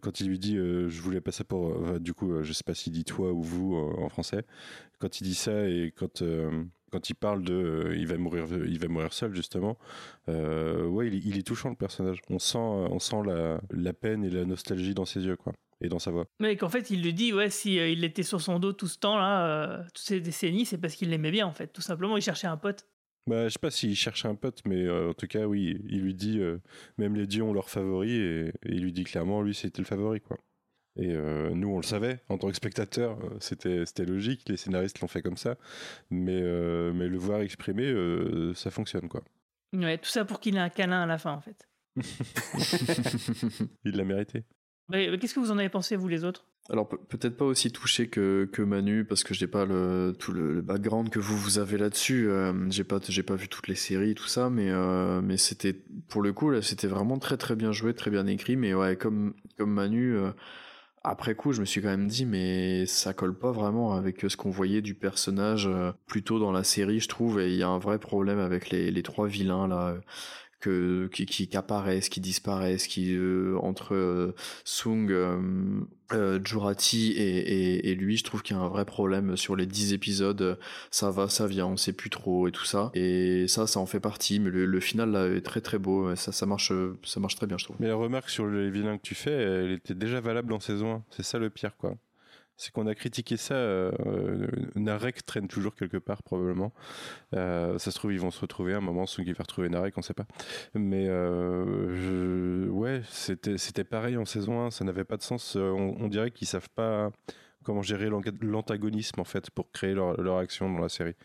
quand 0.00 0.20
il 0.20 0.28
lui 0.28 0.38
dit 0.38 0.56
euh, 0.56 0.88
je 0.88 1.00
voulais 1.00 1.20
pas 1.20 1.32
ça 1.32 1.44
pour 1.44 1.68
euh, 1.68 1.98
du 1.98 2.14
coup 2.14 2.32
euh, 2.32 2.42
je 2.42 2.52
sais 2.52 2.64
pas 2.64 2.74
s'il 2.74 2.92
dit 2.92 3.04
toi 3.04 3.32
ou 3.32 3.42
vous 3.42 3.76
euh, 3.76 4.02
en 4.02 4.08
français 4.08 4.44
quand 4.98 5.20
il 5.20 5.24
dit 5.24 5.34
ça 5.34 5.68
et 5.68 5.92
quand 5.96 6.22
euh, 6.22 6.64
quand 6.92 7.10
il 7.10 7.14
parle 7.14 7.42
de 7.42 7.52
euh, 7.54 7.96
il 7.96 8.06
va 8.06 8.16
mourir 8.16 8.46
il 8.66 8.78
va 8.78 8.88
mourir 8.88 9.12
seul 9.12 9.34
justement 9.34 9.76
euh, 10.28 10.86
ouais 10.86 11.08
il 11.08 11.14
est, 11.14 11.22
il 11.24 11.38
est 11.38 11.46
touchant 11.46 11.68
le 11.70 11.76
personnage 11.76 12.20
on 12.30 12.38
sent 12.38 12.58
euh, 12.58 12.88
on 12.90 12.98
sent 12.98 13.22
la, 13.26 13.60
la 13.70 13.92
peine 13.92 14.24
et 14.24 14.30
la 14.30 14.44
nostalgie 14.44 14.94
dans 14.94 15.04
ses 15.04 15.20
yeux 15.24 15.36
quoi 15.36 15.52
et 15.80 15.88
dans 15.88 15.98
sa 15.98 16.10
voix 16.10 16.24
Mais 16.40 16.56
qu'en 16.56 16.70
fait, 16.70 16.88
il 16.88 17.02
lui 17.02 17.12
dit, 17.12 17.34
ouais, 17.34 17.50
si 17.50 17.78
euh, 17.78 17.86
il 17.90 18.02
était 18.02 18.22
sur 18.22 18.40
son 18.40 18.58
dos 18.58 18.72
tout 18.72 18.86
ce 18.86 18.98
temps-là, 18.98 19.46
euh, 19.46 19.82
toutes 19.88 19.98
ces 19.98 20.20
décennies, 20.20 20.64
c'est 20.64 20.78
parce 20.78 20.94
qu'il 20.94 21.10
l'aimait 21.10 21.30
bien, 21.30 21.46
en 21.46 21.52
fait. 21.52 21.66
Tout 21.66 21.82
simplement, 21.82 22.16
il 22.16 22.22
cherchait 22.22 22.46
un 22.46 22.56
pote. 22.56 22.86
bah 23.26 23.44
je 23.48 23.52
sais 23.52 23.58
pas 23.58 23.70
s'il 23.70 23.94
cherche 23.94 24.24
un 24.24 24.36
pote 24.36 24.62
mais 24.64 24.88
en 24.88 25.12
tout 25.12 25.26
cas 25.26 25.46
oui 25.46 25.78
il 25.88 26.00
lui 26.00 26.14
dit 26.14 26.40
même 26.96 27.14
les 27.16 27.26
dieux 27.26 27.42
ont 27.42 27.52
leur 27.52 27.68
favori 27.68 28.12
et, 28.12 28.46
et 28.48 28.52
il 28.68 28.80
lui 28.82 28.92
dit 28.92 29.04
clairement 29.04 29.42
lui 29.42 29.52
c'était 29.54 29.82
le 29.82 29.86
favori 29.86 30.20
quoi 30.20 30.38
et 30.96 31.14
euh, 31.14 31.50
nous, 31.54 31.68
on 31.68 31.76
le 31.76 31.82
savait 31.82 32.20
en 32.28 32.38
tant 32.38 32.48
que 32.48 32.56
spectateur, 32.56 33.18
euh, 33.22 33.36
c'était 33.40 33.84
c'était 33.86 34.04
logique. 34.06 34.42
Les 34.48 34.56
scénaristes 34.56 35.00
l'ont 35.00 35.08
fait 35.08 35.22
comme 35.22 35.36
ça, 35.36 35.56
mais 36.10 36.40
euh, 36.42 36.92
mais 36.94 37.08
le 37.08 37.18
voir 37.18 37.40
exprimé, 37.40 37.84
euh, 37.84 38.54
ça 38.54 38.70
fonctionne 38.70 39.08
quoi. 39.08 39.22
Ouais, 39.72 39.98
tout 39.98 40.08
ça 40.08 40.24
pour 40.24 40.40
qu'il 40.40 40.56
ait 40.56 40.60
un 40.60 40.68
câlin 40.70 41.02
à 41.02 41.06
la 41.06 41.18
fin, 41.18 41.32
en 41.32 41.40
fait. 41.40 41.68
Il 43.84 43.96
l'a 43.96 44.04
mérité. 44.04 44.44
Qu'est-ce 44.92 45.34
que 45.34 45.40
vous 45.40 45.50
en 45.50 45.58
avez 45.58 45.68
pensé, 45.68 45.96
vous 45.96 46.06
les 46.08 46.22
autres? 46.24 46.46
Alors 46.68 46.88
pe- 46.88 46.96
peut-être 46.96 47.36
pas 47.36 47.44
aussi 47.44 47.70
touché 47.70 48.08
que, 48.08 48.48
que 48.52 48.62
Manu 48.62 49.04
parce 49.04 49.22
que 49.24 49.34
j'ai 49.34 49.46
pas 49.46 49.64
le 49.64 50.14
tout 50.18 50.32
le, 50.32 50.52
le 50.54 50.62
background 50.62 51.10
que 51.10 51.18
vous 51.20 51.36
vous 51.36 51.58
avez 51.58 51.78
là-dessus. 51.78 52.28
Euh, 52.28 52.52
j'ai 52.70 52.82
pas 52.84 52.98
j'ai 53.08 53.22
pas 53.22 53.34
vu 53.36 53.48
toutes 53.48 53.68
les 53.68 53.74
séries 53.76 54.14
tout 54.14 54.26
ça, 54.26 54.50
mais 54.50 54.70
euh, 54.70 55.20
mais 55.22 55.36
c'était 55.36 55.72
pour 56.08 56.22
le 56.22 56.32
coup 56.32 56.50
là 56.50 56.62
c'était 56.62 56.88
vraiment 56.88 57.18
très 57.18 57.36
très 57.36 57.54
bien 57.54 57.70
joué, 57.72 57.94
très 57.94 58.10
bien 58.10 58.26
écrit. 58.26 58.56
Mais 58.56 58.74
ouais 58.74 58.96
comme 58.96 59.34
comme 59.58 59.72
Manu. 59.72 60.16
euh, 60.16 60.30
après 61.08 61.36
coup, 61.36 61.52
je 61.52 61.60
me 61.60 61.66
suis 61.66 61.80
quand 61.80 61.88
même 61.88 62.08
dit, 62.08 62.26
mais 62.26 62.84
ça 62.86 63.14
colle 63.14 63.38
pas 63.38 63.52
vraiment 63.52 63.94
avec 63.94 64.26
ce 64.28 64.36
qu'on 64.36 64.50
voyait 64.50 64.82
du 64.82 64.94
personnage 64.94 65.68
euh, 65.68 65.92
plus 66.06 66.24
tôt 66.24 66.40
dans 66.40 66.50
la 66.50 66.64
série, 66.64 66.98
je 66.98 67.08
trouve. 67.08 67.40
Et 67.40 67.52
il 67.52 67.56
y 67.56 67.62
a 67.62 67.68
un 67.68 67.78
vrai 67.78 68.00
problème 68.00 68.40
avec 68.40 68.70
les, 68.70 68.90
les 68.90 69.02
trois 69.04 69.28
vilains 69.28 69.68
là. 69.68 69.96
Que 70.60 71.08
qui, 71.12 71.26
qui, 71.26 71.48
qui 71.48 71.56
apparaissent, 71.56 72.08
qui 72.08 72.20
disparaissent, 72.20 72.86
qui 72.86 73.14
euh, 73.14 73.56
entre 73.60 73.94
euh, 73.94 74.34
Sung, 74.64 75.10
euh, 75.10 76.40
Jurati 76.44 77.12
et, 77.12 77.90
et, 77.90 77.94
lui, 77.94 78.16
je 78.16 78.24
trouve 78.24 78.42
qu'il 78.42 78.56
y 78.56 78.58
a 78.58 78.62
un 78.62 78.68
vrai 78.68 78.84
problème 78.84 79.36
sur 79.36 79.56
les 79.56 79.66
10 79.66 79.92
épisodes. 79.92 80.58
Ça 80.90 81.10
va, 81.10 81.28
ça 81.28 81.46
vient, 81.46 81.66
on 81.66 81.76
sait 81.76 81.92
plus 81.92 82.10
trop 82.10 82.48
et 82.48 82.52
tout 82.52 82.64
ça. 82.64 82.90
Et 82.94 83.48
ça, 83.48 83.66
ça 83.66 83.80
en 83.80 83.86
fait 83.86 84.00
partie. 84.00 84.40
Mais 84.40 84.50
le, 84.50 84.66
le 84.66 84.80
final 84.80 85.10
là 85.10 85.26
est 85.26 85.40
très 85.40 85.60
très 85.60 85.78
beau. 85.78 86.14
Ça, 86.16 86.32
ça 86.32 86.46
marche, 86.46 86.72
ça 87.04 87.20
marche 87.20 87.36
très 87.36 87.46
bien, 87.46 87.58
je 87.58 87.64
trouve. 87.64 87.76
Mais 87.80 87.88
la 87.88 87.96
remarque 87.96 88.30
sur 88.30 88.46
les 88.46 88.70
vilains 88.70 88.98
que 88.98 89.02
tu 89.02 89.14
fais, 89.14 89.32
elle 89.32 89.72
était 89.72 89.94
déjà 89.94 90.20
valable 90.20 90.52
en 90.52 90.60
saison 90.60 90.94
1. 90.94 91.04
C'est 91.10 91.24
ça 91.24 91.38
le 91.38 91.50
pire, 91.50 91.76
quoi 91.76 91.96
c'est 92.56 92.72
qu'on 92.72 92.86
a 92.86 92.94
critiqué 92.94 93.36
ça. 93.36 93.54
Euh, 93.54 94.46
Narek 94.74 95.24
traîne 95.26 95.48
toujours 95.48 95.74
quelque 95.74 95.98
part, 95.98 96.22
probablement. 96.22 96.72
Euh, 97.34 97.78
ça 97.78 97.90
se 97.90 97.96
trouve, 97.98 98.12
ils 98.12 98.20
vont 98.20 98.30
se 98.30 98.40
retrouver 98.40 98.74
à 98.74 98.78
un 98.78 98.80
moment, 98.80 99.04
qui 99.04 99.24
vont 99.24 99.34
retrouver 99.38 99.68
Narek, 99.68 99.96
on 99.98 100.02
sait 100.02 100.14
pas. 100.14 100.26
Mais 100.74 101.06
euh, 101.08 102.66
ouais, 102.68 103.02
c'était, 103.08 103.84
pareil 103.84 104.16
en 104.16 104.24
saison 104.24 104.66
1, 104.66 104.70
ça 104.70 104.84
n'avait 104.84 105.04
pas 105.04 105.16
de 105.16 105.22
sens. 105.22 105.56
On, 105.56 105.96
on 105.98 106.08
dirait 106.08 106.30
qu'ils 106.30 106.48
savent 106.48 106.70
pas 106.74 107.10
comment 107.66 107.82
gérer 107.82 108.08
l'antagonisme, 108.40 109.20
en 109.20 109.24
fait, 109.24 109.50
pour 109.50 109.70
créer 109.72 109.92
leur, 109.92 110.18
leur, 110.20 110.38
action 110.38 110.72
dans 110.72 110.78
la 110.78 110.88
série. 110.88 111.16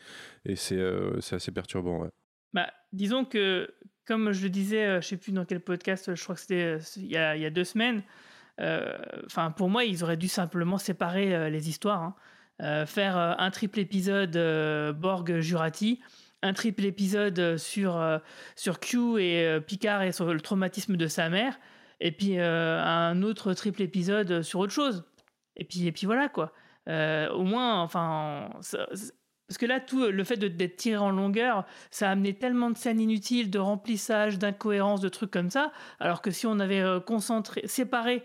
Et 0.43 0.55
c'est, 0.55 0.75
euh, 0.75 1.21
c'est 1.21 1.35
assez 1.35 1.51
perturbant. 1.51 2.07
Bah, 2.51 2.73
disons 2.91 3.23
que, 3.25 3.71
comme 4.05 4.31
je 4.31 4.43
le 4.43 4.49
disais, 4.49 5.01
je 5.01 5.07
sais 5.07 5.17
plus 5.17 5.31
dans 5.31 5.45
quel 5.45 5.61
podcast, 5.61 6.15
je 6.15 6.23
crois 6.23 6.35
que 6.35 6.41
c'était 6.41 6.77
il 6.97 7.05
y 7.05 7.15
a, 7.15 7.35
il 7.35 7.43
y 7.43 7.45
a 7.45 7.51
deux 7.51 7.63
semaines, 7.63 7.99
euh, 7.99 8.30
enfin, 9.25 9.51
pour 9.51 9.69
moi, 9.69 9.83
ils 9.83 10.03
auraient 10.03 10.17
dû 10.17 10.27
simplement 10.27 10.77
séparer 10.77 11.35
euh, 11.35 11.49
les 11.49 11.69
histoires. 11.69 12.01
Hein. 12.01 12.15
Euh, 12.61 12.85
faire 12.85 13.17
un 13.17 13.49
triple 13.49 13.79
épisode 13.79 14.37
Borg-Jurati, 14.99 15.99
un 16.43 16.53
triple 16.53 16.85
épisode 16.85 17.57
sur, 17.57 17.99
sur 18.55 18.79
Q 18.79 19.19
et 19.19 19.59
Picard 19.65 20.03
et 20.03 20.11
sur 20.11 20.31
le 20.31 20.39
traumatisme 20.39 20.95
de 20.95 21.07
sa 21.07 21.29
mère, 21.29 21.59
et 22.01 22.11
puis 22.11 22.37
un 22.37 23.23
autre 23.23 23.55
triple 23.55 23.81
épisode 23.81 24.43
sur 24.43 24.59
autre 24.59 24.73
chose. 24.73 25.05
Et 25.55 25.63
puis, 25.63 25.87
et 25.87 25.91
puis 25.91 26.05
voilà, 26.05 26.29
quoi. 26.29 26.53
au 26.87 27.41
moins, 27.41 27.81
enfin. 27.81 28.49
parce 28.61 29.57
que 29.57 29.65
là, 29.65 29.79
tout 29.79 30.05
le 30.05 30.23
fait 30.23 30.37
d'être 30.37 30.75
tiré 30.75 30.97
en 30.97 31.09
longueur, 31.09 31.65
ça 31.89 32.09
a 32.09 32.11
amené 32.11 32.35
tellement 32.35 32.69
de 32.69 32.77
scènes 32.77 32.99
inutiles, 32.99 33.49
de 33.49 33.57
remplissage, 33.57 34.37
d'incohérences, 34.37 35.01
de 35.01 35.09
trucs 35.09 35.31
comme 35.31 35.49
ça. 35.49 35.71
Alors 35.99 36.21
que 36.21 36.29
si 36.29 36.45
on 36.45 36.59
avait 36.59 36.83
concentré, 37.07 37.63
séparé 37.65 38.23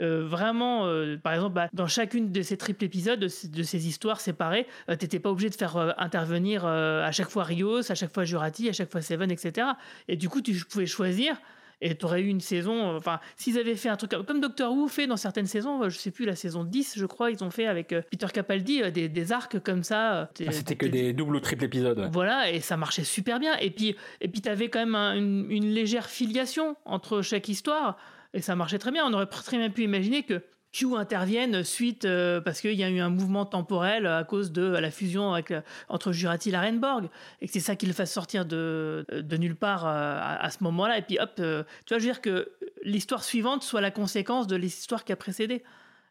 euh, 0.00 0.26
vraiment, 0.26 0.86
euh, 0.86 1.16
par 1.16 1.34
exemple, 1.34 1.54
bah, 1.54 1.68
dans 1.72 1.86
chacune 1.86 2.30
de 2.30 2.42
ces 2.42 2.56
triples 2.56 2.84
épisodes, 2.84 3.18
de, 3.18 3.28
ces 3.28 3.88
histoires 3.88 4.20
séparées, 4.20 4.64
tu 4.64 4.92
euh, 4.92 4.96
t'étais 4.96 5.18
pas 5.18 5.30
obligé 5.30 5.50
de 5.50 5.54
faire 5.54 5.94
intervenir 5.98 6.64
à 6.66 7.10
chaque 7.12 7.30
fois 7.30 7.44
Rios, 7.44 7.90
à 7.90 7.94
chaque 7.94 8.12
fois 8.12 8.24
Jurati, 8.24 8.68
à 8.68 8.72
chaque 8.72 8.90
fois 8.90 9.02
Seven, 9.02 9.30
etc. 9.30 9.68
Et 10.06 10.16
du 10.16 10.28
coup, 10.28 10.40
tu 10.40 10.54
pouvais 10.70 10.86
choisir 10.86 11.36
et 11.80 11.96
tu 11.96 12.04
aurais 12.06 12.22
eu 12.22 12.26
une 12.26 12.40
saison. 12.40 12.96
Enfin, 12.96 13.20
s'ils 13.36 13.58
avaient 13.58 13.76
fait 13.76 13.88
un 13.88 13.96
truc 13.96 14.10
comme 14.26 14.40
Doctor 14.40 14.72
Who 14.72 14.88
fait 14.88 15.06
dans 15.06 15.16
certaines 15.16 15.46
saisons, 15.46 15.88
je 15.88 15.96
sais 15.96 16.10
plus, 16.10 16.24
la 16.24 16.34
saison 16.34 16.64
10, 16.64 16.94
je 16.96 17.06
crois, 17.06 17.30
ils 17.30 17.42
ont 17.44 17.50
fait 17.50 17.66
avec 17.66 17.94
Peter 18.10 18.26
Capaldi 18.32 18.82
des, 18.90 19.08
des, 19.08 19.32
arcs 19.32 19.60
comme 19.60 19.84
ça. 19.84 20.22
Ah, 20.22 20.50
C'était 20.50 20.76
que 20.76 20.86
des 20.86 21.12
doubles 21.12 21.36
ou 21.36 21.40
triples 21.40 21.64
épisodes. 21.64 22.08
Voilà, 22.12 22.50
et 22.50 22.60
ça 22.60 22.76
marchait 22.76 23.04
super 23.04 23.38
bien. 23.38 23.56
Et 23.58 23.70
puis, 23.70 23.96
et 24.20 24.28
puis 24.28 24.40
tu 24.40 24.48
avais 24.48 24.68
quand 24.68 24.84
même 24.84 24.96
une, 25.16 25.50
une, 25.50 25.70
légère 25.70 26.06
filiation 26.06 26.76
entre 26.84 27.22
chaque 27.22 27.48
histoire 27.48 27.96
et 28.34 28.40
ça 28.40 28.56
marchait 28.56 28.78
très 28.78 28.92
bien. 28.92 29.06
On 29.06 29.12
aurait 29.12 29.26
très 29.26 29.56
bien 29.56 29.70
pu 29.70 29.84
imaginer 29.84 30.22
que 30.22 30.42
Q 30.72 30.96
intervienne 30.96 31.64
suite 31.64 32.04
euh, 32.04 32.40
parce 32.40 32.60
qu'il 32.60 32.74
y 32.74 32.84
a 32.84 32.90
eu 32.90 32.98
un 33.00 33.08
mouvement 33.08 33.46
temporel 33.46 34.06
à 34.06 34.24
cause 34.24 34.52
de 34.52 34.62
la 34.62 34.90
fusion 34.90 35.32
avec, 35.32 35.50
euh, 35.50 35.62
entre 35.88 36.12
Jurati 36.12 36.50
et 36.50 36.52
Larenborg 36.52 37.08
et 37.40 37.46
que 37.46 37.52
c'est 37.52 37.60
ça 37.60 37.74
qui 37.74 37.86
le 37.86 37.94
fasse 37.94 38.12
sortir 38.12 38.44
de, 38.44 39.06
de 39.10 39.36
nulle 39.38 39.56
part 39.56 39.86
euh, 39.86 39.90
à, 39.90 40.44
à, 40.44 40.50
ce 40.50 40.62
moment-là 40.64 40.98
et 40.98 41.02
puis 41.02 41.18
hop 41.18 41.36
tu 41.36 41.42
vois 41.42 41.64
je 41.88 41.94
veux 41.94 42.00
dire 42.00 42.20
que 42.20 42.52
l'histoire 42.84 43.24
suivante 43.24 43.62
soit 43.62 43.80
la 43.80 43.90
conséquence 43.90 44.46
de 44.46 44.56
l'histoire 44.56 45.04
qui 45.04 45.12
a 45.12 45.16
précédé 45.16 45.62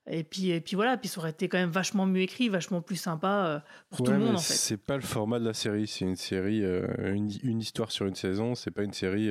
et 0.10 0.24
puis, 0.24 0.52
et 0.52 0.62
puis 0.62 0.78
voilà, 0.78 0.96
puis 0.96 1.10
ça 1.10 1.20
aurait 1.20 1.32
été 1.32 1.50
quand 1.50 1.58
même 1.58 1.70
vachement 1.70 2.06
mieux 2.06 2.22
écrit, 2.22 2.48
vachement 2.48 2.82
plus 2.82 2.96
sympa 2.96 3.62
pour 3.90 4.06
tout 4.06 4.12
le 4.14 4.20
monde 4.20 4.36
en 4.36 4.40
fait. 4.40 4.54
C'est 4.54 4.78
pas 4.78 4.96
le 4.96 5.02
format 5.02 5.38
de 5.38 5.44
la 5.44 5.54
série, 5.54 5.86
c'est 5.86 6.06
une 6.06 6.16
série, 6.16 6.62
une, 6.62 7.30
une, 7.44 7.60
histoire 7.60 7.92
sur 7.92 8.06
une 8.06 8.16
saison, 8.16 8.56
c'est 8.56 8.72
pas 8.72 8.84
une 8.84 8.94
série 8.94 9.30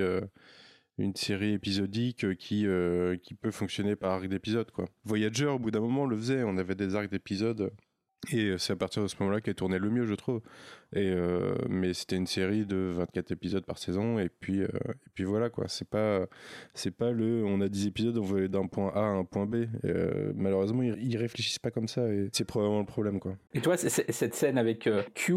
une 0.98 1.14
série 1.14 1.52
épisodique 1.52 2.24
euh, 2.24 2.34
qui, 2.34 2.66
euh, 2.66 3.16
qui 3.16 3.34
peut 3.34 3.50
fonctionner 3.50 3.96
par 3.96 4.12
arc 4.12 4.26
d'épisode. 4.28 4.70
Quoi. 4.70 4.86
Voyager, 5.04 5.46
au 5.46 5.58
bout 5.58 5.70
d'un 5.70 5.80
moment, 5.80 6.06
le 6.06 6.16
faisait. 6.16 6.42
On 6.44 6.56
avait 6.56 6.74
des 6.74 6.94
arcs 6.94 7.10
d'épisodes. 7.10 7.70
Et 8.32 8.56
c'est 8.58 8.72
à 8.72 8.76
partir 8.76 9.02
de 9.02 9.08
ce 9.08 9.14
moment-là 9.20 9.40
qu'elle 9.40 9.54
tournait 9.54 9.78
le 9.78 9.90
mieux, 9.90 10.06
je 10.06 10.14
trouve. 10.14 10.40
Et 10.94 11.10
euh, 11.10 11.54
mais 11.68 11.94
c'était 11.94 12.16
une 12.16 12.26
série 12.26 12.64
de 12.64 12.92
24 12.94 13.32
épisodes 13.32 13.64
par 13.66 13.78
saison 13.78 14.18
et 14.18 14.28
puis 14.28 14.62
euh, 14.62 14.66
et 14.66 15.10
puis 15.14 15.24
voilà 15.24 15.50
quoi. 15.50 15.64
C'est 15.68 15.88
pas 15.88 16.26
c'est 16.74 16.92
pas 16.92 17.10
le 17.10 17.44
on 17.44 17.60
a 17.60 17.68
10 17.68 17.88
épisodes 17.88 18.16
on 18.18 18.22
veut 18.22 18.38
aller 18.38 18.48
d'un 18.48 18.66
point 18.66 18.92
A 18.94 19.00
à 19.00 19.02
un 19.02 19.24
point 19.24 19.46
B. 19.46 19.66
Euh, 19.84 20.32
malheureusement 20.36 20.82
ils, 20.82 20.96
ils, 21.02 21.16
réfléchissent 21.16 21.58
pas 21.58 21.72
comme 21.72 21.88
ça 21.88 22.06
et 22.08 22.28
c'est 22.32 22.44
probablement 22.44 22.80
le 22.80 22.86
problème 22.86 23.18
quoi. 23.18 23.36
Et 23.54 23.60
toi 23.60 23.76
cette 23.76 24.34
scène 24.34 24.58
avec 24.58 24.88
Q 25.14 25.34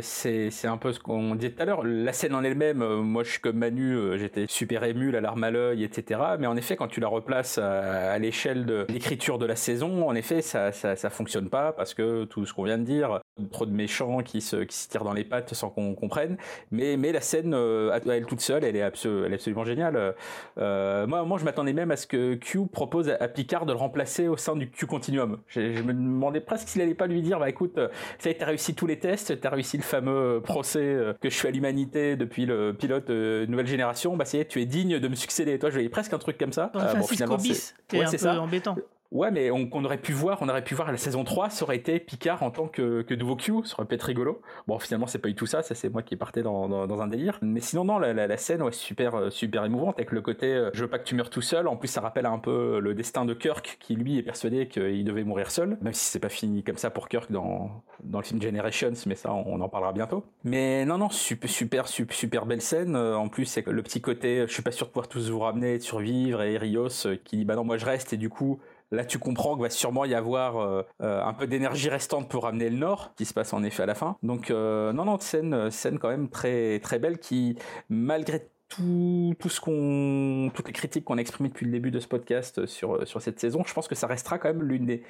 c'est 0.00 0.50
c'est 0.50 0.68
un 0.68 0.76
peu 0.76 0.92
ce 0.92 1.00
qu'on 1.00 1.34
disait 1.34 1.52
tout 1.52 1.62
à 1.62 1.64
l'heure. 1.64 1.84
La 1.84 2.12
scène 2.12 2.34
en 2.34 2.44
elle-même 2.44 2.78
moi 3.00 3.24
je 3.24 3.30
suis 3.30 3.40
comme 3.40 3.58
Manu 3.58 4.16
j'étais 4.16 4.46
super 4.48 4.84
ému 4.84 5.10
la 5.10 5.20
larme 5.20 5.42
à 5.42 5.50
l'œil 5.50 5.82
etc. 5.82 6.20
Mais 6.38 6.46
en 6.46 6.56
effet 6.56 6.76
quand 6.76 6.88
tu 6.88 7.00
la 7.00 7.08
replaces 7.08 7.58
à, 7.58 8.12
à 8.12 8.18
l'échelle 8.18 8.64
de 8.64 8.86
l'écriture 8.88 9.38
de 9.38 9.46
la 9.46 9.56
saison 9.56 10.08
en 10.08 10.14
effet 10.14 10.40
ça, 10.40 10.70
ça 10.70 10.94
ça 10.94 11.10
fonctionne 11.10 11.48
pas 11.48 11.72
parce 11.72 11.94
que 11.94 12.24
tout 12.24 12.46
ce 12.46 12.54
qu'on 12.54 12.64
vient 12.64 12.78
de 12.78 12.84
dire 12.84 13.20
trop 13.50 13.66
de 13.66 13.72
méchants 13.72 14.22
qui 14.22 14.40
se 14.40 14.67
qui 14.68 14.76
se 14.76 14.88
tire 14.88 15.04
dans 15.04 15.12
les 15.12 15.24
pattes 15.24 15.54
sans 15.54 15.70
qu'on 15.70 15.94
comprenne. 15.94 16.36
Mais, 16.70 16.96
mais 16.96 17.12
la 17.12 17.20
scène, 17.20 17.52
euh, 17.54 17.98
elle 18.06 18.26
toute 18.26 18.40
seule, 18.40 18.64
elle 18.64 18.76
est, 18.76 18.82
absolu, 18.82 19.24
elle 19.26 19.32
est 19.32 19.36
absolument 19.36 19.64
géniale. 19.64 20.14
Euh, 20.58 21.06
moi, 21.06 21.24
moi, 21.24 21.38
je 21.38 21.44
m'attendais 21.44 21.72
même 21.72 21.90
à 21.90 21.96
ce 21.96 22.06
que 22.06 22.34
Q 22.34 22.66
propose 22.66 23.08
à 23.08 23.28
Picard 23.28 23.66
de 23.66 23.72
le 23.72 23.78
remplacer 23.78 24.28
au 24.28 24.36
sein 24.36 24.56
du 24.56 24.70
Q 24.70 24.86
Continuum. 24.86 25.38
Je, 25.48 25.74
je 25.74 25.82
me 25.82 25.92
demandais 25.92 26.40
presque 26.40 26.68
s'il 26.68 26.82
allait 26.82 26.94
pas 26.94 27.06
lui 27.06 27.22
dire, 27.22 27.38
bah 27.38 27.48
écoute, 27.48 27.78
ça 28.18 28.30
a 28.40 28.44
réussi 28.44 28.74
tous 28.74 28.86
les 28.86 28.98
tests, 28.98 29.40
t'as 29.40 29.50
réussi 29.50 29.76
le 29.76 29.82
fameux 29.82 30.40
procès 30.42 30.80
euh, 30.80 31.12
que 31.20 31.30
je 31.30 31.36
fais 31.36 31.48
à 31.48 31.50
l'humanité 31.50 32.16
depuis 32.16 32.46
le 32.46 32.72
pilote 32.72 33.08
nouvelle 33.10 33.66
génération, 33.66 34.16
bah 34.16 34.24
c'est 34.24 34.38
tu 34.44 34.60
es 34.60 34.66
digne 34.66 34.98
de 34.98 35.08
me 35.08 35.14
succéder. 35.14 35.58
Toi, 35.58 35.70
je 35.70 35.74
voyais 35.74 35.88
presque 35.88 36.12
un 36.12 36.18
truc 36.18 36.38
comme 36.38 36.52
ça. 36.52 36.70
Euh, 36.74 36.94
bon, 36.94 37.06
finalement, 37.06 37.38
c'est 37.38 37.98
ouais, 37.98 38.04
un 38.04 38.10
peu 38.10 38.18
ça. 38.18 38.40
embêtant. 38.40 38.76
Ouais, 39.10 39.30
mais 39.30 39.50
on, 39.50 39.70
aurait 39.84 39.96
pu 39.96 40.12
voir, 40.12 40.38
on 40.42 40.48
aurait 40.50 40.62
pu 40.62 40.74
voir 40.74 40.92
la 40.92 40.98
saison 40.98 41.24
3, 41.24 41.48
ça 41.48 41.64
aurait 41.64 41.76
été 41.76 41.98
Picard 41.98 42.42
en 42.42 42.50
tant 42.50 42.68
que, 42.68 43.00
que 43.00 43.14
nouveau 43.14 43.36
Q, 43.36 43.64
ça 43.64 43.76
aurait 43.78 43.86
pu 43.86 43.94
être 43.94 44.02
rigolo. 44.02 44.42
Bon, 44.66 44.78
finalement, 44.78 45.06
c'est 45.06 45.18
pas 45.18 45.28
du 45.28 45.34
tout 45.34 45.46
ça, 45.46 45.62
ça 45.62 45.74
c'est 45.74 45.88
moi 45.88 46.02
qui 46.02 46.14
partais 46.16 46.42
dans, 46.42 46.68
dans, 46.68 47.00
un 47.00 47.08
délire. 47.08 47.38
Mais 47.40 47.60
sinon, 47.60 47.84
non, 47.84 47.98
la, 47.98 48.36
scène, 48.36 48.60
ouais, 48.60 48.72
super, 48.72 49.14
euh, 49.14 49.30
super 49.30 49.64
émouvante, 49.64 49.94
avec 49.96 50.12
le 50.12 50.20
côté, 50.20 50.52
euh, 50.52 50.70
je 50.74 50.82
veux 50.82 50.90
pas 50.90 50.98
que 50.98 51.04
tu 51.04 51.14
meurs 51.14 51.30
tout 51.30 51.40
seul. 51.40 51.68
En 51.68 51.76
plus, 51.76 51.88
ça 51.88 52.02
rappelle 52.02 52.26
un 52.26 52.38
peu 52.38 52.80
le 52.80 52.94
destin 52.94 53.24
de 53.24 53.32
Kirk, 53.32 53.78
qui 53.80 53.94
lui 53.94 54.18
est 54.18 54.22
persuadé 54.22 54.68
qu'il 54.68 55.04
devait 55.04 55.24
mourir 55.24 55.50
seul, 55.50 55.78
même 55.80 55.94
si 55.94 56.04
c'est 56.04 56.20
pas 56.20 56.28
fini 56.28 56.62
comme 56.62 56.76
ça 56.76 56.90
pour 56.90 57.08
Kirk 57.08 57.32
dans, 57.32 57.82
dans 58.04 58.18
le 58.18 58.24
film 58.24 58.42
Generations, 58.42 58.92
mais 59.06 59.14
ça, 59.14 59.32
on, 59.32 59.58
en 59.58 59.68
parlera 59.70 59.94
bientôt. 59.94 60.22
Mais 60.44 60.84
non, 60.84 60.98
non, 60.98 61.08
super, 61.08 61.48
super, 61.48 61.88
super, 61.88 62.14
super 62.14 62.44
belle 62.44 62.60
scène. 62.60 62.94
Euh, 62.94 63.16
en 63.16 63.28
plus, 63.28 63.46
c'est 63.46 63.66
le 63.66 63.82
petit 63.82 64.02
côté, 64.02 64.44
je 64.46 64.52
suis 64.52 64.62
pas 64.62 64.70
sûr 64.70 64.86
de 64.86 64.92
pouvoir 64.92 65.08
tous 65.08 65.30
vous 65.30 65.38
ramener, 65.38 65.78
de 65.78 65.82
survivre, 65.82 66.42
et 66.42 66.58
Rios 66.58 66.88
qui 67.24 67.38
dit, 67.38 67.44
bah 67.46 67.56
non, 67.56 67.64
moi 67.64 67.78
je 67.78 67.86
reste, 67.86 68.12
et 68.12 68.18
du 68.18 68.28
coup, 68.28 68.60
Là, 68.90 69.04
tu 69.04 69.18
comprends 69.18 69.54
qu'il 69.54 69.62
va 69.62 69.70
sûrement 69.70 70.04
y 70.04 70.14
avoir 70.14 70.56
euh, 70.56 70.82
euh, 71.02 71.22
un 71.22 71.34
peu 71.34 71.46
d'énergie 71.46 71.90
restante 71.90 72.28
pour 72.28 72.44
ramener 72.44 72.70
le 72.70 72.76
Nord, 72.76 73.12
qui 73.16 73.26
se 73.26 73.34
passe 73.34 73.52
en 73.52 73.62
effet 73.62 73.82
à 73.82 73.86
la 73.86 73.94
fin. 73.94 74.16
Donc, 74.22 74.50
euh, 74.50 74.92
non, 74.92 75.04
non, 75.04 75.18
scène, 75.18 75.70
scène 75.70 75.98
quand 75.98 76.08
même 76.08 76.28
très, 76.28 76.78
très 76.80 76.98
belle 76.98 77.18
qui, 77.18 77.56
malgré 77.90 78.48
tout, 78.68 79.34
tout 79.38 79.48
ce 79.48 79.60
qu'on, 79.60 80.50
toutes 80.54 80.66
les 80.66 80.72
critiques 80.72 81.04
qu'on 81.04 81.18
a 81.18 81.20
exprimées 81.20 81.50
depuis 81.50 81.66
le 81.66 81.72
début 81.72 81.90
de 81.90 82.00
ce 82.00 82.08
podcast 82.08 82.66
sur, 82.66 83.06
sur 83.06 83.20
cette 83.20 83.40
saison, 83.40 83.62
je 83.66 83.74
pense 83.74 83.88
que 83.88 83.94
ça 83.94 84.06
restera 84.06 84.38
quand 84.38 84.48
même 84.48 84.62
l'une 84.62 84.86
des 84.86 85.02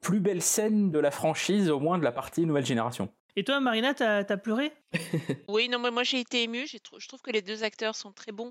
plus 0.00 0.20
belles 0.20 0.42
scènes 0.42 0.90
de 0.92 0.98
la 0.98 1.10
franchise, 1.10 1.70
au 1.70 1.80
moins 1.80 1.98
de 1.98 2.04
la 2.04 2.12
partie 2.12 2.46
nouvelle 2.46 2.66
génération. 2.66 3.08
Et 3.38 3.44
toi, 3.44 3.60
Marina, 3.60 3.92
t'as 3.92 4.24
as 4.26 4.36
pleuré? 4.38 4.72
Oui, 5.48 5.68
non, 5.68 5.78
moi 5.78 6.02
j'ai 6.02 6.20
été 6.20 6.42
émue. 6.42 6.66
Je 6.66 7.06
trouve 7.06 7.20
que 7.20 7.30
les 7.30 7.42
deux 7.42 7.64
acteurs 7.64 7.94
sont 7.94 8.10
très 8.10 8.32
bons. 8.32 8.50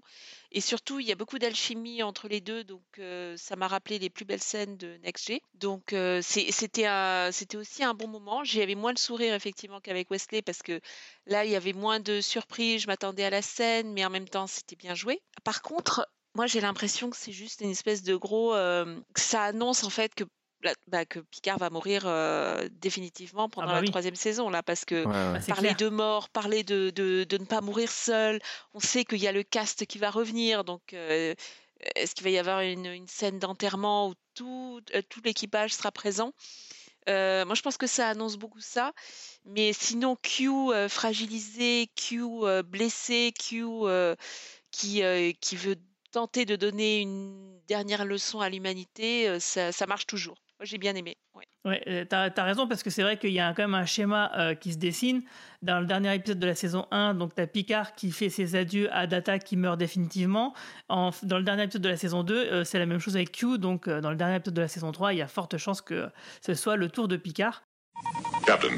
Et 0.52 0.62
surtout, 0.62 1.00
il 1.00 1.08
y 1.08 1.12
a 1.12 1.16
beaucoup 1.16 1.40
d'alchimie 1.40 2.04
entre 2.04 2.28
les 2.28 2.40
deux. 2.40 2.64
Donc, 2.64 2.84
euh, 3.00 3.36
ça 3.36 3.56
m'a 3.56 3.68
rappelé 3.68 3.98
les 3.98 4.12
plus 4.12 4.26
belles 4.26 4.44
scènes 4.44 4.78
de 4.78 4.98
Next 4.98 5.28
G. 5.28 5.42
Donc, 5.56 5.92
euh, 5.94 6.22
c'était 6.22 6.88
aussi 7.56 7.84
un 7.84 7.96
bon 7.96 8.08
moment. 8.08 8.44
J'avais 8.44 8.76
moins 8.76 8.92
le 8.92 8.98
sourire, 8.98 9.34
effectivement, 9.34 9.82
qu'avec 9.82 10.12
Wesley. 10.12 10.44
Parce 10.44 10.62
que 10.62 10.80
là, 11.26 11.46
il 11.46 11.52
y 11.52 11.56
avait 11.56 11.74
moins 11.74 12.00
de 12.00 12.22
surprises. 12.22 12.84
Je 12.84 12.88
m'attendais 12.88 13.24
à 13.24 13.32
la 13.32 13.42
scène. 13.42 13.92
Mais 13.92 14.06
en 14.06 14.12
même 14.12 14.30
temps, 14.30 14.46
c'était 14.46 14.76
bien 14.76 14.94
joué. 14.94 15.20
Par 15.44 15.64
contre, 15.64 16.08
moi, 16.36 16.46
j'ai 16.48 16.62
l'impression 16.62 17.10
que 17.10 17.18
c'est 17.18 17.32
juste 17.32 17.62
une 17.62 17.72
espèce 17.72 18.04
de 18.04 18.16
gros. 18.16 18.54
Euh, 18.54 19.00
ça 19.16 19.44
annonce 19.44 19.84
en 19.84 19.90
fait 19.90 20.14
que 20.14 20.26
bah, 20.88 21.06
que 21.06 21.20
Picard 21.20 21.58
va 21.58 21.70
mourir 21.70 22.04
euh, 22.06 22.68
définitivement 22.72 23.50
pendant 23.50 23.68
ah 23.68 23.72
bah 23.72 23.76
la 23.76 23.82
oui. 23.82 23.90
troisième 23.90 24.16
saison 24.16 24.50
là 24.50 24.64
parce 24.64 24.86
que 24.86 25.06
ouais, 25.06 25.40
ouais. 25.40 25.46
parler 25.48 25.74
de 25.74 25.90
mort, 25.90 26.30
parler 26.30 26.64
de, 26.64 26.90
de, 26.90 27.24
de, 27.24 27.38
ne 27.38 27.46
pas 27.46 27.62
mourir 27.62 27.92
seul, 27.92 28.40
on 28.74 28.80
sait 28.80 29.06
qu'il 29.06 29.20
y 29.20 29.28
a 29.28 29.32
le 29.32 29.44
cast 29.44 29.86
qui 29.86 29.98
va 29.98 30.10
revenir 30.10 30.64
donc 30.64 30.94
euh, 30.94 31.34
est-ce 31.96 32.16
qu'il 32.16 32.24
va 32.24 32.30
y 32.30 32.38
avoir 32.38 32.62
une, 32.62 32.86
une 32.86 33.08
scène 33.08 33.40
d'enterrement 33.40 34.10
où 34.10 34.14
tout, 34.34 34.82
euh, 34.94 35.02
tout 35.10 35.22
l'équipage 35.24 35.74
sera 35.74 35.92
présent? 35.92 36.34
Moi 37.08 37.54
je 37.54 37.62
pense 37.62 37.78
que 37.78 37.86
ça 37.86 38.10
annonce 38.10 38.36
beaucoup 38.36 38.62
ça 38.62 38.92
mais 39.46 39.74
sinon 39.74 40.16
Q 40.16 40.50
fragilisé, 40.90 41.88
Q 41.96 42.24
blessé, 42.64 43.32
Q 43.38 43.64
qui, 44.76 45.04
euh, 45.04 45.32
qui 45.40 45.56
veut 45.56 45.78
tenter 46.12 46.46
de 46.46 46.56
donner 46.56 47.00
une 47.00 47.60
dernière 47.68 48.06
leçon 48.06 48.40
à 48.42 48.50
l'humanité, 48.50 49.40
ça, 49.40 49.72
ça 49.72 49.86
marche 49.86 50.06
toujours. 50.06 50.38
Moi, 50.60 50.66
j'ai 50.66 50.78
bien 50.78 50.96
aimé. 50.96 51.18
Ouais. 51.36 51.44
Ouais, 51.66 51.84
euh, 51.88 52.06
t'as 52.08 52.30
as 52.34 52.44
raison 52.44 52.68
parce 52.68 52.82
que 52.82 52.90
c'est 52.90 53.02
vrai 53.02 53.18
qu'il 53.18 53.32
y 53.32 53.40
a 53.40 53.54
quand 53.54 53.64
même 53.64 53.74
un 53.74 53.86
schéma 53.86 54.32
euh, 54.38 54.56
qui 54.56 54.72
se 54.72 54.78
dessine. 54.78 55.24
Dans 55.62 55.82
le 55.82 55.86
dernier 55.86 56.16
épisode 56.16 56.40
de 56.40 56.46
la 56.46 56.56
saison 56.56 56.86
1, 56.92 57.16
donc 57.16 57.36
t'as 57.36 57.48
Picard 57.48 57.96
qui 57.96 58.12
fait 58.12 58.30
ses 58.30 58.56
adieux 58.56 58.88
à 58.94 59.06
Data 59.06 59.38
qui 59.38 59.58
meurt 59.58 59.78
définitivement. 59.78 60.54
En, 60.88 61.10
dans 61.24 61.38
le 61.38 61.44
dernier 61.44 61.64
épisode 61.64 61.82
de 61.82 61.90
la 61.90 61.98
saison 61.98 62.24
2, 62.24 62.36
euh, 62.36 62.64
c'est 62.64 62.80
la 62.80 62.86
même 62.86 63.00
chose 63.00 63.18
avec 63.18 63.32
Q. 63.34 63.58
Donc 63.58 63.88
euh, 63.88 64.00
dans 64.00 64.12
le 64.12 64.16
dernier 64.16 64.38
épisode 64.38 64.54
de 64.54 64.62
la 64.62 64.68
saison 64.70 64.92
3, 64.94 65.14
il 65.14 65.18
y 65.18 65.22
a 65.22 65.28
forte 65.28 65.58
chance 65.58 65.82
que 65.82 66.08
ce 66.40 66.54
soit 66.54 66.78
le 66.78 66.90
tour 66.90 67.10
de 67.10 67.18
Picard. 67.18 67.64
Captain, 68.46 68.76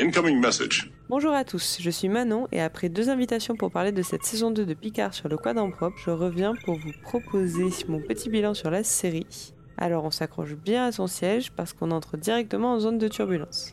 incoming 0.00 0.40
message. 0.40 0.90
Bonjour 1.10 1.32
à 1.32 1.44
tous, 1.44 1.78
je 1.80 1.90
suis 1.90 2.08
Manon 2.08 2.48
et 2.52 2.60
après 2.60 2.88
deux 2.88 3.10
invitations 3.10 3.56
pour 3.56 3.70
parler 3.70 3.92
de 3.92 4.02
cette 4.02 4.24
saison 4.24 4.50
2 4.50 4.64
de 4.64 4.74
Picard 4.74 5.12
sur 5.12 5.28
le 5.28 5.36
quadrant 5.36 5.70
propre, 5.70 5.96
je 6.04 6.10
reviens 6.10 6.54
pour 6.64 6.78
vous 6.78 6.92
proposer 7.02 7.68
mon 7.88 8.00
petit 8.00 8.30
bilan 8.30 8.54
sur 8.54 8.70
la 8.70 8.84
série. 8.84 9.26
Alors 9.78 10.04
on 10.04 10.10
s'accroche 10.10 10.54
bien 10.54 10.86
à 10.86 10.92
son 10.92 11.06
siège 11.06 11.52
parce 11.52 11.72
qu'on 11.72 11.90
entre 11.90 12.16
directement 12.16 12.72
en 12.72 12.80
zone 12.80 12.98
de 12.98 13.08
turbulence. 13.08 13.72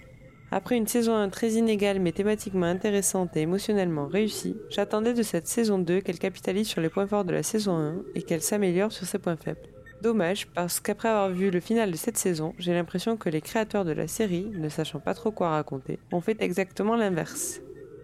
Après 0.51 0.77
une 0.77 0.87
saison 0.87 1.15
1 1.15 1.29
très 1.29 1.53
inégale 1.53 1.99
mais 1.99 2.11
thématiquement 2.11 2.65
intéressante 2.65 3.35
et 3.35 3.41
émotionnellement 3.41 4.07
réussie, 4.07 4.55
j'attendais 4.69 5.13
de 5.13 5.23
cette 5.23 5.47
saison 5.47 5.79
2 5.79 6.01
qu'elle 6.01 6.19
capitalise 6.19 6.67
sur 6.67 6.81
les 6.81 6.89
points 6.89 7.07
forts 7.07 7.25
de 7.25 7.31
la 7.31 7.41
saison 7.41 7.77
1 7.77 7.95
et 8.15 8.21
qu'elle 8.21 8.41
s'améliore 8.41 8.91
sur 8.91 9.07
ses 9.07 9.17
points 9.17 9.37
faibles. 9.37 9.61
Dommage 10.01 10.47
parce 10.47 10.81
qu'après 10.81 11.07
avoir 11.07 11.29
vu 11.29 11.49
le 11.49 11.61
final 11.61 11.89
de 11.89 11.95
cette 11.95 12.17
saison, 12.17 12.53
j'ai 12.59 12.73
l'impression 12.73 13.15
que 13.15 13.29
les 13.29 13.39
créateurs 13.39 13.85
de 13.85 13.93
la 13.93 14.07
série, 14.09 14.51
ne 14.53 14.67
sachant 14.67 14.99
pas 14.99 15.13
trop 15.13 15.31
quoi 15.31 15.51
raconter, 15.51 15.97
ont 16.11 16.19
fait 16.19 16.41
exactement 16.41 16.97
l'inverse. 16.97 17.61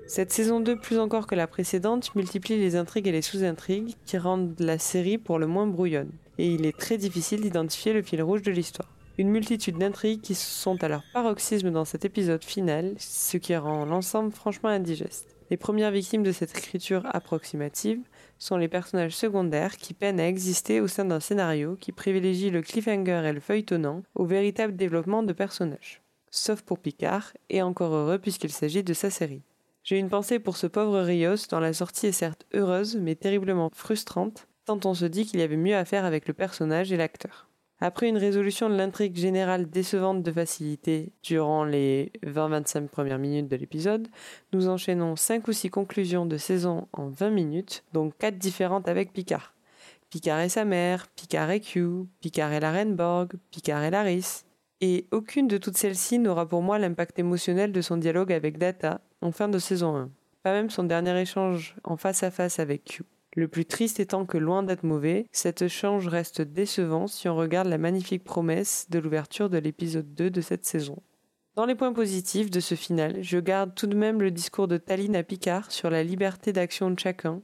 Cette 0.08 0.32
saison 0.32 0.60
2, 0.60 0.78
plus 0.78 0.98
encore 0.98 1.28
que 1.28 1.36
la 1.36 1.46
précédente, 1.46 2.16
multiplie 2.16 2.58
les 2.58 2.76
intrigues 2.76 3.08
et 3.08 3.12
les 3.12 3.22
sous-intrigues 3.22 3.94
qui 4.06 4.18
rendent 4.18 4.56
la 4.58 4.80
série 4.80 5.18
pour 5.18 5.38
le 5.38 5.46
moins 5.46 5.68
brouillonne, 5.68 6.10
et 6.40 6.48
il 6.48 6.66
est 6.66 6.78
très 6.78 6.98
difficile 6.98 7.42
d'identifier 7.42 7.92
le 7.92 8.02
fil 8.02 8.24
rouge 8.24 8.42
de 8.42 8.52
l'histoire. 8.52 8.88
Une 9.18 9.30
multitude 9.30 9.78
d'intrigues 9.78 10.22
qui 10.22 10.36
sont 10.36 10.82
à 10.82 10.88
leur 10.88 11.04
paroxysme 11.14 11.70
dans 11.70 11.84
cet 11.84 12.06
épisode 12.06 12.46
final, 12.46 12.96
ce 12.98 13.36
qui 13.36 13.54
rend 13.58 13.84
l'ensemble 13.84 14.32
franchement 14.32 14.70
indigeste. 14.70 15.36
Les 15.50 15.58
premières 15.58 15.92
victimes 15.92 16.24
de 16.24 16.32
cette 16.32 16.58
écriture 16.58 17.04
approximative 17.14 18.00
sont 18.38 18.56
les 18.56 18.70
personnages 18.70 19.18
secondaires 19.18 19.76
qui 19.76 19.94
peinent 19.94 20.22
à 20.22 20.28
exister 20.30 20.80
au 20.80 20.88
sein 20.88 21.04
d'un 21.04 21.20
scénario 21.20 21.76
qui 21.76 21.92
privilégie 21.92 22.52
le 22.52 22.62
cliffhanger 22.62 23.24
et 23.26 23.34
le 23.34 23.42
feuilletonnant 23.42 24.04
au 24.16 24.26
véritable 24.26 24.78
développement 24.78 25.24
de 25.24 25.34
personnages. 25.34 26.02
Sauf 26.32 26.62
pour 26.62 26.80
Picard, 26.80 27.34
et 27.50 27.62
encore 27.62 27.94
heureux 27.94 28.20
puisqu'il 28.20 28.52
s'agit 28.52 28.84
de 28.84 28.94
sa 28.94 29.10
série. 29.10 29.42
J'ai 29.84 29.98
une 29.98 30.10
pensée 30.10 30.40
pour 30.40 30.56
ce 30.56 30.68
pauvre 30.68 31.02
Rios 31.02 31.48
dont 31.50 31.60
la 31.60 31.74
sortie 31.74 32.08
est 32.08 32.12
certes 32.14 32.46
heureuse 32.54 32.96
mais 32.96 33.16
terriblement 33.16 33.72
frustrante, 33.74 34.48
tant 34.70 34.88
on 34.88 34.94
se 34.94 35.06
dit 35.06 35.26
qu'il 35.26 35.40
y 35.40 35.44
avait 35.44 35.58
mieux 35.58 35.76
à 35.76 35.84
faire 35.84 36.06
avec 36.06 36.28
le 36.28 36.34
personnage 36.36 36.92
et 36.92 36.98
l'acteur. 36.98 37.48
Après 37.82 38.08
une 38.08 38.18
résolution 38.18 38.70
de 38.70 38.76
l'intrigue 38.76 39.16
générale 39.16 39.68
décevante 39.68 40.22
de 40.22 40.32
facilité 40.32 41.12
durant 41.24 41.64
les 41.64 42.12
20-25 42.24 42.88
premières 42.88 43.18
minutes 43.18 43.48
de 43.48 43.56
l'épisode, 43.56 44.08
nous 44.54 44.68
enchaînons 44.68 45.16
5 45.16 45.48
ou 45.48 45.54
6 45.54 45.70
conclusions 45.72 46.28
de 46.28 46.38
saison 46.38 46.88
en 46.94 47.08
20 47.08 47.32
minutes, 47.32 47.84
donc 47.94 48.16
4 48.20 48.38
différentes 48.38 48.88
avec 48.88 49.12
Picard. 49.12 49.56
Picard 50.12 50.42
et 50.42 50.50
sa 50.50 50.66
mère, 50.66 51.08
Picard 51.16 51.50
et 51.50 51.62
Q, 51.62 52.06
Picard 52.20 52.54
et 52.54 52.60
la 52.60 52.72
Reine 52.72 52.96
Borg, 52.96 53.34
Picard 53.50 53.84
et 53.84 53.92
Laris. 53.92 54.44
Et 54.82 55.08
aucune 55.12 55.48
de 55.48 55.58
toutes 55.58 55.78
celles-ci 55.78 56.20
n'aura 56.20 56.48
pour 56.48 56.62
moi 56.62 56.78
l'impact 56.80 57.18
émotionnel 57.18 57.72
de 57.72 57.82
son 57.82 57.98
dialogue 57.98 58.32
avec 58.32 58.58
Data 58.58 59.02
en 59.22 59.32
fin 59.32 59.48
de 59.48 59.58
saison 59.58 59.96
1. 59.96 60.10
Pas 60.44 60.54
même 60.54 60.70
son 60.70 60.84
dernier 60.84 61.20
échange 61.20 61.76
en 61.84 61.98
face 61.98 62.24
à 62.24 62.32
face 62.32 62.60
avec 62.60 62.84
Q. 62.86 63.04
Le 63.36 63.48
plus 63.48 63.66
triste 63.66 64.00
étant 64.00 64.26
que 64.26 64.38
loin 64.38 64.64
d'être 64.64 64.84
mauvais, 64.84 65.28
cet 65.32 65.62
échange 65.62 66.08
reste 66.08 66.42
décevant 66.42 67.08
si 67.08 67.30
on 67.30 67.36
regarde 67.36 67.68
la 67.68 67.78
magnifique 67.78 68.24
promesse 68.24 68.88
de 68.90 69.00
l'ouverture 69.00 69.50
de 69.50 69.58
l'épisode 69.60 70.14
2 70.16 70.30
de 70.30 70.42
cette 70.42 70.66
saison. 70.66 70.98
Dans 71.56 71.66
les 71.66 71.76
points 71.76 71.94
positifs 71.94 72.50
de 72.50 72.60
ce 72.60 72.76
final, 72.76 73.18
je 73.22 73.38
garde 73.38 73.76
tout 73.76 73.86
de 73.86 73.96
même 73.96 74.22
le 74.22 74.32
discours 74.32 74.68
de 74.68 74.78
Taline 74.78 75.16
à 75.16 75.24
Picard 75.24 75.72
sur 75.72 75.90
la 75.90 76.04
liberté 76.04 76.54
d'action 76.54 76.90
de 76.90 76.98
chacun 76.98 77.42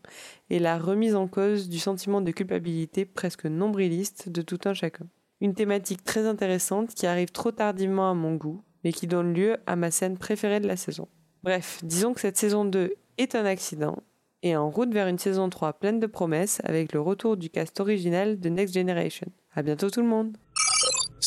et 0.49 0.57
la 0.57 0.79
remise 0.79 1.15
en 1.15 1.27
cause 1.27 1.69
du 1.69 1.79
sentiment 1.79 2.21
de 2.21 2.31
culpabilité 2.31 3.05
presque 3.05 3.45
nombriliste 3.45 4.29
de 4.29 4.41
tout 4.41 4.59
un 4.65 4.73
chacun. 4.73 5.05
Une 5.41 5.53
thématique 5.53 6.03
très 6.03 6.25
intéressante 6.25 6.95
qui 6.95 7.07
arrive 7.07 7.31
trop 7.31 7.51
tardivement 7.51 8.09
à 8.09 8.13
mon 8.13 8.35
goût, 8.35 8.63
mais 8.83 8.93
qui 8.93 9.05
donne 9.05 9.33
lieu 9.33 9.57
à 9.67 9.75
ma 9.75 9.91
scène 9.91 10.17
préférée 10.17 10.61
de 10.61 10.67
la 10.67 10.77
saison. 10.77 11.09
Bref, 11.43 11.81
disons 11.83 12.13
que 12.13 12.21
cette 12.21 12.37
saison 12.37 12.63
2 12.63 12.93
est 13.17 13.35
un 13.35 13.45
accident, 13.45 14.01
et 14.45 14.55
en 14.55 14.69
route 14.69 14.93
vers 14.93 15.07
une 15.07 15.17
saison 15.17 15.49
3 15.49 15.73
pleine 15.73 15.99
de 15.99 16.05
promesses 16.05 16.61
avec 16.63 16.93
le 16.93 17.01
retour 17.01 17.35
du 17.35 17.49
cast 17.49 17.79
original 17.79 18.39
de 18.39 18.49
Next 18.49 18.75
Generation. 18.75 19.25
À 19.55 19.63
bientôt 19.63 19.89
tout 19.89 20.01
le 20.01 20.07
monde 20.07 20.37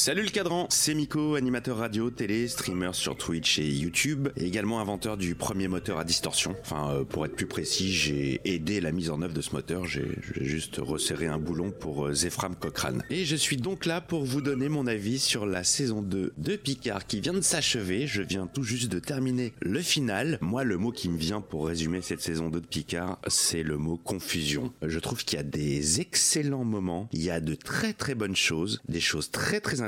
Salut 0.01 0.23
le 0.23 0.31
cadran, 0.31 0.69
c'est 0.71 0.95
Miko, 0.95 1.35
animateur 1.35 1.79
radio, 1.79 2.09
télé, 2.09 2.47
streamer 2.47 2.91
sur 2.93 3.17
Twitch 3.17 3.59
et 3.59 3.69
YouTube, 3.69 4.29
et 4.37 4.47
également 4.47 4.79
inventeur 4.79 5.17
du 5.17 5.35
premier 5.35 5.67
moteur 5.67 5.99
à 5.99 6.05
distorsion. 6.05 6.55
Enfin, 6.61 6.93
euh, 6.93 7.05
pour 7.05 7.27
être 7.27 7.35
plus 7.35 7.49
précis, 7.49 7.93
j'ai 7.93 8.41
aidé 8.45 8.81
la 8.81 8.93
mise 8.93 9.11
en 9.11 9.21
œuvre 9.23 9.35
de 9.35 9.41
ce 9.41 9.51
moteur, 9.51 9.87
j'ai 9.87 10.07
juste 10.41 10.77
resserré 10.77 11.27
un 11.27 11.39
boulon 11.39 11.73
pour 11.73 12.07
euh, 12.07 12.15
Cochrane. 12.61 13.03
Et 13.11 13.25
je 13.25 13.35
suis 13.35 13.57
donc 13.57 13.87
là 13.87 14.01
pour 14.01 14.25
vous 14.25 14.41
donner 14.41 14.69
mon 14.69 14.87
avis 14.87 15.19
sur 15.19 15.47
la 15.47 15.65
saison 15.65 16.01
2 16.01 16.33
de 16.39 16.57
Picard 16.57 17.05
qui 17.05 17.21
vient 17.21 17.35
de 17.35 17.41
s'achever, 17.41 18.07
je 18.07 18.23
viens 18.23 18.47
tout 18.47 18.63
juste 18.63 18.93
de 18.93 19.01
terminer 19.01 19.53
le 19.61 19.83
final. 19.83 20.39
Moi, 20.41 20.63
le 20.63 20.79
mot 20.79 20.93
qui 20.93 21.09
me 21.09 21.19
vient 21.19 21.41
pour 21.41 21.67
résumer 21.67 22.03
cette 22.03 22.23
saison 22.23 22.51
2 22.51 22.61
de 22.61 22.67
Picard, 22.67 23.19
c'est 23.27 23.65
le 23.65 23.77
mot 23.77 23.97
confusion. 23.97 24.73
Je 24.81 25.01
trouve 25.01 25.25
qu'il 25.25 25.39
y 25.39 25.41
a 25.41 25.45
des 25.45 26.01
excellents 26.01 26.65
moments, 26.65 27.09
il 27.13 27.25
y 27.25 27.31
a 27.31 27.41
de 27.41 27.57
très 27.57 27.93
très 27.93 28.15
bonnes 28.15 28.37
choses, 28.37 28.81
des 28.89 29.01
choses 29.01 29.33
très 29.33 29.59
très 29.59 29.81
intéressantes. 29.81 29.88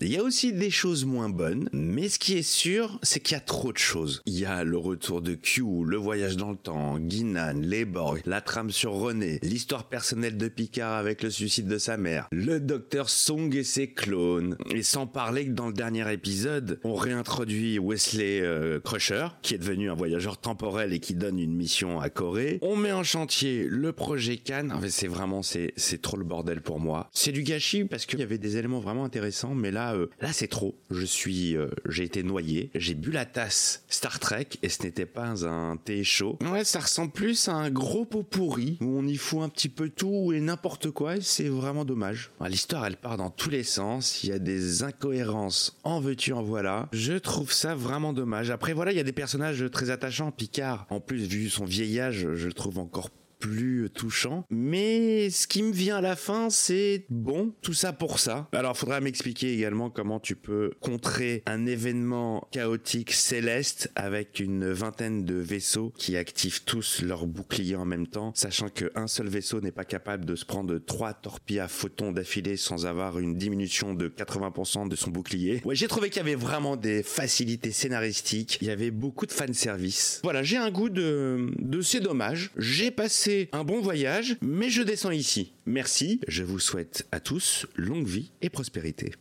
Il 0.00 0.08
y 0.08 0.16
a 0.16 0.22
aussi 0.22 0.52
des 0.52 0.70
choses 0.70 1.04
moins 1.04 1.28
bonnes, 1.28 1.68
mais 1.72 2.08
ce 2.08 2.18
qui 2.18 2.34
est 2.34 2.42
sûr, 2.42 2.98
c'est 3.02 3.20
qu'il 3.20 3.34
y 3.34 3.38
a 3.38 3.40
trop 3.40 3.72
de 3.72 3.78
choses. 3.78 4.22
Il 4.26 4.38
y 4.38 4.44
a 4.44 4.64
le 4.64 4.76
retour 4.76 5.22
de 5.22 5.34
Q, 5.34 5.62
le 5.84 5.96
voyage 5.96 6.36
dans 6.36 6.50
le 6.50 6.56
temps, 6.56 6.98
Guinan, 6.98 7.54
les 7.60 7.84
Borg, 7.84 8.20
la 8.26 8.40
trame 8.40 8.70
sur 8.70 8.92
René, 8.92 9.38
l'histoire 9.42 9.88
personnelle 9.88 10.36
de 10.36 10.48
Picard 10.48 10.94
avec 10.94 11.22
le 11.22 11.30
suicide 11.30 11.68
de 11.68 11.78
sa 11.78 11.96
mère, 11.96 12.28
le 12.32 12.60
docteur 12.60 13.08
Song 13.08 13.54
et 13.54 13.64
ses 13.64 13.88
clones, 13.88 14.56
et 14.70 14.82
sans 14.82 15.06
parler 15.06 15.46
que 15.46 15.52
dans 15.52 15.68
le 15.68 15.72
dernier 15.72 16.10
épisode, 16.12 16.80
on 16.84 16.94
réintroduit 16.94 17.78
Wesley 17.78 18.40
euh, 18.40 18.80
Crusher, 18.80 19.28
qui 19.42 19.54
est 19.54 19.58
devenu 19.58 19.90
un 19.90 19.94
voyageur 19.94 20.38
temporel 20.38 20.92
et 20.92 21.00
qui 21.00 21.14
donne 21.14 21.38
une 21.38 21.54
mission 21.54 22.00
à 22.00 22.10
Corée. 22.10 22.58
On 22.62 22.76
met 22.76 22.92
en 22.92 23.02
chantier 23.02 23.66
le 23.68 23.92
projet 23.92 24.36
Cannes. 24.36 24.74
C'est 24.88 25.06
vraiment, 25.06 25.42
c'est 25.42 26.02
trop 26.02 26.16
le 26.16 26.24
bordel 26.24 26.60
pour 26.60 26.80
moi. 26.80 27.08
C'est 27.12 27.32
du 27.32 27.42
gâchis 27.42 27.84
parce 27.84 28.06
qu'il 28.06 28.20
y 28.20 28.22
avait 28.22 28.38
des 28.38 28.56
éléments 28.56 28.80
vraiment 28.80 28.95
intéressants, 29.04 29.54
mais 29.54 29.70
là, 29.70 29.94
euh, 29.94 30.06
là, 30.20 30.32
c'est 30.32 30.48
trop. 30.48 30.74
Je 30.90 31.04
suis, 31.04 31.56
euh, 31.56 31.68
j'ai 31.88 32.04
été 32.04 32.22
noyé. 32.22 32.70
J'ai 32.74 32.94
bu 32.94 33.10
la 33.10 33.24
tasse 33.24 33.84
Star 33.88 34.18
Trek 34.18 34.48
et 34.62 34.68
ce 34.68 34.82
n'était 34.82 35.06
pas 35.06 35.44
un 35.46 35.76
thé 35.76 36.04
chaud. 36.04 36.38
Ouais, 36.50 36.64
ça 36.64 36.80
ressemble 36.80 37.12
plus 37.12 37.48
à 37.48 37.54
un 37.54 37.70
gros 37.70 38.04
pot 38.04 38.22
pourri 38.22 38.78
où 38.80 38.98
on 38.98 39.06
y 39.06 39.16
fout 39.16 39.40
un 39.42 39.48
petit 39.48 39.68
peu 39.68 39.88
tout 39.88 40.32
et 40.32 40.40
n'importe 40.40 40.90
quoi. 40.90 41.16
et 41.16 41.20
C'est 41.20 41.48
vraiment 41.48 41.84
dommage. 41.84 42.30
Ah, 42.40 42.48
L'histoire, 42.48 42.86
elle 42.86 42.96
part 42.96 43.16
dans 43.16 43.30
tous 43.30 43.50
les 43.50 43.64
sens. 43.64 44.22
Il 44.24 44.30
y 44.30 44.32
a 44.32 44.38
des 44.38 44.82
incohérences 44.82 45.76
en 45.84 46.00
veux-tu, 46.00 46.32
en 46.32 46.42
voilà. 46.42 46.88
Je 46.92 47.14
trouve 47.14 47.52
ça 47.52 47.74
vraiment 47.74 48.12
dommage. 48.12 48.50
Après, 48.50 48.72
voilà, 48.72 48.92
il 48.92 48.96
y 48.96 49.00
a 49.00 49.04
des 49.04 49.12
personnages 49.12 49.64
très 49.70 49.90
attachants. 49.90 50.30
Picard, 50.30 50.86
en 50.90 51.00
plus, 51.00 51.26
vu 51.26 51.48
son 51.48 51.64
vieillage, 51.64 52.28
je 52.34 52.46
le 52.46 52.52
trouve 52.52 52.78
encore 52.78 53.10
plus 53.46 53.88
touchant. 53.90 54.44
Mais 54.50 55.30
ce 55.30 55.46
qui 55.46 55.62
me 55.62 55.72
vient 55.72 55.96
à 55.96 56.00
la 56.00 56.16
fin, 56.16 56.50
c'est 56.50 57.04
bon, 57.10 57.52
tout 57.62 57.74
ça 57.74 57.92
pour 57.92 58.18
ça. 58.18 58.48
Alors, 58.52 58.76
faudra 58.76 59.00
m'expliquer 59.00 59.52
également 59.54 59.88
comment 59.88 60.18
tu 60.18 60.34
peux 60.34 60.72
contrer 60.80 61.42
un 61.46 61.66
événement 61.66 62.48
chaotique 62.50 63.12
céleste 63.12 63.90
avec 63.94 64.40
une 64.40 64.72
vingtaine 64.72 65.24
de 65.24 65.34
vaisseaux 65.34 65.92
qui 65.96 66.16
activent 66.16 66.64
tous 66.64 67.02
leurs 67.02 67.26
boucliers 67.26 67.76
en 67.76 67.84
même 67.84 68.08
temps, 68.08 68.32
sachant 68.34 68.68
qu'un 68.68 69.06
seul 69.06 69.28
vaisseau 69.28 69.60
n'est 69.60 69.70
pas 69.70 69.84
capable 69.84 70.24
de 70.24 70.34
se 70.34 70.44
prendre 70.44 70.78
trois 70.78 71.14
torpilles 71.14 71.60
à 71.60 71.68
photons 71.68 72.12
d'affilée 72.12 72.56
sans 72.56 72.84
avoir 72.86 73.18
une 73.18 73.36
diminution 73.36 73.94
de 73.94 74.08
80% 74.08 74.88
de 74.88 74.96
son 74.96 75.10
bouclier. 75.10 75.60
Ouais, 75.64 75.76
j'ai 75.76 75.88
trouvé 75.88 76.10
qu'il 76.10 76.18
y 76.18 76.26
avait 76.26 76.34
vraiment 76.34 76.76
des 76.76 77.02
facilités 77.04 77.70
scénaristiques. 77.70 78.58
Il 78.60 78.66
y 78.66 78.70
avait 78.70 78.90
beaucoup 78.90 79.26
de 79.26 79.32
fanservice. 79.32 80.20
Voilà, 80.24 80.42
j'ai 80.42 80.56
un 80.56 80.70
goût 80.70 80.88
de, 80.88 81.52
de 81.58 81.80
c'est 81.80 82.00
dommage. 82.00 82.50
J'ai 82.56 82.90
passé 82.90 83.35
un 83.52 83.64
bon 83.64 83.80
voyage, 83.80 84.36
mais 84.40 84.70
je 84.70 84.82
descends 84.82 85.10
ici. 85.10 85.52
Merci, 85.66 86.20
je 86.28 86.42
vous 86.42 86.58
souhaite 86.58 87.06
à 87.12 87.20
tous 87.20 87.66
longue 87.76 88.06
vie 88.06 88.32
et 88.42 88.50
prospérité. 88.50 89.12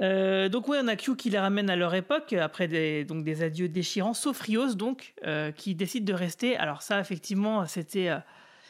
Euh, 0.00 0.48
donc 0.48 0.68
oui, 0.68 0.78
on 0.80 0.86
a 0.86 0.96
Q 0.96 1.16
qui 1.16 1.30
les 1.30 1.38
ramène 1.38 1.70
à 1.70 1.76
leur 1.76 1.94
époque 1.94 2.32
après 2.32 2.68
des, 2.68 3.04
donc 3.04 3.24
des 3.24 3.42
adieux 3.42 3.68
déchirants, 3.68 4.14
sauf 4.14 4.40
Rios 4.40 4.74
donc 4.74 5.14
euh, 5.26 5.50
qui 5.50 5.74
décide 5.74 6.04
de 6.04 6.12
rester. 6.12 6.56
Alors 6.56 6.82
ça, 6.82 7.00
effectivement, 7.00 7.66
c'était 7.66 8.08
euh, 8.08 8.18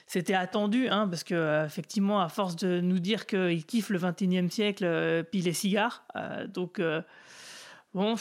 c'était 0.07 0.35
attendu, 0.35 0.89
hein, 0.89 1.07
parce 1.07 1.23
que 1.23 1.67
effectivement, 1.67 2.23
à 2.23 2.31
force 2.31 2.57
de 2.57 2.81
nous 2.81 2.99
dire 2.99 3.27
qu'il 3.27 3.67
kiffe 3.67 3.91
le 3.91 3.99
21e 3.99 4.49
siècle, 4.49 5.25
puis 5.31 5.43
les 5.43 5.53
cigares, 5.53 6.03
donc 6.49 6.81
bon, 7.93 8.15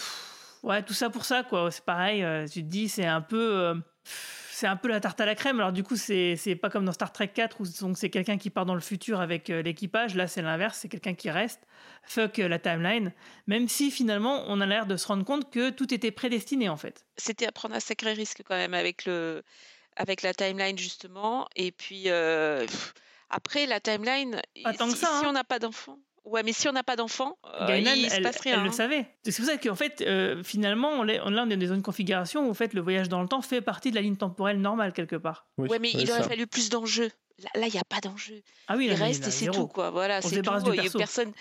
ouais, 0.64 0.84
tout 0.84 0.94
ça 0.94 1.10
pour 1.10 1.24
ça 1.24 1.44
quoi. 1.44 1.72
C'est 1.72 1.86
pareil. 1.86 2.26
tu 2.52 2.62
te 2.62 2.68
dis, 2.68 2.90
c'est 2.90 3.06
un 3.06 3.22
peu, 3.22 3.74
c'est 4.58 4.66
un 4.66 4.76
peu 4.76 4.88
la 4.88 5.00
tarte 5.00 5.22
à 5.22 5.26
la 5.28 5.36
crème. 5.36 5.60
Alors 5.60 5.72
du 5.72 5.84
coup, 5.84 5.96
c'est 5.96 6.36
c'est 6.36 6.56
pas 6.56 6.72
comme 6.72 6.84
dans 6.84 6.92
Star 6.92 7.14
Trek 7.14 7.28
4 7.28 7.62
où 7.62 7.66
donc 7.82 7.96
c'est 7.96 8.10
quelqu'un 8.10 8.40
qui 8.40 8.50
part 8.50 8.66
dans 8.66 8.74
le 8.74 8.82
futur 8.82 9.22
avec 9.22 9.52
euh, 9.52 9.62
l'équipage. 9.62 10.16
Là, 10.16 10.28
c'est 10.28 10.42
l'inverse, 10.42 10.80
c'est 10.82 10.90
quelqu'un 10.90 11.14
qui 11.14 11.30
reste. 11.30 11.62
Fuck 12.02 12.40
euh, 12.40 12.48
la 12.48 12.58
timeline. 12.58 13.14
Même 13.46 13.68
si 13.68 13.92
finalement, 13.92 14.46
on 14.48 14.60
a 14.60 14.66
l'air 14.66 14.88
de 14.88 14.98
se 14.98 15.06
rendre 15.06 15.24
compte 15.24 15.52
que 15.52 15.70
tout 15.70 15.94
était 15.94 16.10
prédestiné 16.10 16.70
en 16.70 16.78
fait. 16.78 17.06
C'était 17.18 17.46
à 17.46 17.52
prendre 17.52 17.76
un 17.76 17.80
sacré 17.80 18.14
risque 18.14 18.42
quand 18.48 18.56
même 18.56 18.74
avec 18.74 19.06
le 19.06 19.44
avec 19.96 20.24
la 20.24 20.34
timeline 20.34 20.78
justement. 20.78 21.48
Et 21.56 21.72
puis 21.72 22.06
euh, 22.08 22.66
pff, 22.66 22.96
après 23.30 23.68
la 23.68 23.80
timeline, 23.80 24.42
Pas 24.64 24.74
tant 24.74 24.88
que 24.88 24.94
si, 24.94 25.02
ça, 25.02 25.20
si 25.20 25.26
hein. 25.26 25.30
on 25.30 25.34
n'a 25.34 25.44
pas 25.44 25.60
d'enfant. 25.60 26.00
Ouais, 26.28 26.44
mais 26.44 26.52
si 26.52 26.68
on 26.68 26.74
n'a 26.74 26.84
pas 26.84 26.98
d'enfant, 26.98 27.38
euh, 27.46 27.78
il 27.78 28.10
se 28.10 28.16
elle, 28.16 28.24
passe 28.24 28.40
rien. 28.42 28.56
elle 28.58 28.64
le 28.64 28.70
hein. 28.70 28.74
savait. 28.74 29.08
C'est 29.24 29.36
pour 29.36 29.46
ça 29.46 29.58
qu'en 29.58 29.76
fait, 29.76 30.02
euh, 30.02 30.44
finalement, 30.44 30.90
on 30.90 31.08
est, 31.08 31.22
on- 31.22 31.30
là, 31.30 31.46
on 31.48 31.50
est 31.50 31.56
dans 31.58 31.74
une 31.74 31.82
configuration 31.82 32.46
où 32.48 32.50
en 32.50 32.54
fait, 32.54 32.74
le 32.74 32.82
voyage 32.82 33.08
dans 33.08 33.22
le 33.22 33.28
temps 33.30 33.42
fait 33.42 33.62
partie 33.62 33.92
de 33.92 33.96
la 33.96 34.02
ligne 34.02 34.18
temporelle 34.18 34.60
normale 34.60 34.92
quelque 34.92 35.16
part. 35.16 35.48
ouais, 35.58 35.80
mais 35.80 35.92
il 35.92 36.12
aurait 36.12 36.24
fallu 36.24 36.46
plus 36.46 36.70
d'enjeux. 36.70 37.10
Là, 37.56 37.68
il 37.68 37.72
n'y 37.74 37.80
a 37.80 37.84
pas 37.88 38.02
d'enjeu. 38.02 38.42
Ah 38.68 38.76
oui, 38.78 38.88
il 38.88 38.94
reste 38.94 39.28
et 39.28 39.32
c'est 39.32 39.48
tout, 39.52 39.68
quoi. 39.68 39.90
Voilà, 39.92 40.22
se 40.22 40.28
c'est 40.30 40.42
tout. 40.42 40.72
du 40.72 40.72
Et 40.72 40.82
perso. 40.82 40.98
personne, 40.98 41.32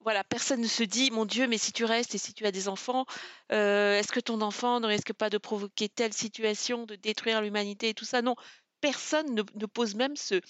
voilà, 0.00 0.22
personne 0.24 0.60
ne 0.60 0.66
se 0.66 0.82
dit, 0.82 1.10
mon 1.10 1.24
Dieu, 1.24 1.46
mais 1.46 1.56
si 1.56 1.72
tu 1.72 1.84
restes 1.84 2.14
et 2.14 2.18
si 2.18 2.34
tu 2.34 2.44
as 2.46 2.52
des 2.52 2.68
enfants, 2.68 3.06
euh, 3.52 3.98
est-ce 3.98 4.12
que 4.12 4.20
ton 4.20 4.40
enfant 4.40 4.80
ne 4.80 4.86
risque 4.86 5.12
pas 5.12 5.30
de 5.30 5.38
provoquer 5.38 5.88
telle 5.88 6.12
situation, 6.12 6.84
de 6.84 6.96
détruire 6.96 7.40
l'humanité 7.40 7.88
et 7.90 7.94
tout 7.94 8.04
ça? 8.04 8.22
Non, 8.22 8.34
personne 8.80 9.34
ne, 9.34 9.42
ne 9.54 9.66
pose 9.66 9.94
même 9.94 10.16
ce. 10.16 10.40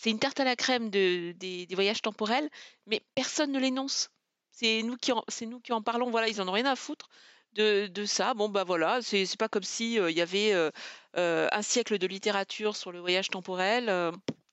C'est 0.00 0.08
une 0.08 0.18
tarte 0.18 0.40
à 0.40 0.44
la 0.44 0.56
crème 0.56 0.88
de, 0.88 1.32
des, 1.32 1.66
des 1.66 1.74
voyages 1.74 2.00
temporels, 2.00 2.48
mais 2.86 3.02
personne 3.14 3.52
ne 3.52 3.58
l'énonce. 3.60 4.10
C'est 4.50 4.82
nous 4.82 4.96
qui 4.96 5.12
en, 5.12 5.22
c'est 5.28 5.44
nous 5.44 5.60
qui 5.60 5.74
en 5.74 5.82
parlons. 5.82 6.10
Voilà, 6.10 6.28
ils 6.28 6.40
en 6.40 6.48
ont 6.48 6.52
rien 6.52 6.64
à 6.64 6.74
foutre 6.74 7.10
de, 7.52 7.86
de 7.86 8.06
ça. 8.06 8.32
Bon, 8.32 8.48
bah 8.48 8.64
voilà, 8.64 9.00
c'est 9.02 9.26
c'est 9.26 9.38
pas 9.38 9.48
comme 9.48 9.62
si 9.62 10.00
euh, 10.00 10.10
il 10.10 10.16
y 10.16 10.22
avait 10.22 10.54
euh, 10.54 10.70
euh, 11.18 11.48
un 11.52 11.60
siècle 11.60 11.98
de 11.98 12.06
littérature 12.06 12.76
sur 12.76 12.92
le 12.92 13.00
voyage 13.00 13.28
temporel. 13.28 13.92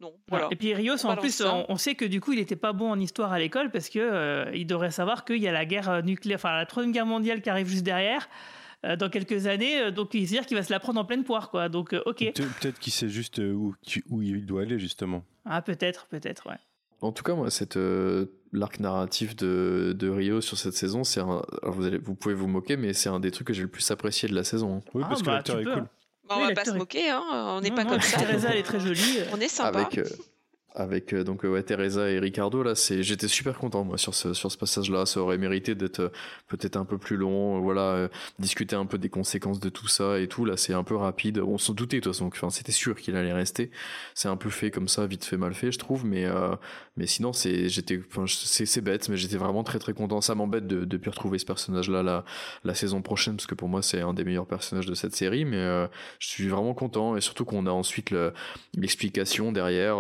non, 0.02 0.14
voilà. 0.28 0.50
Et 0.52 0.58
puis 0.58 0.74
Rios, 0.74 1.06
en 1.06 1.16
plus, 1.16 1.40
on, 1.40 1.66
on 1.70 1.78
sait 1.78 1.96
que 1.96 2.04
du 2.04 2.20
coup, 2.20 2.34
il 2.34 2.40
n'était 2.40 2.58
pas 2.58 2.74
bon 2.74 2.92
en 2.92 3.00
histoire 3.00 3.32
à 3.32 3.40
l'école 3.40 3.72
parce 3.72 3.88
que 3.88 4.52
il 4.54 4.68
devrait 4.68 4.92
savoir 4.92 5.24
qu'il 5.24 5.38
y 5.42 5.48
a 5.48 5.54
la 5.54 5.64
guerre 5.64 6.04
nucléaire, 6.04 6.40
enfin 6.40 6.58
la 6.58 6.66
troisième 6.66 6.92
guerre 6.92 7.06
mondiale 7.06 7.42
qui 7.42 7.50
arrive 7.50 7.68
juste 7.68 7.84
derrière 7.84 8.28
dans 8.84 9.10
quelques 9.10 9.48
années. 9.48 9.80
euh, 9.82 9.92
donc, 9.92 10.14
il 10.14 10.22
veut 10.22 10.28
dire 10.28 10.46
qu'il 10.46 10.56
va 10.58 10.64
se 10.64 10.72
la 10.72 10.80
prendre 10.80 11.00
en 11.00 11.06
pleine 11.06 11.24
poire, 11.24 11.50
quoi. 11.50 11.70
Donc, 11.70 11.94
euh, 11.94 12.02
ok. 12.06 12.20
Pe- 12.20 12.44
Peut-être 12.62 12.80
qu'il 12.80 12.94
sait 12.94 13.10
juste 13.10 13.40
euh, 13.40 13.54
où, 13.54 14.22
il 14.22 14.46
doit 14.46 14.62
aller, 14.62 14.78
justement. 14.80 15.24
Ah, 15.46 15.62
peut-être, 15.62 16.06
peut-être, 16.08 16.48
ouais. 16.50 16.58
En 17.02 17.12
tout 17.12 17.24
cas, 17.24 17.36
moi, 17.36 17.50
cette 17.52 17.78
euh, 17.78 18.26
l'arc 18.54 18.80
narratif 18.80 19.36
de, 19.36 19.94
de 19.98 20.10
Rio 20.10 20.42
sur 20.42 20.58
cette 20.58 20.74
saison, 20.74 21.04
c'est 21.04 21.22
vous, 21.22 21.86
allez, 21.86 21.98
vous 22.00 22.16
pouvez 22.16 22.34
vous 22.34 22.48
moquer, 22.48 22.76
mais 22.78 22.94
c'est 22.94 23.10
un 23.10 23.20
des 23.20 23.30
trucs 23.32 23.48
que 23.48 23.54
j'ai 23.54 23.62
le 23.62 23.68
plus 23.68 23.90
apprécié 23.92 24.28
de 24.28 24.34
la 24.36 24.44
saison. 24.44 24.82
Oui, 24.96 25.04
parce 25.08 25.20
Ah, 25.20 25.22
que 25.22 25.26
bah, 25.28 25.34
l'acteur 25.34 25.56
tu 25.58 25.62
est 25.62 25.66
peux, 25.66 25.74
cool. 25.74 25.84
Bah, 26.28 26.36
on 26.38 26.42
Oui, 26.42 26.42
va 26.42 26.48
pas 26.50 26.54
l'acteur 26.56 26.74
se 26.74 26.78
moquer, 26.80 27.10
hein. 27.10 27.24
on 27.30 27.62
n'est 27.62 27.70
pas 27.72 27.84
non, 27.84 27.92
comme 27.92 28.02
ça. 28.02 28.18
Teresa, 28.18 28.50
elle 28.52 28.58
est 28.58 28.64
très 28.64 28.80
jolie. 28.80 29.20
On 29.32 29.40
est 29.40 29.48
sympa. 29.48 29.80
Avec, 29.80 29.98
euh, 30.00 30.06
avec 30.78 31.12
euh, 31.14 31.24
donc 31.24 31.44
euh, 31.44 31.62
Teresa 31.64 32.10
et 32.10 32.20
Ricardo 32.20 32.62
là, 32.64 32.76
c'est 32.76 33.02
j'étais 33.04 33.28
super 33.28 33.58
content 33.58 33.84
moi 33.84 33.98
sur 33.98 34.14
ce 34.14 34.34
sur 34.34 34.52
ce 34.52 34.58
passage-là. 34.58 35.06
Ça 35.06 35.20
aurait 35.22 35.38
mérité 35.40 35.76
d'être 35.76 36.00
euh, 36.00 36.10
peut-être 36.48 36.78
un 36.78 36.86
peu 36.86 36.98
plus 36.98 37.18
long. 37.18 37.60
voilà, 37.60 38.10
discuter 38.40 38.76
un 38.76 38.86
peu 38.86 38.98
des 38.98 39.10
conséquences 39.10 39.60
de 39.60 39.70
tout 39.70 39.88
ça 39.88 40.20
et 40.20 40.28
tout. 40.28 40.46
Là, 40.46 40.56
c'est 40.56 40.74
un 40.74 40.84
peu 40.84 40.96
rapide. 40.96 41.40
On 41.40 41.58
s'en 41.58 41.74
doutait 41.74 41.98
de 41.98 42.02
toute 42.04 42.14
façon. 42.14 42.28
Enfin, 42.28 42.50
c'était 42.52 42.72
sûr 42.72 42.96
qu'il 42.96 43.16
allait 43.16 43.34
rester. 43.34 43.72
C'est 44.14 44.30
un 44.30 44.38
peu 44.38 44.50
fait 44.50 44.72
comme 44.72 44.88
ça, 44.88 45.08
vite 45.08 45.26
fait, 45.26 45.38
mal 45.38 45.54
fait, 45.54 45.72
je 45.72 45.80
trouve. 45.80 46.06
Mais 46.06 46.26
mais 46.96 47.08
sinon, 47.08 47.34
c'est 47.34 47.70
j'étais, 47.70 48.00
c'est 48.28 48.82
bête, 48.82 49.10
mais 49.10 49.18
j'étais 49.18 49.38
vraiment 49.38 49.64
très 49.64 49.80
très 49.80 49.94
content. 49.94 50.22
Ça 50.22 50.36
m'embête 50.36 50.68
de 50.68 50.86
de 50.86 50.98
plus 50.98 51.10
retrouver 51.10 51.40
ce 51.40 51.46
personnage-là 51.46 52.04
la 52.04 52.24
la 52.64 52.74
saison 52.76 53.02
prochaine 53.02 53.36
parce 53.36 53.48
que 53.48 53.56
pour 53.56 53.68
moi 53.68 53.82
c'est 53.82 54.02
un 54.02 54.14
des 54.14 54.24
meilleurs 54.24 54.48
personnages 54.48 54.86
de 54.86 54.96
cette 54.96 55.16
série. 55.16 55.46
Mais 55.46 55.58
je 56.20 56.28
suis 56.28 56.48
vraiment 56.48 56.74
content 56.74 57.18
et 57.18 57.22
surtout 57.22 57.46
qu'on 57.46 57.66
a 57.66 57.72
ensuite 57.72 58.12
le- 58.12 58.34
l'explication 58.76 59.52
derrière. 59.52 59.98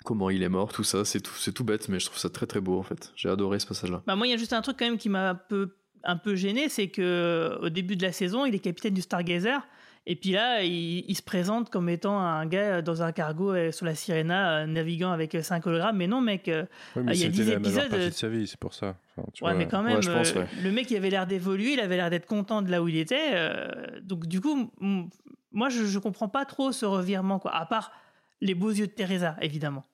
Euh, 0.00 0.04
comment 0.04 0.30
il 0.30 0.42
est 0.42 0.48
mort, 0.48 0.72
tout 0.72 0.84
ça, 0.84 1.04
c'est 1.04 1.20
tout, 1.20 1.34
c'est 1.36 1.52
tout 1.52 1.64
bête, 1.64 1.88
mais 1.88 2.00
je 2.00 2.06
trouve 2.06 2.18
ça 2.18 2.30
très 2.30 2.46
très 2.46 2.60
beau 2.60 2.78
en 2.78 2.82
fait. 2.82 3.12
J'ai 3.16 3.28
adoré 3.28 3.58
ce 3.58 3.66
passage-là. 3.66 4.02
Bah, 4.06 4.16
moi, 4.16 4.26
il 4.26 4.30
y 4.30 4.34
a 4.34 4.36
juste 4.36 4.52
un 4.52 4.62
truc 4.62 4.76
quand 4.78 4.86
même 4.86 4.98
qui 4.98 5.08
m'a 5.08 5.30
un 5.30 5.34
peu, 5.34 5.76
un 6.04 6.16
peu 6.16 6.34
gêné, 6.34 6.68
c'est 6.68 6.88
que 6.88 7.58
au 7.62 7.68
début 7.68 7.96
de 7.96 8.02
la 8.02 8.12
saison, 8.12 8.46
il 8.46 8.54
est 8.54 8.58
capitaine 8.60 8.94
du 8.94 9.02
Stargazer. 9.02 9.60
Et 10.06 10.16
puis 10.16 10.30
là, 10.30 10.62
il, 10.62 11.04
il 11.06 11.14
se 11.14 11.22
présente 11.22 11.68
comme 11.68 11.90
étant 11.90 12.18
un 12.18 12.46
gars 12.46 12.80
dans 12.80 13.02
un 13.02 13.12
cargo 13.12 13.52
euh, 13.52 13.70
sur 13.70 13.84
la 13.84 13.94
Sirena, 13.94 14.60
euh, 14.62 14.66
naviguant 14.66 15.12
avec 15.12 15.36
5 15.42 15.66
hologrammes. 15.66 15.98
Mais 15.98 16.06
non, 16.06 16.22
mec, 16.22 16.48
euh, 16.48 16.64
Oui, 16.96 17.02
mais 17.04 17.12
il 17.14 17.20
y 17.20 17.24
a 17.24 17.26
c'était 17.26 17.42
10 17.44 17.50
la 17.50 17.58
majeure 17.58 17.84
épisodes. 17.84 18.00
euh, 18.00 18.08
de 18.08 18.14
sa 18.14 18.28
vie, 18.30 18.46
c'est 18.46 18.58
pour 18.58 18.72
ça. 18.72 18.96
Enfin, 19.18 19.28
tu 19.34 19.44
Ouais, 19.44 19.50
vois. 19.50 19.58
mais 19.58 19.68
quand 19.68 19.82
même, 19.82 20.00
je 20.00 20.10
pense, 20.10 20.34
euh, 20.34 20.40
ouais. 20.40 20.46
le 20.62 20.72
mec, 20.72 20.90
il 20.90 20.96
avait 20.96 21.10
l'air 21.10 21.26
d'évoluer, 21.26 21.74
il 21.74 21.80
avait 21.80 21.96
l'air 21.96 22.08
d'être 22.08 22.24
content 22.24 22.62
de 22.62 22.70
là 22.70 22.82
où 22.82 22.88
il 22.88 22.96
était. 22.96 23.32
euh, 23.34 23.68
donc, 24.02 24.26
du 24.26 24.40
coup, 24.40 24.72
m- 24.80 25.10
moi, 25.52 25.68
je, 25.68 25.84
je 25.84 25.98
comprends 25.98 26.30
pas 26.30 26.46
trop 26.46 26.72
ce 26.72 26.86
revirement, 26.86 27.38
quoi. 27.38 27.54
À 27.54 27.66
part 27.66 27.92
les 28.40 28.54
beaux 28.54 28.70
yeux 28.70 28.86
de 28.86 28.92
Teresa, 28.92 29.36
évidemment. 29.40 29.84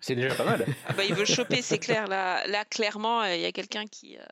C'est 0.00 0.14
déjà 0.16 0.34
pas 0.34 0.44
mal. 0.44 0.66
Ah 0.86 0.92
bah, 0.94 1.04
il 1.04 1.14
veut 1.14 1.24
choper, 1.24 1.62
c'est 1.62 1.78
clair. 1.78 2.08
Là, 2.08 2.44
là 2.48 2.64
clairement, 2.64 3.22
euh, 3.22 3.36
il 3.36 3.40
y 3.40 3.44
a 3.44 3.52
quelqu'un 3.52 3.86
qui, 3.86 4.16
euh, 4.18 4.22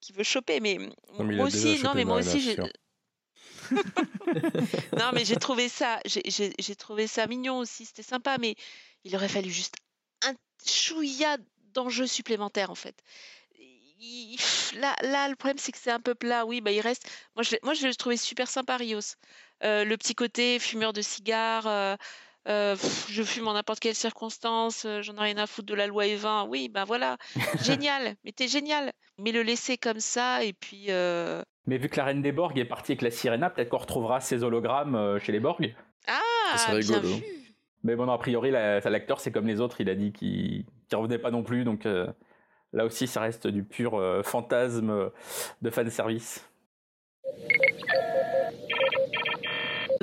qui 0.00 0.12
veut 0.12 0.22
choper. 0.24 0.60
Mais, 0.60 0.76
Non, 0.78 1.24
mais 1.24 1.34
il 1.34 1.36
moi 1.36 1.46
aussi, 1.46 1.82
non, 1.82 1.92
mais 1.94 2.04
moi 2.06 2.16
aussi, 2.18 2.40
j'ai- 2.40 2.56
non, 4.98 5.10
mais 5.12 5.24
j'ai 5.24 5.36
trouvé 5.36 5.68
ça, 5.68 6.00
j'ai- 6.04 6.74
trouvé 6.76 7.06
ça 7.06 7.26
mignon 7.26 7.58
aussi. 7.58 7.84
C'était 7.84 8.02
sympa, 8.02 8.38
mais 8.38 8.54
il 9.04 9.14
aurait 9.16 9.28
fallu 9.28 9.50
juste 9.50 9.74
un 10.26 10.32
chouïa 10.66 11.36
d'enjeux 11.74 12.06
supplémentaires 12.06 12.70
en 12.70 12.74
fait. 12.74 12.96
Il- 13.58 14.38
Là, 14.76 14.94
là, 15.02 15.28
le 15.28 15.34
problème 15.36 15.58
c'est 15.58 15.72
que 15.72 15.78
c'est 15.78 15.90
un 15.90 16.00
peu 16.00 16.14
plat. 16.14 16.46
Oui, 16.46 16.60
bah 16.60 16.70
il 16.72 16.80
reste. 16.80 17.06
Moi, 17.36 17.42
je, 17.42 17.50
l'ai- 17.52 17.60
moi, 17.62 17.74
je 17.74 17.86
l'ai 17.86 17.94
trouvé 17.94 18.16
super 18.16 18.48
sympa, 18.48 18.76
Rios. 18.76 19.00
Euh, 19.62 19.84
le 19.84 19.96
petit 19.98 20.14
côté 20.14 20.58
fumeur 20.58 20.92
de 20.92 21.02
cigares. 21.02 21.66
euh, 21.66 21.96
euh, 22.48 22.74
pff, 22.74 23.06
je 23.10 23.22
fume 23.22 23.48
en 23.48 23.54
n'importe 23.54 23.80
quelle 23.80 23.94
circonstance. 23.94 24.84
euh, 24.86 25.02
J'en 25.02 25.14
ai 25.16 25.20
rien 25.20 25.38
à 25.38 25.46
foutre 25.46 25.66
de 25.66 25.74
la 25.74 25.86
loi 25.86 26.04
E20. 26.06 26.48
Oui, 26.48 26.68
ben 26.68 26.84
voilà, 26.84 27.16
génial. 27.62 28.14
Mais 28.24 28.32
t'es 28.32 28.48
génial. 28.48 28.92
Mais 29.18 29.32
le 29.32 29.42
laisser 29.42 29.76
comme 29.78 30.00
ça 30.00 30.42
et 30.44 30.52
puis. 30.52 30.86
euh, 30.88 31.42
Mais 31.66 31.78
vu 31.78 31.88
que 31.88 31.96
la 31.96 32.04
reine 32.04 32.22
des 32.22 32.32
Borg 32.32 32.58
est 32.58 32.64
partie 32.64 32.92
avec 32.92 33.02
la 33.02 33.10
Sirena, 33.10 33.50
peut-être 33.50 33.68
qu'on 33.68 33.78
retrouvera 33.78 34.20
ses 34.20 34.42
hologrammes 34.42 35.18
chez 35.20 35.32
les 35.32 35.40
Borg. 35.40 35.74
Ah, 36.06 36.56
serait 36.56 36.80
bien 36.80 36.98
rigolo. 37.00 37.14
vu. 37.16 37.24
Mais 37.82 37.96
bon, 37.96 38.08
a 38.10 38.18
priori, 38.18 38.50
la- 38.50 38.80
l'acteur, 38.80 39.20
c'est 39.20 39.30
comme 39.32 39.46
les 39.46 39.60
autres, 39.60 39.80
il 39.80 39.88
a 39.90 39.94
dit 39.94 40.12
qu'il 40.12 40.64
ne 40.92 40.96
revenait 40.96 41.18
pas 41.18 41.30
non 41.30 41.42
plus, 41.42 41.64
donc 41.64 41.86
euh, 41.86 42.06
là 42.72 42.84
aussi, 42.84 43.06
ça 43.06 43.20
reste 43.22 43.46
du 43.46 43.64
pur 43.64 43.94
euh, 43.94 44.22
fantasme 44.22 45.10
de 45.62 45.70
fanservice. 45.70 46.46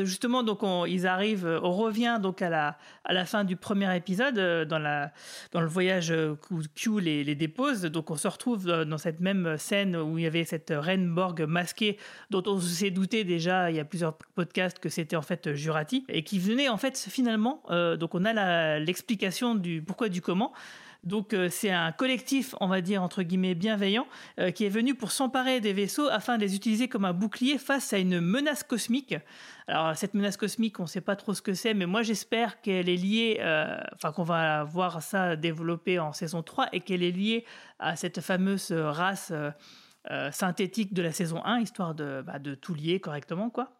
Justement, 0.04 0.44
donc 0.44 0.62
on- 0.62 0.86
ils 0.86 1.08
arrivent, 1.08 1.48
euh, 1.48 1.60
on 1.64 1.72
revient 1.72 2.20
donc 2.22 2.44
à 2.44 2.50
la, 2.52 2.78
à 3.04 3.14
la 3.14 3.26
fin 3.26 3.44
du 3.44 3.56
premier 3.56 3.96
épisode 3.98 4.38
euh, 4.38 4.64
dans, 4.64 4.78
la, 4.78 5.12
dans 5.54 5.60
le 5.60 5.66
voyage 5.66 6.12
euh, 6.12 6.36
où 6.52 6.60
Q 6.76 7.02
les, 7.02 7.24
les 7.24 7.34
dépose. 7.34 7.82
Donc 7.82 8.12
on 8.12 8.16
se 8.16 8.28
retrouve 8.28 8.68
euh, 8.70 8.86
dans 8.86 9.00
cette 9.00 9.22
même 9.22 9.58
scène 9.58 9.96
où 9.96 10.20
il 10.20 10.24
y 10.26 10.28
avait 10.28 10.44
cette 10.44 10.72
reine 10.72 11.10
Borg 11.16 11.42
masquée 11.48 11.98
dont 12.30 12.44
on 12.46 12.60
s'est 12.60 12.92
douté 12.92 13.24
déjà 13.24 13.72
il 13.72 13.78
y 13.78 13.80
a 13.80 13.86
plusieurs 13.86 14.14
podcasts 14.36 14.78
que 14.78 14.90
c'était 14.90 15.16
en 15.16 15.24
fait 15.24 15.56
Jurati 15.56 16.06
et 16.10 16.24
qui 16.24 16.38
venait 16.38 16.70
en 16.70 16.78
fait 16.78 16.96
finalement. 17.10 17.64
euh, 17.72 17.98
donc 17.98 18.14
on 18.14 18.24
a 18.24 18.78
l'explication 18.78 19.56
du 19.56 19.82
pourquoi 19.82 20.10
du 20.10 20.22
comment. 20.22 20.54
Donc 21.04 21.34
euh, 21.34 21.50
c'est 21.50 21.72
un 21.72 21.92
collectif, 21.92 22.56
on 22.60 22.68
va 22.68 22.82
dire 22.82 23.02
entre 23.04 23.24
guillemets 23.24 23.56
bienveillant, 23.56 24.08
euh, 24.40 24.52
qui 24.52 24.66
est 24.66 24.70
venu 24.70 24.96
pour 24.96 25.12
s'emparer 25.12 25.62
des 25.62 25.74
vaisseaux 25.74 26.08
afin 26.10 26.38
de 26.38 26.42
les 26.42 26.56
utiliser 26.56 26.88
comme 26.88 27.06
un 27.06 27.14
bouclier 27.14 27.58
face 27.58 27.94
à 27.94 27.98
une 27.98 28.20
menace 28.20 28.64
cosmique. 28.64 29.16
Alors 29.68 29.96
cette 29.96 30.14
menace 30.14 30.38
cosmique, 30.38 30.80
on 30.80 30.84
ne 30.84 30.88
sait 30.88 31.02
pas 31.02 31.16
trop 31.16 31.34
ce 31.34 31.42
que 31.42 31.54
c'est, 31.54 31.74
mais 31.74 31.86
moi 31.86 32.04
j'espère 32.04 32.62
qu'elle 32.62 32.90
est 32.90 32.96
liée, 32.96 33.38
euh, 33.40 33.78
enfin 33.94 34.12
qu'on 34.12 34.24
va 34.24 34.64
voir 34.64 35.02
ça 35.02 35.36
développer 35.36 36.00
en 36.00 36.14
saison 36.14 36.44
3 36.44 36.70
et 36.74 36.82
qu'elle 36.82 37.04
est 37.04 37.12
liée 37.12 37.46
à 37.80 37.96
cette 37.96 38.22
fameuse 38.22 38.72
race 38.72 39.34
synthétique 40.32 40.94
de 40.94 41.02
la 41.02 41.12
saison 41.12 41.44
1, 41.44 41.60
histoire 41.60 41.94
de, 41.94 42.24
bah, 42.26 42.40
de 42.40 42.56
tout 42.56 42.74
lier 42.74 43.02
correctement, 43.02 43.50
quoi. 43.50 43.74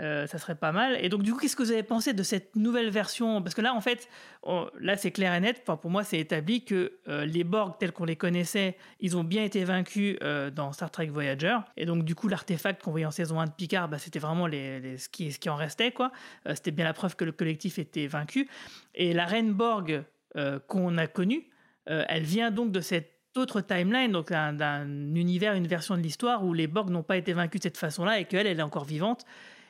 Euh, 0.00 0.26
ça 0.26 0.38
serait 0.38 0.56
pas 0.56 0.72
mal. 0.72 0.98
Et 1.00 1.08
donc, 1.08 1.22
du 1.22 1.32
coup, 1.32 1.38
qu'est-ce 1.38 1.54
que 1.54 1.62
vous 1.62 1.70
avez 1.70 1.84
pensé 1.84 2.14
de 2.14 2.22
cette 2.24 2.56
nouvelle 2.56 2.90
version? 2.90 3.40
Parce 3.42 3.54
que 3.54 3.60
là, 3.60 3.72
en 3.74 3.80
fait, 3.80 4.08
là, 4.80 4.96
c'est 4.96 5.12
clair 5.12 5.32
et 5.34 5.40
net. 5.40 5.60
Enfin, 5.62 5.76
pour 5.76 5.90
moi, 5.90 6.02
c'est 6.02 6.18
établi 6.18 6.64
que 6.64 6.98
euh, 7.08 7.24
les 7.24 7.44
Borg, 7.44 7.76
tels 7.78 7.92
qu'on 7.92 8.04
les 8.04 8.16
connaissait, 8.16 8.76
ils 8.98 9.16
ont 9.16 9.22
bien 9.22 9.44
été 9.44 9.62
vaincus 9.64 10.16
euh, 10.22 10.50
dans 10.50 10.72
Star 10.72 10.90
Trek 10.90 11.06
Voyager. 11.06 11.58
Et 11.76 11.86
donc, 11.86 12.04
du 12.04 12.16
coup, 12.16 12.26
l'artefact 12.26 12.82
qu'on 12.82 12.90
voyait 12.90 13.06
en 13.06 13.12
saison 13.12 13.38
1 13.38 13.46
de 13.46 13.50
Picard, 13.52 13.88
bah, 13.88 13.98
c'était 13.98 14.18
vraiment 14.18 14.48
les, 14.48 14.98
ce, 14.98 15.08
qui, 15.08 15.30
ce 15.30 15.38
qui 15.38 15.48
en 15.48 15.56
restait. 15.56 15.92
quoi. 15.92 16.10
C'était 16.54 16.72
bien 16.72 16.84
la 16.84 16.92
preuve 16.92 17.14
que 17.14 17.24
le 17.24 17.32
collectif 17.32 17.78
était 17.78 18.08
vaincu. 18.08 18.48
Et 18.94 19.12
la 19.12 19.26
reine 19.26 19.52
Borg 19.52 20.04
qu'on 20.66 20.98
a 20.98 21.06
connue, 21.06 21.48
elle 21.86 22.24
vient 22.24 22.50
donc 22.50 22.72
de 22.72 22.80
cette 22.80 23.12
autre 23.36 23.60
timeline, 23.60 24.10
donc 24.10 24.30
d'un 24.30 25.14
univers, 25.14 25.54
une 25.54 25.68
version 25.68 25.96
de 25.96 26.02
l'histoire 26.02 26.44
où 26.44 26.52
les 26.52 26.66
Borg 26.66 26.90
n'ont 26.90 27.04
pas 27.04 27.16
été 27.16 27.32
vaincus 27.32 27.60
de 27.60 27.62
cette 27.64 27.78
façon-là 27.78 28.18
et 28.18 28.24
qu'elle, 28.24 28.48
elle 28.48 28.58
est 28.58 28.62
encore 28.62 28.84
vivante 28.84 29.24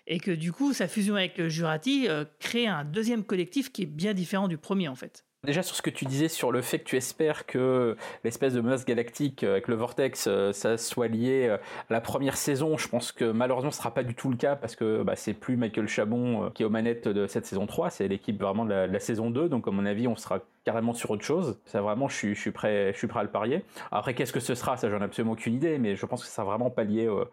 et 0.06 0.20
que 0.20 0.30
du 0.30 0.52
coup 0.52 0.72
sa 0.72 0.88
fusion 0.88 1.16
avec 1.16 1.38
euh, 1.40 1.48
Jurati 1.48 2.06
euh, 2.08 2.24
crée 2.38 2.66
un 2.66 2.84
deuxième 2.84 3.24
collectif 3.24 3.72
qui 3.72 3.82
est 3.82 3.86
bien 3.86 4.14
différent 4.14 4.48
du 4.48 4.58
premier 4.58 4.88
en 4.88 4.94
fait. 4.94 5.24
Déjà 5.44 5.62
sur 5.62 5.76
ce 5.76 5.82
que 5.82 5.90
tu 5.90 6.06
disais 6.06 6.28
sur 6.28 6.52
le 6.52 6.62
fait 6.62 6.78
que 6.78 6.84
tu 6.84 6.96
espères 6.96 7.44
que 7.44 7.96
l'espèce 8.24 8.54
de 8.54 8.62
menace 8.62 8.86
galactique 8.86 9.44
euh, 9.44 9.52
avec 9.52 9.68
le 9.68 9.74
vortex, 9.74 10.26
euh, 10.26 10.52
ça 10.52 10.78
soit 10.78 11.08
lié 11.08 11.48
à 11.50 11.60
la 11.90 12.00
première 12.00 12.36
saison, 12.36 12.78
je 12.78 12.88
pense 12.88 13.12
que 13.12 13.26
malheureusement 13.30 13.70
ce 13.70 13.78
sera 13.78 13.92
pas 13.92 14.02
du 14.02 14.14
tout 14.14 14.30
le 14.30 14.36
cas 14.36 14.56
parce 14.56 14.74
que 14.74 15.02
bah, 15.02 15.16
c'est 15.16 15.34
plus 15.34 15.56
Michael 15.56 15.86
Chabon 15.86 16.50
qui 16.50 16.62
est 16.62 16.66
aux 16.66 16.70
manettes 16.70 17.08
de 17.08 17.26
cette 17.26 17.46
saison 17.46 17.66
3, 17.66 17.90
c'est 17.90 18.08
l'équipe 18.08 18.40
vraiment 18.40 18.64
de 18.64 18.70
la, 18.70 18.88
de 18.88 18.92
la, 18.92 19.00
saison 19.00 19.30
2, 19.30 19.48
donc 19.48 19.68
à 19.68 19.70
mon 19.70 19.84
avis 19.84 20.08
on 20.08 20.16
sera 20.16 20.40
carrément 20.64 20.94
sur 20.94 21.10
autre 21.10 21.24
chose. 21.24 21.58
Ça 21.66 21.80
vraiment, 21.80 22.08
je 22.08 22.16
suis, 22.16 22.34
je 22.34 22.40
suis 22.40 22.50
prêt, 22.50 22.92
je 22.92 22.98
suis 22.98 23.06
prêt 23.06 23.20
à 23.20 23.22
le 23.22 23.30
parier. 23.30 23.64
Après, 23.92 24.14
qu'est-ce 24.14 24.32
que 24.32 24.40
ce 24.40 24.54
sera? 24.54 24.76
Ça, 24.76 24.88
j'en 24.88 25.00
ai 25.00 25.04
absolument 25.04 25.32
aucune 25.32 25.54
idée, 25.54 25.78
mais 25.78 25.94
je 25.94 26.06
pense 26.06 26.22
que 26.22 26.28
ça 26.28 26.36
sera 26.36 26.44
vraiment 26.44 26.70
pas 26.70 26.84
lié 26.84 27.06
euh, 27.06 27.24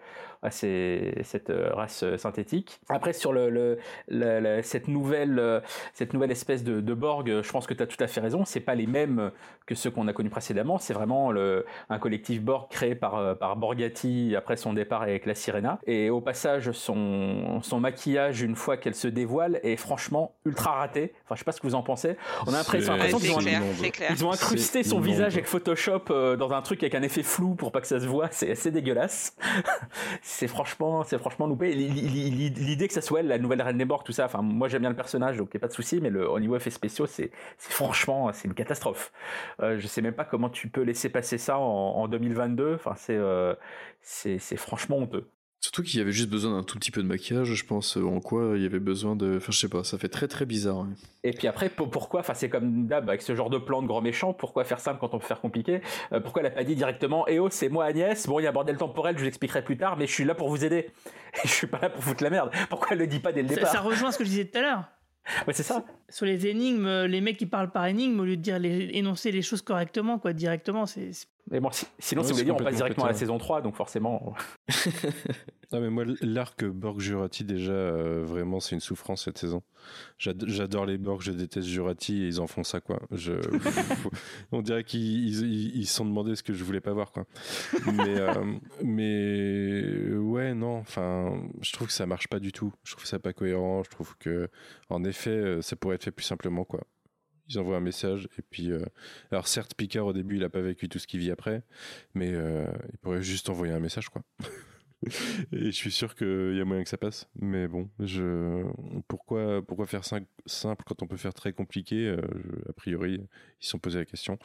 à 0.43 0.51
cette 0.51 1.49
euh, 1.49 1.69
race 1.73 2.03
euh, 2.03 2.17
synthétique. 2.17 2.81
Après, 2.89 3.13
sur 3.13 3.31
le, 3.31 3.79
cette 4.63 4.87
nouvelle, 4.87 5.61
cette 5.93 6.13
nouvelle 6.13 6.31
espèce 6.31 6.63
de, 6.63 6.93
Borg, 6.93 7.41
je 7.41 7.51
pense 7.51 7.67
que 7.67 7.73
tu 7.73 7.81
as 7.81 7.87
tout 7.87 8.01
à 8.03 8.07
fait 8.07 8.19
raison. 8.19 8.43
C'est 8.43 8.59
pas 8.59 8.75
les 8.75 8.85
mêmes 8.85 9.31
que 9.65 9.75
ceux 9.75 9.89
qu'on 9.89 10.07
a 10.09 10.13
connus 10.13 10.29
précédemment. 10.29 10.77
C'est 10.77 10.93
vraiment 10.93 11.31
le, 11.31 11.65
un 11.89 11.99
collectif 11.99 12.41
Borg 12.41 12.69
créé 12.69 12.95
par, 12.95 13.37
par 13.37 13.55
Borgatti 13.55 14.35
après 14.35 14.57
son 14.57 14.73
départ 14.73 15.03
avec 15.03 15.25
la 15.25 15.35
Sirena. 15.35 15.79
Et 15.87 16.09
au 16.09 16.19
passage, 16.19 16.71
son, 16.71 17.61
son 17.61 17.79
maquillage 17.79 18.41
une 18.41 18.55
fois 18.55 18.75
qu'elle 18.75 18.95
se 18.95 19.07
dévoile 19.07 19.61
est 19.63 19.77
franchement 19.77 20.35
ultra 20.45 20.71
raté. 20.71 21.13
Enfin, 21.23 21.35
je 21.35 21.39
sais 21.39 21.45
pas 21.45 21.53
ce 21.53 21.61
que 21.61 21.67
vous 21.67 21.75
en 21.75 21.83
pensez. 21.83 22.17
On 22.45 22.53
a 22.53 22.57
l'impression 22.57 23.20
ils, 23.21 23.31
ont, 23.31 23.37
clair, 23.37 23.61
ils 24.09 24.25
ont 24.25 24.31
incrusté 24.31 24.83
son 24.83 24.99
visage 24.99 25.33
avec 25.33 25.45
Photoshop 25.45 26.03
euh, 26.09 26.35
dans 26.35 26.51
un 26.51 26.61
truc 26.61 26.83
avec 26.83 26.95
un 26.95 27.01
effet 27.01 27.23
flou 27.23 27.55
pour 27.55 27.71
pas 27.71 27.81
que 27.81 27.87
ça 27.87 27.99
se 27.99 28.05
voit. 28.05 28.29
C'est 28.31 28.51
assez 28.51 28.71
dégueulasse. 28.71 29.35
c'est 30.21 30.47
franchement, 30.47 31.03
c'est 31.03 31.17
franchement 31.17 31.47
loupé. 31.47 31.73
L'idée 31.73 32.87
que 32.87 32.93
ça 32.93 33.01
soit 33.01 33.21
elle, 33.21 33.27
la 33.27 33.37
nouvelle 33.37 33.61
reine 33.61 33.77
des 33.77 33.85
Borg, 33.85 34.03
tout 34.03 34.11
ça. 34.11 34.25
Enfin, 34.25 34.41
moi 34.41 34.67
j'aime 34.67 34.81
bien 34.81 34.89
le 34.89 34.95
personnage, 34.95 35.37
donc 35.37 35.53
y 35.53 35.57
a 35.57 35.59
pas 35.59 35.67
de 35.67 35.73
souci. 35.73 35.99
Mais 36.01 36.09
le, 36.09 36.29
au 36.29 36.39
niveau 36.39 36.55
effets 36.55 36.69
spéciaux, 36.69 37.05
c'est 37.07 37.31
franchement, 37.57 38.31
c'est 38.33 38.47
une 38.47 38.53
catastrophe. 38.53 39.11
Euh, 39.61 39.79
je 39.79 39.87
sais 39.87 40.01
même 40.01 40.13
pas 40.13 40.25
comment 40.25 40.49
tu 40.49 40.69
peux 40.69 40.81
laisser 40.81 41.09
passer 41.09 41.37
ça 41.37 41.57
en, 41.57 41.63
en 41.63 42.07
2022. 42.07 42.75
Enfin, 42.75 42.93
c'est 42.97 43.17
euh, 43.17 43.53
c'est 44.01 44.57
franchement 44.57 44.97
honteux. 44.97 45.27
Surtout 45.61 45.83
qu'il 45.83 45.99
y 45.99 46.01
avait 46.01 46.11
juste 46.11 46.29
besoin 46.29 46.57
d'un 46.57 46.63
tout 46.63 46.79
petit 46.79 46.89
peu 46.89 47.03
de 47.03 47.07
maquillage, 47.07 47.53
je 47.53 47.63
pense, 47.63 47.95
en 47.95 48.19
quoi 48.19 48.53
il 48.55 48.63
y 48.63 48.65
avait 48.65 48.79
besoin 48.79 49.15
de... 49.15 49.37
Enfin, 49.37 49.51
je 49.51 49.59
sais 49.59 49.69
pas, 49.69 49.83
ça 49.83 49.99
fait 49.99 50.07
très 50.07 50.27
très 50.27 50.47
bizarre. 50.47 50.87
Et 51.23 51.33
puis 51.33 51.47
après, 51.47 51.69
pourquoi, 51.69 52.21
enfin 52.21 52.33
c'est 52.33 52.49
comme 52.49 52.87
d'hab, 52.87 53.07
avec 53.07 53.21
ce 53.21 53.35
genre 53.35 53.51
de 53.51 53.59
plan 53.59 53.83
de 53.83 53.87
grand 53.87 54.01
méchant, 54.01 54.33
pourquoi 54.33 54.63
faire 54.63 54.79
simple 54.79 54.99
quand 54.99 55.13
on 55.13 55.19
peut 55.19 55.27
faire 55.27 55.39
compliqué 55.39 55.81
euh, 56.13 56.19
Pourquoi 56.19 56.41
elle 56.41 56.47
a 56.47 56.51
pas 56.51 56.63
dit 56.63 56.75
directement 56.75 57.27
«Eh 57.27 57.37
oh, 57.37 57.47
c'est 57.51 57.69
moi 57.69 57.85
Agnès, 57.85 58.25
bon 58.25 58.39
il 58.39 58.43
y 58.43 58.47
a 58.47 58.49
un 58.49 58.53
bordel 58.53 58.75
temporel, 58.75 59.15
je 59.15 59.21
vous 59.21 59.27
expliquerai 59.27 59.63
plus 59.63 59.77
tard, 59.77 59.97
mais 59.97 60.07
je 60.07 60.13
suis 60.13 60.25
là 60.25 60.33
pour 60.33 60.49
vous 60.49 60.65
aider. 60.65 60.89
je 61.43 61.49
suis 61.49 61.67
pas 61.67 61.77
là 61.79 61.91
pour 61.91 62.03
foutre 62.03 62.23
la 62.23 62.31
merde. 62.31 62.49
Pourquoi 62.67 62.89
elle 62.93 62.97
le 62.97 63.07
dit 63.07 63.19
pas 63.19 63.31
dès 63.31 63.43
le 63.43 63.47
départ? 63.47 63.67
ça, 63.67 63.73
ça 63.73 63.81
rejoint 63.81 64.11
ce 64.11 64.17
que 64.17 64.23
je 64.23 64.29
disais 64.29 64.45
tout 64.45 64.57
à 64.57 64.61
l'heure. 64.61 64.85
Ouais, 65.45 65.53
c'est 65.53 65.61
ça. 65.61 65.85
Sur 66.09 66.25
les 66.25 66.47
énigmes, 66.47 67.03
les 67.05 67.21
mecs 67.21 67.37
qui 67.37 67.45
parlent 67.45 67.71
par 67.71 67.85
énigme, 67.85 68.19
au 68.19 68.25
lieu 68.25 68.35
de 68.35 68.41
dire 68.41 68.57
les, 68.57 68.89
énoncer 68.93 69.31
les 69.31 69.43
choses 69.43 69.61
correctement, 69.61 70.17
quoi, 70.17 70.33
directement, 70.33 70.87
c'est 70.87 71.11
mais 71.49 71.59
bon, 71.59 71.69
sinon, 71.99 72.23
si 72.23 72.29
vous 72.29 72.35
voulez 72.35 72.45
dire, 72.45 72.55
on 72.55 72.63
passe 72.63 72.75
directement 72.75 73.05
à 73.05 73.09
la 73.09 73.15
saison 73.15 73.37
3, 73.37 73.61
donc 73.61 73.75
forcément. 73.75 74.33
non, 75.71 75.81
mais 75.81 75.89
moi, 75.89 76.05
l'arc 76.21 76.63
Borg-Jurati, 76.63 77.43
déjà, 77.43 77.71
euh, 77.71 78.23
vraiment, 78.23 78.59
c'est 78.59 78.75
une 78.75 78.81
souffrance 78.81 79.25
cette 79.25 79.37
saison. 79.37 79.63
J'adore 80.17 80.85
les 80.85 80.97
Borg, 80.97 81.21
je 81.21 81.31
déteste 81.31 81.67
Jurati, 81.67 82.23
et 82.23 82.27
ils 82.27 82.39
en 82.39 82.47
font 82.47 82.63
ça, 82.63 82.79
quoi. 82.79 83.01
Je... 83.11 83.33
on 84.51 84.61
dirait 84.61 84.83
qu'ils 84.83 85.87
se 85.87 85.93
sont 85.93 86.05
demandé 86.05 86.35
ce 86.35 86.43
que 86.43 86.53
je 86.53 86.63
voulais 86.63 86.81
pas 86.81 86.93
voir, 86.93 87.11
quoi. 87.11 87.25
mais, 87.91 88.19
euh, 88.19 88.33
mais, 88.83 90.15
ouais, 90.17 90.53
non, 90.53 90.77
enfin, 90.77 91.41
je 91.61 91.73
trouve 91.73 91.87
que 91.87 91.93
ça 91.93 92.05
marche 92.05 92.27
pas 92.27 92.39
du 92.39 92.51
tout. 92.51 92.71
Je 92.83 92.93
trouve 92.93 93.05
ça 93.05 93.19
pas 93.19 93.33
cohérent. 93.33 93.83
Je 93.83 93.89
trouve 93.89 94.15
que, 94.19 94.49
en 94.89 95.03
effet, 95.03 95.31
euh, 95.31 95.61
ça 95.61 95.75
pourrait 95.75 95.95
être 95.95 96.03
fait 96.03 96.11
plus 96.11 96.25
simplement, 96.25 96.63
quoi 96.63 96.81
ils 97.51 97.59
envoient 97.59 97.77
un 97.77 97.81
message 97.81 98.27
et 98.37 98.41
puis 98.41 98.71
euh, 98.71 98.83
alors 99.31 99.47
certes 99.47 99.75
Picard 99.75 100.05
au 100.05 100.13
début 100.13 100.37
il 100.37 100.43
a 100.43 100.49
pas 100.49 100.61
vécu 100.61 100.89
tout 100.89 100.99
ce 100.99 101.07
qu'il 101.07 101.19
vit 101.19 101.31
après 101.31 101.63
mais 102.13 102.31
euh, 102.33 102.65
il 102.91 102.97
pourrait 102.99 103.21
juste 103.21 103.49
envoyer 103.49 103.73
un 103.73 103.79
message 103.79 104.09
quoi. 104.09 104.23
Et 105.51 105.65
je 105.65 105.71
suis 105.71 105.91
sûr 105.91 106.13
qu'il 106.13 106.55
y 106.55 106.61
a 106.61 106.65
moyen 106.65 106.83
que 106.83 106.89
ça 106.89 106.97
passe 106.97 107.27
mais 107.35 107.67
bon 107.67 107.89
je 107.99 108.63
pourquoi 109.07 109.65
pourquoi 109.65 109.87
faire 109.87 110.05
simple 110.05 110.83
quand 110.85 111.01
on 111.01 111.07
peut 111.07 111.17
faire 111.17 111.33
très 111.33 111.53
compliqué 111.53 112.07
euh, 112.07 112.21
a 112.69 112.73
priori 112.73 113.15
ils 113.15 113.65
se 113.65 113.71
sont 113.71 113.79
posé 113.79 113.97
la 113.97 114.05
question. 114.05 114.37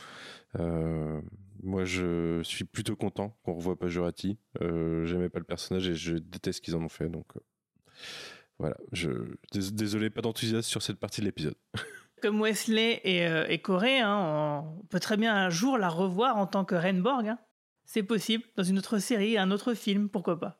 Moi 1.62 1.84
je 1.84 2.40
suis 2.42 2.64
plutôt 2.64 2.96
content 2.96 3.36
qu'on 3.42 3.52
revoie 3.52 3.78
pas 3.78 3.88
Jurati 3.88 4.38
j'aimais 4.58 5.28
pas 5.28 5.40
le 5.40 5.44
personnage 5.44 5.88
et 5.88 5.94
je 5.94 6.16
déteste 6.16 6.58
ce 6.58 6.62
qu'ils 6.62 6.74
en 6.74 6.82
ont 6.82 6.88
fait 6.88 7.10
donc 7.10 7.26
voilà 8.58 8.78
je 8.92 9.10
désolé 9.52 10.08
pas 10.08 10.22
d'enthousiasme 10.22 10.62
sur 10.68 10.80
cette 10.80 10.98
partie 10.98 11.20
de 11.20 11.26
l'épisode 11.26 11.56
comme 12.22 12.40
Wesley 12.40 13.00
et, 13.04 13.26
euh, 13.26 13.56
Corée, 13.58 14.00
hein, 14.00 14.64
on 14.64 14.86
peut 14.86 15.00
très 15.00 15.16
bien 15.16 15.34
un 15.34 15.50
jour 15.50 15.78
la 15.78 15.88
revoir 15.88 16.36
en 16.36 16.46
tant 16.46 16.64
que 16.64 16.74
Renborg. 16.74 17.28
Hein. 17.28 17.38
C'est 17.84 18.02
possible, 18.02 18.44
dans 18.56 18.64
une 18.64 18.78
autre 18.78 18.98
série, 18.98 19.38
un 19.38 19.50
autre 19.50 19.74
film, 19.74 20.08
pourquoi 20.08 20.38
pas. 20.40 20.58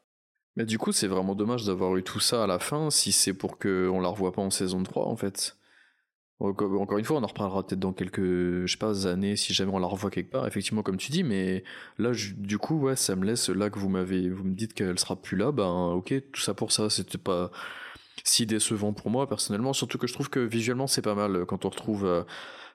Mais 0.56 0.64
du 0.64 0.78
coup, 0.78 0.92
c'est 0.92 1.06
vraiment 1.06 1.34
dommage 1.34 1.64
d'avoir 1.64 1.96
eu 1.96 2.02
tout 2.02 2.20
ça 2.20 2.44
à 2.44 2.46
la 2.46 2.58
fin, 2.58 2.90
si 2.90 3.12
c'est 3.12 3.34
pour 3.34 3.58
qu'on 3.58 4.00
la 4.00 4.08
revoie 4.08 4.32
pas 4.32 4.42
en 4.42 4.50
saison 4.50 4.82
3, 4.82 5.06
en 5.06 5.16
fait. 5.16 5.56
Encore 6.38 6.98
une 6.98 7.04
fois, 7.04 7.16
on 7.16 7.22
en 7.22 7.26
reparlera 7.26 7.66
peut-être 7.66 7.80
dans 7.80 7.94
quelques, 7.94 8.20
je 8.20 8.66
sais 8.66 8.76
pas, 8.78 9.06
années, 9.06 9.36
si 9.36 9.54
jamais 9.54 9.72
on 9.72 9.78
la 9.78 9.86
revoit 9.86 10.10
quelque 10.10 10.30
part, 10.30 10.46
effectivement, 10.46 10.82
comme 10.82 10.98
tu 10.98 11.10
dis, 11.10 11.24
mais 11.24 11.64
là, 11.98 12.12
du 12.36 12.58
coup, 12.58 12.78
ouais, 12.78 12.96
ça 12.96 13.16
me 13.16 13.24
laisse, 13.24 13.48
là 13.48 13.70
que 13.70 13.78
vous 13.78 13.88
m'avez, 13.88 14.28
vous 14.28 14.44
me 14.44 14.54
dites 14.54 14.74
qu'elle 14.74 14.98
sera 14.98 15.16
plus 15.16 15.36
là, 15.36 15.50
ben, 15.50 15.92
ok, 15.92 16.14
tout 16.32 16.40
ça 16.40 16.52
pour 16.52 16.72
ça, 16.72 16.90
c'était 16.90 17.18
pas, 17.18 17.50
si 18.24 18.46
décevant 18.46 18.92
pour 18.92 19.10
moi 19.10 19.28
personnellement, 19.28 19.72
surtout 19.72 19.98
que 19.98 20.06
je 20.06 20.12
trouve 20.12 20.30
que 20.30 20.40
visuellement 20.40 20.86
c'est 20.86 21.02
pas 21.02 21.14
mal 21.14 21.44
quand 21.46 21.64
on 21.64 21.68
retrouve 21.68 22.24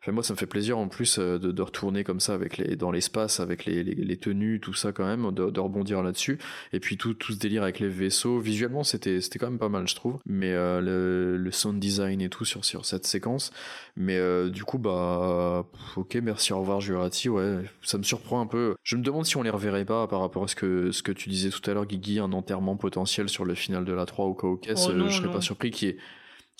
euh, 0.08 0.12
moi, 0.12 0.24
ça 0.24 0.34
me 0.34 0.38
fait 0.38 0.46
plaisir 0.46 0.78
en 0.78 0.88
plus 0.88 1.20
euh, 1.20 1.38
de, 1.38 1.52
de 1.52 1.62
retourner 1.62 2.04
comme 2.04 2.20
ça 2.20 2.34
avec 2.34 2.58
les, 2.58 2.76
dans 2.76 2.92
l'espace, 2.92 3.40
avec 3.40 3.66
les, 3.66 3.84
les, 3.84 3.94
les, 3.96 4.18
tenues, 4.18 4.60
tout 4.60 4.74
ça 4.74 4.92
quand 4.92 5.06
même, 5.06 5.32
de, 5.32 5.50
de 5.50 5.60
rebondir 5.60 6.02
là-dessus. 6.02 6.40
Et 6.74 6.80
puis 6.80 6.98
tout, 6.98 7.14
tout 7.14 7.34
ce 7.34 7.38
délire 7.38 7.64
avec 7.64 7.80
les 7.80 7.88
vaisseaux, 7.88 8.40
visuellement, 8.40 8.84
c'était, 8.84 9.22
c'était 9.22 9.40
quand 9.40 9.50
même 9.50 9.60
pas 9.60 9.70
mal, 9.70 9.88
je 9.88 9.96
trouve. 9.96 10.18
Mais 10.26 10.52
euh, 10.52 10.82
le, 10.82 11.38
le 11.38 11.52
sound 11.52 11.80
design 11.80 12.22
et 12.22 12.30
tout 12.30 12.46
sur, 12.46 12.66
sur 12.66 12.86
cette 12.86 13.06
séquence. 13.06 13.52
Mais 13.96 14.18
euh, 14.18 14.50
du 14.50 14.64
coup, 14.64 14.80
bah, 14.80 15.66
ok, 15.96 16.16
merci, 16.24 16.54
au 16.54 16.60
revoir, 16.60 16.82
Jurati. 16.82 17.30
Ouais, 17.30 17.60
ça 17.82 17.98
me 17.98 18.04
surprend 18.04 18.42
un 18.42 18.48
peu. 18.48 18.76
Je 18.84 18.96
me 18.96 19.04
demande 19.04 19.26
si 19.26 19.38
on 19.38 19.44
les 19.44 19.50
reverrait 19.50 19.86
pas 19.86 20.08
par 20.08 20.22
rapport 20.22 20.44
à 20.44 20.48
ce 20.48 20.56
que, 20.56 20.92
ce 20.92 21.04
que 21.04 21.12
tu 21.12 21.30
disais 21.30 21.50
tout 21.50 21.70
à 21.70 21.74
l'heure, 21.74 21.86
Guigui, 21.86 22.20
un 22.20 22.34
enterrement 22.34 22.76
potentiel 22.76 23.30
sur 23.30 23.46
le 23.46 23.56
final 23.56 23.86
de 23.86 23.94
la 23.94 24.06
3 24.06 24.26
au 24.26 24.34
cas 24.34 24.48
où 24.48 24.60
oh 24.64 25.08
je 25.08 25.16
serais 25.16 25.32
pas 25.32 25.42
surpris 25.42 25.72
qu'il 25.72 25.90
y 25.90 25.92
ait 25.92 25.98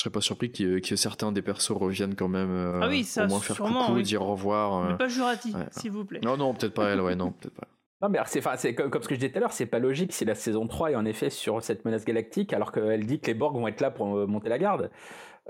je 0.02 0.06
serais 0.06 0.14
pas 0.14 0.22
surpris 0.22 0.52
que, 0.52 0.96
certains 0.96 1.32
des 1.32 1.44
persos 1.44 1.78
reviennent 1.78 2.16
quand 2.16 2.28
même 2.28 2.50
euh, 2.50 2.80
ah 2.82 2.88
oui, 2.90 3.04
ça, 3.04 3.26
au 3.26 3.28
moins 3.28 3.40
faire 3.40 3.58
coucou, 3.58 4.02
dire 4.02 4.24
au 4.24 4.32
revoir. 4.32 4.84
Mais 4.84 4.94
euh. 4.94 4.96
pas 4.96 5.08
Jurati, 5.08 5.54
s'il 5.70 5.92
vous 5.92 6.06
plaît. 6.06 6.22
Non, 6.24 6.38
non, 6.38 6.56
peut-être 6.56 6.74
pas 6.74 6.90
elle, 6.90 7.02
ouais, 7.02 7.16
non, 7.16 7.32
peut-être 7.32 7.54
pas. 7.54 7.68
Non, 8.02 8.10
mais 8.10 8.18
c'est, 8.26 8.42
c'est 8.58 8.74
comme, 8.74 8.90
comme, 8.90 9.04
ce 9.04 9.08
que 9.08 9.14
je 9.14 9.20
disais 9.20 9.32
tout 9.32 9.38
à 9.38 9.42
l'heure, 9.42 9.52
c'est 9.52 9.68
pas 9.68 9.78
logique 9.78 10.12
si 10.12 10.26
la 10.26 10.34
saison 10.34 10.66
3 10.66 10.94
est 10.94 10.96
en 10.96 11.06
effet 11.06 11.30
sur 11.30 11.62
cette 11.62 11.86
menace 11.86 12.04
galactique, 12.04 12.52
alors 12.52 12.72
qu'elle 12.72 13.06
dit 13.06 13.20
que 13.20 13.28
les 13.28 13.36
Borg 13.36 13.56
vont 13.56 13.68
être 13.68 13.80
là 13.80 13.92
pour 13.92 14.18
euh, 14.18 14.26
monter 14.26 14.50
la 14.50 14.58
garde. 14.58 14.90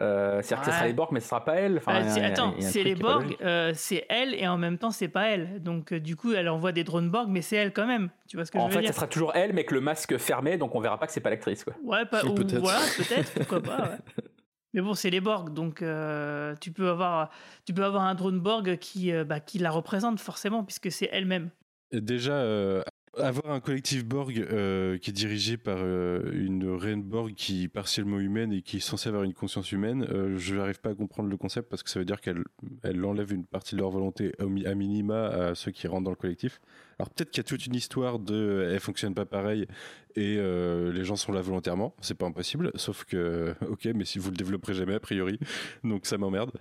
Euh, 0.01 0.41
c'est-à-dire 0.41 0.65
que 0.65 0.71
ce 0.71 0.77
sera 0.77 0.87
les 0.87 0.93
Borg, 0.93 1.11
mais 1.13 1.21
ce 1.21 1.29
sera 1.29 1.45
pas 1.45 1.55
elle. 1.55 1.77
Enfin, 1.77 2.01
bah, 2.01 2.25
attends, 2.25 2.53
c'est 2.59 2.83
les 2.83 2.95
Borg, 2.95 3.37
euh, 3.41 3.71
c'est 3.73 4.05
elle, 4.09 4.35
et 4.35 4.49
en 4.49 4.57
même 4.57 4.77
temps, 4.77 4.91
c'est 4.91 5.07
pas 5.07 5.29
elle. 5.29 5.63
Donc, 5.63 5.93
du 5.93 6.17
coup, 6.17 6.33
elle 6.33 6.49
envoie 6.49 6.73
des 6.73 6.83
drones 6.83 7.09
Borg, 7.09 7.29
mais 7.29 7.41
c'est 7.41 7.55
elle 7.55 7.71
quand 7.71 7.87
même. 7.87 8.09
Tu 8.27 8.35
vois 8.35 8.45
ce 8.45 8.51
que 8.51 8.57
en 8.57 8.69
je 8.69 8.75
veux 8.75 8.81
fait, 8.81 8.87
ça 8.87 8.93
sera 8.93 9.07
toujours 9.07 9.31
elle, 9.33 9.53
mais 9.53 9.63
que 9.63 9.73
le 9.73 9.81
masque 9.81 10.17
fermé, 10.17 10.57
donc 10.57 10.75
on 10.75 10.81
verra 10.81 10.99
pas 10.99 11.07
que 11.07 11.13
c'est 11.13 11.21
pas 11.21 11.29
l'actrice. 11.29 11.63
Quoi. 11.63 11.73
Ouais, 11.85 12.05
pas, 12.05 12.25
ou, 12.25 12.33
peut-être. 12.33 12.59
Voilà, 12.59 12.79
peut-être, 12.97 13.31
pourquoi 13.33 13.61
pas. 13.61 13.81
Ouais. 13.83 14.23
Mais 14.73 14.81
bon, 14.81 14.93
c'est 14.93 15.09
les 15.09 15.19
Borg, 15.19 15.53
donc 15.53 15.81
euh, 15.81 16.55
tu, 16.61 16.71
peux 16.71 16.89
avoir, 16.89 17.29
tu 17.65 17.73
peux 17.73 17.83
avoir 17.83 18.03
un 18.03 18.15
drone 18.15 18.39
Borg 18.39 18.77
qui, 18.77 19.11
euh, 19.11 19.25
bah, 19.25 19.39
qui 19.39 19.59
la 19.59 19.69
représente 19.69 20.19
forcément, 20.19 20.63
puisque 20.63 20.91
c'est 20.91 21.09
elle-même. 21.11 21.49
Déjà, 21.91 22.35
euh, 22.35 22.81
avoir 23.17 23.53
un 23.53 23.59
collectif 23.59 24.05
Borg 24.05 24.31
qui 24.33 25.09
est 25.09 25.13
dirigé 25.13 25.57
par 25.57 25.79
une 25.79 26.69
reine 26.69 27.03
Borg 27.03 27.33
qui 27.33 27.63
est 27.63 27.67
partiellement 27.67 28.19
humaine 28.19 28.53
et 28.53 28.61
qui 28.61 28.77
est 28.77 28.81
censée 28.81 29.09
avoir 29.09 29.23
une 29.23 29.33
conscience 29.33 29.73
humaine, 29.73 30.07
je 30.37 30.55
n'arrive 30.55 30.79
pas 30.79 30.91
à 30.91 30.95
comprendre 30.95 31.27
le 31.27 31.35
concept 31.35 31.69
parce 31.69 31.83
que 31.83 31.89
ça 31.89 31.99
veut 31.99 32.05
dire 32.05 32.21
qu'elle 32.21 32.41
elle 32.83 33.03
enlève 33.03 33.33
une 33.33 33.45
partie 33.45 33.75
de 33.75 33.81
leur 33.81 33.89
volonté 33.89 34.31
à 34.39 34.75
minima 34.75 35.25
à 35.25 35.55
ceux 35.55 35.71
qui 35.71 35.87
rentrent 35.87 36.05
dans 36.05 36.11
le 36.11 36.15
collectif. 36.15 36.61
Alors 36.99 37.09
peut-être 37.09 37.31
qu'il 37.31 37.41
y 37.41 37.45
a 37.45 37.49
toute 37.49 37.65
une 37.65 37.75
histoire 37.75 38.19
de 38.19 38.69
elle 38.71 38.79
fonctionne 38.79 39.13
pas 39.13 39.25
pareil 39.25 39.67
et 40.15 40.37
euh, 40.37 40.91
les 40.91 41.03
gens 41.03 41.15
sont 41.15 41.31
là 41.31 41.41
volontairement, 41.41 41.95
c'est 42.01 42.17
pas 42.17 42.25
impossible, 42.25 42.71
sauf 42.75 43.05
que 43.05 43.55
ok, 43.69 43.89
mais 43.95 44.05
si 44.05 44.19
vous 44.19 44.29
le 44.29 44.35
développerez 44.35 44.73
jamais 44.73 44.95
a 44.95 44.99
priori, 44.99 45.39
donc 45.83 46.05
ça 46.05 46.17
m'emmerde. 46.17 46.51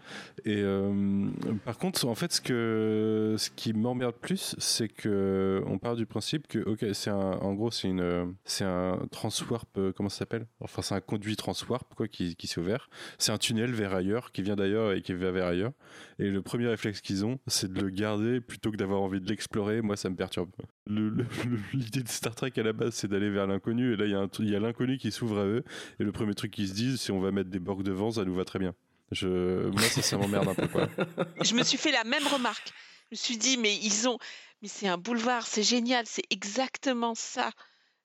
Et 0.45 0.59
euh, 0.59 1.29
par 1.65 1.79
contre, 1.79 2.07
en 2.07 2.15
fait, 2.15 2.33
ce 2.33 2.41
que 2.41 3.35
ce 3.39 3.51
qui 3.51 3.73
m'emmerde 3.73 4.15
plus, 4.15 4.55
c'est 4.59 4.89
que 4.89 5.63
on 5.67 5.79
part 5.79 5.97
du 5.97 6.07
principe 6.07 6.47
que 6.49 6.59
ok, 6.61 6.87
c'est 6.93 7.11
en 7.11 7.55
gros, 7.55 7.71
c'est 7.71 7.89
une, 7.89 8.35
c'est 8.45 8.65
un 8.65 9.01
transwarp, 9.11 9.69
euh, 9.79 9.93
comment 9.93 10.09
ça 10.09 10.19
s'appelle? 10.19 10.47
Enfin, 10.61 10.83
c'est 10.83 10.95
un 10.95 11.01
conduit 11.01 11.37
transwarp 11.37 11.95
quoi, 11.95 12.09
qui, 12.09 12.37
qui 12.37 12.47
s'est 12.47 12.61
ouvert. 12.61 12.89
C'est 13.19 13.33
un 13.33 13.39
tunnel 13.39 13.73
vers 13.73 13.95
ailleurs, 13.95 14.33
qui 14.33 14.43
vient 14.43 14.57
d'ailleurs 14.57 14.93
et 14.93 15.03
qui 15.03 15.13
va 15.15 15.31
vers 15.31 15.47
ailleurs. 15.47 15.73
Et 16.21 16.29
le 16.29 16.43
premier 16.43 16.67
réflexe 16.67 17.01
qu'ils 17.01 17.25
ont, 17.25 17.39
c'est 17.47 17.73
de 17.73 17.81
le 17.81 17.89
garder 17.89 18.43
plutôt 18.43 18.71
que 18.71 18.77
d'avoir 18.77 19.01
envie 19.01 19.23
de 19.23 19.27
l'explorer. 19.27 19.81
Moi, 19.81 19.97
ça 19.97 20.11
me 20.11 20.17
perturbe. 20.17 20.51
L'idée 20.87 22.03
de 22.03 22.09
Star 22.09 22.35
Trek 22.35 22.53
à 22.59 22.63
la 22.63 22.75
base, 22.75 22.93
c'est 22.93 23.09
d'aller 23.09 23.31
vers 23.31 23.47
l'inconnu. 23.47 23.95
Et 23.95 23.97
là, 23.97 24.05
il 24.05 24.51
y 24.51 24.55
a 24.55 24.61
l'inconnu 24.61 24.99
qui 24.99 25.13
s'ouvre 25.13 25.39
à 25.39 25.47
eux. 25.47 25.65
Et 25.99 26.05
le 26.05 26.13
premier 26.13 26.35
truc 26.35 26.51
qu'ils 26.53 26.69
se 26.69 26.75
disent, 26.75 27.01
c'est 27.01 27.11
on 27.11 27.21
va 27.21 27.31
mettre 27.33 27.49
des 27.49 27.59
bords 27.59 27.83
devant, 27.83 28.11
ça 28.11 28.27
nous 28.27 28.35
va 28.35 28.45
très 28.45 28.59
bien. 28.59 28.75
Moi, 29.23 29.83
ça, 29.83 30.19
m'emmerde 30.19 30.49
un 30.49 30.55
peu, 30.55 30.69
quoi. 30.69 30.89
Je 31.43 31.55
me 31.55 31.63
suis 31.63 31.79
fait 31.79 31.91
la 31.91 32.05
même 32.05 32.27
remarque. 32.27 32.71
Je 33.11 33.15
me 33.15 33.17
suis 33.17 33.39
dit, 33.39 33.57
mais 33.57 33.75
ils 33.77 34.07
ont, 34.07 34.19
mais 34.61 34.69
c'est 34.69 34.89
un 34.89 34.99
boulevard, 34.99 35.47
c'est 35.47 35.63
génial, 35.63 36.05
c'est 36.07 36.27
exactement 36.29 37.15
ça. 37.15 37.51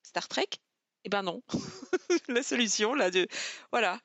Star 0.03 0.29
Trek? 0.29 0.47
Eh 1.03 1.09
ben 1.09 1.21
non. 1.21 1.43
la 2.29 2.41
solution, 2.43 2.95
là, 2.95 3.11
de, 3.11 3.27
voilà, 3.71 3.99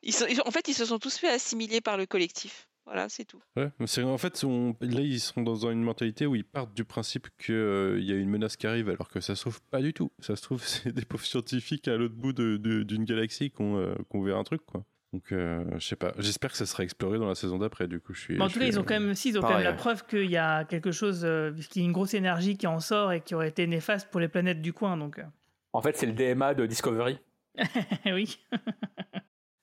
en 0.44 0.50
fait, 0.50 0.66
ils 0.66 0.74
se 0.74 0.84
sont 0.84 0.98
tous 0.98 1.16
fait 1.16 1.28
assimiler 1.28 1.80
par 1.80 1.96
le 1.96 2.06
collectif. 2.06 2.66
Voilà, 2.92 3.08
c'est 3.08 3.24
tout. 3.24 3.40
Ouais, 3.56 3.70
mais 3.78 3.86
c'est 3.86 4.02
en 4.02 4.18
fait, 4.18 4.42
on- 4.42 4.74
là, 4.80 5.00
ils 5.00 5.20
sont 5.20 5.42
dans 5.42 5.70
une 5.70 5.82
mentalité 5.82 6.26
où 6.26 6.34
ils 6.34 6.44
partent 6.44 6.74
du 6.74 6.84
principe 6.84 7.28
qu'il 7.38 7.54
y 8.02 8.12
a 8.12 8.16
une 8.16 8.28
menace 8.28 8.56
qui 8.56 8.66
arrive, 8.66 8.88
alors 8.88 9.08
que 9.08 9.20
ça 9.20 9.36
se 9.36 9.42
trouve 9.42 9.60
pas 9.70 9.80
du 9.80 9.92
tout. 9.94 10.10
Ça 10.18 10.34
se 10.34 10.42
trouve, 10.42 10.60
c'est 10.88 10.92
des 10.92 11.04
pauvres 11.04 11.24
scientifiques 11.24 11.86
à 11.86 11.96
l'autre 11.96 12.16
bout 12.16 12.32
de- 12.32 12.56
de- 12.56 12.82
d'une 12.82 13.04
galaxie 13.04 13.50
qui 13.52 13.62
ont, 13.62 13.78
euh, 13.78 13.94
ont 14.10 14.18
ouvert 14.18 14.36
un 14.38 14.42
truc, 14.44 14.62
quoi. 14.66 14.84
Donc, 15.12 15.30
euh, 15.32 15.64
je 15.78 15.86
sais 15.86 15.94
pas. 15.96 16.12
J'espère 16.18 16.50
que 16.50 16.56
ça 16.56 16.66
sera 16.66 16.82
exploré 16.82 17.18
dans 17.18 17.28
la 17.28 17.34
saison 17.36 17.58
d'après, 17.58 17.86
du 17.86 18.00
coup. 18.00 18.12
Je 18.12 18.20
suis, 18.20 18.36
Bon, 18.36 18.44
en 18.44 18.48
je 18.48 18.54
tout 18.54 18.58
cas, 18.60 18.64
suis, 18.66 18.74
ils 18.74 18.78
ont 18.78 18.82
euh, 18.82 18.84
quand 18.86 19.00
même, 19.00 19.14
si, 19.14 19.28
ils 19.30 19.38
ont 19.38 19.42
quand 19.42 19.54
même 19.54 19.62
la 19.62 19.72
preuve 19.72 20.04
qu'il 20.06 20.30
y 20.30 20.36
a 20.36 20.64
quelque 20.64 20.90
chose, 20.92 21.22
euh, 21.24 21.52
qu'il 21.70 21.82
y 21.82 21.84
a 21.84 21.86
une 21.86 21.92
grosse 21.92 22.14
énergie 22.14 22.56
qui 22.56 22.66
en 22.66 22.80
sort 22.80 23.12
et 23.12 23.20
qui 23.20 23.34
aurait 23.36 23.48
été 23.48 23.66
néfaste 23.68 24.08
pour 24.10 24.18
les 24.20 24.28
planètes 24.28 24.62
du 24.62 24.72
coin. 24.72 24.96
Donc, 24.96 25.18
euh. 25.20 25.24
En 25.72 25.80
fait, 25.82 25.96
c'est 25.96 26.06
le 26.06 26.12
DMA 26.12 26.54
de 26.54 26.66
Discovery. 26.66 27.18
oui. 28.06 28.38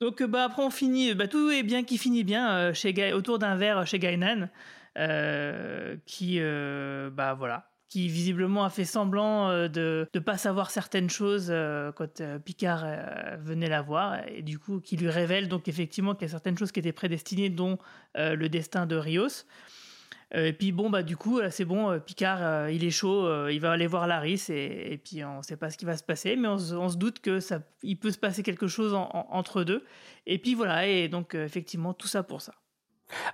donc, 0.02 0.22
euh, 0.22 0.28
bah, 0.28 0.46
après, 0.46 0.64
on 0.64 0.70
finit. 0.70 1.14
Bah, 1.16 1.28
tout 1.28 1.50
est 1.50 1.64
bien 1.64 1.84
qui 1.84 1.98
finit 1.98 2.24
bien 2.24 2.52
euh, 2.52 2.74
chez 2.74 3.14
autour 3.14 3.40
d'un 3.40 3.56
verre 3.56 3.86
chez 3.88 4.00
Gainan, 4.00 4.50
euh, 4.98 5.96
qui, 6.06 6.38
euh, 6.40 7.10
bah 7.12 7.34
voilà, 7.34 7.70
qui 7.90 8.08
visiblement 8.08 8.64
a 8.64 8.70
fait 8.70 8.86
semblant 8.86 9.50
euh, 9.50 9.68
de 9.68 10.08
ne 10.14 10.20
pas 10.20 10.38
savoir 10.38 10.72
certaines 10.72 11.10
choses 11.10 11.48
euh, 11.50 11.92
quand 11.92 12.22
euh, 12.22 12.40
Picard 12.40 12.84
euh, 12.86 13.38
venait 13.40 13.70
la 13.70 13.82
voir, 13.82 14.18
et 14.28 14.42
du 14.42 14.60
coup, 14.60 14.80
qui 14.80 14.98
lui 14.98 15.10
révèle 15.10 15.48
donc 15.48 15.68
effectivement 15.68 16.14
qu'il 16.14 16.24
y 16.24 16.30
a 16.30 16.32
certaines 16.32 16.58
choses 16.58 16.72
qui 16.72 16.80
étaient 16.80 16.92
prédestinées, 16.92 17.50
dont 17.50 17.78
euh, 18.18 18.36
le 18.36 18.50
destin 18.50 18.86
de 18.86 18.96
Rios. 18.96 19.46
Euh, 20.36 20.48
et 20.48 20.52
puis 20.54 20.74
bon 20.74 20.90
bah 20.90 21.04
du 21.04 21.16
coup 21.16 21.40
là, 21.40 21.50
c'est 21.52 21.64
bon 21.64 21.90
euh, 21.90 22.00
Picard 22.00 22.40
euh, 22.42 22.70
il 22.70 22.84
est 22.84 22.90
chaud 22.92 23.26
euh, 23.26 23.50
il 23.50 23.62
va 23.62 23.72
aller 23.72 23.88
voir 23.88 24.08
Laris 24.08 24.48
et, 24.50 24.92
et 24.92 24.98
puis 24.98 25.24
on 25.24 25.42
sait 25.42 25.56
pas 25.56 25.70
ce 25.70 25.78
qui 25.78 25.86
va 25.86 25.96
se 25.96 26.04
passer 26.04 26.36
mais 26.36 26.50
on, 26.50 26.58
se- 26.58 26.74
on 26.76 26.90
se 26.90 26.98
doute 26.98 27.20
que 27.22 27.40
ça 27.40 27.60
il 27.82 27.96
peut 27.98 28.12
se 28.12 28.18
passer 28.18 28.44
quelque 28.44 28.68
chose 28.68 28.94
en- 28.94 29.10
en- 29.14 29.28
entre 29.32 29.64
deux 29.64 29.86
et 30.26 30.38
puis 30.38 30.54
voilà 30.54 30.86
et 30.86 31.08
donc 31.08 31.34
euh, 31.34 31.46
effectivement 31.46 31.94
tout 31.94 32.10
ça 32.10 32.24
pour 32.24 32.42
ça 32.42 32.52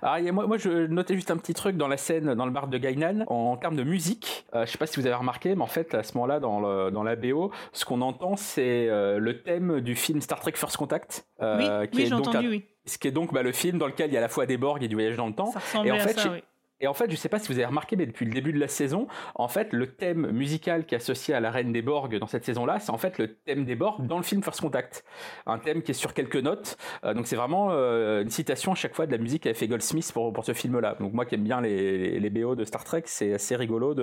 Ah, 0.02 0.20
moi, 0.30 0.46
moi, 0.46 0.56
je 0.56 0.86
notais 0.86 1.16
juste 1.16 1.32
un 1.32 1.36
petit 1.36 1.52
truc 1.52 1.76
dans 1.76 1.88
la 1.88 1.96
scène, 1.96 2.32
dans 2.34 2.46
le 2.46 2.52
bar 2.52 2.68
de 2.68 2.78
Gainan, 2.78 3.24
en, 3.26 3.56
termes 3.56 3.74
de 3.74 3.82
musique. 3.82 4.46
Euh, 4.54 4.64
je 4.64 4.70
sais 4.70 4.78
pas 4.78 4.86
si 4.86 5.00
vous 5.00 5.06
avez 5.06 5.16
remarqué, 5.16 5.56
mais 5.56 5.62
en 5.62 5.66
fait, 5.66 5.94
à 5.96 6.04
ce 6.04 6.14
moment-là, 6.14 6.38
dans, 6.38 6.60
le- 6.60 6.92
dans 6.92 7.02
la 7.02 7.16
BO, 7.16 7.50
ce 7.72 7.84
qu'on 7.84 8.00
entend, 8.02 8.36
c'est 8.36 8.88
euh, 8.88 9.18
le 9.18 9.42
thème 9.42 9.80
du 9.80 9.96
film 9.96 10.20
Star 10.20 10.38
Trek 10.38 10.52
First 10.54 10.76
Contact. 10.76 11.26
euh, 11.42 11.80
Oui, 11.82 11.88
qui 11.90 11.96
oui, 11.96 12.02
est 12.02 12.06
j'ai 12.06 12.10
donc 12.12 12.28
entendu, 12.28 12.46
un- 12.46 12.50
oui. 12.50 12.64
Ce 12.86 12.98
qui 12.98 13.08
est 13.08 13.10
donc 13.10 13.34
bah, 13.34 13.42
le 13.42 13.50
film 13.50 13.78
dans 13.78 13.88
lequel 13.88 14.10
il 14.10 14.14
y 14.14 14.16
a 14.16 14.20
à 14.20 14.22
la 14.22 14.28
fois 14.28 14.46
des 14.46 14.56
Borg 14.58 14.80
et 14.84 14.86
du 14.86 14.94
voyage 14.94 15.16
dans 15.16 15.26
le 15.26 15.34
temps. 15.34 15.50
Ça 15.50 15.60
et 15.84 15.90
en 15.90 15.96
à 15.96 15.98
fait, 15.98 16.12
ça. 16.12 16.36
Et 16.80 16.86
en 16.86 16.94
fait, 16.94 17.10
je 17.10 17.16
sais 17.16 17.28
pas 17.28 17.38
si 17.38 17.48
vous 17.48 17.54
avez 17.54 17.66
remarqué, 17.66 17.96
mais 17.96 18.06
depuis 18.06 18.26
le 18.26 18.32
début 18.32 18.52
de 18.52 18.58
la 18.58 18.68
saison, 18.68 19.06
en 19.36 19.48
fait, 19.48 19.72
le 19.72 19.94
thème 19.94 20.30
musical 20.32 20.86
qui 20.86 20.94
est 20.94 20.98
associé 20.98 21.32
à 21.32 21.40
la 21.40 21.50
Reine 21.50 21.72
des 21.72 21.82
Borg 21.82 22.18
dans 22.18 22.26
cette 22.26 22.44
saison-là, 22.44 22.80
c'est 22.80 22.90
en 22.90 22.98
fait 22.98 23.18
le 23.18 23.36
thème 23.36 23.64
des 23.64 23.76
Borg 23.76 24.06
dans 24.06 24.16
le 24.16 24.24
film 24.24 24.42
First 24.42 24.60
Contact. 24.60 25.04
Un 25.46 25.58
thème 25.58 25.82
qui 25.82 25.92
est 25.92 25.94
sur 25.94 26.14
quelques 26.14 26.36
notes. 26.36 26.76
Euh, 27.04 27.14
donc 27.14 27.26
c'est 27.26 27.36
vraiment 27.36 27.68
euh, 27.70 28.22
une 28.22 28.30
citation 28.30 28.72
à 28.72 28.74
chaque 28.74 28.94
fois 28.94 29.06
de 29.06 29.12
la 29.12 29.18
musique 29.18 29.44
qu'avait 29.44 29.54
fait 29.54 29.68
Goldsmith 29.68 30.10
pour, 30.12 30.32
pour 30.32 30.44
ce 30.44 30.52
film-là. 30.52 30.96
Donc 30.98 31.12
moi 31.12 31.24
qui 31.26 31.36
aime 31.36 31.44
bien 31.44 31.60
les, 31.60 32.18
les, 32.18 32.30
BO 32.30 32.56
de 32.56 32.64
Star 32.64 32.82
Trek, 32.82 33.04
c'est 33.06 33.34
assez 33.34 33.54
rigolo 33.54 33.94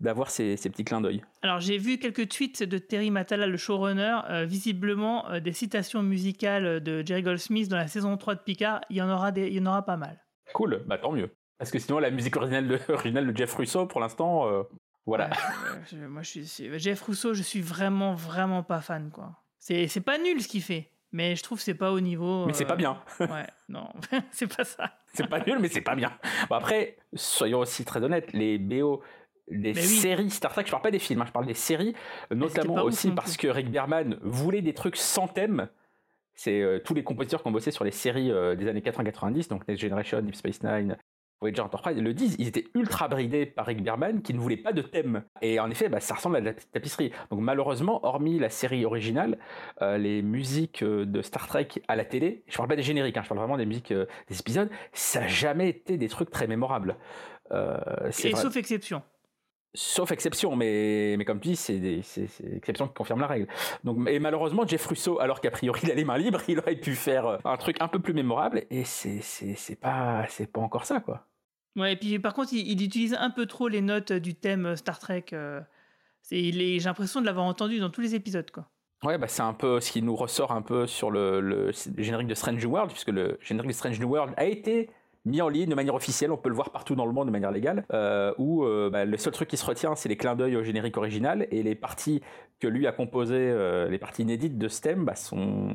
d'avoir 0.00 0.30
ces, 0.30 0.56
ces 0.56 0.68
petits 0.68 0.84
clins 0.84 1.00
d'œil. 1.00 1.22
alors 1.42 1.60
j'ai 1.60 1.78
vu 1.78 1.98
quelques 1.98 2.28
tweets 2.28 2.64
de 2.64 2.78
Terry 2.78 3.10
Matala 3.10 3.46
le 3.46 3.56
showrunner 3.56 4.18
euh, 4.28 4.44
visiblement 4.44 5.26
des 5.40 5.52
citations 5.52 6.02
musicales 6.02 6.80
de 6.80 7.06
Jerry 7.06 7.22
Goldsmith 7.22 7.68
dans 7.68 7.76
la 7.76 7.86
saison 7.86 8.16
3 8.16 8.34
de 8.34 8.40
Picard 8.40 8.80
il 8.90 8.96
y 8.96 9.02
en 9.02 9.10
aura 9.10 9.30
des, 9.30 9.46
il 9.46 9.54
y 9.54 9.60
en 9.60 9.66
aura 9.66 9.84
pas 9.84 9.96
mal 9.96 10.18
Cool, 10.52 10.82
bah 10.86 10.98
tant 10.98 11.12
mieux. 11.12 11.30
Parce 11.60 11.70
que 11.70 11.78
sinon 11.78 11.98
la 11.98 12.10
musique 12.10 12.34
originale 12.36 12.66
de, 12.66 12.80
originale 12.92 13.30
de 13.32 13.36
Jeff 13.36 13.54
Russo, 13.54 13.86
pour 13.86 14.00
l'instant, 14.00 14.48
euh, 14.48 14.62
voilà. 15.06 15.26
Euh, 15.26 15.74
je- 15.90 16.06
moi, 16.06 16.22
je 16.22 16.40
suis, 16.40 16.78
Jeff 16.78 17.02
Rousseau, 17.02 17.34
je 17.34 17.42
suis 17.42 17.60
vraiment, 17.60 18.14
vraiment 18.14 18.62
pas 18.62 18.80
fan, 18.80 19.10
quoi. 19.12 19.36
C'est, 19.58 19.86
c'est 19.86 20.00
pas 20.00 20.16
nul 20.18 20.42
ce 20.42 20.48
qu'il 20.48 20.62
fait, 20.62 20.90
mais 21.12 21.36
je 21.36 21.42
trouve 21.42 21.58
que 21.58 21.64
c'est 21.64 21.74
pas 21.74 21.92
au 21.92 22.00
niveau. 22.00 22.46
Mais 22.46 22.54
c'est 22.54 22.64
pas 22.64 22.76
bien. 22.76 22.98
ouais, 23.20 23.46
non, 23.68 23.88
c'est 24.32 24.46
pas 24.46 24.64
ça. 24.64 24.90
C'est 25.12 25.28
pas 25.28 25.40
nul, 25.44 25.58
mais 25.60 25.68
c'est 25.68 25.82
pas 25.82 25.94
bien. 25.94 26.10
Bon, 26.48 26.56
après, 26.56 26.96
soyons 27.14 27.58
aussi 27.60 27.84
très 27.84 28.02
honnêtes, 28.02 28.32
les 28.32 28.58
BO 28.58 29.02
des 29.50 29.72
oui. 29.74 29.82
séries 29.82 30.30
Star 30.30 30.52
Trek, 30.52 30.62
je 30.64 30.70
parle 30.70 30.82
pas 30.82 30.90
des 30.90 30.98
films, 30.98 31.20
hein, 31.20 31.26
je 31.26 31.32
parle 31.32 31.46
des 31.46 31.54
séries, 31.54 31.94
notamment 32.30 32.76
ouf 32.76 32.84
aussi 32.84 33.10
parce 33.10 33.36
que 33.36 33.48
Rick 33.48 33.70
Berman 33.70 34.16
voulait 34.22 34.62
des 34.62 34.72
trucs 34.74 34.96
sans 34.96 35.28
thème. 35.28 35.68
C'est 36.34 36.62
euh, 36.62 36.78
tous 36.78 36.94
les 36.94 37.02
compositeurs 37.04 37.42
qui 37.42 37.48
ont 37.48 37.52
bossé 37.52 37.70
sur 37.70 37.84
les 37.84 37.90
séries 37.90 38.30
euh, 38.30 38.54
des 38.54 38.66
années 38.68 38.80
80-90, 38.80 39.48
donc 39.50 39.66
Next 39.68 39.82
Generation, 39.82 40.22
Deep 40.22 40.36
Space 40.36 40.62
Nine, 40.62 40.96
Voyager 41.40 41.62
Enterprise, 41.62 41.96
le 41.98 42.12
disent, 42.12 42.36
ils 42.38 42.48
étaient 42.48 42.66
ultra 42.74 43.08
bridés 43.08 43.46
par 43.46 43.66
Rick 43.66 43.82
Berman 43.82 44.20
qui 44.20 44.34
ne 44.34 44.38
voulait 44.38 44.58
pas 44.58 44.72
de 44.72 44.82
thème. 44.82 45.24
Et 45.40 45.58
en 45.58 45.70
effet, 45.70 45.88
bah, 45.88 46.00
ça 46.00 46.14
ressemble 46.14 46.36
à 46.36 46.40
de 46.40 46.46
la 46.46 46.52
tapisserie. 46.52 47.12
Donc 47.30 47.40
malheureusement, 47.40 48.04
hormis 48.04 48.38
la 48.38 48.50
série 48.50 48.84
originale, 48.84 49.38
euh, 49.80 49.96
les 49.96 50.20
musiques 50.22 50.82
euh, 50.82 51.06
de 51.06 51.22
Star 51.22 51.46
Trek 51.46 51.68
à 51.88 51.96
la 51.96 52.04
télé, 52.04 52.44
je 52.46 52.56
parle 52.56 52.68
pas 52.68 52.76
des 52.76 52.82
génériques, 52.82 53.16
hein, 53.16 53.22
je 53.22 53.28
parle 53.28 53.40
vraiment 53.40 53.56
des 53.56 53.66
musiques 53.66 53.92
euh, 53.92 54.06
des 54.28 54.38
épisodes, 54.38 54.68
ça 54.92 55.20
n'a 55.20 55.28
jamais 55.28 55.68
été 55.68 55.96
des 55.96 56.08
trucs 56.08 56.30
très 56.30 56.46
mémorables. 56.46 56.96
Euh, 57.52 57.78
c'est 58.10 58.28
Et 58.28 58.32
vrai. 58.32 58.42
sauf 58.42 58.56
exception. 58.56 59.02
Sauf 59.72 60.10
exception, 60.10 60.56
mais, 60.56 61.14
mais 61.16 61.24
comme 61.24 61.38
tu 61.38 61.50
dis, 61.50 61.56
c'est 61.56 61.78
des 61.78 62.02
c'est, 62.02 62.28
l'exception 62.42 62.88
qui 62.88 62.94
confirme 62.94 63.20
la 63.20 63.28
règle. 63.28 63.46
Donc, 63.84 64.08
et 64.08 64.18
malheureusement, 64.18 64.66
Jeff 64.66 64.84
Russo, 64.84 65.20
alors 65.20 65.40
qu'a 65.40 65.52
priori 65.52 65.80
il 65.84 65.92
a 65.92 65.94
les 65.94 66.04
mains 66.04 66.18
libres, 66.18 66.40
il 66.48 66.58
aurait 66.58 66.74
pu 66.74 66.96
faire 66.96 67.38
un 67.44 67.56
truc 67.56 67.76
un 67.80 67.86
peu 67.86 68.00
plus 68.00 68.12
mémorable, 68.12 68.64
et 68.70 68.84
c'est, 68.84 69.20
c'est, 69.20 69.54
c'est, 69.54 69.76
pas, 69.76 70.26
c'est 70.28 70.50
pas 70.50 70.60
encore 70.60 70.84
ça, 70.84 70.98
quoi. 70.98 71.24
Ouais, 71.76 71.92
et 71.92 71.96
puis 71.96 72.18
par 72.18 72.34
contre, 72.34 72.52
il, 72.52 72.66
il 72.66 72.82
utilise 72.82 73.14
un 73.14 73.30
peu 73.30 73.46
trop 73.46 73.68
les 73.68 73.80
notes 73.80 74.12
du 74.12 74.34
thème 74.34 74.76
Star 74.76 74.98
Trek. 74.98 75.26
euh, 75.32 75.60
c'est, 76.22 76.52
j'ai 76.52 76.80
l'impression 76.80 77.20
de 77.20 77.26
l'avoir 77.26 77.46
entendu 77.46 77.78
dans 77.78 77.90
tous 77.90 78.00
les 78.00 78.14
épisodes, 78.14 78.50
quoi. 78.50 78.68
Ouais, 79.02 79.16
bah 79.16 79.28
c'est 79.28 79.42
un 79.42 79.54
peu 79.54 79.80
ce 79.80 79.92
qui 79.92 80.02
nous 80.02 80.14
ressort 80.14 80.52
un 80.52 80.60
peu 80.60 80.86
sur 80.86 81.10
le, 81.10 81.72
générique 81.96 82.26
de 82.26 82.34
Strange 82.34 82.62
New 82.62 82.70
World, 82.70 82.92
puisque 82.92 83.08
le 83.08 83.38
générique 83.40 83.70
de 83.70 83.74
Strange 83.74 83.98
New 83.98 84.08
World 84.08 84.34
a 84.36 84.44
été 84.44 84.90
mis 85.24 85.40
en 85.40 85.48
ligne 85.48 85.70
de 85.70 85.74
manière 85.74 85.94
officielle, 85.94 86.30
on 86.32 86.36
peut 86.36 86.50
le 86.50 86.54
voir 86.54 86.70
partout 86.70 86.94
dans 86.94 87.06
le 87.06 87.12
monde 87.12 87.26
de 87.26 87.32
manière 87.32 87.50
légale, 87.50 87.84
euh, 87.92 88.32
où 88.38 88.64
euh, 88.64 88.90
bah, 88.90 89.06
le 89.06 89.16
seul 89.16 89.32
truc 89.32 89.48
qui 89.48 89.56
se 89.56 89.64
retient, 89.64 89.94
c'est 89.94 90.08
les 90.08 90.16
clins 90.16 90.34
d'œil 90.34 90.56
au 90.56 90.62
générique 90.62 90.96
original, 90.98 91.46
et 91.50 91.62
les 91.62 91.74
parties 91.74 92.20
que 92.58 92.68
lui 92.68 92.86
a 92.86 92.92
composées, 92.92 93.36
euh, 93.36 93.88
les 93.88 93.98
parties 93.98 94.22
inédites 94.22 94.58
de 94.58 94.68
ce 94.68 94.82
thème, 94.82 95.04
bah, 95.04 95.14
sont 95.14 95.72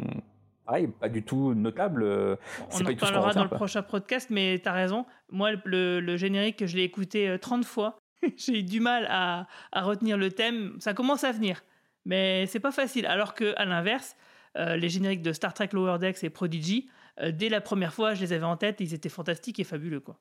pareil, 0.65 0.87
pas 0.87 1.09
du 1.09 1.23
tout 1.23 1.53
notables. 1.53 2.03
euh, 2.03 2.35
On 2.71 2.85
en 2.85 2.95
parlera 2.95 3.33
dans 3.33 3.43
le 3.43 3.49
quoi. 3.49 3.57
prochain 3.57 3.81
podcast, 3.83 4.29
mais 4.29 4.59
t'as 4.59 4.73
raison. 4.73 5.05
Moi, 5.31 5.51
le, 5.63 5.99
le 5.99 6.17
générique, 6.17 6.65
je 6.65 6.75
l'ai 6.75 6.83
écouté 6.83 7.27
euh, 7.29 7.37
30 7.37 7.65
fois. 7.65 7.97
J'ai 8.37 8.59
eu 8.59 8.63
du 8.63 8.79
mal 8.79 9.07
à, 9.09 9.47
à 9.71 9.81
retenir 9.83 10.17
le 10.17 10.31
thème. 10.31 10.75
Ça 10.79 10.93
commence 10.93 11.23
à 11.23 11.31
venir, 11.31 11.63
mais 12.05 12.45
c'est 12.47 12.59
pas 12.59 12.71
facile. 12.71 13.05
Alors 13.05 13.33
que, 13.33 13.53
à 13.57 13.65
l'inverse, 13.65 14.15
euh, 14.57 14.75
les 14.75 14.89
génériques 14.89 15.21
de 15.21 15.33
Star 15.33 15.53
Trek 15.53 15.69
Lower 15.73 15.99
Decks 15.99 16.23
et 16.23 16.29
Prodigy, 16.29 16.89
euh, 17.21 17.31
dès 17.31 17.49
la 17.49 17.61
première 17.61 17.93
fois, 17.93 18.13
je 18.13 18.21
les 18.21 18.33
avais 18.33 18.45
en 18.45 18.57
tête. 18.57 18.77
Ils 18.79 18.93
étaient 18.93 19.09
fantastiques 19.09 19.59
et 19.59 19.63
fabuleux, 19.63 19.99
quoi. 19.99 20.17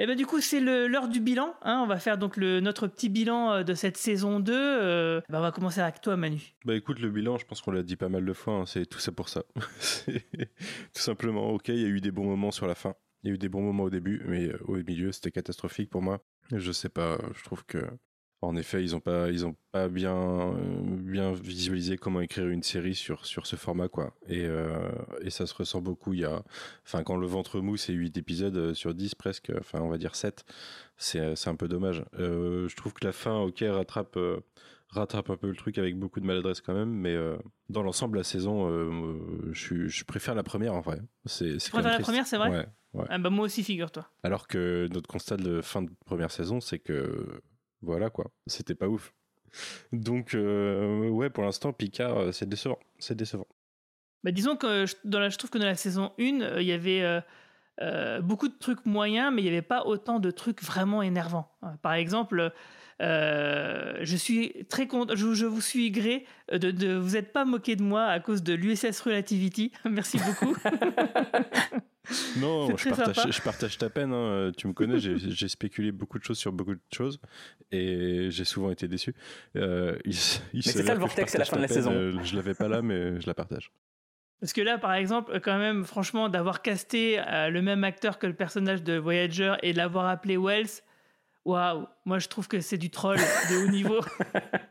Et 0.00 0.06
ben 0.06 0.16
du 0.16 0.26
coup 0.26 0.40
c'est 0.40 0.60
l'heure 0.60 1.08
du 1.08 1.20
bilan. 1.20 1.54
hein. 1.62 1.80
On 1.82 1.86
va 1.88 1.98
faire 1.98 2.18
donc 2.18 2.36
le, 2.36 2.60
notre 2.60 2.86
petit 2.86 3.08
bilan 3.08 3.52
euh, 3.52 3.62
de 3.64 3.74
cette 3.74 3.96
saison 3.96 4.38
2. 4.38 4.52
Euh, 4.54 5.20
ben, 5.28 5.38
on 5.38 5.42
va 5.42 5.50
commencer 5.50 5.80
avec 5.80 6.00
toi 6.00 6.16
Manu. 6.16 6.54
Bah 6.64 6.74
écoute, 6.76 7.00
le 7.00 7.10
bilan, 7.10 7.36
je 7.36 7.44
pense 7.44 7.60
qu'on 7.62 7.72
l'a 7.72 7.82
dit 7.82 7.96
pas 7.96 8.08
mal 8.08 8.24
de 8.24 8.32
fois, 8.32 8.54
hein, 8.54 8.66
c'est 8.66 8.86
tout 8.86 9.00
ça 9.00 9.10
pour 9.12 9.28
ça. 9.28 9.42
Tout 10.06 11.02
simplement, 11.02 11.50
ok, 11.50 11.68
il 11.68 11.80
y 11.80 11.84
a 11.84 11.88
eu 11.88 12.00
des 12.00 12.10
bons 12.12 12.24
moments 12.24 12.50
sur 12.50 12.66
la 12.66 12.74
fin. 12.74 12.94
Il 13.22 13.28
y 13.28 13.30
a 13.32 13.34
eu 13.34 13.38
des 13.38 13.48
bons 13.48 13.62
moments 13.62 13.84
au 13.84 13.90
début, 13.90 14.22
mais 14.26 14.46
euh, 14.48 14.58
au 14.66 14.76
milieu, 14.76 15.10
c'était 15.12 15.32
catastrophique 15.32 15.90
pour 15.90 16.02
moi. 16.02 16.22
Je 16.52 16.70
sais 16.72 16.88
pas, 16.88 17.18
je 17.34 17.42
trouve 17.44 17.64
que, 17.66 17.78
en 18.40 18.54
effet, 18.54 18.82
ils 18.82 18.94
ont 18.94 19.00
pas, 19.00 19.30
ils 19.30 19.44
ont 19.46 19.56
pas 19.72 19.88
bien, 19.88 20.14
euh, 20.14 20.80
bien 20.82 21.32
visualisé 21.32 21.96
comment 21.96 22.20
écrire 22.20 22.46
une 22.48 22.62
série 22.62 22.94
sur, 22.94 23.26
sur 23.26 23.46
ce 23.46 23.56
format, 23.56 23.88
quoi. 23.88 24.14
Et, 24.28 24.44
euh, 24.44 24.90
et 25.22 25.30
ça 25.30 25.46
se 25.46 25.54
ressent 25.54 25.80
beaucoup. 25.80 26.14
Il 26.14 26.20
y 26.20 26.24
a, 26.24 26.44
enfin, 26.86 27.02
quand 27.02 27.16
le 27.16 27.26
ventre 27.26 27.60
mou, 27.60 27.76
c'est 27.76 27.92
8 27.92 28.16
épisodes 28.16 28.56
euh, 28.56 28.74
sur 28.74 28.94
10 28.94 29.16
presque, 29.16 29.50
enfin, 29.58 29.80
on 29.80 29.88
va 29.88 29.98
dire 29.98 30.14
7, 30.14 30.44
c'est, 30.96 31.34
c'est 31.34 31.50
un 31.50 31.56
peu 31.56 31.66
dommage. 31.66 32.04
Euh, 32.18 32.68
je 32.68 32.76
trouve 32.76 32.92
que 32.92 33.04
la 33.04 33.12
fin, 33.12 33.40
ok, 33.40 33.64
rattrape, 33.68 34.16
rattrape 34.90 35.30
un 35.30 35.36
peu 35.36 35.48
le 35.48 35.56
truc 35.56 35.76
avec 35.76 35.98
beaucoup 35.98 36.20
de 36.20 36.26
maladresse 36.26 36.60
quand 36.60 36.74
même, 36.74 36.92
mais 36.92 37.16
dans 37.68 37.82
l'ensemble, 37.82 38.18
la 38.18 38.24
saison, 38.24 38.68
je, 39.50 39.88
je 39.88 40.04
préfère 40.04 40.36
la 40.36 40.44
première 40.44 40.74
en 40.74 40.80
vrai. 40.80 41.00
C'est, 41.26 41.56
préfères 41.56 41.82
la 41.82 41.98
première, 41.98 42.26
c'est 42.26 42.38
vrai? 42.38 42.50
Ouais, 42.50 42.66
ouais. 42.94 43.06
Ah 43.08 43.18
bah 43.18 43.30
moi 43.30 43.46
aussi, 43.46 43.64
figure-toi. 43.64 44.08
Alors 44.22 44.46
que 44.46 44.88
notre 44.92 45.08
constat 45.08 45.36
de 45.36 45.60
fin 45.60 45.82
de 45.82 45.90
première 46.06 46.30
saison, 46.30 46.60
c'est 46.60 46.78
que 46.78 47.42
voilà 47.82 48.10
quoi, 48.10 48.30
c'était 48.46 48.74
pas 48.74 48.88
ouf. 48.88 49.14
Donc 49.92 50.34
euh, 50.34 51.08
ouais, 51.08 51.30
pour 51.30 51.44
l'instant, 51.44 51.72
Picard, 51.72 52.18
euh, 52.18 52.32
c'est 52.32 52.48
décevant, 52.48 52.78
c'est 52.98 53.16
décevant. 53.16 53.46
Bah, 54.24 54.32
disons 54.32 54.56
que 54.56 54.86
je, 54.86 54.94
dans 55.04 55.20
la, 55.20 55.28
je 55.28 55.38
trouve 55.38 55.50
que 55.50 55.58
dans 55.58 55.66
la 55.66 55.76
saison 55.76 56.12
1, 56.18 56.40
euh, 56.40 56.60
il 56.62 56.66
y 56.66 56.72
avait 56.72 57.02
euh, 57.02 57.20
euh, 57.80 58.20
beaucoup 58.20 58.48
de 58.48 58.58
trucs 58.58 58.84
moyens, 58.86 59.32
mais 59.32 59.42
il 59.42 59.44
n'y 59.44 59.50
avait 59.50 59.62
pas 59.62 59.84
autant 59.86 60.18
de 60.18 60.30
trucs 60.30 60.62
vraiment 60.62 61.02
énervants. 61.02 61.50
Par 61.82 61.94
exemple, 61.94 62.52
euh, 63.00 63.98
je 64.02 64.16
suis 64.16 64.66
très 64.68 64.88
content, 64.88 65.14
je, 65.14 65.46
vous 65.46 65.60
suis 65.60 65.90
gré 65.92 66.26
de, 66.50 66.72
de 66.72 66.94
vous 66.94 67.12
n'êtes 67.12 67.32
pas 67.32 67.44
moqué 67.44 67.76
de 67.76 67.82
moi 67.82 68.06
à 68.06 68.18
cause 68.18 68.42
de 68.42 68.54
l'USS 68.54 69.00
Relativity. 69.00 69.72
Merci 69.88 70.18
beaucoup. 70.18 70.56
non, 72.38 72.76
je 72.76 72.88
partage, 72.88 73.32
je 73.32 73.42
partage, 73.42 73.78
ta 73.78 73.90
peine. 73.90 74.12
Hein. 74.12 74.52
Tu 74.56 74.66
me 74.66 74.72
connais, 74.72 74.98
j'ai 74.98 75.48
spéculé 75.48 75.92
beaucoup 75.92 76.18
de 76.18 76.24
choses 76.24 76.38
sur 76.38 76.52
beaucoup 76.52 76.74
de 76.74 76.80
choses 76.92 77.20
et 77.70 78.28
j'ai 78.30 78.44
souvent 78.44 78.70
été 78.70 78.88
déçu. 78.88 79.14
Euh, 79.56 79.96
mais 80.04 80.62
c'est 80.62 80.84
ça 80.84 80.94
le 80.94 81.00
vortex 81.00 81.34
à 81.34 81.38
la 81.38 81.44
fin 81.44 81.56
de 81.56 81.62
la 81.62 81.68
saison. 81.68 81.92
Euh, 81.92 82.18
je 82.22 82.36
l'avais 82.36 82.54
pas 82.54 82.68
là, 82.68 82.82
mais 82.82 83.20
je 83.20 83.26
la 83.26 83.34
partage. 83.34 83.72
Parce 84.40 84.52
que 84.52 84.60
là, 84.60 84.78
par 84.78 84.94
exemple, 84.94 85.40
quand 85.40 85.58
même, 85.58 85.84
franchement, 85.84 86.28
d'avoir 86.28 86.62
casté 86.62 87.18
euh, 87.18 87.50
le 87.50 87.60
même 87.60 87.82
acteur 87.82 88.18
que 88.18 88.26
le 88.26 88.34
personnage 88.34 88.82
de 88.82 88.96
Voyager 88.96 89.54
et 89.62 89.72
de 89.72 89.78
l'avoir 89.78 90.06
appelé 90.06 90.36
Wells, 90.36 90.82
waouh, 91.44 91.86
moi 92.04 92.18
je 92.18 92.28
trouve 92.28 92.46
que 92.46 92.60
c'est 92.60 92.78
du 92.78 92.90
troll 92.90 93.16
de 93.16 93.64
haut 93.64 93.70
niveau. 93.70 94.00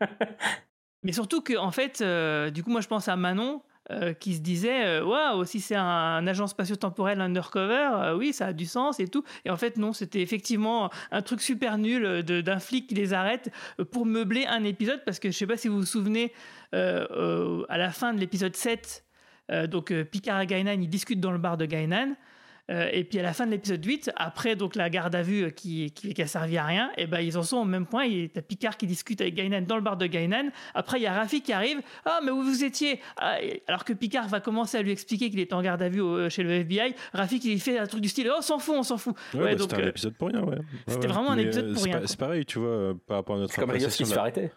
Mais 1.02 1.12
surtout 1.12 1.42
que, 1.42 1.56
en 1.56 1.70
fait, 1.70 2.00
euh, 2.00 2.50
du 2.50 2.62
coup, 2.62 2.70
moi 2.70 2.80
je 2.80 2.88
pense 2.88 3.08
à 3.08 3.16
Manon 3.16 3.62
euh, 3.90 4.12
qui 4.12 4.34
se 4.34 4.40
disait 4.40 5.00
waouh, 5.00 5.44
si 5.44 5.60
c'est 5.60 5.76
un, 5.76 6.26
agent 6.26 6.46
spatio-temporel 6.46 7.20
undercover, 7.20 8.14
oui, 8.16 8.32
ça 8.32 8.46
a 8.46 8.52
du 8.52 8.66
sens 8.66 9.00
et 9.00 9.08
tout. 9.08 9.24
Et 9.44 9.50
en 9.50 9.56
fait, 9.56 9.76
non, 9.76 9.92
c'était 9.92 10.20
effectivement 10.20 10.90
un 11.10 11.22
truc 11.22 11.40
super 11.40 11.78
nul 11.78 12.22
d'un 12.22 12.58
flic 12.58 12.88
qui 12.88 12.94
les 12.94 13.12
arrête 13.12 13.50
pour 13.90 14.06
meubler 14.06 14.46
un 14.46 14.64
épisode. 14.64 15.02
Parce 15.04 15.18
que 15.18 15.30
je 15.30 15.36
sais 15.36 15.46
pas 15.46 15.56
si 15.56 15.68
vous 15.68 15.78
vous 15.78 15.86
souvenez, 15.86 16.32
à 16.72 17.78
la 17.78 17.90
fin 17.90 18.12
de 18.12 18.20
l'épisode 18.20 18.56
7, 18.56 19.04
euh, 19.50 19.66
donc 19.66 19.90
euh, 19.90 20.04
Picard 20.04 20.40
et 20.40 20.46
Gainan, 20.46 20.80
ils 20.80 20.88
discutent 20.88 21.20
dans 21.20 21.32
le 21.32 21.38
bar 21.38 21.56
de 21.56 21.64
Gainan. 21.64 22.14
Euh, 22.70 22.88
et 22.92 23.04
puis 23.04 23.18
à 23.18 23.22
la 23.22 23.32
fin 23.32 23.46
de 23.46 23.50
l'épisode 23.50 23.84
8, 23.84 24.10
après 24.16 24.56
donc 24.56 24.76
la 24.76 24.90
garde 24.90 25.14
à 25.14 25.22
vue 25.22 25.52
qui, 25.52 25.90
qui, 25.92 26.20
a 26.20 26.26
servi 26.26 26.58
à 26.58 26.64
rien, 26.64 26.90
et 26.96 27.06
ben 27.06 27.20
ils 27.20 27.38
en 27.38 27.42
sont 27.42 27.58
au 27.58 27.64
même 27.64 27.86
point. 27.86 28.04
Il 28.04 28.24
y 28.24 28.30
a 28.36 28.42
Picard 28.42 28.76
qui 28.76 28.86
discute 28.86 29.20
avec 29.20 29.34
Gainan 29.34 29.62
dans 29.62 29.76
le 29.76 29.82
bar 29.82 29.96
de 29.96 30.06
Gainan. 30.06 30.50
Après 30.74 30.98
il 30.98 31.02
y 31.02 31.06
a 31.06 31.12
Rafi 31.14 31.40
qui 31.40 31.52
arrive. 31.52 31.80
Ah 32.04 32.20
mais 32.22 32.30
où 32.30 32.42
vous 32.42 32.64
étiez? 32.64 33.00
Ah, 33.16 33.36
Alors 33.66 33.84
que 33.84 33.92
Picard 33.92 34.28
va 34.28 34.40
commencer 34.40 34.76
à 34.76 34.82
lui 34.82 34.90
expliquer 34.90 35.30
qu'il 35.30 35.40
est 35.40 35.52
en 35.52 35.62
garde 35.62 35.82
à 35.82 35.88
vue 35.88 36.02
chez 36.30 36.42
le 36.42 36.50
FBI. 36.50 36.94
Rafi 37.12 37.40
qui 37.40 37.58
fait 37.58 37.78
un 37.78 37.86
truc 37.86 38.02
du 38.02 38.08
style 38.08 38.28
oh, 38.30 38.36
on 38.38 38.42
s'en 38.42 38.58
fout, 38.58 38.74
on 38.76 38.82
s'en 38.82 38.98
fout. 38.98 39.14
Ouais, 39.34 39.54
bah, 39.54 39.58
c'était 39.58 39.82
un 39.82 39.88
épisode 39.88 40.14
pour 40.14 40.28
rien. 40.28 40.42
Ouais. 40.42 40.58
C'était 40.86 41.08
vraiment 41.08 41.30
un 41.30 41.38
épisode 41.38 41.72
pour 41.72 41.82
rien. 41.82 42.00
C'est 42.04 42.18
pareil, 42.18 42.44
tu 42.44 42.58
vois, 42.58 42.94
par 43.06 43.18
rapport 43.18 43.36
à 43.36 43.40
notre. 43.40 43.54
Comme 43.54 43.70
Rios 43.70 43.88
qui 43.88 44.04
se 44.04 44.12
fait 44.12 44.18
arrêter 44.18 44.50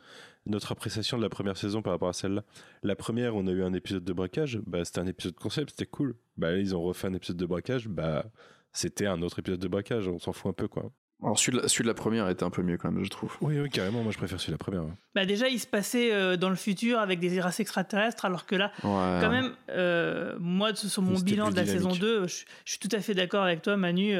notre 0.46 0.72
appréciation 0.72 1.18
de 1.18 1.24
la 1.24 1.30
première 1.30 1.58
saison 1.58 1.82
par 1.82 1.94
rapport 1.94 2.10
à 2.10 2.14
celle-là. 2.14 2.44
La 2.84 2.96
première, 2.96 3.36
on 3.36 3.48
a 3.48 3.52
eu 3.52 3.64
un 3.64 3.74
épisode 3.74 4.04
de 4.04 4.14
braquage, 4.14 4.60
bah, 4.66 4.84
c'était 4.86 5.00
un 5.00 5.08
épisode 5.08 5.36
concept, 5.36 5.72
c'était 5.72 5.86
cool. 5.86 6.16
Bah, 6.38 6.58
ils 6.58 6.76
ont 6.76 6.82
refait 6.82 7.08
un 7.08 7.14
épisode 7.14 7.38
de 7.38 7.46
braquage, 7.46 7.88
bah, 7.88 8.26
c'était 8.74 9.06
un 9.06 9.22
autre 9.22 9.40
épisode 9.40 9.60
de 9.60 9.68
braquage, 9.68 10.08
on 10.08 10.20
s'en 10.20 10.34
fout 10.34 10.50
un 10.50 10.54
peu, 10.54 10.68
quoi. 10.68 10.92
Alors 11.23 11.38
celui 11.38 11.60
de, 11.60 11.88
la, 11.88 11.93
première 11.93 12.27
était 12.30 12.43
un 12.43 12.49
peu 12.49 12.64
mieux 12.64 12.77
quand 12.77 12.91
même, 12.91 13.03
je 13.03 13.10
trouve. 13.10 13.38
Oui, 13.41 13.60
oui, 13.60 13.69
carrément, 13.69 14.02
moi 14.02 14.11
je 14.11 14.18
préfère 14.18 14.39
celui 14.39 14.52
de 14.52 14.56
la 14.56 14.57
première. 14.57 14.84
Bah 15.14 15.26
déjà, 15.26 15.49
il 15.49 15.60
se 15.60 15.68
passait 15.68 16.11
euh, 16.11 16.35
dans 16.35 16.49
le 16.49 16.56
futur 16.56 16.98
avec 16.98 17.19
des 17.19 17.39
races 17.39 17.60
extraterrestres, 17.60 18.26
alors 18.26 18.48
que 18.48 18.56
là, 18.56 18.72
quand 18.81 19.30
même, 19.30 19.53
euh, 19.69 20.35
moi, 20.39 20.73
sur 20.73 21.03
mon 21.03 21.19
bilan 21.19 21.52
de 21.52 21.56
la 21.56 21.65
saison 21.65 21.91
2, 21.91 22.27
je, 22.27 22.43
suis 22.65 22.80
tout 22.80 22.89
à 22.91 23.02
fait 23.02 23.14
d'accord 23.14 23.43
avec 23.43 23.61
toi, 23.61 23.77
Manu. 23.77 24.15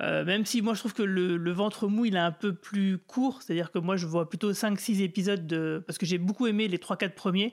Euh, 0.00 0.24
même 0.24 0.46
si 0.46 0.62
moi 0.62 0.74
je 0.74 0.78
trouve 0.78 0.94
que 0.94 1.02
le, 1.02 1.52
ventre 1.52 1.88
mou, 1.88 2.04
il 2.04 2.14
est 2.14 2.20
un 2.20 2.32
peu 2.32 2.54
plus 2.54 2.98
court, 2.98 3.42
c'est-à-dire 3.42 3.72
que 3.72 3.78
moi 3.80 3.96
je 3.96 4.06
vois 4.06 4.28
plutôt 4.28 4.52
5-6 4.52 5.02
épisodes, 5.02 5.46
de... 5.46 5.82
parce 5.84 5.98
que 5.98 6.06
j'ai 6.06 6.18
beaucoup 6.18 6.46
aimé 6.46 6.68
les 6.68 6.78
3-4 6.78 7.10
premiers, 7.14 7.52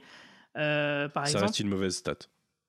par 0.53 0.61
Ça 0.61 1.05
exemple. 1.05 1.29
Ça 1.31 1.39
reste 1.39 1.59
une 1.59 1.69
mauvaise 1.69 1.95
stat. 1.95 2.17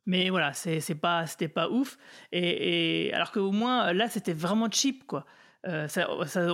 Mais 0.07 0.31
voilà, 0.31 0.55
c'est 0.55 0.95
pas, 0.95 1.27
c'était 1.27 1.49
pas 1.49 1.69
ouf. 1.69 1.99
Et, 2.33 3.09
et 3.09 3.13
alors 3.13 3.33
qu'au 3.33 3.53
moins, 3.53 3.93
là, 3.93 4.09
c'était 4.09 4.33
vraiment 4.33 4.71
cheap, 4.71 5.07
quoi. 5.07 5.27
Euh, 5.69 5.87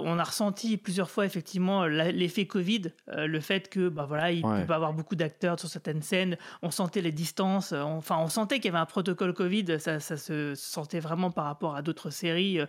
on 0.05 0.19
a 0.19 0.25
ressenti 0.25 0.77
plusieurs 0.77 1.11
fois 1.11 1.25
effectivement 1.25 1.87
l'effet 1.87 2.47
Covid, 2.47 2.93
euh, 3.09 3.27
le 3.27 3.41
fait 3.41 3.71
que 3.71 3.89
bah 3.89 4.05
voilà, 4.07 4.33
il 4.33 4.43
peut 4.43 4.67
pas 4.67 4.75
avoir 4.75 4.93
beaucoup 4.93 5.17
d'acteurs 5.17 5.59
sur 5.59 5.69
certaines 5.69 6.03
scènes. 6.03 6.37
On 6.63 6.71
sentait 6.71 7.01
les 7.01 7.13
distances, 7.13 7.73
euh, 7.73 7.81
enfin 7.83 8.19
on 8.19 8.29
sentait 8.29 8.57
qu'il 8.57 8.67
y 8.67 8.69
avait 8.69 8.79
un 8.79 8.87
protocole 8.87 9.33
Covid. 9.33 9.81
Ça, 9.81 9.99
se 10.01 10.55
sentait 10.55 11.01
vraiment 11.01 11.31
par 11.31 11.47
rapport 11.47 11.75
à 11.75 11.83
d'autres 11.83 12.11
séries 12.11 12.61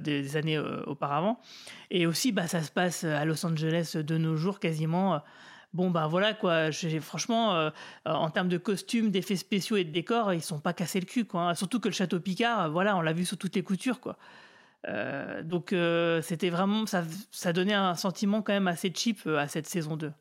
des 0.00 0.36
années 0.36 0.58
auparavant. 0.58 1.40
Et 1.90 2.06
aussi, 2.06 2.32
bah 2.32 2.46
ça 2.46 2.62
se 2.62 2.70
passe 2.70 3.04
à 3.04 3.24
Los 3.24 3.44
Angeles 3.46 3.96
de 3.96 4.18
nos 4.18 4.36
jours 4.36 4.60
quasiment. 4.60 5.22
Bon 5.74 5.90
bah 5.90 6.06
voilà 6.06 6.34
quoi, 6.34 6.70
franchement 7.00 7.70
en 8.04 8.30
termes 8.30 8.48
de 8.48 8.58
costumes, 8.58 9.10
d'effets 9.10 9.36
spéciaux 9.36 9.76
et 9.76 9.84
de 9.84 9.92
décors, 9.92 10.32
ils 10.32 10.42
sont 10.42 10.60
pas 10.60 10.72
cassés 10.72 11.00
le 11.00 11.06
cul 11.06 11.24
quoi. 11.24 11.54
Surtout 11.54 11.80
que 11.80 11.88
le 11.88 11.94
château 11.94 12.20
Picard, 12.20 12.70
voilà, 12.70 12.96
on 12.96 13.00
l'a 13.00 13.12
vu 13.12 13.24
sous 13.24 13.36
toutes 13.36 13.54
les 13.54 13.62
coutures 13.62 14.00
quoi. 14.00 14.16
Euh, 14.86 15.42
donc 15.42 15.72
euh, 15.72 16.22
c'était 16.22 16.50
vraiment 16.50 16.86
ça, 16.86 17.02
ça 17.32 17.52
donnait 17.52 17.74
un 17.74 17.94
sentiment 17.96 18.42
quand 18.42 18.52
même 18.52 18.68
assez 18.68 18.92
cheap 18.94 19.26
euh, 19.26 19.38
à 19.38 19.48
cette 19.48 19.66
saison 19.66 19.96
2. 19.96 20.12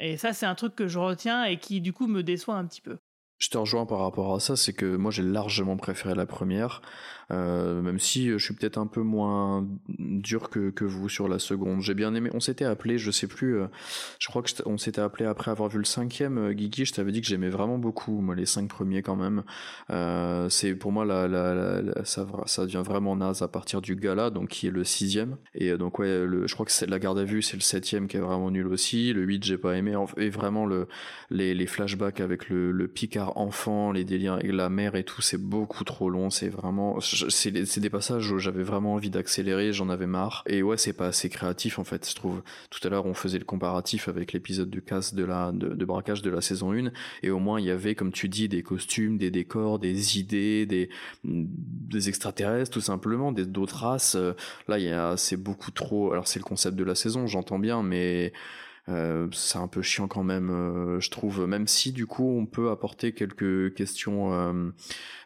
Et 0.00 0.16
ça 0.16 0.32
c'est 0.32 0.46
un 0.46 0.54
truc 0.54 0.74
que 0.74 0.88
je 0.88 0.98
retiens 0.98 1.44
et 1.44 1.58
qui 1.58 1.80
du 1.80 1.92
coup 1.92 2.06
me 2.06 2.22
déçoit 2.22 2.56
un 2.56 2.66
petit 2.66 2.80
peu. 2.80 2.98
Je 3.38 3.50
te 3.50 3.58
rejoins 3.58 3.86
par 3.86 3.98
rapport 3.98 4.34
à 4.34 4.40
ça, 4.40 4.56
c'est 4.56 4.72
que 4.72 4.96
moi 4.96 5.10
j'ai 5.10 5.22
largement 5.22 5.76
préféré 5.76 6.14
la 6.14 6.26
première. 6.26 6.80
Euh, 7.32 7.82
même 7.82 7.98
si 7.98 8.30
euh, 8.30 8.38
je 8.38 8.44
suis 8.44 8.54
peut-être 8.54 8.78
un 8.78 8.86
peu 8.86 9.00
moins 9.00 9.66
dur 9.88 10.48
que, 10.48 10.70
que 10.70 10.84
vous 10.84 11.08
sur 11.08 11.28
la 11.28 11.38
seconde. 11.38 11.80
J'ai 11.80 11.94
bien 11.94 12.14
aimé. 12.14 12.30
On 12.32 12.40
s'était 12.40 12.64
appelé, 12.64 12.98
je 12.98 13.10
sais 13.10 13.26
plus, 13.26 13.58
euh, 13.58 13.66
je 14.20 14.28
crois 14.28 14.42
que 14.42 14.50
on 14.64 14.78
s'était 14.78 15.00
appelé 15.00 15.26
après 15.26 15.50
avoir 15.50 15.68
vu 15.68 15.78
le 15.78 15.84
cinquième. 15.84 16.52
Guigui, 16.52 16.84
je 16.84 16.92
t'avais 16.92 17.12
dit 17.12 17.20
que 17.20 17.26
j'aimais 17.26 17.48
vraiment 17.48 17.78
beaucoup, 17.78 18.24
les 18.34 18.46
cinq 18.46 18.68
premiers 18.68 19.02
quand 19.02 19.16
même. 19.16 19.42
c'est 20.50 20.74
pour 20.74 20.92
moi 20.92 21.04
la, 21.04 22.04
ça, 22.04 22.26
ça 22.46 22.64
devient 22.64 22.82
vraiment 22.84 23.16
naze 23.16 23.42
à 23.42 23.48
partir 23.48 23.80
du 23.80 23.96
gala, 23.96 24.30
donc 24.30 24.48
qui 24.48 24.68
est 24.68 24.70
le 24.70 24.84
sixième. 24.84 25.36
Et 25.54 25.76
donc 25.76 25.98
ouais, 25.98 26.26
je 26.44 26.54
crois 26.54 26.66
que 26.66 26.72
c'est 26.72 26.86
la 26.86 26.98
garde 26.98 27.18
à 27.18 27.24
vue, 27.24 27.42
c'est 27.42 27.56
le 27.56 27.62
septième 27.62 28.06
qui 28.08 28.16
est 28.16 28.20
vraiment 28.20 28.50
nul 28.50 28.66
aussi. 28.68 29.12
Le 29.12 29.22
8 29.22 29.44
j'ai 29.44 29.58
pas 29.58 29.76
aimé. 29.76 29.96
Et 30.16 30.30
vraiment 30.30 30.66
le 30.66 30.88
les, 31.30 31.54
les 31.54 31.66
flashbacks 31.66 32.20
avec 32.20 32.48
le, 32.48 32.70
le 32.72 32.88
Picard 32.88 33.25
enfant, 33.36 33.92
les 33.92 34.04
délires 34.04 34.34
avec 34.34 34.52
la 34.52 34.68
mère 34.68 34.94
et 34.94 35.04
tout, 35.04 35.22
c'est 35.22 35.40
beaucoup 35.40 35.84
trop 35.84 36.10
long. 36.10 36.30
C'est 36.30 36.48
vraiment 36.48 36.98
c'est 37.00 37.50
des 37.80 37.90
passages 37.90 38.30
où 38.30 38.38
j'avais 38.38 38.62
vraiment 38.62 38.94
envie 38.94 39.10
d'accélérer, 39.10 39.72
j'en 39.72 39.88
avais 39.88 40.06
marre. 40.06 40.42
Et 40.46 40.62
ouais, 40.62 40.76
c'est 40.76 40.92
pas 40.92 41.08
assez 41.08 41.28
créatif 41.28 41.78
en 41.78 41.84
fait, 41.84 42.08
je 42.08 42.14
trouve. 42.14 42.42
Tout 42.70 42.80
à 42.86 42.90
l'heure, 42.90 43.06
on 43.06 43.14
faisait 43.14 43.38
le 43.38 43.44
comparatif 43.44 44.08
avec 44.08 44.32
l'épisode 44.32 44.70
du 44.70 44.82
casse 44.82 45.14
de 45.14 45.24
la 45.24 45.52
de, 45.52 45.84
braquage 45.84 46.22
de 46.22 46.30
la 46.30 46.40
saison 46.40 46.72
1 46.72 46.90
et 47.22 47.30
au 47.30 47.38
moins 47.38 47.60
il 47.60 47.66
y 47.66 47.70
avait 47.70 47.94
comme 47.94 48.12
tu 48.12 48.28
dis 48.28 48.48
des 48.48 48.62
costumes, 48.62 49.18
des 49.18 49.30
décors, 49.30 49.78
des 49.78 50.18
idées, 50.18 50.66
des 50.66 50.90
des 51.24 52.08
extraterrestres 52.08 52.72
tout 52.72 52.80
simplement, 52.80 53.32
des 53.32 53.46
d'autres 53.46 53.76
races. 53.76 54.16
Là, 54.68 54.78
il 54.78 54.84
y 54.84 54.90
a 54.90 55.16
c'est 55.16 55.36
beaucoup 55.36 55.70
trop 55.70 56.12
alors 56.12 56.28
c'est 56.28 56.38
le 56.38 56.44
concept 56.44 56.76
de 56.76 56.84
la 56.84 56.94
saison, 56.94 57.26
j'entends 57.26 57.58
bien 57.58 57.82
mais 57.82 58.32
euh, 58.88 59.26
c'est 59.32 59.58
un 59.58 59.66
peu 59.66 59.82
chiant 59.82 60.06
quand 60.06 60.22
même, 60.22 60.50
euh, 60.50 61.00
je 61.00 61.10
trouve. 61.10 61.46
Même 61.46 61.66
si 61.66 61.92
du 61.92 62.06
coup 62.06 62.38
on 62.38 62.46
peut 62.46 62.70
apporter 62.70 63.12
quelques 63.12 63.74
questions, 63.74 64.32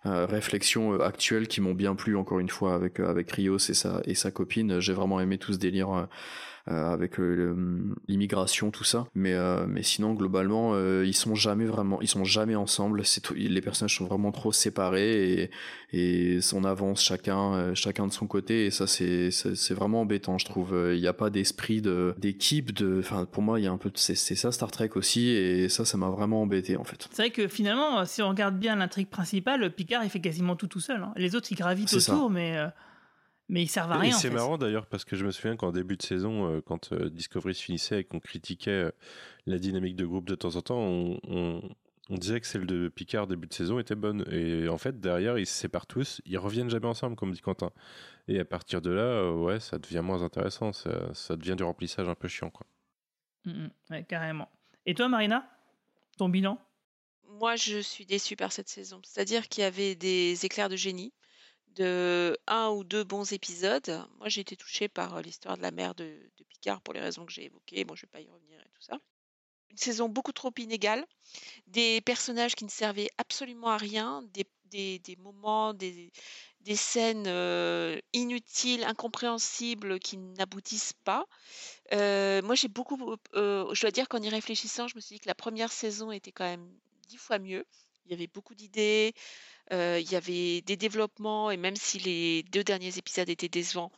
euh, 0.06 0.26
réflexions 0.26 1.00
actuelles 1.00 1.48
qui 1.48 1.60
m'ont 1.60 1.74
bien 1.74 1.94
plu 1.94 2.16
encore 2.16 2.40
une 2.40 2.48
fois 2.48 2.74
avec 2.74 3.00
avec 3.00 3.30
Rios 3.32 3.58
et 3.58 3.74
sa 3.74 4.00
et 4.04 4.14
sa 4.14 4.30
copine. 4.30 4.80
J'ai 4.80 4.94
vraiment 4.94 5.20
aimé 5.20 5.38
tout 5.38 5.52
ce 5.52 5.58
délire 5.58 5.90
euh, 5.90 6.06
avec 6.66 7.18
euh, 7.18 7.54
l'immigration, 8.08 8.70
tout 8.70 8.84
ça. 8.84 9.06
Mais, 9.14 9.34
euh, 9.34 9.66
mais 9.66 9.82
sinon, 9.82 10.14
globalement, 10.14 10.78
ils 11.02 11.14
sont 11.14 11.34
jamais 11.34 11.64
vraiment, 11.64 12.00
ils 12.00 12.08
sont 12.08 12.24
jamais 12.24 12.54
ensemble. 12.54 13.04
C'est 13.04 13.30
les 13.30 13.60
personnages 13.60 13.96
sont 13.96 14.06
vraiment 14.06 14.32
trop 14.32 14.52
séparés 14.52 15.32
et, 15.32 15.50
et 15.92 16.38
on 16.54 16.64
avance 16.64 17.02
chacun, 17.02 17.74
chacun 17.74 18.06
de 18.06 18.12
son 18.12 18.26
côté. 18.26 18.66
Et 18.66 18.70
ça, 18.70 18.86
c'est, 18.86 19.30
c'est 19.30 19.74
vraiment 19.74 20.02
embêtant, 20.02 20.38
je 20.38 20.44
trouve. 20.44 20.74
Il 20.94 21.00
n'y 21.00 21.06
a 21.06 21.12
pas 21.12 21.30
d'esprit 21.30 21.80
de, 21.80 22.14
d'équipe. 22.18 22.72
De, 22.72 22.98
enfin, 23.00 23.24
pour 23.24 23.42
moi, 23.42 23.60
il 23.60 23.64
y 23.64 23.68
a 23.68 23.72
un 23.72 23.78
peu, 23.78 23.90
c'est, 23.94 24.14
ça 24.14 24.52
Star 24.52 24.70
Trek 24.70 24.90
aussi. 24.94 25.28
Et 25.28 25.68
ça, 25.68 25.84
ça 25.84 25.96
m'a 25.96 26.08
vraiment 26.08 26.42
embêté, 26.42 26.76
en 26.76 26.84
fait. 26.84 27.08
C'est 27.12 27.22
vrai 27.22 27.30
que 27.30 27.48
finalement, 27.48 28.04
si 28.04 28.22
on 28.22 28.28
regarde 28.28 28.58
bien 28.58 28.76
l'intrigue 28.76 29.08
principale, 29.08 29.70
Picard, 29.70 30.04
il 30.04 30.10
fait 30.10 30.20
quasiment 30.20 30.56
tout 30.56 30.66
tout 30.66 30.80
seul. 30.80 31.02
Hein. 31.02 31.12
Les 31.16 31.34
autres, 31.34 31.48
ils 31.50 31.56
gravitent 31.56 31.92
autour, 31.92 32.30
mais 32.30 32.56
mais 33.50 33.64
ils 33.64 33.68
servent 33.68 33.90
à 33.90 33.98
rien. 33.98 34.12
c'est 34.12 34.30
marrant 34.30 34.56
d'ailleurs 34.56 34.86
parce 34.86 35.04
que 35.04 35.16
je 35.16 35.26
me 35.26 35.32
souviens 35.32 35.56
qu'en 35.56 35.72
début 35.72 35.96
de 35.96 36.02
saison, 36.02 36.48
euh, 36.48 36.60
quand 36.60 36.92
euh, 36.92 37.10
Discovery 37.10 37.54
se 37.54 37.62
finissait 37.62 38.00
et 38.00 38.04
qu'on 38.04 38.20
critiquait 38.20 38.70
euh, 38.70 38.90
la 39.46 39.58
dynamique 39.58 39.96
de 39.96 40.06
groupe 40.06 40.28
de 40.28 40.36
temps 40.36 40.54
en 40.54 40.62
temps, 40.62 40.78
on, 40.78 41.60
disait 42.10 42.40
que 42.40 42.46
celle 42.46 42.66
de 42.66 42.88
Picard 42.88 43.26
début 43.26 43.46
de 43.48 43.52
saison 43.52 43.78
était 43.78 43.94
bonne. 43.94 44.24
Et 44.32 44.68
en 44.68 44.78
fait, 44.78 45.00
derrière, 45.00 45.38
ils 45.38 45.46
se 45.46 45.54
séparent 45.54 45.86
tous, 45.86 46.20
ils 46.24 46.38
reviennent 46.38 46.70
jamais 46.70 46.86
ensemble, 46.86 47.16
comme 47.16 47.32
dit 47.32 47.40
Quentin. 47.40 47.70
Et 48.26 48.40
à 48.40 48.44
partir 48.44 48.80
de 48.80 48.90
là, 48.90 49.32
ouais, 49.32 49.60
ça 49.60 49.78
devient 49.78 50.00
moins 50.02 50.22
intéressant, 50.22 50.72
ça, 50.72 51.36
devient 51.36 51.54
du 51.56 51.62
remplissage 51.62 52.08
un 52.08 52.16
peu 52.16 52.26
chiant, 52.26 52.50
quoi. 52.50 52.66
Mm, 53.44 53.50
mm, 53.50 53.70
ouais, 53.90 54.04
carrément. 54.04 54.48
Et 54.86 54.94
toi, 54.94 55.08
Marina, 55.08 55.48
ton 56.18 56.28
bilan? 56.28 56.58
Moi, 57.28 57.54
je 57.54 57.78
suis 57.78 58.06
déçue 58.06 58.34
par 58.34 58.50
cette 58.50 58.68
saison. 58.68 59.00
C'est-à-dire 59.04 59.48
qu'il 59.48 59.62
y 59.62 59.66
avait 59.66 59.94
des 59.94 60.44
éclairs 60.44 60.68
de 60.68 60.76
génie 60.76 61.12
de 61.76 62.38
un 62.46 62.68
ou 62.70 62.84
deux 62.84 63.04
bons 63.04 63.32
épisodes. 63.32 64.06
Moi, 64.18 64.28
j'ai 64.28 64.40
été 64.40 64.56
touchée 64.56 64.88
par 64.88 65.16
euh, 65.16 65.22
l'histoire 65.22 65.56
de 65.56 65.62
la 65.62 65.70
mère 65.70 65.94
de, 65.94 66.18
Picard 66.48 66.80
pour 66.82 66.94
les 66.94 67.00
raisons 67.00 67.24
que 67.24 67.32
j'ai 67.32 67.44
évoquées. 67.44 67.84
Bon, 67.84 67.94
je 67.94 68.02
vais 68.02 68.10
pas 68.10 68.20
y 68.20 68.28
revenir 68.28 68.60
et 68.60 68.68
tout 68.74 68.82
ça. 68.82 68.98
Une 69.70 69.76
saison 69.76 70.08
beaucoup 70.08 70.32
trop 70.32 70.52
inégale, 70.58 71.06
des 71.68 72.00
personnages 72.00 72.56
qui 72.56 72.64
ne 72.64 72.70
servaient 72.70 73.08
absolument 73.18 73.68
à 73.68 73.76
rien, 73.76 74.22
des, 74.32 75.16
moments, 75.18 75.74
des, 75.74 76.10
des 76.60 76.74
scènes 76.74 77.28
inutiles, 78.12 78.82
incompréhensibles, 78.82 80.00
qui 80.00 80.16
n'aboutissent 80.16 80.94
pas. 81.04 81.24
moi, 81.92 82.56
j'ai 82.56 82.66
beaucoup, 82.66 82.98
je 83.32 83.80
dois 83.80 83.90
dire 83.92 84.08
qu'en 84.08 84.20
y 84.20 84.28
réfléchissant, 84.28 84.88
je 84.88 84.96
me 84.96 85.00
suis 85.00 85.14
dit 85.14 85.20
que 85.20 85.28
la 85.28 85.36
première 85.36 85.70
saison 85.70 86.10
était 86.10 86.32
quand 86.32 86.44
même 86.44 86.68
dix 87.06 87.16
fois 87.16 87.38
mieux. 87.38 87.64
Il 88.06 88.10
y 88.10 88.14
avait 88.14 88.26
beaucoup 88.26 88.56
d'idées, 88.56 89.14
il 89.70 90.10
y 90.10 90.16
avait 90.16 90.62
des 90.62 90.76
développements, 90.76 91.50
et 91.50 91.56
même 91.56 91.76
si 91.76 91.98
les 91.98 92.42
deux 92.44 92.64
derniers 92.64 92.98
épisodes 92.98 93.28
étaient 93.28 93.48
décevants, 93.48 93.92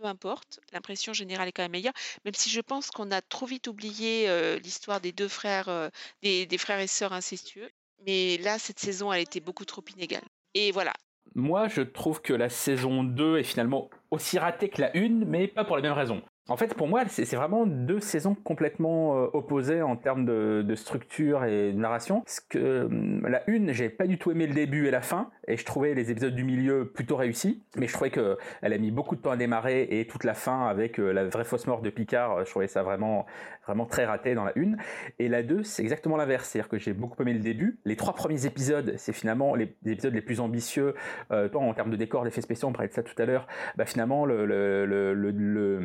peu 0.00 0.06
importe, 0.06 0.60
l'impression 0.72 1.12
générale 1.12 1.48
est 1.48 1.52
quand 1.52 1.62
même 1.62 1.72
meilleure, 1.72 1.94
même 2.24 2.34
si 2.34 2.50
je 2.50 2.60
pense 2.60 2.90
qu'on 2.90 3.10
a 3.10 3.22
trop 3.22 3.46
vite 3.46 3.66
oublié 3.66 4.28
l'histoire 4.58 5.00
des 5.00 5.12
deux 5.12 5.28
frères, 5.28 5.90
des, 6.22 6.46
des 6.46 6.58
frères 6.58 6.80
et 6.80 6.86
sœurs 6.86 7.12
incestueux. 7.12 7.70
Mais 8.06 8.36
là, 8.38 8.58
cette 8.58 8.78
saison, 8.78 9.12
elle 9.12 9.22
était 9.22 9.40
beaucoup 9.40 9.64
trop 9.64 9.82
inégale. 9.96 10.24
Et 10.52 10.70
voilà, 10.70 10.92
moi, 11.34 11.68
je 11.68 11.82
trouve 11.82 12.22
que 12.22 12.32
la 12.32 12.48
saison 12.48 13.04
2 13.04 13.38
est 13.38 13.42
finalement 13.42 13.90
aussi 14.10 14.38
ratée 14.38 14.68
que 14.68 14.80
la 14.80 14.90
1, 14.94 15.24
mais 15.26 15.48
pas 15.48 15.64
pour 15.64 15.76
les 15.76 15.82
mêmes 15.82 15.92
raisons. 15.92 16.22
En 16.48 16.56
fait, 16.56 16.74
pour 16.74 16.86
moi, 16.86 17.02
c'est 17.08 17.34
vraiment 17.34 17.66
deux 17.66 17.98
saisons 17.98 18.36
complètement 18.36 19.16
euh, 19.16 19.26
opposées 19.32 19.82
en 19.82 19.96
termes 19.96 20.24
de, 20.24 20.74
structure 20.76 21.44
et 21.44 21.72
de 21.72 21.78
narration. 21.78 22.20
Parce 22.20 22.38
que 22.38 22.84
hum, 22.84 23.26
la 23.26 23.42
une, 23.50 23.72
j'ai 23.72 23.88
pas 23.88 24.06
du 24.06 24.16
tout 24.16 24.30
aimé 24.30 24.46
le 24.46 24.54
début 24.54 24.86
et 24.86 24.92
la 24.92 25.00
fin, 25.00 25.30
et 25.48 25.56
je 25.56 25.64
trouvais 25.64 25.94
les 25.94 26.12
épisodes 26.12 26.34
du 26.34 26.44
milieu 26.44 26.86
plutôt 26.86 27.16
réussis. 27.16 27.64
Mais 27.76 27.88
je 27.88 27.94
trouvais 27.94 28.10
que 28.10 28.38
elle 28.62 28.72
a 28.72 28.78
mis 28.78 28.92
beaucoup 28.92 29.16
de 29.16 29.20
temps 29.22 29.32
à 29.32 29.36
démarrer 29.36 29.88
et 29.90 30.06
toute 30.06 30.22
la 30.22 30.34
fin 30.34 30.68
avec 30.68 31.00
euh, 31.00 31.10
la 31.10 31.24
vraie 31.24 31.44
fausse 31.44 31.66
mort 31.66 31.82
de 31.82 31.90
Picard, 31.90 32.44
je 32.44 32.50
trouvais 32.50 32.68
ça 32.68 32.84
vraiment, 32.84 33.26
vraiment 33.66 33.86
très 33.86 34.04
raté 34.04 34.34
dans 34.34 34.44
la 34.44 34.52
une. 34.56 34.76
Et 35.18 35.28
la 35.28 35.42
2, 35.42 35.62
c'est 35.62 35.82
exactement 35.82 36.16
l'inverse, 36.16 36.48
c'est-à-dire 36.48 36.68
que 36.68 36.78
j'ai 36.78 36.92
beaucoup 36.92 37.20
aimé 37.22 37.32
le 37.32 37.40
début. 37.40 37.78
Les 37.84 37.96
trois 37.96 38.14
premiers 38.14 38.46
épisodes, 38.46 38.94
c'est 38.96 39.12
finalement 39.12 39.54
les, 39.54 39.74
épisodes 39.86 40.14
les 40.14 40.22
plus 40.22 40.40
ambitieux, 40.40 40.94
euh, 41.32 41.48
en 41.54 41.74
termes 41.74 41.90
de 41.90 41.96
décor, 41.96 42.24
d'effets 42.24 42.40
spéciaux, 42.40 42.68
on 42.68 42.72
parlait 42.72 42.88
de 42.88 42.92
ça 42.92 43.02
tout 43.02 43.20
à 43.20 43.24
l'heure. 43.24 43.46
Bah 43.76 43.86
finalement, 43.86 44.24
le, 44.26 44.44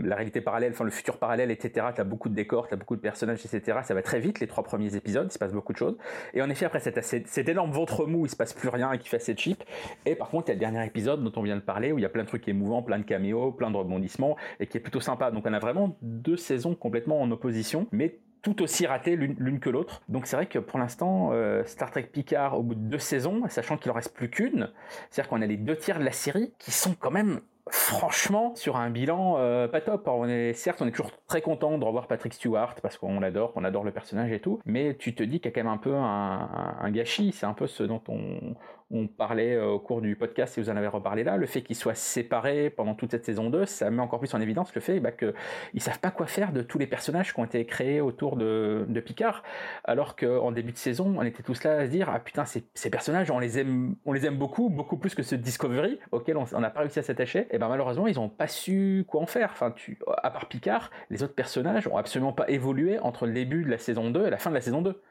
la 0.03 0.15
réalité 0.15 0.41
parallèle, 0.41 0.71
enfin 0.73 0.83
le 0.83 0.91
futur 0.91 1.17
parallèle, 1.17 1.51
etc. 1.51 1.87
Tu 1.95 2.01
as 2.01 2.03
beaucoup 2.03 2.29
de 2.29 2.35
décors, 2.35 2.67
tu 2.67 2.73
as 2.73 2.77
beaucoup 2.77 2.95
de 2.95 3.01
personnages, 3.01 3.45
etc. 3.45 3.79
Ça 3.83 3.93
va 3.93 4.01
très 4.01 4.19
vite 4.19 4.39
les 4.39 4.47
trois 4.47 4.63
premiers 4.63 4.95
épisodes, 4.95 5.27
il 5.29 5.33
se 5.33 5.39
passe 5.39 5.53
beaucoup 5.53 5.73
de 5.73 5.77
choses. 5.77 5.97
Et 6.33 6.41
en 6.41 6.49
effet, 6.49 6.65
après 6.65 6.79
cet, 6.79 7.01
cet 7.03 7.49
énorme 7.49 7.71
ventre 7.71 8.05
mou, 8.05 8.25
il 8.25 8.29
se 8.29 8.35
passe 8.35 8.53
plus 8.53 8.69
rien 8.69 8.91
et 8.91 8.97
qui 8.97 9.07
fait 9.07 9.17
assez 9.17 9.35
cheap. 9.35 9.63
Et 10.05 10.15
par 10.15 10.29
contre, 10.29 10.47
il 10.47 10.49
y 10.49 10.51
a 10.51 10.55
le 10.55 10.59
dernier 10.59 10.85
épisode 10.85 11.23
dont 11.23 11.31
on 11.35 11.43
vient 11.43 11.55
de 11.55 11.61
parler 11.61 11.91
où 11.91 11.97
il 11.97 12.01
y 12.01 12.05
a 12.05 12.09
plein 12.09 12.23
de 12.23 12.27
trucs 12.27 12.47
émouvants, 12.47 12.81
plein 12.81 12.99
de 12.99 13.03
caméos, 13.03 13.51
plein 13.51 13.71
de 13.71 13.77
rebondissements 13.77 14.37
et 14.59 14.67
qui 14.67 14.77
est 14.77 14.81
plutôt 14.81 14.99
sympa. 14.99 15.31
Donc 15.31 15.45
on 15.47 15.53
a 15.53 15.59
vraiment 15.59 15.97
deux 16.01 16.37
saisons 16.37 16.75
complètement 16.75 17.21
en 17.21 17.31
opposition, 17.31 17.70
mais 17.91 18.19
tout 18.41 18.61
aussi 18.63 18.87
ratées 18.87 19.15
l'une 19.15 19.59
que 19.59 19.69
l'autre. 19.69 20.01
Donc 20.09 20.25
c'est 20.25 20.35
vrai 20.35 20.47
que 20.47 20.59
pour 20.59 20.79
l'instant, 20.79 21.29
euh, 21.31 21.63
Star 21.65 21.91
Trek 21.91 22.09
Picard, 22.11 22.57
au 22.57 22.63
bout 22.63 22.75
de 22.75 22.79
deux 22.79 22.99
saisons, 22.99 23.43
sachant 23.49 23.77
qu'il 23.77 23.91
en 23.91 23.93
reste 23.93 24.15
plus 24.15 24.29
qu'une, 24.29 24.71
c'est-à-dire 25.09 25.29
qu'on 25.29 25.41
a 25.41 25.45
les 25.45 25.57
deux 25.57 25.75
tiers 25.75 25.99
de 25.99 26.03
la 26.03 26.11
série 26.11 26.53
qui 26.57 26.71
sont 26.71 26.95
quand 26.99 27.11
même 27.11 27.41
franchement, 27.69 28.53
sur 28.55 28.75
un 28.75 28.89
bilan 28.89 29.35
euh, 29.37 29.67
pas 29.67 29.81
top. 29.81 30.09
certes, 30.55 30.81
on 30.81 30.87
est 30.87 30.91
toujours 30.91 31.11
très 31.27 31.41
content 31.41 31.77
de 31.77 31.85
revoir 31.85 32.07
Patrick 32.07 32.33
Stewart 32.33 32.75
parce 32.81 32.97
qu'on 32.97 33.19
l'adore, 33.19 33.53
qu'on 33.53 33.63
adore 33.63 33.83
le 33.83 33.91
personnage 33.91 34.31
et 34.31 34.39
tout, 34.39 34.59
mais 34.65 34.95
tu 34.95 35.13
te 35.13 35.23
dis 35.23 35.39
qu'il 35.39 35.51
y 35.51 35.53
a 35.53 35.55
quand 35.55 35.63
même 35.63 35.73
un 35.73 35.77
peu 35.77 35.93
un 35.93 36.91
gâchis. 36.91 37.31
C'est 37.31 37.45
un 37.45 37.53
peu 37.53 37.67
ce 37.67 37.83
dont 37.83 38.01
on, 38.09 38.55
on 38.91 39.07
parlait 39.07 39.55
euh, 39.55 39.67
au 39.67 39.79
cours 39.79 40.01
du 40.01 40.15
podcast, 40.15 40.53
si 40.53 40.59
vous 40.59 40.69
en 40.69 40.75
avez 40.75 40.87
reparlé 40.87 41.23
là, 41.23 41.37
le 41.37 41.45
fait 41.45 41.61
qu'ils 41.61 41.75
soient 41.75 41.95
séparés 41.95 42.69
pendant 42.69 42.93
toute 42.93 43.11
cette 43.11 43.25
saison 43.25 43.49
2, 43.49 43.65
ça 43.65 43.89
met 43.89 44.01
encore 44.01 44.19
plus 44.19 44.33
en 44.33 44.41
évidence 44.41 44.73
le 44.75 44.81
fait 44.81 44.99
bah, 44.99 45.11
qu'ils 45.11 45.33
ne 45.73 45.79
savent 45.79 45.99
pas 45.99 46.11
quoi 46.11 46.27
faire 46.27 46.51
de 46.51 46.61
tous 46.61 46.77
les 46.77 46.87
personnages 46.87 47.33
qui 47.33 47.39
ont 47.39 47.45
été 47.45 47.65
créés 47.65 48.01
autour 48.01 48.35
de, 48.35 48.85
Picard, 49.03 49.41
alors 49.83 50.15
qu'en 50.15 50.51
début 50.51 50.73
de 50.73 50.77
saison, 50.77 51.15
on 51.17 51.23
était 51.23 51.41
tous 51.41 51.63
là 51.63 51.79
à 51.79 51.85
se 51.85 51.91
dire, 51.91 52.09
ah 52.13 52.19
putain, 52.19 52.45
ces, 52.45 52.89
personnages, 52.91 53.31
on 53.31 53.39
les, 53.39 53.57
aime, 53.57 53.95
on 54.05 54.13
les 54.13 54.27
aime 54.27 54.37
beaucoup, 54.37 54.69
beaucoup 54.69 54.97
plus 54.97 55.15
que 55.15 55.23
ce 55.23 55.33
Discovery, 55.33 55.99
auquel 56.11 56.37
on 56.37 56.59
n'a 56.59 56.69
pas 56.69 56.81
réussi 56.81 56.99
à 56.99 57.03
s'attacher, 57.03 57.47
et 57.49 57.57
ben 57.57 57.67
malheureusement, 57.67 58.05
ils 58.05 58.15
n'ont 58.15 58.29
pas 58.29 58.47
su 58.47 59.05
quoi 59.07 59.21
en 59.21 59.25
faire. 59.25 59.49
Enfin, 59.51 59.71
tu, 59.71 59.97
à 60.21 60.29
part 60.29 60.45
Picard, 60.47 60.91
les 61.09 61.23
autres 61.23 61.33
personnages 61.33 61.87
ont 61.87 61.97
absolument 61.97 62.33
pas 62.33 62.47
évolué 62.47 62.99
entre 62.99 63.25
le 63.25 63.33
début 63.33 63.63
de 63.63 63.71
la 63.71 63.79
saison 63.79 64.11
2 64.11 64.27
et 64.27 64.29
la 64.29 64.37
fin 64.37 64.51
de 64.51 64.55
la 64.55 64.61
saison 64.61 64.81
2. 64.81 65.01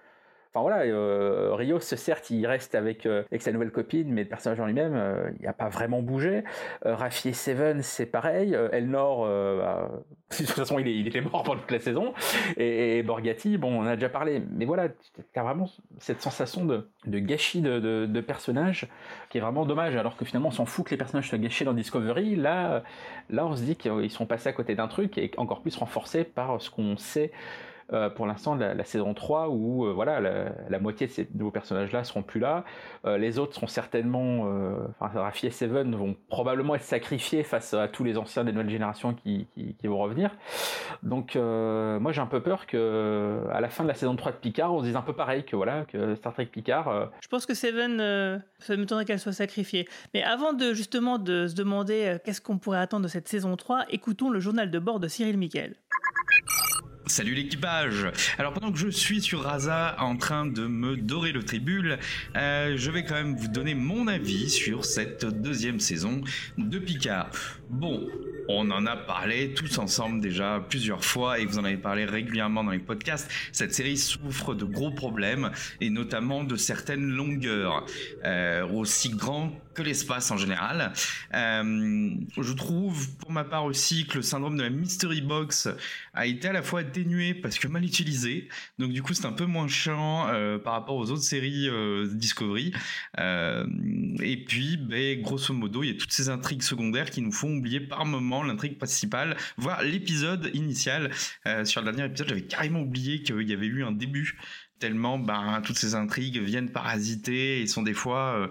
Enfin 0.52 0.62
voilà, 0.62 0.82
euh, 0.82 1.54
Rios, 1.54 1.78
certes, 1.78 2.30
il 2.30 2.44
reste 2.44 2.74
avec, 2.74 3.06
euh, 3.06 3.22
avec 3.30 3.40
sa 3.40 3.52
nouvelle 3.52 3.70
copine, 3.70 4.12
mais 4.12 4.24
le 4.24 4.28
personnage 4.28 4.58
en 4.58 4.66
lui-même, 4.66 4.94
euh, 4.96 5.30
il 5.38 5.44
n'a 5.44 5.52
pas 5.52 5.68
vraiment 5.68 6.02
bougé. 6.02 6.42
Euh, 6.86 6.96
Raffi 6.96 7.28
et 7.28 7.32
Seven, 7.32 7.82
c'est 7.82 8.06
pareil. 8.06 8.58
Elnor, 8.72 9.28
bah, 9.28 9.90
de 10.32 10.36
toute 10.36 10.48
façon, 10.48 10.80
il, 10.80 10.88
il, 10.88 11.06
était 11.06 11.20
mort 11.20 11.44
pendant 11.44 11.60
toute 11.60 11.70
la 11.70 11.78
saison. 11.78 12.14
Et, 12.56 13.04
Borgatti, 13.04 13.58
bon, 13.58 13.82
on 13.82 13.86
a 13.86 13.94
déjà 13.94 14.08
parlé. 14.08 14.42
Mais 14.50 14.64
voilà, 14.64 14.88
tu 14.88 15.22
as 15.36 15.42
vraiment 15.44 15.70
cette 15.98 16.20
sensation 16.20 16.64
de, 16.64 16.90
de 17.06 17.18
gâchis 17.20 17.60
de, 17.60 17.78
de, 17.78 18.06
de, 18.06 18.20
personnages 18.20 18.88
qui 19.28 19.38
est 19.38 19.40
vraiment 19.40 19.64
dommage, 19.64 19.94
alors 19.94 20.16
que 20.16 20.24
finalement, 20.24 20.48
on 20.48 20.52
s'en 20.52 20.66
fout 20.66 20.84
que 20.84 20.90
les 20.90 20.96
personnages 20.96 21.28
soient 21.28 21.38
gâchés 21.38 21.64
dans 21.64 21.74
Discovery. 21.74 22.34
Là, 22.34 22.82
là 23.28 23.46
on 23.46 23.54
se 23.54 23.62
dit 23.62 23.76
qu'ils 23.76 24.10
sont 24.10 24.26
passés 24.26 24.48
à 24.48 24.52
côté 24.52 24.74
d'un 24.74 24.88
truc 24.88 25.16
et 25.16 25.30
encore 25.36 25.62
plus 25.62 25.76
renforcés 25.76 26.24
par 26.24 26.60
ce 26.60 26.70
qu'on 26.70 26.96
sait 26.96 27.30
euh, 27.92 28.08
pour 28.08 28.26
l'instant 28.26 28.54
la, 28.54 28.84
saison 28.84 29.14
3 29.14 29.48
où 29.48 29.84
euh, 29.84 29.92
voilà 29.92 30.20
la, 30.20 30.78
moitié 30.78 31.08
de 31.08 31.12
ces 31.12 31.28
nouveaux 31.34 31.50
personnages 31.50 31.92
là 31.92 32.04
seront 32.04 32.22
plus 32.22 32.40
là. 32.40 32.64
Euh, 33.04 33.18
les 33.18 33.38
autres 33.38 33.54
seront 33.54 33.66
certainement 33.66 34.10
enfin 35.00 35.20
Raffi 35.20 35.46
et 35.46 35.50
Seven 35.50 35.94
vont 35.94 36.16
probablement 36.28 36.74
être 36.74 36.84
sacrifiés 36.84 37.42
face 37.42 37.74
à 37.74 37.88
tous 37.88 38.04
les 38.04 38.16
anciens 38.16 38.44
des 38.44 38.52
nouvelles 38.52 38.70
générations 38.70 39.14
qui, 39.14 39.48
vont 39.84 39.98
revenir. 39.98 40.30
Donc 41.02 41.34
moi 41.34 42.12
j'ai 42.12 42.20
un 42.20 42.26
peu 42.26 42.40
peur 42.40 42.66
que 42.66 43.40
à 43.52 43.60
la 43.60 43.68
fin 43.68 43.82
de 43.82 43.88
la 43.88 43.94
saison 43.94 44.14
3 44.14 44.32
de 44.32 44.36
Picard 44.36 44.72
on 44.72 44.80
se 44.80 44.84
dise 44.84 44.96
un 44.96 45.02
peu 45.02 45.14
pareil 45.14 45.44
que 45.44 45.56
voilà 45.56 45.84
que 45.84 46.14
Star 46.14 46.32
Trek 46.32 46.46
Picard 46.46 47.10
je 47.20 47.28
pense 47.28 47.46
que 47.46 47.54
Seven 47.54 48.42
ça 48.58 48.76
m'étonnerait 48.76 49.04
qu'elle 49.04 49.18
soit 49.18 49.32
sacrifiée. 49.32 49.88
Mais 50.14 50.22
avant 50.22 50.52
de 50.52 50.74
justement 50.74 51.18
de 51.18 51.46
se 51.48 51.54
demander 51.54 52.18
qu'est-ce 52.24 52.40
qu'on 52.40 52.58
pourrait 52.58 52.78
attendre 52.78 53.04
de 53.04 53.08
cette 53.08 53.28
saison 53.28 53.56
3 53.56 53.86
écoutons 53.90 54.30
le 54.30 54.40
journal 54.40 54.70
de 54.70 54.78
bord 54.78 55.00
de 55.00 55.08
Cyril 55.08 55.38
Miquel 55.38 55.74
Salut 57.10 57.34
l'équipage 57.34 58.06
Alors 58.38 58.52
pendant 58.52 58.70
que 58.70 58.78
je 58.78 58.88
suis 58.88 59.20
sur 59.20 59.42
Raza 59.42 59.96
en 59.98 60.16
train 60.16 60.46
de 60.46 60.68
me 60.68 60.96
dorer 60.96 61.32
le 61.32 61.42
tribule, 61.42 61.98
euh, 62.36 62.76
je 62.76 62.90
vais 62.92 63.04
quand 63.04 63.16
même 63.16 63.34
vous 63.34 63.48
donner 63.48 63.74
mon 63.74 64.06
avis 64.06 64.48
sur 64.48 64.84
cette 64.84 65.24
deuxième 65.24 65.80
saison 65.80 66.20
de 66.56 66.78
Picard. 66.78 67.59
Bon, 67.70 68.04
on 68.48 68.68
en 68.72 68.84
a 68.84 68.96
parlé 68.96 69.54
tous 69.54 69.78
ensemble 69.78 70.20
déjà 70.20 70.64
plusieurs 70.68 71.04
fois 71.04 71.38
et 71.38 71.46
vous 71.46 71.58
en 71.58 71.64
avez 71.64 71.76
parlé 71.76 72.04
régulièrement 72.04 72.64
dans 72.64 72.72
les 72.72 72.80
podcasts. 72.80 73.30
Cette 73.52 73.72
série 73.72 73.96
souffre 73.96 74.54
de 74.54 74.64
gros 74.64 74.90
problèmes 74.90 75.52
et 75.80 75.88
notamment 75.88 76.42
de 76.42 76.56
certaines 76.56 77.08
longueurs, 77.08 77.86
euh, 78.24 78.66
aussi 78.66 79.10
grands 79.10 79.52
que 79.72 79.82
l'espace 79.82 80.32
en 80.32 80.36
général. 80.36 80.92
Euh, 81.32 82.10
je 82.36 82.52
trouve 82.54 83.16
pour 83.18 83.30
ma 83.30 83.44
part 83.44 83.64
aussi 83.64 84.06
que 84.08 84.16
le 84.16 84.22
syndrome 84.22 84.56
de 84.56 84.64
la 84.64 84.70
mystery 84.70 85.20
box 85.20 85.68
a 86.12 86.26
été 86.26 86.48
à 86.48 86.52
la 86.52 86.62
fois 86.62 86.80
atténué 86.80 87.34
parce 87.34 87.56
que 87.56 87.68
mal 87.68 87.84
utilisé, 87.84 88.48
donc 88.80 88.90
du 88.90 89.00
coup 89.00 89.14
c'est 89.14 89.26
un 89.26 89.32
peu 89.32 89.46
moins 89.46 89.68
chiant 89.68 90.26
euh, 90.28 90.58
par 90.58 90.72
rapport 90.72 90.96
aux 90.96 91.12
autres 91.12 91.22
séries 91.22 91.68
Discovery. 92.10 92.72
et 93.16 94.44
puis, 94.44 94.76
ben, 94.76 95.22
grosso 95.22 95.54
modo, 95.54 95.84
il 95.84 95.92
y 95.92 95.94
a 95.94 95.98
toutes 95.98 96.12
ces 96.12 96.28
intrigues 96.28 96.62
secondaires 96.62 97.10
qui 97.10 97.22
nous 97.22 97.32
font 97.32 97.59
oublier 97.60 97.80
par 97.80 98.04
moment 98.04 98.42
l'intrigue 98.42 98.78
principale, 98.78 99.36
voire 99.56 99.82
l'épisode 99.82 100.50
initial. 100.54 101.10
sur 101.64 101.82
le 101.82 101.92
dernier 101.92 102.06
épisode, 102.06 102.28
j'avais 102.28 102.42
carrément 102.42 102.80
oublié 102.80 103.22
qu'il 103.22 103.48
y 103.48 103.52
avait 103.52 103.66
eu 103.66 103.84
un 103.84 103.92
début 103.92 104.38
tellement 104.78 105.18
ben, 105.18 105.60
toutes 105.62 105.78
ces 105.78 105.94
intrigues 105.94 106.38
viennent 106.38 106.70
parasiter 106.70 107.60
et 107.60 107.66
sont 107.66 107.82
des 107.82 107.94
fois 107.94 108.50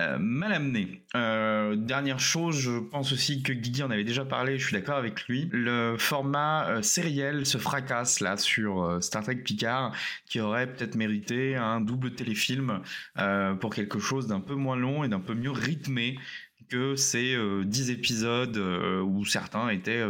euh, 0.00 0.18
mal 0.18 0.54
amené. 0.54 1.04
Euh, 1.14 1.76
dernière 1.76 2.18
chose, 2.18 2.58
je 2.58 2.78
pense 2.78 3.12
aussi 3.12 3.42
que 3.42 3.52
Guigui 3.52 3.82
en 3.82 3.90
avait 3.90 4.04
déjà 4.04 4.24
parlé, 4.24 4.58
je 4.58 4.68
suis 4.68 4.74
d'accord 4.74 4.96
avec 4.96 5.28
lui. 5.28 5.50
Le 5.52 5.96
format 5.98 6.66
euh, 6.68 6.82
sériel 6.82 7.44
se 7.44 7.58
fracasse 7.58 8.20
là 8.20 8.38
sur 8.38 8.98
Star 9.02 9.22
Trek 9.22 9.36
Picard, 9.36 9.94
qui 10.24 10.40
aurait 10.40 10.66
peut-être 10.66 10.94
mérité 10.94 11.56
un 11.56 11.82
double 11.82 12.14
téléfilm 12.14 12.80
pour 13.60 13.74
quelque 13.74 13.98
chose 13.98 14.26
d'un 14.26 14.40
peu 14.40 14.54
moins 14.54 14.76
long 14.76 15.04
et 15.04 15.08
d'un 15.08 15.20
peu 15.20 15.34
mieux 15.34 15.50
rythmé 15.50 16.18
que 16.72 16.96
ces 16.96 17.36
10 17.64 17.90
épisodes 17.90 18.56
où 18.56 19.24
certains 19.24 19.68
étaient 19.68 20.04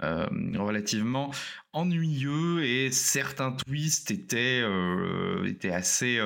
relativement 0.00 1.32
ennuyeux 1.72 2.64
et 2.64 2.90
certains 2.90 3.52
twists 3.52 4.10
étaient, 4.10 4.64
étaient 5.46 5.72
assez 5.72 6.20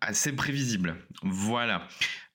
assez 0.00 0.32
prévisible. 0.32 0.96
Voilà. 1.22 1.88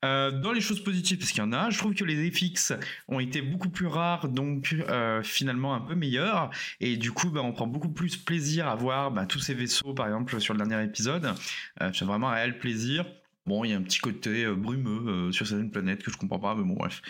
Euh, 0.06 0.32
dans 0.32 0.54
les 0.54 0.62
choses 0.62 0.82
positives, 0.82 1.18
parce 1.18 1.32
qu'il 1.32 1.42
y 1.42 1.46
en 1.46 1.52
a, 1.52 1.70
je 1.70 1.78
trouve 1.78 1.94
que 1.94 2.06
les 2.06 2.32
FX 2.32 2.74
ont 3.10 3.20
été 3.20 3.42
beaucoup 3.42 3.70
plus 3.70 3.88
rares, 3.88 4.30
donc 4.30 4.74
euh, 4.74 5.22
finalement 5.24 5.76
un 5.76 5.82
peu 5.82 5.94
meilleurs. 5.94 6.50
Et 6.80 6.96
du 6.96 7.12
coup, 7.12 7.30
bah, 7.30 7.42
on 7.44 7.52
prend 7.52 7.68
beaucoup 7.68 7.90
plus 7.90 8.16
plaisir 8.16 8.68
à 8.68 8.76
voir 8.76 9.12
bah, 9.12 9.26
tous 9.26 9.40
ces 9.40 9.54
vaisseaux, 9.54 9.94
par 9.94 10.08
exemple, 10.08 10.40
sur 10.40 10.54
le 10.54 10.66
dernier 10.66 10.86
épisode. 10.86 11.34
Euh, 11.82 11.92
c'est 11.94 12.06
vraiment 12.06 12.30
un 12.30 12.36
réel 12.36 12.60
plaisir. 12.60 13.06
Bon, 13.50 13.64
il 13.64 13.72
y 13.72 13.74
a 13.74 13.78
un 13.78 13.82
petit 13.82 13.98
côté 14.00 14.46
euh, 14.46 14.54
brumeux 14.54 15.30
euh, 15.30 15.32
sur 15.32 15.48
certaines 15.48 15.72
planètes 15.72 16.04
que 16.04 16.12
je 16.12 16.18
comprends 16.18 16.38
pas, 16.38 16.54
mais 16.54 16.64
bon, 16.64 16.76
bref, 16.76 17.02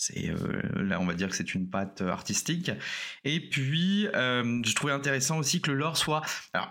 c'est 0.00 0.30
euh, 0.30 0.62
là, 0.76 1.00
on 1.00 1.06
va 1.06 1.14
dire 1.14 1.28
que 1.28 1.34
c'est 1.34 1.54
une 1.54 1.68
patte 1.68 2.02
artistique. 2.02 2.70
Et 3.24 3.40
puis, 3.40 4.06
je 4.12 4.74
trouvais 4.74 4.92
intéressant 4.92 5.38
aussi 5.38 5.60
que 5.60 5.72
le 5.72 5.76
lore 5.76 5.96
soit 5.96 6.22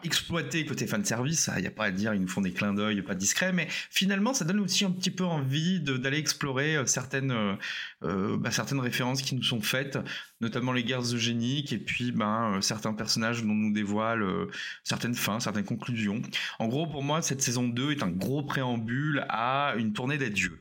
exploité 0.03 0.65
côté 0.65 0.87
fan 0.87 1.03
service. 1.03 1.49
Il 1.57 1.61
n'y 1.61 1.67
a 1.67 1.71
pas 1.71 1.85
à 1.85 1.91
dire, 1.91 2.13
ils 2.13 2.21
nous 2.21 2.27
font 2.27 2.41
des 2.41 2.53
clins 2.53 2.73
d'œil, 2.73 3.01
pas 3.01 3.15
discrets, 3.15 3.51
mais 3.51 3.67
finalement, 3.69 4.33
ça 4.33 4.45
donne 4.45 4.61
aussi 4.61 4.85
un 4.85 4.91
petit 4.91 5.11
peu 5.11 5.25
envie 5.25 5.81
d'aller 5.81 6.17
explorer 6.17 6.77
certaines 6.85 7.57
bah, 8.01 8.51
certaines 8.51 8.79
références 8.79 9.21
qui 9.21 9.35
nous 9.35 9.43
sont 9.43 9.61
faites, 9.61 9.99
notamment 10.39 10.71
les 10.71 10.83
guerres 10.83 11.13
eugéniques 11.13 11.73
et 11.73 11.79
puis 11.79 12.11
ben 12.11 12.59
certains 12.61 12.93
personnages 12.93 13.43
dont 13.43 13.53
nous 13.53 13.73
dévoilent 13.73 14.47
certaines 14.83 15.15
fins, 15.15 15.39
certaines 15.41 15.65
conclusions. 15.65 16.21
En 16.59 16.67
gros, 16.67 16.87
pour 16.87 17.03
moi, 17.03 17.21
cette 17.21 17.41
saison 17.41 17.67
2 17.67 17.91
est 17.91 18.03
un 18.03 18.09
gros 18.09 18.43
préambule 18.43 19.25
à 19.29 19.73
une 19.77 19.91
tournée 19.91 20.17
d'adieu. 20.17 20.57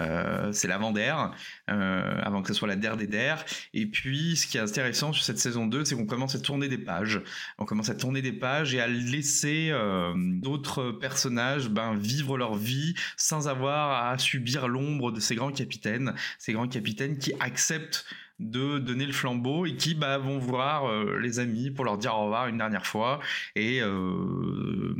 Euh, 0.00 0.52
c'est 0.52 0.68
l'avant-der, 0.68 1.32
euh, 1.70 2.20
avant 2.22 2.42
que 2.42 2.48
ce 2.48 2.54
soit 2.54 2.68
la 2.68 2.76
der 2.76 2.96
des 2.96 3.06
der. 3.06 3.44
Et 3.74 3.86
puis, 3.86 4.36
ce 4.36 4.46
qui 4.46 4.56
est 4.56 4.60
intéressant 4.60 5.12
sur 5.12 5.24
cette 5.24 5.38
saison 5.38 5.66
2, 5.66 5.84
c'est 5.84 5.94
qu'on 5.94 6.06
commence 6.06 6.34
à 6.34 6.40
tourner 6.40 6.68
des 6.68 6.78
pages. 6.78 7.20
On 7.58 7.64
commence 7.64 7.90
à 7.90 7.94
tourner 7.94 8.22
des 8.22 8.32
pages 8.32 8.74
et 8.74 8.80
à 8.80 8.88
laisser 8.88 9.68
euh, 9.70 10.12
d'autres 10.16 10.90
personnages 10.92 11.68
ben, 11.68 11.94
vivre 11.94 12.38
leur 12.38 12.54
vie 12.54 12.94
sans 13.16 13.48
avoir 13.48 14.10
à 14.10 14.18
subir 14.18 14.68
l'ombre 14.68 15.12
de 15.12 15.20
ces 15.20 15.34
grands 15.34 15.52
capitaines. 15.52 16.14
Ces 16.38 16.52
grands 16.52 16.68
capitaines 16.68 17.18
qui 17.18 17.32
acceptent 17.40 18.06
de 18.40 18.78
donner 18.78 19.04
le 19.04 19.12
flambeau 19.12 19.66
et 19.66 19.76
qui 19.76 19.94
bah, 19.94 20.16
vont 20.16 20.38
voir 20.38 20.86
euh, 20.86 21.18
les 21.18 21.38
amis 21.38 21.70
pour 21.70 21.84
leur 21.84 21.98
dire 21.98 22.14
au 22.14 22.24
revoir 22.24 22.48
une 22.48 22.56
dernière 22.56 22.86
fois 22.86 23.20
et, 23.54 23.80
euh, 23.82 24.94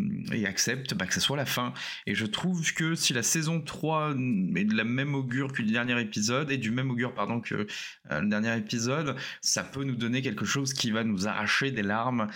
acceptent 0.47 0.95
bah, 0.95 1.07
que 1.07 1.15
ce 1.15 1.21
soit 1.21 1.37
la 1.37 1.47
fin. 1.47 1.73
Et 2.07 2.15
je 2.15 2.27
trouve 2.27 2.73
que 2.75 2.95
si 2.95 3.12
la 3.12 3.23
saison 3.23 3.61
3 3.61 4.11
est 4.11 4.65
de 4.65 4.77
la 4.77 4.85
même 4.85 5.15
augure 5.15 5.53
que 5.53 5.62
le 5.62 5.71
dernier 5.71 5.99
épisode, 6.01 6.51
et 6.51 6.59
du 6.59 6.71
même 6.71 6.91
augure 6.91 7.15
pardon 7.15 7.41
que 7.41 7.67
euh, 8.11 8.21
le 8.21 8.29
dernier 8.29 8.57
épisode, 8.57 9.17
ça 9.41 9.65
peut 9.65 9.85
nous 9.85 9.97
donner 9.97 10.21
quelque 10.23 10.45
chose 10.45 10.75
qui 10.75 10.91
va 10.91 11.03
nous 11.03 11.27
arracher 11.27 11.71
des 11.71 11.83
larmes 11.83 12.29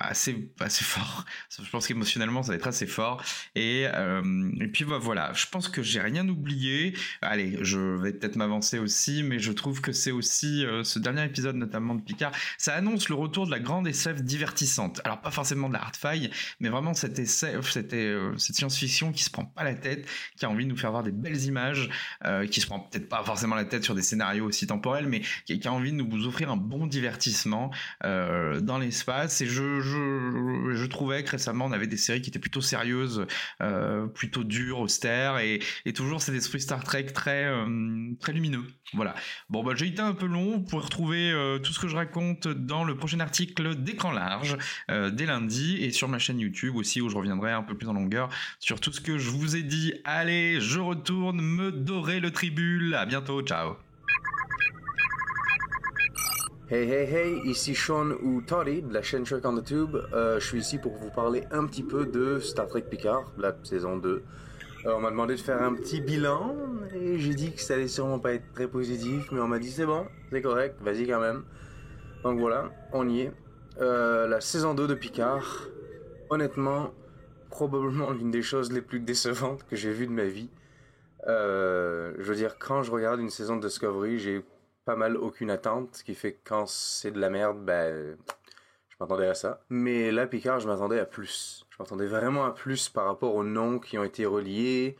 assez, 0.00 0.52
assez 0.58 0.84
fort. 0.84 1.24
Je 1.62 1.70
pense 1.70 1.86
qu'émotionnellement 1.86 2.42
ça 2.42 2.52
va 2.52 2.56
être 2.56 2.66
assez 2.66 2.86
fort. 2.86 3.22
Et, 3.54 3.82
et 3.82 4.68
puis 4.68 4.84
bah, 4.84 4.98
voilà, 4.98 5.32
je 5.32 5.46
pense 5.46 5.68
que 5.68 5.82
j'ai 5.82 6.00
rien 6.00 6.28
oublié. 6.28 6.96
Allez, 7.22 7.58
je 7.62 7.78
vais 7.78 8.12
peut-être 8.12 8.34
m'avancer 8.34 8.78
aussi, 8.78 9.22
mais 9.22 9.38
je 9.38 9.49
je 9.50 9.54
trouve 9.56 9.80
que 9.80 9.90
c'est 9.90 10.12
aussi 10.12 10.64
euh, 10.64 10.84
ce 10.84 11.00
dernier 11.00 11.24
épisode 11.24 11.56
notamment 11.56 11.96
de 11.96 12.02
Picard, 12.02 12.30
ça 12.56 12.72
annonce 12.72 13.08
le 13.08 13.16
retour 13.16 13.46
de 13.46 13.50
la 13.50 13.58
grande 13.58 13.88
SF 13.88 14.22
divertissante. 14.22 15.00
Alors 15.04 15.20
pas 15.20 15.32
forcément 15.32 15.68
de 15.68 15.74
la 15.74 15.82
hard-faille, 15.82 16.30
mais 16.60 16.68
vraiment 16.68 16.94
cette 16.94 17.18
SF, 17.18 17.68
cette, 17.68 17.92
euh, 17.92 18.32
cette 18.38 18.54
science-fiction 18.54 19.10
qui 19.10 19.24
se 19.24 19.30
prend 19.30 19.44
pas 19.44 19.64
la 19.64 19.74
tête, 19.74 20.06
qui 20.38 20.44
a 20.44 20.50
envie 20.50 20.66
de 20.66 20.70
nous 20.70 20.76
faire 20.76 20.92
voir 20.92 21.02
des 21.02 21.10
belles 21.10 21.42
images, 21.46 21.90
euh, 22.24 22.46
qui 22.46 22.60
se 22.60 22.66
prend 22.66 22.78
peut-être 22.78 23.08
pas 23.08 23.24
forcément 23.24 23.56
la 23.56 23.64
tête 23.64 23.82
sur 23.82 23.96
des 23.96 24.02
scénarios 24.02 24.46
aussi 24.46 24.68
temporels, 24.68 25.08
mais 25.08 25.22
qui, 25.46 25.60
a 25.66 25.72
envie 25.72 25.90
de 25.90 25.96
nous 25.96 26.26
offrir 26.28 26.52
un 26.52 26.56
bon 26.56 26.86
divertissement 26.86 27.72
dans 28.02 28.78
l'espace. 28.78 29.40
Et 29.40 29.46
je, 29.46 30.86
trouvais 30.86 31.24
que 31.24 31.30
récemment 31.30 31.66
on 31.66 31.72
avait 31.72 31.88
des 31.88 31.96
séries 31.96 32.22
qui 32.22 32.30
étaient 32.30 32.38
plutôt 32.38 32.60
sérieuses, 32.60 33.26
plutôt 34.14 34.44
dures, 34.44 34.78
austères, 34.80 35.38
et, 35.38 35.60
et 35.84 35.92
toujours 35.92 36.22
cet 36.22 36.34
esprit 36.34 36.60
Star 36.60 36.84
Trek 36.84 37.06
très, 37.06 37.50
très 38.20 38.32
lumineux. 38.32 38.64
Voilà. 38.94 39.14
Bon, 39.48 39.64
bah, 39.64 39.72
j'ai 39.74 39.86
été 39.86 40.02
un 40.02 40.12
peu 40.12 40.26
long. 40.26 40.58
Vous 40.58 40.60
pouvez 40.60 40.82
retrouver 40.82 41.32
euh, 41.32 41.58
tout 41.58 41.72
ce 41.72 41.78
que 41.78 41.88
je 41.88 41.96
raconte 41.96 42.48
dans 42.48 42.84
le 42.84 42.96
prochain 42.96 43.20
article 43.20 43.74
d'écran 43.74 44.12
large 44.12 44.56
euh, 44.90 45.10
dès 45.10 45.26
lundi 45.26 45.78
et 45.82 45.90
sur 45.90 46.08
ma 46.08 46.18
chaîne 46.18 46.40
YouTube 46.40 46.76
aussi 46.76 47.00
où 47.00 47.08
je 47.08 47.16
reviendrai 47.16 47.52
un 47.52 47.62
peu 47.62 47.76
plus 47.76 47.88
en 47.88 47.94
longueur 47.94 48.28
sur 48.58 48.80
tout 48.80 48.92
ce 48.92 49.00
que 49.00 49.18
je 49.18 49.30
vous 49.30 49.56
ai 49.56 49.62
dit. 49.62 49.94
Allez, 50.04 50.60
je 50.60 50.80
retourne 50.80 51.40
me 51.40 51.72
dorer 51.72 52.20
le 52.20 52.30
tribule. 52.30 52.94
À 52.94 53.06
bientôt. 53.06 53.42
Ciao. 53.42 53.76
Hey 56.72 56.88
hey 56.88 57.12
hey, 57.12 57.50
ici 57.50 57.74
Sean 57.74 58.12
ou 58.22 58.42
Toddy 58.42 58.82
de 58.82 58.94
la 58.94 59.02
chaîne 59.02 59.26
Shrek 59.26 59.44
on 59.44 59.56
the 59.56 59.64
Tube. 59.64 59.96
Euh, 60.12 60.38
je 60.38 60.46
suis 60.46 60.60
ici 60.60 60.78
pour 60.78 60.94
vous 60.94 61.10
parler 61.10 61.42
un 61.50 61.66
petit 61.66 61.82
peu 61.82 62.06
de 62.06 62.38
Star 62.38 62.68
Trek 62.68 62.82
Picard, 62.82 63.24
la 63.38 63.56
saison 63.64 63.96
2. 63.96 64.22
On 64.86 64.98
m'a 64.98 65.10
demandé 65.10 65.34
de 65.34 65.40
faire 65.40 65.62
un 65.62 65.74
petit 65.74 66.00
bilan 66.00 66.56
et 66.94 67.18
j'ai 67.18 67.34
dit 67.34 67.52
que 67.52 67.60
ça 67.60 67.74
allait 67.74 67.88
sûrement 67.88 68.18
pas 68.18 68.32
être 68.32 68.50
très 68.54 68.66
positif, 68.66 69.30
mais 69.30 69.40
on 69.40 69.46
m'a 69.46 69.58
dit 69.58 69.70
c'est 69.70 69.84
bon, 69.84 70.06
c'est 70.30 70.40
correct, 70.40 70.76
vas-y 70.80 71.06
quand 71.06 71.20
même. 71.20 71.44
Donc 72.22 72.38
voilà, 72.38 72.70
on 72.92 73.08
y 73.08 73.20
est. 73.20 73.32
Euh, 73.80 74.26
la 74.26 74.40
saison 74.40 74.72
2 74.72 74.86
de 74.86 74.94
Picard, 74.94 75.68
honnêtement, 76.30 76.92
probablement 77.50 78.10
l'une 78.10 78.30
des 78.30 78.42
choses 78.42 78.72
les 78.72 78.80
plus 78.80 79.00
décevantes 79.00 79.64
que 79.66 79.76
j'ai 79.76 79.92
vues 79.92 80.06
de 80.06 80.12
ma 80.12 80.24
vie. 80.24 80.50
Euh, 81.26 82.14
je 82.18 82.24
veux 82.24 82.36
dire, 82.36 82.58
quand 82.58 82.82
je 82.82 82.90
regarde 82.90 83.20
une 83.20 83.30
saison 83.30 83.56
de 83.56 83.66
Discovery, 83.66 84.18
j'ai 84.18 84.42
pas 84.86 84.96
mal 84.96 85.16
aucune 85.16 85.50
attente, 85.50 85.96
ce 85.96 86.04
qui 86.04 86.14
fait 86.14 86.32
que 86.32 86.40
quand 86.44 86.66
c'est 86.66 87.10
de 87.10 87.20
la 87.20 87.28
merde, 87.28 87.62
ben, 87.62 88.16
je 88.88 88.96
m'attendais 88.98 89.26
à 89.26 89.34
ça. 89.34 89.62
Mais 89.68 90.10
là, 90.10 90.26
Picard, 90.26 90.60
je 90.60 90.68
m'attendais 90.68 90.98
à 90.98 91.04
plus. 91.04 91.66
M'attendais 91.80 92.08
vraiment 92.08 92.44
à 92.44 92.50
plus 92.50 92.90
par 92.90 93.06
rapport 93.06 93.34
aux 93.34 93.42
noms 93.42 93.78
qui 93.78 93.96
ont 93.96 94.04
été 94.04 94.26
reliés, 94.26 94.98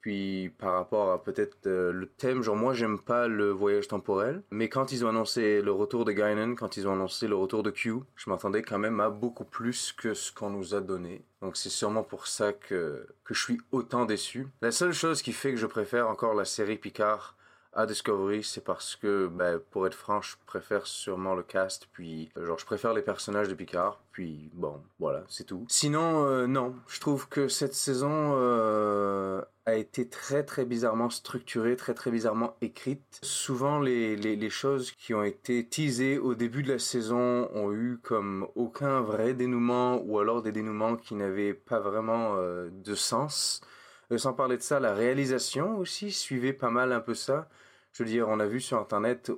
puis 0.00 0.48
par 0.56 0.72
rapport 0.72 1.12
à 1.12 1.22
peut-être 1.22 1.66
euh, 1.66 1.92
le 1.92 2.06
thème. 2.06 2.42
Genre 2.42 2.56
moi 2.56 2.72
j'aime 2.72 2.98
pas 2.98 3.28
le 3.28 3.50
voyage 3.50 3.86
temporel, 3.86 4.42
mais 4.50 4.70
quand 4.70 4.92
ils 4.92 5.04
ont 5.04 5.10
annoncé 5.10 5.60
le 5.60 5.72
retour 5.72 6.06
de 6.06 6.12
Guinan, 6.12 6.54
quand 6.54 6.78
ils 6.78 6.88
ont 6.88 6.94
annoncé 6.94 7.28
le 7.28 7.36
retour 7.36 7.62
de 7.62 7.70
Q, 7.70 7.96
je 8.16 8.30
m'attendais 8.30 8.62
quand 8.62 8.78
même 8.78 8.98
à 9.00 9.10
beaucoup 9.10 9.44
plus 9.44 9.92
que 9.92 10.14
ce 10.14 10.32
qu'on 10.32 10.48
nous 10.48 10.74
a 10.74 10.80
donné. 10.80 11.22
Donc 11.42 11.58
c'est 11.58 11.68
sûrement 11.68 12.02
pour 12.02 12.26
ça 12.26 12.54
que, 12.54 13.06
que 13.24 13.34
je 13.34 13.42
suis 13.42 13.60
autant 13.70 14.06
déçu. 14.06 14.48
La 14.62 14.72
seule 14.72 14.94
chose 14.94 15.20
qui 15.20 15.34
fait 15.34 15.50
que 15.50 15.58
je 15.58 15.66
préfère 15.66 16.08
encore 16.08 16.32
la 16.32 16.46
série 16.46 16.78
Picard 16.78 17.36
à 17.74 17.86
Discovery, 17.86 18.42
c'est 18.42 18.62
parce 18.62 18.96
que, 18.96 19.28
ben, 19.28 19.58
pour 19.70 19.86
être 19.86 19.94
franc, 19.94 20.20
je 20.20 20.36
préfère 20.46 20.86
sûrement 20.86 21.34
le 21.34 21.42
cast, 21.42 21.86
puis 21.92 22.30
euh, 22.36 22.44
genre 22.44 22.58
je 22.58 22.66
préfère 22.66 22.92
les 22.92 23.00
personnages 23.00 23.48
de 23.48 23.54
Picard, 23.54 24.02
puis 24.12 24.50
bon, 24.52 24.82
voilà, 24.98 25.24
c'est 25.28 25.44
tout. 25.44 25.64
Sinon, 25.68 26.26
euh, 26.26 26.46
non, 26.46 26.74
je 26.86 27.00
trouve 27.00 27.28
que 27.28 27.48
cette 27.48 27.72
saison 27.72 28.34
euh, 28.36 29.40
a 29.64 29.76
été 29.76 30.06
très 30.06 30.44
très 30.44 30.66
bizarrement 30.66 31.08
structurée, 31.08 31.76
très 31.76 31.94
très 31.94 32.10
bizarrement 32.10 32.56
écrite. 32.60 33.18
Souvent, 33.22 33.80
les, 33.80 34.16
les, 34.16 34.36
les, 34.36 34.50
choses 34.50 34.92
qui 34.92 35.14
ont 35.14 35.22
été 35.22 35.66
teasées 35.66 36.18
au 36.18 36.34
début 36.34 36.62
de 36.62 36.72
la 36.72 36.78
saison 36.78 37.48
ont 37.54 37.72
eu 37.72 37.98
comme 38.02 38.48
aucun 38.54 39.00
vrai 39.00 39.32
dénouement, 39.32 40.02
ou 40.04 40.18
alors 40.18 40.42
des 40.42 40.52
dénouements 40.52 40.96
qui 40.96 41.14
n'avaient 41.14 41.54
pas 41.54 41.80
vraiment 41.80 42.36
de 42.36 42.94
sens. 42.94 43.62
sans 44.14 44.34
parler 44.34 44.58
de 44.58 44.62
ça, 44.62 44.78
la 44.78 44.92
réalisation 44.92 45.78
aussi 45.78 46.12
suivait 46.12 46.52
pas 46.52 46.70
mal 46.70 46.92
un 46.92 47.00
peu 47.00 47.14
ça. 47.14 47.48
Je 47.92 48.02
veux 48.02 48.08
dire, 48.08 48.28
on 48.28 48.40
a 48.40 48.46
vu 48.46 48.60
sur 48.60 48.78
Internet 48.78 49.30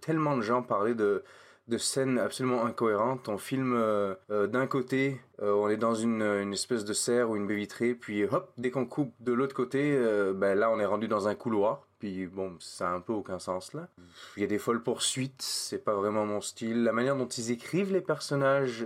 tellement 0.00 0.36
de 0.36 0.42
gens 0.42 0.62
parlaient 0.62 0.94
de, 0.94 1.22
de 1.68 1.78
scènes 1.78 2.18
absolument 2.18 2.64
incohérentes. 2.64 3.28
On 3.28 3.38
filme 3.38 3.74
euh, 3.74 4.14
euh, 4.30 4.46
d'un 4.46 4.66
côté, 4.66 5.20
euh, 5.40 5.52
on 5.52 5.68
est 5.68 5.76
dans 5.76 5.94
une, 5.94 6.22
une, 6.22 6.52
espèce 6.52 6.84
de 6.84 6.92
serre 6.92 7.30
ou 7.30 7.36
une 7.36 7.46
baie 7.46 7.54
vitrée, 7.54 7.94
puis 7.94 8.24
hop, 8.24 8.52
dès 8.58 8.70
qu'on 8.70 8.86
coupe 8.86 9.14
de 9.20 9.32
l'autre 9.32 9.54
côté, 9.54 9.96
ben 10.34 10.58
là 10.58 10.70
on 10.70 10.78
est 10.78 10.86
rendu 10.86 11.08
dans 11.08 11.28
un 11.28 11.34
couloir. 11.34 11.86
Puis 11.98 12.26
bon, 12.26 12.56
ça 12.58 12.90
a 12.90 12.92
un 12.92 13.00
peu 13.00 13.12
aucun 13.12 13.38
sens 13.38 13.74
là. 13.74 13.88
Il 14.36 14.40
y 14.40 14.44
a 14.44 14.48
des 14.48 14.58
folles 14.58 14.82
poursuites, 14.82 15.40
c'est 15.40 15.84
pas 15.84 15.94
vraiment 15.94 16.26
mon 16.26 16.40
style. 16.40 16.82
La 16.82 16.92
manière 16.92 17.16
dont 17.16 17.28
ils 17.28 17.52
écrivent 17.52 17.92
les 17.92 18.00
personnages 18.00 18.84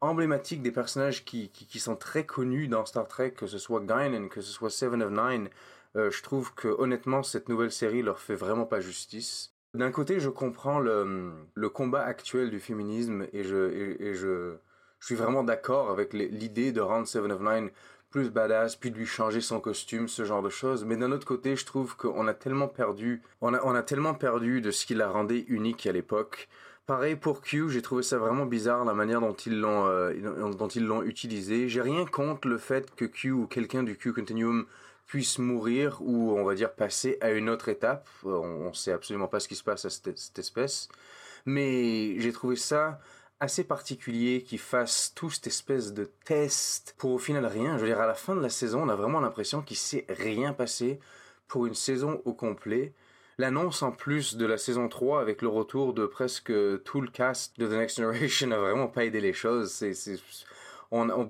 emblématiques, 0.00 0.62
des 0.62 0.72
personnages 0.72 1.24
qui, 1.24 1.48
qui, 1.50 1.66
qui, 1.66 1.78
sont 1.78 1.96
très 1.96 2.26
connus 2.26 2.68
dans 2.68 2.84
Star 2.84 3.06
Trek, 3.06 3.32
que 3.32 3.46
ce 3.46 3.58
soit 3.58 3.80
Guinan, 3.80 4.28
que 4.28 4.40
ce 4.40 4.52
soit 4.52 4.68
Seven 4.68 5.02
of 5.02 5.10
Nine, 5.10 5.48
euh, 5.96 6.10
je 6.10 6.22
trouve 6.22 6.54
que 6.54 6.68
honnêtement 6.68 7.22
cette 7.22 7.48
nouvelle 7.48 7.72
série 7.72 8.02
leur 8.02 8.20
fait 8.20 8.34
vraiment 8.34 8.66
pas 8.66 8.80
justice. 8.80 9.54
D'un 9.74 9.90
côté, 9.90 10.20
je 10.20 10.30
comprends 10.30 10.78
le, 10.78 11.32
le, 11.54 11.68
combat 11.68 12.02
actuel 12.02 12.50
du 12.50 12.60
féminisme 12.60 13.26
et 13.32 13.44
je, 13.44 14.56
suis 15.00 15.14
vraiment 15.14 15.44
d'accord 15.44 15.90
avec 15.90 16.12
l'idée 16.12 16.72
de 16.72 16.80
rendre 16.80 17.06
Seven 17.06 17.30
of 17.30 17.40
Nine 17.40 17.70
plus 18.10 18.30
badass, 18.30 18.76
puis 18.76 18.90
de 18.90 18.96
lui 18.96 19.06
changer 19.06 19.40
son 19.40 19.60
costume, 19.60 20.08
ce 20.08 20.24
genre 20.24 20.42
de 20.42 20.48
choses. 20.48 20.84
Mais 20.84 20.96
d'un 20.96 21.12
autre 21.12 21.26
côté, 21.26 21.56
je 21.56 21.66
trouve 21.66 21.96
qu'on 21.96 22.26
a 22.26 22.34
tellement 22.34 22.68
perdu, 22.68 23.22
on 23.42 23.52
a, 23.52 23.60
on 23.64 23.74
a 23.74 23.82
tellement 23.82 24.14
perdu 24.14 24.60
de 24.60 24.70
ce 24.70 24.86
qui 24.86 24.94
la 24.94 25.10
rendait 25.10 25.44
unique 25.48 25.86
à 25.86 25.92
l'époque. 25.92 26.48
Pareil 26.86 27.16
pour 27.16 27.42
Q, 27.42 27.68
j'ai 27.68 27.82
trouvé 27.82 28.02
ça 28.02 28.16
vraiment 28.16 28.46
bizarre 28.46 28.84
la 28.84 28.94
manière 28.94 29.20
dont 29.20 29.34
ils 29.34 29.60
l'ont 29.60 29.86
euh, 29.86 30.14
dont 30.52 30.68
ils 30.68 30.84
l'ont 30.84 31.02
utilisé. 31.02 31.68
J'ai 31.68 31.82
rien 31.82 32.06
contre 32.06 32.46
le 32.48 32.58
fait 32.58 32.94
que 32.94 33.04
Q 33.04 33.32
ou 33.32 33.46
quelqu'un 33.46 33.82
du 33.82 33.96
Q 33.96 34.12
Continuum 34.12 34.66
puisse 35.06 35.38
mourir 35.38 35.98
ou 36.00 36.36
on 36.36 36.44
va 36.44 36.54
dire 36.54 36.72
passer 36.72 37.18
à 37.20 37.30
une 37.30 37.48
autre 37.48 37.68
étape. 37.68 38.08
Euh, 38.24 38.30
on, 38.30 38.68
ne 38.68 38.74
sait 38.74 38.92
absolument 38.92 39.28
pas 39.28 39.40
ce 39.40 39.48
qui 39.48 39.56
se 39.56 39.64
passe 39.64 39.84
à 39.84 39.90
cette, 39.90 40.38
espèce, 40.38 40.88
mais 41.44 42.18
j'ai 42.20 42.32
trouvé 42.32 42.56
ça 42.56 43.00
assez 43.38 43.64
particulier 43.64 44.42
qu'ils 44.42 44.58
fassent 44.58 45.12
tout 45.14 45.30
cette 45.30 45.46
espèce 45.46 45.92
de 45.92 46.10
test 46.24 46.94
pour 46.98 47.12
au 47.12 47.18
final 47.18 47.44
rien. 47.46 47.76
Je 47.76 47.82
veux 47.82 47.88
dire, 47.88 48.00
à 48.00 48.06
la 48.06 48.14
fin 48.14 48.34
de 48.34 48.40
la 48.40 48.48
saison, 48.48 48.82
on 48.82 48.88
a 48.88 48.96
vraiment 48.96 49.20
l'impression 49.20 49.62
qu'il 49.62 49.76
s'est 49.76 50.06
rien 50.08 50.52
passé 50.52 50.98
pour 51.46 51.66
une 51.66 51.74
saison 51.74 52.22
au 52.24 52.32
complet. 52.32 52.92
L'annonce 53.38 53.82
en 53.82 53.92
plus 53.92 54.36
de 54.36 54.46
la 54.46 54.56
saison 54.56 54.88
3 54.88 55.20
avec 55.20 55.42
le 55.42 55.48
retour 55.48 55.92
de 55.92 56.06
presque 56.06 56.52
tout 56.84 57.02
le 57.02 57.08
cast 57.08 57.58
de 57.58 57.66
The 57.66 57.72
Next 57.72 57.98
Generation 57.98 58.46
n'a 58.48 58.58
vraiment 58.58 58.88
pas 58.88 59.04
aidé 59.04 59.20
les 59.20 59.34
choses. 59.34 59.70
C'est, 59.70 59.92
on, 60.90 61.28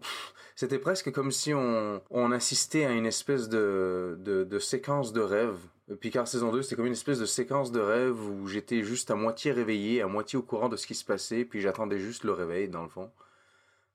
c'était 0.57 0.79
presque 0.79 1.13
comme 1.13 1.31
si 1.31 1.53
on, 1.53 2.33
assistait 2.33 2.87
à 2.87 2.93
une 2.93 3.07
espèce 3.07 3.49
de, 3.49 4.19
de, 4.19 4.59
séquence 4.59 5.13
de 5.13 5.21
rêve. 5.21 5.59
Picard 6.01 6.27
saison 6.27 6.51
2, 6.51 6.63
c'était 6.63 6.77
comme 6.77 6.87
une 6.87 6.93
espèce 6.93 7.21
de 7.21 7.27
séquence 7.27 7.71
de 7.71 7.79
rêve 7.79 8.19
où 8.19 8.49
j'étais 8.49 8.83
juste 8.83 9.11
à 9.11 9.15
moitié 9.15 9.53
réveillé, 9.53 10.01
à 10.01 10.09
moitié 10.09 10.39
au 10.39 10.43
courant 10.43 10.71
de 10.71 10.77
ce 10.77 10.87
qui 10.87 10.95
se 10.95 11.05
passait, 11.05 11.45
puis 11.45 11.61
j'attendais 11.61 11.99
juste 11.99 12.25
le 12.25 12.33
réveil 12.33 12.69
dans 12.69 12.83
le 12.83 12.89
fond. 12.89 13.13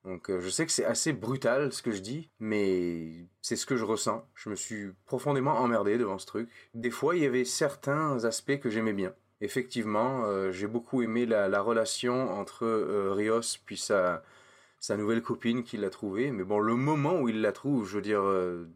Donc 0.05 0.29
euh, 0.29 0.39
je 0.39 0.49
sais 0.49 0.65
que 0.65 0.71
c'est 0.71 0.85
assez 0.85 1.13
brutal 1.13 1.73
ce 1.73 1.81
que 1.81 1.91
je 1.91 1.99
dis, 1.99 2.29
mais 2.39 3.25
c'est 3.41 3.55
ce 3.55 3.65
que 3.65 3.75
je 3.75 3.83
ressens. 3.83 4.23
Je 4.35 4.49
me 4.49 4.55
suis 4.55 4.91
profondément 5.07 5.57
emmerdé 5.57 5.97
devant 5.97 6.19
ce 6.19 6.27
truc. 6.27 6.49
Des 6.75 6.91
fois, 6.91 7.15
il 7.15 7.23
y 7.23 7.25
avait 7.25 7.45
certains 7.45 8.23
aspects 8.23 8.59
que 8.59 8.69
j'aimais 8.69 8.93
bien. 8.93 9.13
Effectivement, 9.41 10.25
euh, 10.25 10.51
j'ai 10.51 10.67
beaucoup 10.67 11.01
aimé 11.01 11.25
la, 11.25 11.49
la 11.49 11.61
relation 11.61 12.31
entre 12.31 12.65
euh, 12.65 13.13
Rios 13.13 13.57
puis 13.65 13.77
sa, 13.77 14.23
sa 14.81 14.97
nouvelle 14.97 15.23
copine 15.23 15.63
qu'il 15.63 15.85
a 15.85 15.91
trouvée. 15.91 16.31
Mais 16.33 16.43
bon, 16.45 16.59
le 16.59 16.75
moment 16.75 17.21
où 17.21 17.29
il 17.29 17.41
la 17.41 17.53
trouve, 17.53 17.87
je 17.89 17.97
veux 17.97 18.03
dire, 18.03 18.21
euh, 18.23 18.67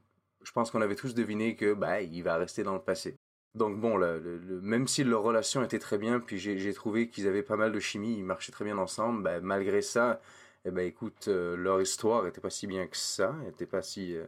je 0.43 0.51
pense 0.53 0.71
qu'on 0.71 0.81
avait 0.81 0.95
tous 0.95 1.15
deviné 1.15 1.57
que 1.57 1.73
bah, 1.73 2.01
il 2.01 2.23
va 2.23 2.37
rester 2.37 2.63
dans 2.63 2.75
le 2.75 2.81
passé. 2.81 3.17
Donc 3.55 3.79
bon, 3.81 3.97
le- 3.97 4.19
même 4.61 4.87
si 4.87 5.03
leur 5.03 5.23
relation 5.23 5.63
était 5.63 5.79
très 5.79 5.97
bien, 5.97 6.19
puis 6.21 6.39
j'ai 6.39 6.73
trouvé 6.73 7.09
qu'ils 7.09 7.27
avaient 7.27 7.43
pas 7.43 7.57
mal 7.57 7.71
de 7.73 7.79
chimie, 7.81 8.17
ils 8.17 8.23
marchaient 8.25 8.51
très 8.53 8.65
bien 8.65 8.77
ensemble, 8.77 9.23
bah, 9.23 9.39
malgré 9.41 9.81
ça, 9.81 10.21
eh 10.65 10.71
ben 10.71 10.85
écoute, 10.87 11.27
euh, 11.29 11.55
leur 11.57 11.81
histoire 11.81 12.27
était 12.27 12.41
pas 12.41 12.49
si 12.49 12.67
bien 12.67 12.87
que 12.87 12.97
ça, 12.97 13.35
était 13.49 13.65
pas 13.67 13.81
si, 13.81 14.15
euh, 14.17 14.25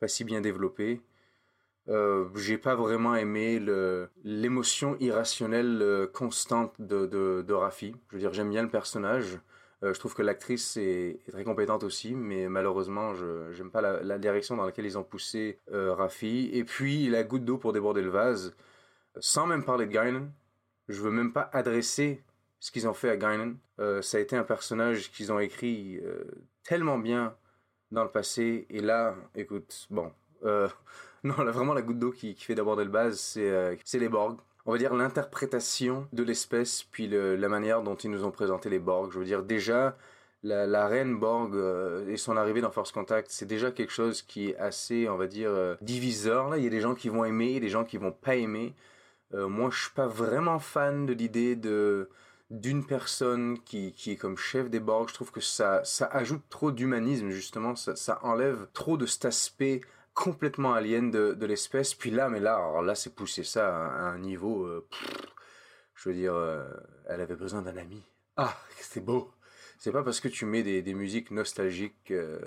pas 0.00 0.08
si 0.08 0.24
bien 0.24 0.40
développée. 0.42 1.02
Euh, 1.88 2.28
j'ai 2.36 2.58
pas 2.58 2.74
vraiment 2.76 3.14
aimé 3.16 3.58
l'émotion 4.24 4.96
irrationnelle 5.00 6.08
constante 6.14 6.74
de, 6.80 7.06
de, 7.06 7.44
de 7.46 7.52
Rafi. 7.54 7.94
Je 8.10 8.16
veux 8.16 8.20
dire, 8.20 8.32
j'aime 8.32 8.50
bien 8.50 8.62
le 8.62 8.70
personnage. 8.70 9.38
Euh, 9.82 9.94
je 9.94 9.98
trouve 9.98 10.14
que 10.14 10.22
l'actrice 10.22 10.76
est, 10.76 11.20
très 11.30 11.44
compétente 11.44 11.84
aussi, 11.84 12.14
mais 12.14 12.48
malheureusement, 12.48 13.14
je 13.14 13.52
j'aime 13.52 13.70
pas 13.70 13.80
la, 13.80 14.18
direction 14.18 14.56
dans 14.56 14.66
laquelle 14.66 14.84
ils 14.84 14.98
ont 14.98 15.04
poussé 15.04 15.58
euh, 15.72 15.94
Rafi. 15.94 16.50
Et 16.52 16.64
puis, 16.64 17.08
la 17.08 17.22
goutte 17.22 17.44
d'eau 17.44 17.56
pour 17.56 17.72
déborder 17.72 18.02
le 18.02 18.10
vase, 18.10 18.54
sans 19.18 19.46
même 19.46 19.64
parler 19.64 19.86
de 19.86 19.92
Guinan. 19.92 20.28
Je 20.88 21.00
veux 21.00 21.10
même 21.10 21.32
pas 21.32 21.48
adresser 21.52 22.22
ce 22.58 22.70
qu'ils 22.70 22.88
ont 22.88 22.94
fait 22.94 23.10
à 23.10 23.16
Guinan. 23.16 23.54
Euh, 23.78 24.02
ça 24.02 24.18
a 24.18 24.20
été 24.20 24.36
un 24.36 24.44
personnage 24.44 25.10
qu'ils 25.12 25.32
ont 25.32 25.38
écrit 25.38 26.00
tellement 26.64 26.98
bien 26.98 27.34
dans 27.90 28.04
le 28.04 28.10
passé. 28.10 28.66
Et 28.70 28.80
là, 28.80 29.16
écoute, 29.34 29.86
bon, 29.90 30.12
non, 30.42 31.34
vraiment 31.34 31.74
la 31.74 31.82
goutte 31.82 31.98
d'eau 31.98 32.10
qui, 32.10 32.34
fait 32.34 32.54
déborder 32.54 32.84
le 32.84 32.90
vase, 32.90 33.18
c'est 33.18 33.98
les 33.98 34.08
Borg. 34.08 34.38
On 34.70 34.74
va 34.74 34.78
dire 34.78 34.94
l'interprétation 34.94 36.06
de 36.12 36.22
l'espèce, 36.22 36.84
puis 36.84 37.08
la 37.08 37.48
manière 37.48 37.82
dont 37.82 37.96
ils 37.96 38.08
nous 38.08 38.24
ont 38.24 38.30
présenté 38.30 38.70
les 38.70 38.78
Borg. 38.78 39.10
Je 39.10 39.18
veux 39.18 39.24
dire, 39.24 39.42
déjà, 39.42 39.96
la, 40.44 40.86
reine 40.86 41.18
Borg 41.18 41.56
euh, 41.56 42.08
et 42.08 42.16
son 42.16 42.36
arrivée 42.36 42.60
dans 42.60 42.70
Force 42.70 42.92
Contact, 42.92 43.32
c'est 43.32 43.46
déjà 43.46 43.72
quelque 43.72 43.90
chose 43.90 44.22
qui 44.22 44.50
est 44.50 44.56
assez, 44.58 45.08
on 45.08 45.16
va 45.16 45.26
dire, 45.26 45.50
euh, 45.50 45.74
diviseur. 45.80 46.50
Là, 46.50 46.56
il 46.56 46.62
y 46.62 46.68
a 46.68 46.70
des 46.70 46.80
gens 46.80 46.94
qui 46.94 47.08
vont 47.08 47.24
aimer, 47.24 47.58
des 47.58 47.68
gens 47.68 47.82
qui 47.82 47.96
vont 47.96 48.12
pas 48.12 48.36
aimer. 48.36 48.76
Euh, 49.34 49.48
moi, 49.48 49.70
je 49.72 49.80
suis 49.80 49.90
pas 49.90 50.06
vraiment 50.06 50.60
fan 50.60 51.04
de 51.04 51.14
l'idée 51.14 51.56
de 51.56 52.08
d'une 52.50 52.86
personne 52.86 53.58
qui, 53.64 53.90
qui 53.92 54.12
est 54.12 54.16
comme 54.16 54.36
chef 54.36 54.70
des 54.70 54.78
Borg. 54.78 55.08
Je 55.08 55.14
trouve 55.14 55.32
que 55.32 55.40
ça, 55.40 55.82
ça 55.82 56.06
ajoute 56.06 56.42
trop 56.48 56.70
d'humanisme, 56.70 57.30
justement. 57.30 57.74
Ça 57.74 58.20
enlève 58.22 58.68
trop 58.72 58.96
de 58.96 59.06
cet 59.06 59.24
aspect 59.24 59.80
complètement 60.14 60.74
alien 60.74 61.10
de, 61.10 61.46
l'espèce. 61.46 61.94
Puis 61.94 62.10
là, 62.10 62.28
mais 62.28 62.40
là, 62.40 62.82
là, 62.82 62.94
c'est 62.94 63.14
pousser 63.14 63.44
ça 63.44 63.86
à, 63.86 64.10
un 64.10 64.18
niveau... 64.18 64.64
euh, 64.64 64.86
je 65.94 66.08
veux 66.08 66.14
dire, 66.14 66.34
euh, 66.34 66.64
elle 67.08 67.20
avait 67.20 67.36
besoin 67.36 67.62
d'un 67.62 67.76
ami. 67.76 68.02
Ah, 68.36 68.56
c'est 68.80 69.04
beau. 69.04 69.30
C'est 69.78 69.92
pas 69.92 70.02
parce 70.02 70.20
que 70.20 70.28
tu 70.28 70.44
mets 70.44 70.62
des, 70.62 70.94
musiques 70.94 71.30
nostalgiques 71.30 72.10
euh, 72.10 72.38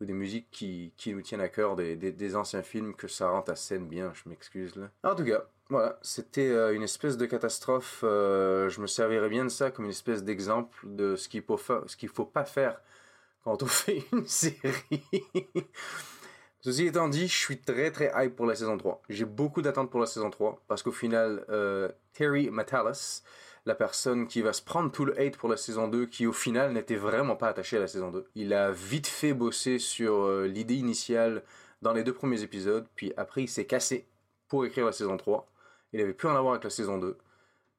ou 0.00 0.04
des 0.04 0.12
musiques 0.12 0.48
qui, 0.50 0.92
nous 1.06 1.22
tiennent 1.22 1.40
à 1.40 1.48
cœur 1.48 1.76
des, 1.76 2.36
anciens 2.36 2.62
films 2.62 2.94
que 2.94 3.08
ça 3.08 3.28
rend 3.28 3.42
ta 3.42 3.56
scène 3.56 3.88
bien, 3.88 4.12
je 4.14 4.28
m'excuse 4.28 4.74
là. 4.76 4.90
En 5.02 5.14
tout 5.14 5.24
cas, 5.24 5.44
voilà, 5.68 5.98
c'était 6.00 6.74
une 6.74 6.82
espèce 6.82 7.18
de 7.18 7.26
catastrophe. 7.26 7.98
je 8.02 8.80
me 8.80 8.86
servirais 8.86 9.28
bien 9.28 9.44
de 9.44 9.50
ça 9.50 9.70
comme 9.70 9.84
une 9.84 9.90
espèce 9.90 10.24
d'exemple 10.24 10.78
de 10.84 11.14
ce 11.16 11.28
qu'il 11.28 11.42
faut, 11.42 11.58
fa- 11.58 11.84
ce 11.86 11.96
qu'il 11.96 12.08
faut 12.08 12.24
pas 12.24 12.44
faire 12.44 12.80
quand 13.44 13.62
on 13.62 13.66
fait 13.66 14.02
une 14.12 14.26
série. 14.26 15.04
Ceci 16.64 16.86
étant 16.86 17.08
dit, 17.08 17.26
je 17.26 17.36
suis 17.36 17.58
très 17.58 17.90
très 17.90 18.12
hype 18.14 18.36
pour 18.36 18.46
la 18.46 18.54
saison 18.54 18.78
3. 18.78 19.02
J'ai 19.08 19.24
beaucoup 19.24 19.62
d'attentes 19.62 19.90
pour 19.90 19.98
la 19.98 20.06
saison 20.06 20.30
3 20.30 20.62
parce 20.68 20.84
qu'au 20.84 20.92
final, 20.92 21.44
euh, 21.48 21.88
Terry 22.12 22.50
Matalas, 22.50 23.24
la 23.66 23.74
personne 23.74 24.28
qui 24.28 24.42
va 24.42 24.52
se 24.52 24.62
prendre 24.62 24.92
tout 24.92 25.04
le 25.04 25.20
hate 25.20 25.36
pour 25.36 25.48
la 25.48 25.56
saison 25.56 25.88
2, 25.88 26.06
qui 26.06 26.24
au 26.24 26.32
final 26.32 26.72
n'était 26.72 26.94
vraiment 26.94 27.34
pas 27.34 27.48
attaché 27.48 27.78
à 27.78 27.80
la 27.80 27.88
saison 27.88 28.12
2, 28.12 28.28
il 28.36 28.54
a 28.54 28.70
vite 28.70 29.08
fait 29.08 29.34
bosser 29.34 29.80
sur 29.80 30.22
euh, 30.22 30.46
l'idée 30.46 30.76
initiale 30.76 31.42
dans 31.82 31.92
les 31.92 32.04
deux 32.04 32.14
premiers 32.14 32.42
épisodes, 32.42 32.86
puis 32.94 33.12
après 33.16 33.42
il 33.42 33.48
s'est 33.48 33.66
cassé 33.66 34.06
pour 34.46 34.64
écrire 34.64 34.86
la 34.86 34.92
saison 34.92 35.16
3. 35.16 35.48
Il 35.92 36.00
avait 36.00 36.14
plus 36.14 36.28
rien 36.28 36.36
à 36.36 36.40
voir 36.40 36.54
avec 36.54 36.62
la 36.62 36.70
saison 36.70 36.96
2. 36.96 37.18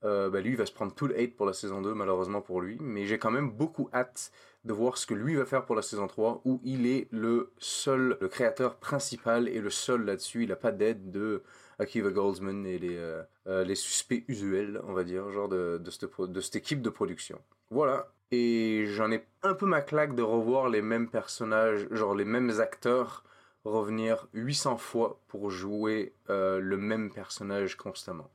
Euh, 0.04 0.30
bah, 0.30 0.42
lui, 0.42 0.52
il 0.52 0.58
va 0.58 0.66
se 0.66 0.74
prendre 0.74 0.94
tout 0.94 1.08
le 1.08 1.18
hate 1.18 1.36
pour 1.36 1.46
la 1.46 1.54
saison 1.54 1.82
2, 1.82 1.94
malheureusement 1.94 2.42
pour 2.42 2.60
lui. 2.60 2.78
Mais 2.82 3.06
j'ai 3.06 3.18
quand 3.18 3.32
même 3.32 3.50
beaucoup 3.50 3.90
hâte 3.94 4.32
de 4.66 4.74
voir 4.74 4.98
ce 4.98 5.06
que 5.06 5.14
lui 5.14 5.36
va 5.36 5.46
faire 5.46 5.66
pour 5.66 5.76
la 5.76 5.82
saison 5.82 6.08
3, 6.08 6.42
où 6.46 6.62
il 6.64 6.88
est 6.88 7.08
le 7.12 7.52
seul, 7.58 8.18
le 8.22 8.28
créateur 8.28 8.78
principal 8.78 9.50
et 9.50 9.60
le 9.60 9.70
seul 9.70 10.06
là-dessus. 10.06 10.44
Il 10.44 10.50
n'a 10.50 10.56
pas 10.56 10.72
d'aide 10.72 11.12
de 11.12 11.44
Akiva 11.80 12.12
Goldsman 12.12 12.66
et 12.66 12.80
les, 12.80 12.96
euh, 12.96 13.22
euh, 13.48 13.64
les 13.64 13.76
suspects 13.76 14.24
usuels, 14.28 14.82
on 14.88 14.94
va 14.94 15.04
dire, 15.04 15.30
genre 15.32 15.50
de, 15.50 15.82
de, 15.84 15.92
cette, 15.92 16.10
de 16.20 16.42
cette 16.42 16.56
équipe 16.56 16.82
de 16.82 16.90
production. 16.90 17.42
Voilà. 17.72 18.08
Et 18.32 18.86
j'en 18.88 19.12
ai 19.12 19.26
un 19.44 19.54
peu 19.54 19.66
ma 19.66 19.82
claque 19.82 20.16
de 20.16 20.24
revoir 20.24 20.70
les 20.70 20.82
mêmes 20.82 21.10
personnages, 21.10 21.88
genre 21.92 22.16
les 22.16 22.26
mêmes 22.26 22.60
acteurs 22.60 23.24
revenir 23.66 24.28
800 24.34 24.78
fois 24.78 25.22
pour 25.28 25.50
jouer 25.50 26.14
euh, 26.30 26.60
le 26.60 26.78
même 26.78 27.12
personnage 27.12 27.76
constamment. 27.76 28.30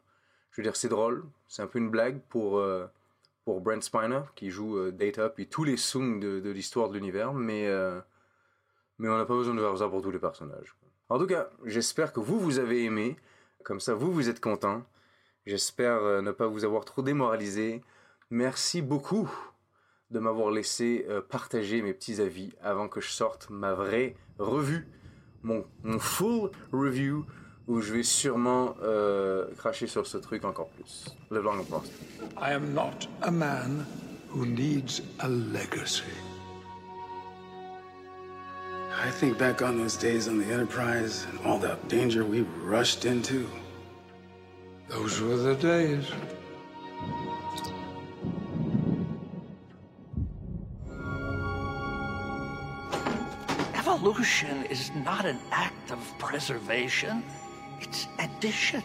Je 0.50 0.60
veux 0.60 0.62
dire, 0.62 0.76
c'est 0.76 0.88
drôle, 0.88 1.24
c'est 1.48 1.62
un 1.62 1.66
peu 1.66 1.78
une 1.78 1.90
blague 1.90 2.20
pour, 2.28 2.62
pour 3.48 3.62
Brent 3.62 3.80
Spiner, 3.80 4.20
qui 4.34 4.50
joue 4.50 4.76
euh, 4.76 4.92
Data, 4.92 5.30
puis 5.30 5.46
tous 5.46 5.64
les 5.64 5.78
songs 5.78 6.18
de, 6.18 6.50
l'histoire 6.50 6.90
de 6.90 6.98
l'univers, 6.98 7.32
mais, 7.32 7.66
euh, 7.66 7.98
mais 8.98 9.08
on 9.08 9.16
n'a 9.16 9.24
pas 9.24 9.36
besoin 9.36 9.54
de 9.54 9.60
faire 9.60 9.78
ça 9.78 9.88
pour 9.88 10.02
tous 10.02 10.10
les 10.10 10.18
personnages. 10.18 10.76
En 11.08 11.18
tout 11.18 11.26
cas, 11.26 11.48
j'espère 11.64 12.12
que 12.12 12.20
vous, 12.20 12.38
vous 12.38 12.58
avez 12.58 12.84
aimé, 12.84 13.16
comme 13.64 13.80
ça, 13.80 13.94
vous, 13.94 14.12
vous 14.12 14.28
êtes 14.28 14.40
content. 14.40 14.82
J'espère 15.46 15.94
euh, 16.02 16.20
ne 16.20 16.30
pas 16.30 16.46
vous 16.46 16.66
avoir 16.66 16.84
trop 16.84 17.00
démoralisé. 17.00 17.82
Merci 18.28 18.82
beaucoup 18.82 19.30
de 20.10 20.18
m'avoir 20.18 20.50
laissé 20.50 21.06
partager 21.30 21.80
mes 21.80 21.94
petits 21.94 22.20
avis 22.20 22.52
avant 22.60 22.86
que 22.86 23.00
je 23.00 23.08
sorte 23.08 23.48
ma 23.48 23.72
vraie 23.72 24.14
revue, 24.38 24.86
mon 25.42 25.64
full 25.98 26.50
review, 26.70 27.24
où 27.68 27.82
je 27.82 27.92
vais 27.92 28.02
sûrement 28.02 28.74
euh, 28.82 29.46
cracher 29.58 29.86
sur 29.86 30.06
ce 30.06 30.16
truc 30.16 30.44
encore 30.44 30.68
plus. 30.68 31.04
Live 31.30 31.42
long 31.42 31.60
and 31.60 31.64
prosper. 31.64 31.94
I 32.38 32.52
am 32.52 32.72
not 32.72 33.06
a 33.22 33.30
man 33.30 33.86
who 34.30 34.46
needs 34.46 35.02
a 35.20 35.28
legacy. 35.28 36.02
I 39.00 39.10
think 39.10 39.38
back 39.38 39.62
on 39.62 39.76
those 39.78 39.96
days 39.96 40.26
on 40.26 40.38
the 40.38 40.46
Enterprise 40.46 41.26
and 41.30 41.38
all 41.46 41.58
the 41.58 41.76
danger 41.88 42.24
we 42.24 42.44
rushed 42.64 43.04
into. 43.04 43.46
Those 44.88 45.20
were 45.20 45.36
the 45.36 45.54
days. 45.54 46.04
Evolution 53.74 54.64
is 54.70 54.90
not 55.04 55.26
an 55.26 55.38
act 55.52 55.92
of 55.92 55.98
preservation, 56.18 57.22
it's 57.80 58.08
addition. 58.18 58.82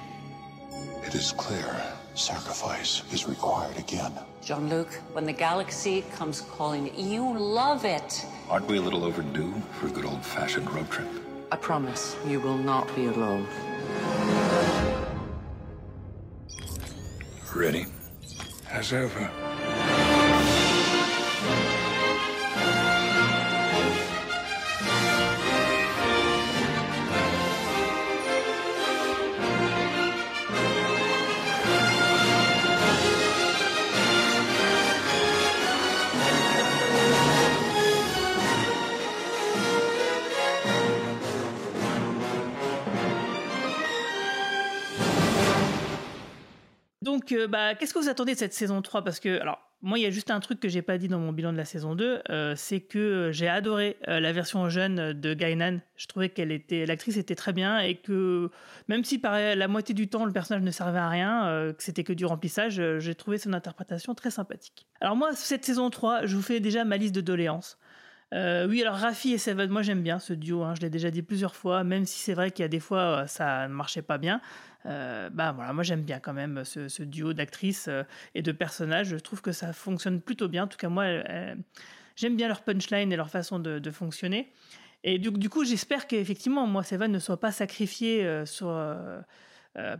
It 1.05 1.15
is 1.15 1.31
clear 1.33 1.75
sacrifice 2.15 3.03
is 3.11 3.27
required 3.27 3.77
again. 3.77 4.11
Jean 4.43 4.69
Luc, 4.69 4.93
when 5.13 5.25
the 5.25 5.33
galaxy 5.33 6.03
comes 6.15 6.41
calling, 6.41 6.91
you 6.97 7.37
love 7.37 7.85
it. 7.85 8.25
Aren't 8.49 8.67
we 8.67 8.77
a 8.77 8.81
little 8.81 9.03
overdue 9.03 9.53
for 9.79 9.87
a 9.87 9.89
good 9.89 10.05
old 10.05 10.23
fashioned 10.23 10.69
road 10.71 10.89
trip? 10.91 11.07
I 11.51 11.55
promise 11.55 12.15
you 12.27 12.39
will 12.39 12.57
not 12.57 12.93
be 12.95 13.07
alone. 13.07 13.47
Ready? 17.55 17.85
As 18.69 18.93
ever. 18.93 19.52
Euh, 47.33 47.47
bah, 47.47 47.75
qu'est-ce 47.75 47.93
que 47.93 47.99
vous 47.99 48.09
attendez 48.09 48.33
de 48.33 48.39
cette 48.39 48.53
saison 48.53 48.81
3 48.81 49.03
Parce 49.03 49.19
que, 49.19 49.39
alors, 49.39 49.59
moi, 49.81 49.99
il 49.99 50.03
y 50.03 50.05
a 50.05 50.11
juste 50.11 50.31
un 50.31 50.39
truc 50.39 50.59
que 50.59 50.69
j'ai 50.69 50.81
pas 50.81 50.97
dit 50.97 51.09
dans 51.09 51.19
mon 51.19 51.33
bilan 51.33 51.51
de 51.51 51.57
la 51.57 51.65
saison 51.65 51.93
2, 51.93 52.21
euh, 52.29 52.53
c'est 52.55 52.79
que 52.79 53.31
j'ai 53.33 53.49
adoré 53.49 53.97
euh, 54.07 54.21
la 54.21 54.31
version 54.31 54.69
jeune 54.69 55.11
de 55.11 55.33
Gainan. 55.33 55.79
Je 55.97 56.07
trouvais 56.07 56.29
qu'elle 56.29 56.53
était, 56.53 56.85
l'actrice 56.85 57.17
était 57.17 57.35
très 57.35 57.51
bien 57.51 57.79
et 57.79 57.95
que 57.95 58.49
même 58.87 59.03
si 59.03 59.19
par 59.19 59.33
la 59.33 59.67
moitié 59.67 59.93
du 59.93 60.07
temps 60.07 60.23
le 60.23 60.31
personnage 60.31 60.63
ne 60.63 60.71
servait 60.71 60.99
à 60.99 61.09
rien, 61.09 61.73
que 61.77 61.83
c'était 61.83 62.05
que 62.05 62.13
du 62.13 62.25
remplissage, 62.25 62.81
j'ai 62.99 63.15
trouvé 63.15 63.37
son 63.37 63.51
interprétation 63.51 64.15
très 64.15 64.31
sympathique. 64.31 64.87
Alors 65.01 65.17
moi, 65.17 65.35
cette 65.35 65.65
saison 65.65 65.89
3, 65.89 66.27
je 66.27 66.35
vous 66.37 66.41
fais 66.41 66.61
déjà 66.61 66.85
ma 66.85 66.95
liste 66.95 67.13
de 67.13 67.21
doléances. 67.21 67.77
Oui, 68.33 68.81
alors 68.81 68.95
Rafi 68.95 69.33
et 69.33 69.37
Seven, 69.37 69.69
moi 69.69 69.81
j'aime 69.81 70.01
bien 70.01 70.19
ce 70.19 70.33
duo, 70.33 70.63
hein, 70.63 70.73
je 70.75 70.81
l'ai 70.81 70.89
déjà 70.89 71.11
dit 71.11 71.21
plusieurs 71.21 71.55
fois, 71.55 71.83
même 71.83 72.05
si 72.05 72.19
c'est 72.19 72.33
vrai 72.33 72.51
qu'il 72.51 72.63
y 72.63 72.65
a 72.65 72.69
des 72.69 72.79
fois 72.79 73.27
ça 73.27 73.67
ne 73.67 73.73
marchait 73.73 74.01
pas 74.01 74.17
bien. 74.17 74.41
Euh, 74.85 75.29
bah 75.29 75.53
voilà, 75.53 75.73
moi 75.73 75.83
j'aime 75.83 76.01
bien 76.01 76.19
quand 76.19 76.33
même 76.33 76.63
ce, 76.65 77.03
duo 77.03 77.33
d'actrices 77.33 77.87
euh, 77.87 78.03
et 78.35 78.41
de 78.41 78.51
personnages. 78.51 79.07
Je 79.07 79.17
trouve 79.17 79.41
que 79.41 79.51
ça 79.51 79.73
fonctionne 79.73 80.21
plutôt 80.21 80.47
bien. 80.47 80.63
En 80.63 80.67
tout 80.67 80.77
cas, 80.77 80.89
moi, 80.89 81.05
j'aime 82.15 82.35
bien 82.35 82.47
leur 82.47 82.61
punchline 82.61 83.11
et 83.11 83.15
leur 83.15 83.29
façon 83.29 83.59
de, 83.59 83.91
fonctionner. 83.91 84.51
Et 85.03 85.19
du, 85.19 85.49
coup, 85.49 85.65
j'espère 85.65 86.07
qu'effectivement, 86.07 86.65
moi, 86.67 86.83
Seven 86.83 87.11
ne 87.11 87.19
soit 87.19 87.39
pas 87.39 87.51
sacrifié 87.51 88.21
euh, 88.23 88.45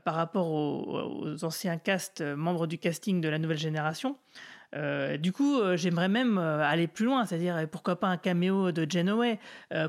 par 0.03 0.15
rapport 0.15 0.51
aux, 0.51 1.25
aux, 1.25 1.43
anciens 1.43 1.77
cast, 1.77 2.21
membres 2.21 2.67
du 2.67 2.77
casting 2.77 3.21
de 3.21 3.29
la 3.29 3.39
nouvelle 3.39 3.57
génération. 3.57 4.17
Euh, 4.75 5.17
du 5.17 5.31
coup, 5.31 5.59
euh, 5.59 5.77
j'aimerais 5.77 6.09
même 6.09 6.37
euh, 6.37 6.63
aller 6.63 6.87
plus 6.87 7.05
loin, 7.05 7.25
c'est-à-dire 7.25 7.67
pourquoi 7.71 7.99
pas 7.99 8.07
un 8.07 8.17
caméo 8.17 8.71
de 8.71 8.89
Genoway, 8.89 9.39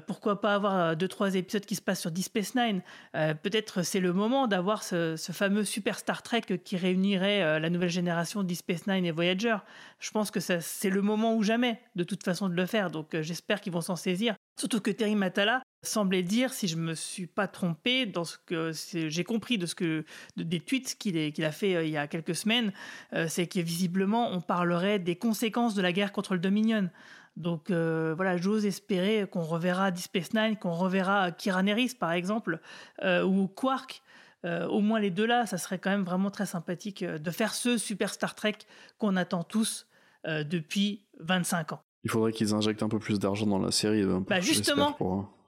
pourquoi 0.06 0.40
pas 0.40 0.54
avoir 0.54 0.96
deux 0.96 1.08
trois 1.08 1.34
épisodes 1.34 1.64
qui 1.64 1.74
se 1.74 1.82
passent 1.82 2.00
sur 2.00 2.10
Deep 2.10 2.24
Space 2.24 2.54
Nine. 2.54 2.82
Peut-être 3.12 3.82
c'est 3.82 4.00
le 4.00 4.12
moment 4.12 4.46
d'avoir 4.46 4.82
ce, 4.82 5.16
fameux 5.32 5.64
super 5.64 5.98
Star 5.98 6.22
Trek 6.22 6.42
qui 6.64 6.76
réunirait 6.76 7.60
la 7.60 7.70
nouvelle 7.70 7.90
génération 7.90 8.42
Deep 8.42 8.58
Space 8.58 8.86
Nine 8.86 9.04
et 9.04 9.10
Voyager. 9.10 9.56
Je 9.98 10.10
pense 10.10 10.30
que 10.30 10.40
c'est 10.40 10.90
le 10.90 11.02
moment 11.02 11.34
ou 11.34 11.42
jamais, 11.42 11.80
de 11.96 12.04
toute 12.04 12.22
façon, 12.22 12.48
de 12.48 12.54
le 12.54 12.66
faire. 12.66 12.90
Donc 12.90 13.16
j'espère 13.20 13.60
qu'ils 13.60 13.72
vont 13.72 13.80
s'en 13.80 13.96
saisir. 13.96 14.34
Surtout 14.56 14.80
que 14.80 14.90
Terry 14.90 15.16
Matala 15.16 15.62
semblait 15.82 16.22
dire, 16.22 16.52
si 16.52 16.68
je 16.68 16.76
me 16.76 16.94
suis 16.94 17.26
pas 17.26 17.48
trompé, 17.48 18.06
dans 18.06 18.24
ce 18.24 18.38
que 18.38 18.72
j'ai 18.72 19.24
compris 19.24 19.58
de 19.58 19.66
ce 19.66 19.74
que 19.74 20.04
des 20.36 20.60
tweets 20.60 20.96
qu'il 20.96 21.44
a 21.44 21.52
fait 21.52 21.74
euh, 21.74 21.84
il 21.84 21.90
y 21.90 21.96
a 21.96 22.06
quelques 22.06 22.36
semaines, 22.36 22.72
euh, 23.12 23.26
c'est 23.28 23.46
que 23.46 23.60
visiblement 23.60 24.30
on 24.32 24.40
parlerait 24.40 24.98
des 24.98 25.16
conséquences 25.16 25.74
de 25.74 25.82
la 25.82 25.92
guerre 25.92 26.12
contre 26.12 26.34
le 26.34 26.40
Dominion. 26.40 26.88
Donc 27.36 27.70
euh, 27.70 28.14
voilà, 28.14 28.36
j'ose 28.36 28.64
espérer 28.64 29.26
qu'on 29.28 29.42
reverra 29.42 29.90
Deep 29.90 30.04
Space 30.04 30.34
Nine, 30.34 30.56
qu'on 30.56 30.72
reverra 30.74 31.32
Kira 31.32 31.62
Nerys 31.62 31.94
par 31.98 32.12
exemple, 32.12 32.60
ou 33.02 33.48
Quark. 33.48 34.02
au 34.44 34.80
moins 34.80 35.00
les 35.00 35.10
deux 35.10 35.26
là, 35.26 35.46
ça 35.46 35.58
serait 35.58 35.78
quand 35.78 35.90
même 35.90 36.04
vraiment 36.04 36.30
très 36.30 36.46
sympathique 36.46 37.04
de 37.04 37.30
faire 37.32 37.54
ce 37.54 37.76
super 37.76 38.10
Star 38.14 38.36
Trek 38.36 38.58
qu'on 38.98 39.16
attend 39.16 39.42
tous 39.42 39.88
depuis 40.24 41.04
25 41.18 41.72
ans. 41.72 41.82
Il 42.04 42.10
faudrait 42.10 42.32
qu'ils 42.32 42.54
injectent 42.54 42.82
un 42.82 42.88
peu 42.88 42.98
plus 42.98 43.18
d'argent 43.18 43.46
dans 43.46 43.58
la 43.58 43.70
série. 43.70 44.04
Bah 44.28 44.40
justement, 44.40 44.96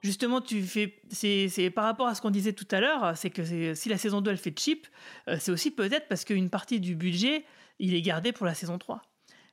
justement, 0.03 0.41
tu 0.41 0.62
fais, 0.62 1.03
c'est 1.11 1.70
par 1.70 1.85
rapport 1.85 2.07
à 2.07 2.15
ce 2.15 2.23
qu'on 2.23 2.31
disait 2.31 2.55
tout 2.55 2.69
à 2.70 2.81
l'heure, 2.81 3.16
c'est 3.16 3.31
que 3.31 3.74
si 3.74 3.89
la 3.89 3.99
saison 3.99 4.20
2 4.20 4.31
elle 4.31 4.39
fait 4.39 4.59
cheap, 4.59 4.87
euh, 5.28 5.37
c'est 5.39 5.53
aussi 5.53 5.70
peut-être 5.70 6.09
parce 6.09 6.24
qu'une 6.24 6.49
partie 6.51 6.81
du 6.81 6.95
budget 6.95 7.45
il 7.78 7.95
est 7.95 8.03
gardé 8.03 8.33
pour 8.33 8.47
la 8.47 8.55
saison 8.55 8.78
3. 8.78 9.03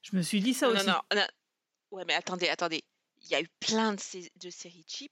Je 0.02 0.16
me 0.16 0.22
suis 0.22 0.42
dit 0.42 0.54
ça 0.54 0.70
aussi. 0.70 0.86
Non, 0.86 0.96
non, 1.14 1.26
ouais, 1.92 2.04
mais 2.08 2.14
attendez, 2.14 2.48
attendez, 2.50 2.84
il 3.24 3.30
y 3.30 3.36
a 3.36 3.42
eu 3.42 3.48
plein 3.60 3.94
de, 3.94 4.00
de 4.42 4.50
séries 4.50 4.86
cheap. 4.88 5.12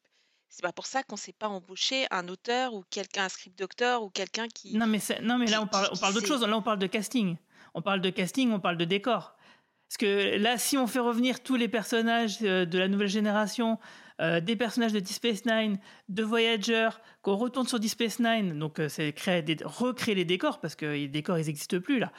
C'est 0.50 0.62
pas 0.62 0.74
pour 0.74 0.86
ça 0.86 1.04
qu'on 1.04 1.16
s'est 1.16 1.34
pas 1.34 1.48
embauché 1.48 2.08
un 2.12 2.28
auteur 2.28 2.74
ou 2.74 2.84
quelqu'un, 2.90 3.26
un 3.26 3.30
script 3.30 3.58
docteur 3.58 4.04
ou 4.04 4.10
quelqu'un 4.10 4.48
qui. 4.50 4.78
Non, 4.78 4.86
mais 4.86 5.00
non, 5.22 5.38
mais 5.38 5.46
là 5.46 5.62
on 5.62 5.68
parle, 5.68 5.88
on 5.94 5.98
parle 5.98 6.14
d'autre 6.14 6.28
chose. 6.28 6.42
Là 6.42 6.58
on 6.58 6.62
parle 6.62 6.80
de 6.80 6.88
casting. 6.88 7.38
On 7.74 7.82
parle 7.82 8.02
de 8.02 8.10
casting, 8.10 8.52
on 8.52 8.60
parle 8.60 8.78
de 8.78 8.84
décor. 8.84 9.36
Parce 9.92 9.98
que 9.98 10.38
là, 10.38 10.58
si 10.58 10.78
on 10.78 10.88
fait 10.88 11.00
revenir 11.00 11.44
tous 11.44 11.58
les 11.58 11.68
personnages 11.68 12.38
euh, 12.44 12.64
de 12.64 12.80
la 12.80 12.88
nouvelle 12.88 13.10
génération, 13.10 13.78
euh, 14.22 14.40
des 14.40 14.56
personnages 14.56 14.94
de 14.94 15.02
Deep 15.02 15.14
Space 15.14 15.44
Nine, 15.44 15.80
de 16.08 16.24
Voyager, 16.24 16.88
qu'on 17.22 17.36
retourne 17.36 17.68
sur 17.68 17.78
Deep 17.78 17.90
Space 17.90 18.20
Nine, 18.20 18.58
donc 18.58 18.80
euh, 18.80 18.88
c'est 18.88 19.12
créer 19.12 19.42
des, 19.42 19.58
recréer 19.62 20.16
les 20.16 20.24
décors, 20.24 20.62
parce 20.62 20.76
que 20.76 20.86
les 20.86 21.10
décors, 21.10 21.38
ils 21.40 21.48
n'existent 21.48 21.82
plus 21.82 22.00
là. 22.00 22.14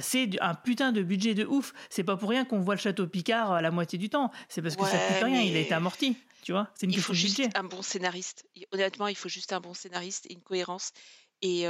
c'est 0.00 0.40
un 0.40 0.54
putain 0.54 0.90
de 0.90 1.02
budget 1.02 1.34
de 1.34 1.44
ouf. 1.44 1.74
C'est 1.90 2.02
pas 2.02 2.16
pour 2.16 2.30
rien 2.30 2.46
qu'on 2.46 2.60
voit 2.60 2.76
le 2.76 2.80
château 2.80 3.06
Picard 3.06 3.52
à 3.52 3.60
la 3.60 3.70
moitié 3.70 3.98
du 3.98 4.08
temps. 4.08 4.30
C'est 4.48 4.62
parce 4.62 4.76
que 4.76 4.86
ça 4.86 4.96
coûte 4.96 5.24
rien, 5.24 5.42
il 5.42 5.54
a 5.54 5.60
été 5.60 5.74
amorti. 5.74 6.16
Tu 6.44 6.52
vois, 6.52 6.70
c'est 6.76 6.86
une 6.86 6.92
il 6.92 6.98
faut 6.98 7.12
juste 7.12 7.42
un 7.54 7.64
bon 7.64 7.82
scénariste. 7.82 8.46
Honnêtement, 8.72 9.06
il 9.06 9.16
faut 9.16 9.28
juste 9.28 9.52
un 9.52 9.60
bon 9.60 9.74
scénariste 9.74 10.24
et 10.30 10.32
une 10.32 10.40
cohérence. 10.40 10.92
Et 11.42 11.66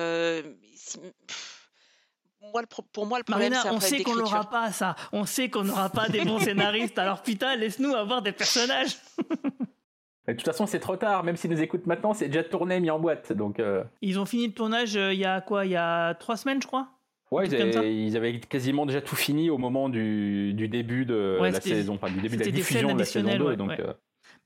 pour 2.93 3.07
moi, 3.07 3.19
le 3.19 3.25
problème, 3.25 3.51
Marina, 3.51 3.73
on 3.73 3.81
sait 3.81 4.03
qu'on 4.03 4.15
n'aura 4.15 4.49
pas 4.49 4.71
ça. 4.71 4.95
On 5.13 5.25
sait 5.25 5.49
qu'on 5.49 5.65
n'aura 5.65 5.91
pas 5.91 6.09
des 6.09 6.25
bons 6.25 6.39
scénaristes. 6.41 6.99
Alors 6.99 7.23
putain, 7.23 7.57
laisse-nous 7.57 7.95
avoir 7.95 8.23
des 8.23 8.33
personnages. 8.33 8.97
de 10.29 10.33
toute 10.33 10.45
façon, 10.45 10.67
c'est 10.67 10.79
trop 10.79 10.97
tard. 10.97 11.25
Même 11.25 11.37
s'ils 11.37 11.51
nous 11.51 11.61
écoutent 11.61 11.87
maintenant, 11.87 12.15
c'est 12.15 12.29
déjà 12.29 12.45
tourné, 12.45 12.81
mis 12.81 12.91
en 12.91 13.01
boîte. 13.01 13.33
Donc. 13.33 13.59
Euh. 13.59 13.83
Ils 14.03 14.19
ont 14.21 14.27
fini 14.27 14.47
le 14.47 14.53
tournage 14.53 14.97
euh, 14.97 15.13
il 15.13 15.19
y 15.19 15.25
a 15.25 15.41
quoi? 15.41 15.67
Il 15.67 15.73
y 15.73 15.77
a 15.77 16.15
trois 16.15 16.37
semaines, 16.37 16.63
je 16.63 16.67
crois? 16.67 16.89
Ouais, 17.31 17.47
ils 17.47 18.17
avaient, 18.17 18.41
quasiment 18.41 18.87
déjà 18.87 19.03
tout 19.03 19.17
fini 19.17 19.51
au 19.51 19.59
moment 19.59 19.91
du, 19.91 20.55
début 20.55 21.05
de 21.05 21.39
la 21.43 21.61
saison, 21.61 21.97
enfin 22.01 22.11
du 22.11 22.23
début 22.23 22.39
de 22.39 22.45
la 22.45 22.51
diffusion 22.51 22.95
de 22.95 23.01
la 23.01 23.05
saison 23.05 23.37
2. 23.37 23.55
donc, 23.55 23.79
euh. 23.79 23.93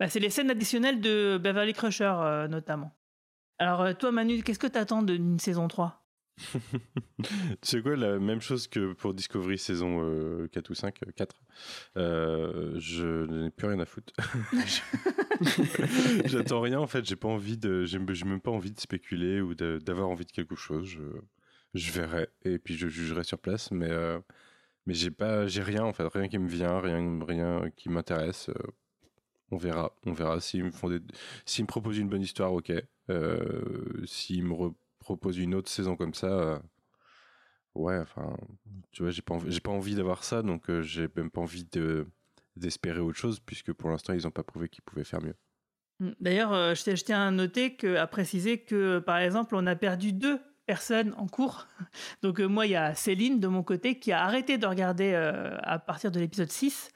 bah, 0.01 0.09
c'est 0.09 0.19
les 0.19 0.31
scènes 0.31 0.51
additionnelles 0.51 1.01
de 1.01 1.39
Beverly 1.39 1.75
Crusher 1.75 2.13
notamment. 2.51 2.91
Alors 3.61 3.97
toi 3.97 4.11
Manu, 4.11 4.43
qu'est-ce 4.43 4.59
que 4.59 4.67
tu 4.67 4.79
attends 4.79 5.05
d'une 5.05 5.39
saison 5.39 5.69
3 5.69 6.02
c'est 7.63 7.83
quoi 7.83 7.97
la 7.97 8.19
même 8.19 8.41
chose 8.41 8.67
que 8.67 8.93
pour 8.95 9.15
Discovery 9.15 9.59
saison 9.59 9.99
4 10.53 10.67
euh, 10.67 10.71
ou 10.71 10.75
5 10.75 11.01
4 11.15 11.37
euh, 11.97 12.01
euh, 12.01 12.75
je 12.79 13.27
n'ai 13.27 13.51
plus 13.51 13.69
rien 13.69 13.81
à 13.81 13.85
foutre. 13.85 14.13
J'attends 16.27 16.61
rien 16.61 16.81
en 16.81 16.87
fait 16.87 17.05
j'ai 17.05 17.17
pas 17.17 17.29
envie 17.29 17.59
de 17.59 17.85
j'ai 17.85 17.99
même 17.99 18.41
pas 18.41 18.51
envie 18.51 18.73
de 18.73 18.81
spéculer 18.81 19.41
ou 19.41 19.55
d'avoir 19.55 20.09
envie 20.09 20.25
de 20.25 20.33
quelque 20.33 20.57
chose. 20.57 20.87
Je, 20.87 21.03
je 21.75 21.93
verrai 21.93 22.29
et 22.45 22.59
puis 22.59 22.77
je 22.77 22.89
jugerai 22.89 23.25
sur 23.25 23.39
place 23.39 23.71
mais 23.71 23.91
mais 24.87 24.95
j'ai 24.95 25.11
pas 25.11 25.47
j'ai 25.47 25.63
rien 25.63 25.85
en 25.85 25.93
fait 25.93 26.07
rien 26.07 26.29
qui 26.29 26.39
me 26.39 26.49
vient 26.49 26.81
rien 26.81 27.21
rien 27.27 27.71
qui 27.77 27.89
m'intéresse 27.89 28.51
on 29.51 29.59
verra 29.59 29.95
on 30.07 30.13
verra. 30.13 30.41
S'ils 30.41 30.65
me 30.65 30.71
font 30.71 30.89
des 30.89 31.01
s'ils 31.45 31.65
me 31.65 31.69
proposent 31.69 31.99
une 31.99 32.09
bonne 32.09 32.23
histoire 32.23 32.53
ok. 32.53 32.73
S'ils 34.07 34.45
me 34.45 34.73
propose 35.03 35.39
une 35.39 35.55
autre 35.55 35.71
saison 35.71 35.97
comme 35.97 36.15
ça, 36.15 36.27
euh, 36.27 36.59
ouais, 37.75 37.99
enfin, 37.99 38.37
tu 38.91 39.03
vois, 39.03 39.11
j'ai 39.11 39.23
pas, 39.23 39.39
j'ai 39.47 39.61
pas 39.61 39.71
envie 39.71 39.95
d'avoir 39.95 40.25
ça, 40.25 40.43
donc 40.43 40.71
euh, 40.71 40.83
j'ai 40.83 41.09
même 41.17 41.31
pas 41.31 41.41
envie 41.41 41.65
de, 41.65 42.07
d'espérer 42.57 43.01
autre 43.01 43.19
chose, 43.19 43.41
puisque 43.41 43.73
pour 43.73 43.91
l'instant, 43.91 44.13
ils 44.13 44.23
n'ont 44.23 44.31
pas 44.31 44.43
prouvé 44.43 44.69
qu'ils 44.69 44.83
pouvaient 44.83 45.05
faire 45.05 45.23
mieux. 45.23 45.37
Mm. 46.01 46.11
D'ailleurs, 46.21 46.53
euh, 46.53 46.75
je, 46.75 46.93
tiens 47.03 47.29
à 47.29 47.31
noter 47.31 47.77
que, 47.77 47.97
à 47.97 48.07
préciser 48.07 48.59
que, 48.59 48.99
par 48.99 49.19
exemple, 49.19 49.55
on 49.55 49.67
a 49.67 49.77
perdu 49.77 50.13
deux 50.13 50.41
personnes 50.67 51.15
en 51.17 51.27
cours. 51.27 51.67
Donc 52.23 52.41
moi, 52.41 52.67
il 52.67 52.73
y 52.73 52.77
a 52.77 52.95
Céline 52.95 53.41
de 53.41 53.49
mon 53.49 53.63
côté 53.63 53.99
qui 53.99 54.13
a 54.13 54.25
arrêté 54.25 54.59
de 54.59 54.67
regarder 54.67 55.15
à 55.15 55.79
partir 55.79 56.11
de 56.11 56.21
l'épisode 56.21 56.51
6 56.51 56.93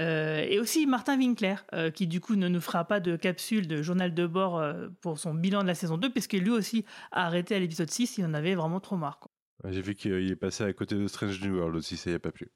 euh, 0.00 0.46
et 0.48 0.58
aussi 0.58 0.86
Martin 0.86 1.18
Winkler, 1.18 1.56
euh, 1.74 1.90
qui 1.90 2.06
du 2.06 2.20
coup 2.20 2.34
ne 2.34 2.48
nous 2.48 2.60
fera 2.60 2.84
pas 2.86 3.00
de 3.00 3.16
capsule 3.16 3.68
de 3.68 3.82
journal 3.82 4.14
de 4.14 4.26
bord 4.26 4.58
euh, 4.58 4.88
pour 5.02 5.18
son 5.18 5.34
bilan 5.34 5.62
de 5.62 5.66
la 5.66 5.74
saison 5.74 5.98
2, 5.98 6.10
puisque 6.10 6.32
lui 6.32 6.50
aussi 6.50 6.86
a 7.12 7.26
arrêté 7.26 7.54
à 7.54 7.58
l'épisode 7.58 7.90
6, 7.90 8.16
il 8.18 8.24
en 8.24 8.32
avait 8.32 8.54
vraiment 8.54 8.80
trop 8.80 8.96
marre. 8.96 9.28
J'ai 9.68 9.82
vu 9.82 9.94
qu'il 9.94 10.30
est 10.30 10.36
passé 10.36 10.64
à 10.64 10.72
côté 10.72 10.94
de 10.94 11.06
Strange 11.06 11.40
New 11.42 11.56
World 11.56 11.76
aussi, 11.76 11.98
ça 11.98 12.08
lui 12.08 12.16
a 12.16 12.18
pas 12.18 12.32
plu. 12.32 12.50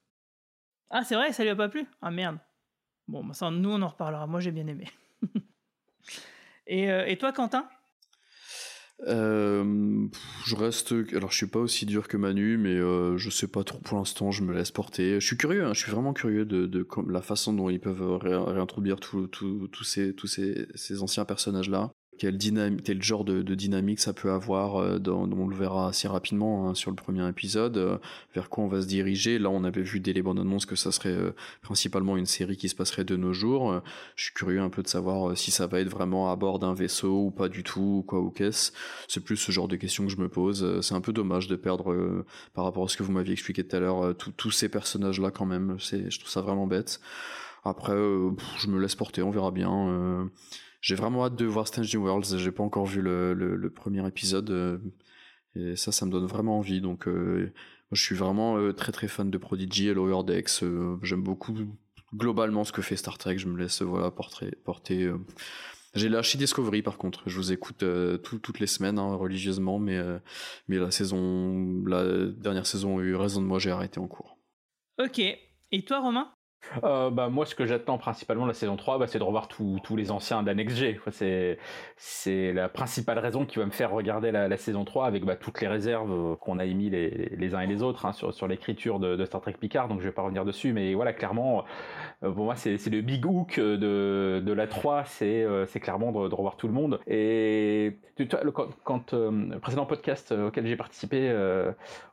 Ah 0.88 1.04
c'est 1.04 1.16
vrai, 1.16 1.32
ça 1.32 1.42
lui 1.42 1.50
a 1.50 1.56
pas 1.56 1.68
plu? 1.68 1.86
Ah 2.00 2.10
merde. 2.10 2.38
Bon, 3.08 3.22
bah, 3.22 3.34
ça, 3.34 3.50
nous 3.50 3.70
on 3.70 3.82
en 3.82 3.88
reparlera, 3.88 4.26
moi 4.26 4.40
j'ai 4.40 4.52
bien 4.52 4.66
aimé. 4.66 4.88
et, 6.66 6.84
et 6.86 7.18
toi 7.18 7.32
Quentin? 7.32 7.68
Euh, 9.06 10.06
je 10.46 10.56
reste. 10.56 10.94
Alors, 11.14 11.30
je 11.30 11.36
suis 11.36 11.46
pas 11.46 11.58
aussi 11.58 11.86
dur 11.86 12.08
que 12.08 12.16
Manu, 12.16 12.56
mais 12.56 12.74
euh, 12.74 13.16
je 13.16 13.30
sais 13.30 13.48
pas 13.48 13.64
trop 13.64 13.78
pour 13.78 13.98
l'instant. 13.98 14.30
Je 14.30 14.42
me 14.42 14.52
laisse 14.54 14.70
porter. 14.70 15.20
Je 15.20 15.26
suis 15.26 15.36
curieux. 15.36 15.64
Hein, 15.64 15.74
je 15.74 15.80
suis 15.80 15.92
vraiment 15.92 16.12
curieux 16.12 16.44
de, 16.44 16.66
de, 16.66 16.86
la 17.08 17.22
façon 17.22 17.52
dont 17.52 17.68
ils 17.68 17.80
peuvent 17.80 18.18
réintroduire 18.18 19.00
tous 19.00 19.28
ces, 19.84 20.14
tous 20.14 20.26
ces, 20.26 20.68
ces 20.74 21.02
anciens 21.02 21.24
personnages 21.24 21.70
là 21.70 21.92
quel, 22.18 23.02
genre 23.02 23.24
de, 23.24 23.42
dynamique 23.54 24.00
ça 24.00 24.12
peut 24.12 24.30
avoir, 24.30 24.76
euh, 24.76 24.98
on 25.08 25.46
le 25.46 25.56
verra 25.56 25.88
assez 25.88 26.08
rapidement 26.08 26.68
hein, 26.68 26.74
sur 26.74 26.90
le 26.90 26.96
premier 26.96 27.28
épisode, 27.28 27.76
euh, 27.76 27.98
vers 28.34 28.48
quoi 28.48 28.64
on 28.64 28.68
va 28.68 28.82
se 28.82 28.86
diriger. 28.86 29.38
Là, 29.38 29.50
on 29.50 29.64
avait 29.64 29.82
vu 29.82 30.00
dès 30.00 30.12
les 30.12 30.22
bandes 30.22 30.40
annonces 30.40 30.66
que 30.66 30.76
ça 30.76 30.92
serait 30.92 31.10
euh, 31.10 31.34
principalement 31.62 32.16
une 32.16 32.26
série 32.26 32.56
qui 32.56 32.68
se 32.68 32.74
passerait 32.74 33.04
de 33.04 33.16
nos 33.16 33.32
jours. 33.32 33.80
je 34.16 34.24
suis 34.24 34.34
curieux 34.34 34.60
un 34.60 34.70
peu 34.70 34.82
de 34.82 34.88
savoir 34.88 35.36
si 35.36 35.50
ça 35.50 35.66
va 35.66 35.80
être 35.80 35.88
vraiment 35.88 36.30
à 36.30 36.36
bord 36.36 36.58
d'un 36.58 36.74
vaisseau 36.74 37.26
ou 37.26 37.30
pas 37.30 37.48
du 37.48 37.62
tout, 37.62 37.98
ou 37.98 38.02
quoi 38.02 38.20
ou 38.20 38.30
qu'est-ce. 38.30 38.72
C'est 39.08 39.20
plus 39.20 39.36
ce 39.36 39.52
genre 39.52 39.68
de 39.68 39.76
questions 39.76 40.04
que 40.04 40.10
je 40.10 40.18
me 40.18 40.28
pose. 40.28 40.80
C'est 40.80 40.94
un 40.94 41.00
peu 41.00 41.12
dommage 41.12 41.48
de 41.48 41.56
perdre, 41.56 42.24
par 42.54 42.64
rapport 42.64 42.84
à 42.84 42.88
ce 42.88 42.96
que 42.96 43.02
vous 43.02 43.12
m'aviez 43.12 43.32
expliqué 43.32 43.66
tout 43.66 43.76
à 43.76 43.80
l'heure, 43.80 44.14
tous 44.16 44.50
ces 44.50 44.68
personnages-là 44.68 45.30
quand 45.30 45.46
même. 45.46 45.76
Je 45.78 46.18
trouve 46.18 46.30
ça 46.30 46.40
vraiment 46.40 46.66
bête. 46.66 47.00
Après, 47.64 47.94
je 47.94 48.68
me 48.68 48.78
laisse 48.80 48.94
porter, 48.94 49.22
on 49.22 49.30
verra 49.30 49.50
bien. 49.50 50.28
J'ai 50.84 50.96
vraiment 50.96 51.24
hâte 51.24 51.36
de 51.36 51.46
voir 51.46 51.66
Strange 51.66 51.96
New 51.96 52.02
Worlds. 52.04 52.36
J'ai 52.36 52.52
pas 52.52 52.62
encore 52.62 52.84
vu 52.84 53.00
le, 53.00 53.32
le, 53.32 53.70
premier 53.70 54.06
épisode. 54.06 54.50
Euh, 54.50 54.78
et 55.54 55.76
ça, 55.76 55.92
ça 55.92 56.04
me 56.04 56.10
donne 56.10 56.26
vraiment 56.26 56.58
envie. 56.58 56.82
Donc, 56.82 57.08
euh, 57.08 57.54
je 57.90 58.02
suis 58.02 58.14
vraiment 58.14 58.58
euh, 58.58 58.74
très 58.74 58.92
très 58.92 59.08
fan 59.08 59.30
de 59.30 59.38
Prodigy 59.38 59.88
et 59.88 59.94
Lower 59.94 60.22
Decks. 60.24 60.62
J'aime 61.02 61.22
beaucoup 61.22 61.56
globalement 62.14 62.64
ce 62.64 62.72
que 62.72 62.82
fait 62.82 62.96
Star 62.96 63.16
Trek. 63.16 63.38
Je 63.38 63.48
me 63.48 63.58
laisse 63.58 63.80
voilà 63.80 64.10
porter. 64.10 64.50
porter. 64.62 65.10
J'ai 65.94 66.10
lâché 66.10 66.36
Discovery 66.36 66.82
par 66.82 66.98
contre. 66.98 67.22
Je 67.30 67.36
vous 67.38 67.50
écoute 67.50 67.82
tout- 68.22 68.38
toutes 68.38 68.60
les 68.60 68.66
semaines 68.66 68.98
hein, 68.98 69.14
religieusement, 69.14 69.78
mais 69.78 69.98
mais 70.68 70.76
la 70.76 70.90
saison, 70.90 71.82
la 71.86 72.26
dernière 72.26 72.66
saison 72.66 72.98
a 72.98 73.02
eu 73.02 73.14
raison 73.14 73.40
de 73.40 73.46
moi. 73.46 73.58
J'ai 73.58 73.70
arrêté 73.70 74.00
en 74.00 74.06
cours. 74.06 74.36
Ok. 75.02 75.18
Et 75.18 75.84
toi, 75.86 76.00
Romain? 76.00 76.33
Euh, 76.82 77.10
bah, 77.10 77.28
moi, 77.28 77.46
ce 77.46 77.54
que 77.54 77.66
j'attends 77.66 77.98
principalement 77.98 78.44
de 78.44 78.48
la 78.48 78.54
saison 78.54 78.76
3, 78.76 78.98
bah, 78.98 79.06
c'est 79.06 79.18
de 79.18 79.24
revoir 79.24 79.48
tous 79.48 79.96
les 79.96 80.10
anciens 80.10 80.42
d'Annex 80.42 80.74
G. 80.74 81.00
C'est, 81.96 82.52
la 82.52 82.68
principale 82.68 83.18
raison 83.18 83.44
qui 83.44 83.58
va 83.58 83.66
me 83.66 83.70
faire 83.70 83.90
regarder 83.90 84.30
la, 84.32 84.56
saison 84.56 84.84
3 84.84 85.06
avec 85.06 85.24
bah, 85.24 85.36
toutes 85.36 85.60
les 85.60 85.68
réserves 85.68 86.12
euh, 86.12 86.36
qu'on 86.36 86.58
a 86.58 86.64
émis 86.64 86.90
les, 86.90 87.54
uns 87.54 87.60
et 87.60 87.66
les 87.66 87.82
autres 87.82 88.06
hein, 88.06 88.12
sur, 88.12 88.48
l'écriture 88.48 88.98
de, 88.98 89.24
Star 89.24 89.40
Trek 89.40 89.54
Picard, 89.58 89.88
donc 89.88 90.00
je 90.00 90.04
vais 90.04 90.12
pas 90.12 90.22
revenir 90.22 90.44
dessus, 90.44 90.72
mais 90.72 90.94
voilà, 90.94 91.12
clairement, 91.12 91.64
euh, 92.22 92.30
pour 92.30 92.44
moi, 92.44 92.56
c'est, 92.56 92.84
le 92.86 93.00
big 93.00 93.24
hook 93.24 93.58
de, 93.58 94.52
la 94.52 94.66
3, 94.66 95.04
c'est, 95.04 95.42
euh, 95.42 95.66
c'est 95.66 95.80
clairement 95.80 96.12
de, 96.12 96.34
revoir 96.34 96.56
tout 96.56 96.66
le 96.66 96.74
monde. 96.74 97.00
Et 97.06 97.96
vois, 98.18 98.42
le- 98.42 98.50
quand, 98.52 99.12
le 99.12 99.58
précédent 99.58 99.86
podcast 99.86 100.32
auquel 100.32 100.66
j'ai 100.66 100.76
participé 100.76 101.34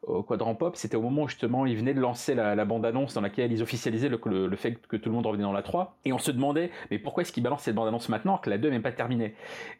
au 0.03 0.23
Quadrant 0.23 0.55
Pop, 0.55 0.75
c'était 0.75 0.95
au 0.95 1.01
moment 1.01 1.23
où 1.23 1.27
justement 1.27 1.65
ils 1.65 1.77
venaient 1.77 1.93
de 1.93 1.99
lancer 1.99 2.35
la, 2.35 2.55
la 2.55 2.65
bande-annonce 2.65 3.13
dans 3.13 3.21
laquelle 3.21 3.51
ils 3.51 3.61
officialisaient 3.61 4.09
le, 4.09 4.19
le- 4.25 4.40
le 4.47 4.55
fait 4.55 4.75
que 4.87 4.97
tout 4.97 5.09
le 5.09 5.15
monde 5.15 5.25
revenait 5.25 5.43
dans 5.43 5.51
la 5.51 5.61
3. 5.61 5.97
Et 6.05 6.13
on 6.13 6.19
se 6.19 6.31
demandait, 6.31 6.71
mais 6.89 6.99
pourquoi 6.99 7.23
est-ce 7.23 7.31
qu'ils 7.31 7.43
balancent 7.43 7.63
cette 7.63 7.75
bande-annonce 7.75 8.09
maintenant 8.09 8.37
que 8.37 8.49
la 8.49 8.57
2 8.57 8.69
n'est 8.69 8.79
pas 8.79 8.91
terminée? 8.91 9.35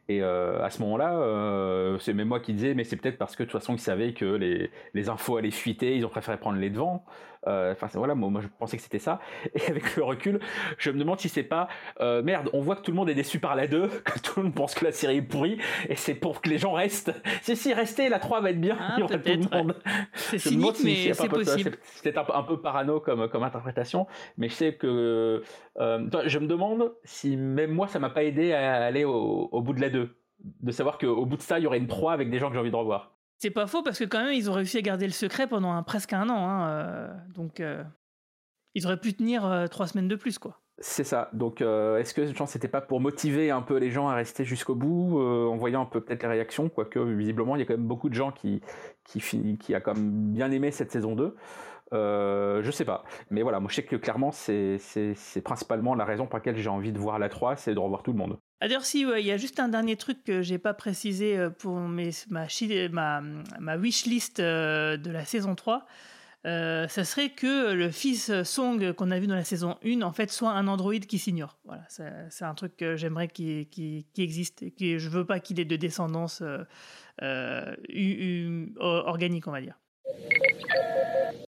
Et 0.10 0.22
euh, 0.22 0.64
à 0.64 0.70
ce 0.70 0.82
moment-là, 0.82 1.14
euh, 1.18 1.98
c'est 2.00 2.14
même 2.14 2.28
moi 2.28 2.40
qui 2.40 2.54
disais, 2.54 2.74
mais 2.74 2.84
c'est 2.84 2.96
peut-être 2.96 3.18
parce 3.18 3.36
que 3.36 3.44
de 3.44 3.50
toute 3.50 3.60
façon 3.60 3.74
ils 3.74 3.80
savaient 3.80 4.14
que 4.14 4.26
les, 4.26 4.70
les 4.94 5.10
infos 5.10 5.38
allaient 5.38 5.52
fuiter, 5.52 5.96
ils 5.96 6.06
ont 6.06 6.10
préféré 6.10 6.38
prendre 6.38 6.58
les 6.58 6.70
devants. 6.70 7.04
Euh, 7.48 7.72
Enfin 7.72 7.88
voilà, 7.96 8.14
moi, 8.16 8.30
moi, 8.30 8.42
je 8.42 8.48
pensais 8.60 8.78
que 8.78 8.84
c'était 8.84 9.00
ça. 9.00 9.20
Et 9.56 9.62
avec 9.70 9.96
le 9.96 10.04
recul, 10.04 10.40
je 10.78 10.92
me 10.92 11.00
demande 11.00 11.20
si 11.20 11.28
c'est 11.30 11.44
pas 11.44 11.68
euh, 12.00 12.22
merde. 12.22 12.50
On 12.54 12.62
voit 12.62 12.76
que 12.76 12.82
tout 12.82 12.92
le 12.92 12.98
monde 12.98 13.10
est 13.10 13.16
déçu 13.16 13.40
par 13.40 13.56
la 13.56 13.68
2, 13.68 13.88
que 14.06 14.20
tout 14.20 14.34
le 14.40 14.44
monde 14.46 14.54
pense 14.56 14.76
que 14.76 14.86
la 14.86 14.92
série 14.92 15.18
est 15.18 15.22
pourrie, 15.22 15.58
et 15.90 15.96
c'est 15.96 16.14
pour 16.16 16.42
que 16.42 16.50
les 16.50 16.58
gens 16.58 16.74
restent. 16.74 17.12
Si 17.42 17.56
si 17.56 17.74
restez, 17.74 18.10
la 18.10 18.20
3 18.20 18.42
va 18.42 18.52
être 18.52 18.62
bien. 18.62 18.78
il 18.98 19.00
y 19.00 19.04
aura 19.04 19.18
tout 19.18 19.30
le 19.52 19.58
monde. 19.58 19.76
C'est 20.14 20.38
cynique, 20.50 20.66
si- 20.78 20.86
mais 20.86 21.14
c'est 21.14 21.28
possible. 21.46 21.78
C'est- 21.84 22.18
un, 22.18 22.24
peu- 22.24 22.34
un 22.36 22.44
peu 22.44 22.62
parano 22.62 23.00
comme, 23.00 23.28
comme 23.30 23.44
interprétation, 23.44 24.08
mais 24.38 24.50
je 24.50 24.54
sais 24.54 24.74
que 24.76 25.42
euh, 25.80 26.10
je 26.26 26.40
me 26.40 26.48
demande 26.48 26.94
si 27.04 27.38
même 27.38 27.72
moi 27.72 27.88
ça 27.88 28.00
m'a 28.00 28.10
pas 28.10 28.24
aidé 28.24 28.54
à 28.54 28.84
aller 28.86 29.04
au, 29.04 29.50
au 29.52 29.62
bout 29.62 29.74
de 29.74 29.82
la 29.82 29.90
2. 29.90 30.16
De 30.62 30.72
savoir 30.72 30.98
qu'au 30.98 31.26
bout 31.26 31.38
de 31.38 31.42
ça, 31.42 31.60
il 31.60 31.64
y 31.64 31.68
aurait 31.68 31.78
une 31.78 31.88
3 31.88 32.14
avec 32.14 32.30
des 32.32 32.40
gens 32.40 32.48
que 32.50 32.54
j'ai 32.56 32.60
envie 32.60 32.72
de 32.72 32.76
revoir. 32.76 33.14
C'est 33.42 33.50
pas 33.50 33.66
faux 33.66 33.82
parce 33.82 33.98
que 33.98 34.04
quand 34.04 34.24
même 34.24 34.34
ils 34.34 34.52
ont 34.52 34.54
réussi 34.54 34.78
à 34.78 34.82
garder 34.84 35.08
le 35.08 35.12
secret 35.12 35.48
pendant 35.48 35.82
presque 35.82 36.14
un 36.14 36.30
an. 36.30 36.48
hein, 36.48 36.70
euh, 36.70 37.08
donc 37.34 37.60
euh, 37.60 37.84
ils 38.76 38.86
auraient 38.86 39.00
pu 39.00 39.16
tenir 39.16 39.44
euh, 39.46 39.66
trois 39.66 39.88
semaines 39.88 40.08
de 40.08 40.16
plus 40.16 40.38
quoi. 40.38 40.60
C'est 40.84 41.04
ça. 41.04 41.30
Donc, 41.34 41.62
est-ce 41.62 42.12
que 42.12 42.26
genre, 42.34 42.48
c'était 42.48 42.68
pas 42.68 42.82
pour 42.82 43.00
motiver 43.00 43.52
un 43.52 43.62
peu 43.62 43.78
les 43.78 43.92
gens 43.92 44.08
à 44.08 44.16
rester 44.16 44.46
jusqu'au 44.46 44.74
bout, 44.74 45.22
en 45.22 45.56
voyant 45.56 45.84
un 45.84 45.86
peu 45.86 46.02
peut-être 46.02 46.24
les 46.24 46.30
réactions, 46.30 46.70
quoique 46.70 46.98
visiblement 46.98 47.56
il 47.56 47.60
y 47.60 47.62
a 47.62 47.66
quand 47.66 47.78
même 47.78 47.88
beaucoup 47.88 48.10
de 48.10 48.16
gens 48.16 48.32
qui 48.32 48.62
qui, 49.04 49.76
a 49.76 49.80
quand 49.80 49.96
bien 49.96 50.50
aimé 50.50 50.72
cette 50.72 50.92
saison 50.92 51.16
2. 51.16 51.36
Euh, 51.94 52.64
je 52.64 52.72
sais 52.72 52.86
pas. 52.86 53.04
Mais 53.30 53.44
voilà, 53.44 53.60
moi 53.60 53.70
je 53.70 53.76
sais 53.76 53.84
que 53.84 53.96
clairement 53.96 54.32
c'est 54.32 54.80
principalement 55.44 55.94
la 55.94 56.06
raison 56.06 56.26
pour 56.26 56.38
laquelle 56.38 56.58
j'ai 56.58 56.70
envie 56.70 56.92
de 56.92 57.00
voir 57.00 57.20
la 57.20 57.30
3, 57.30 57.58
c'est 57.58 57.76
de 57.76 57.80
revoir 57.80 58.02
tout 58.02 58.12
le 58.12 58.18
monde. 58.18 58.40
Ah, 58.64 58.68
D'ailleurs, 58.68 58.86
si, 58.86 59.06
ouais, 59.06 59.22
il 59.24 59.26
y 59.26 59.32
a 59.32 59.38
juste 59.38 59.60
un 59.60 59.68
dernier 59.70 59.96
truc 59.98 60.24
que 60.24 60.42
j'ai 60.44 60.60
pas 60.60 60.74
précisé 60.76 61.36
euh, 61.38 61.50
pour 61.50 61.78
mes, 61.80 62.12
ma, 62.30 62.46
ma, 62.92 63.22
ma 63.60 63.76
wishlist 63.78 64.40
euh, 64.40 64.98
de 64.98 65.10
la 65.10 65.26
saison 65.26 65.56
3. 65.56 65.86
Euh, 66.48 66.88
ça 66.88 67.04
serait 67.04 67.30
que 67.30 67.74
le 67.74 67.92
fils 67.92 68.32
Song 68.44 68.94
qu'on 68.94 69.12
a 69.12 69.20
vu 69.20 69.28
dans 69.28 69.36
la 69.36 69.44
saison 69.44 69.78
1 69.86 70.02
en 70.02 70.12
fait 70.12 70.32
soit 70.32 70.50
un 70.52 70.68
androïde 70.68 71.06
qui 71.06 71.20
s'ignore. 71.20 71.60
Voilà, 71.66 71.84
c'est 71.90 72.44
un 72.46 72.54
truc 72.56 72.76
que 72.78 72.96
j'aimerais 72.96 73.28
qu'il 73.28 73.68
qu'il- 73.70 74.06
qu'il 74.12 74.24
existe 74.24 74.64
et 74.64 74.72
que 74.72 74.98
je 74.98 75.08
veux 75.10 75.24
pas 75.26 75.40
qu'il 75.40 75.60
ait 75.60 75.66
de 75.66 75.76
descendance 75.76 76.42
euh, 76.42 76.64
euh, 77.22 77.76
organique, 78.80 79.48
on 79.48 79.52
va 79.52 79.62
dire. 79.62 79.78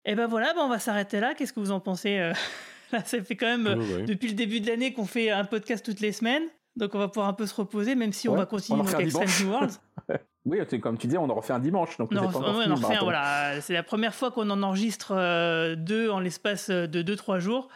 Et 0.05 0.17
ben 0.17 0.27
voilà, 0.27 0.53
ben 0.55 0.63
on 0.63 0.69
va 0.69 0.81
s'arrêter 0.81 1.21
là. 1.21 1.35
Qu'est-ce 1.35 1.53
que 1.53 1.61
vous 1.61 1.71
en 1.71 1.79
pensez 1.81 2.19
Là, 2.93 3.05
ça 3.05 3.23
fait 3.23 3.37
quand 3.37 3.47
même 3.57 3.79
Ouais, 3.79 3.95
ouais. 3.95 4.03
depuis 4.03 4.29
le 4.29 4.35
début 4.35 4.61
de 4.61 4.67
l'année 4.67 4.93
qu'on 4.93 5.07
fait 5.07 5.31
un 5.31 5.45
podcast 5.45 5.85
toutes 5.85 6.01
les 6.01 6.13
semaines. 6.13 6.43
Donc 6.77 6.95
on 6.95 6.99
va 6.99 7.09
pouvoir 7.09 7.29
un 7.29 7.33
peu 7.35 7.47
se 7.47 7.55
reposer, 7.55 7.95
même 7.95 8.13
si 8.13 8.29
on 8.29 8.35
va 8.35 8.47
continuer 8.47 8.83
Strange 8.87 9.07
dimanche. 9.07 9.41
New 9.43 9.51
Worlds. 9.51 9.81
oui, 10.47 10.59
comme 10.81 10.97
tu 10.99 11.07
dis, 11.07 11.19
on 11.19 11.29
en 11.29 11.35
refait 11.35 11.53
un 11.53 11.59
dimanche, 11.61 11.99
donc 11.99 12.11
Non, 12.13 12.23
ouais, 12.23 12.29
on 12.35 12.75
refait 12.75 12.97
un, 12.97 13.03
voilà, 13.03 13.61
c'est 13.61 13.75
la 13.75 13.83
première 13.83 14.15
fois 14.15 14.31
qu'on 14.31 14.49
en 14.51 14.63
enregistre 14.63 15.13
euh, 15.15 15.77
deux 15.77 16.09
en 16.11 16.19
l'espace 16.21 16.71
de 16.71 17.03
2-3 17.03 17.41
jours. 17.41 17.69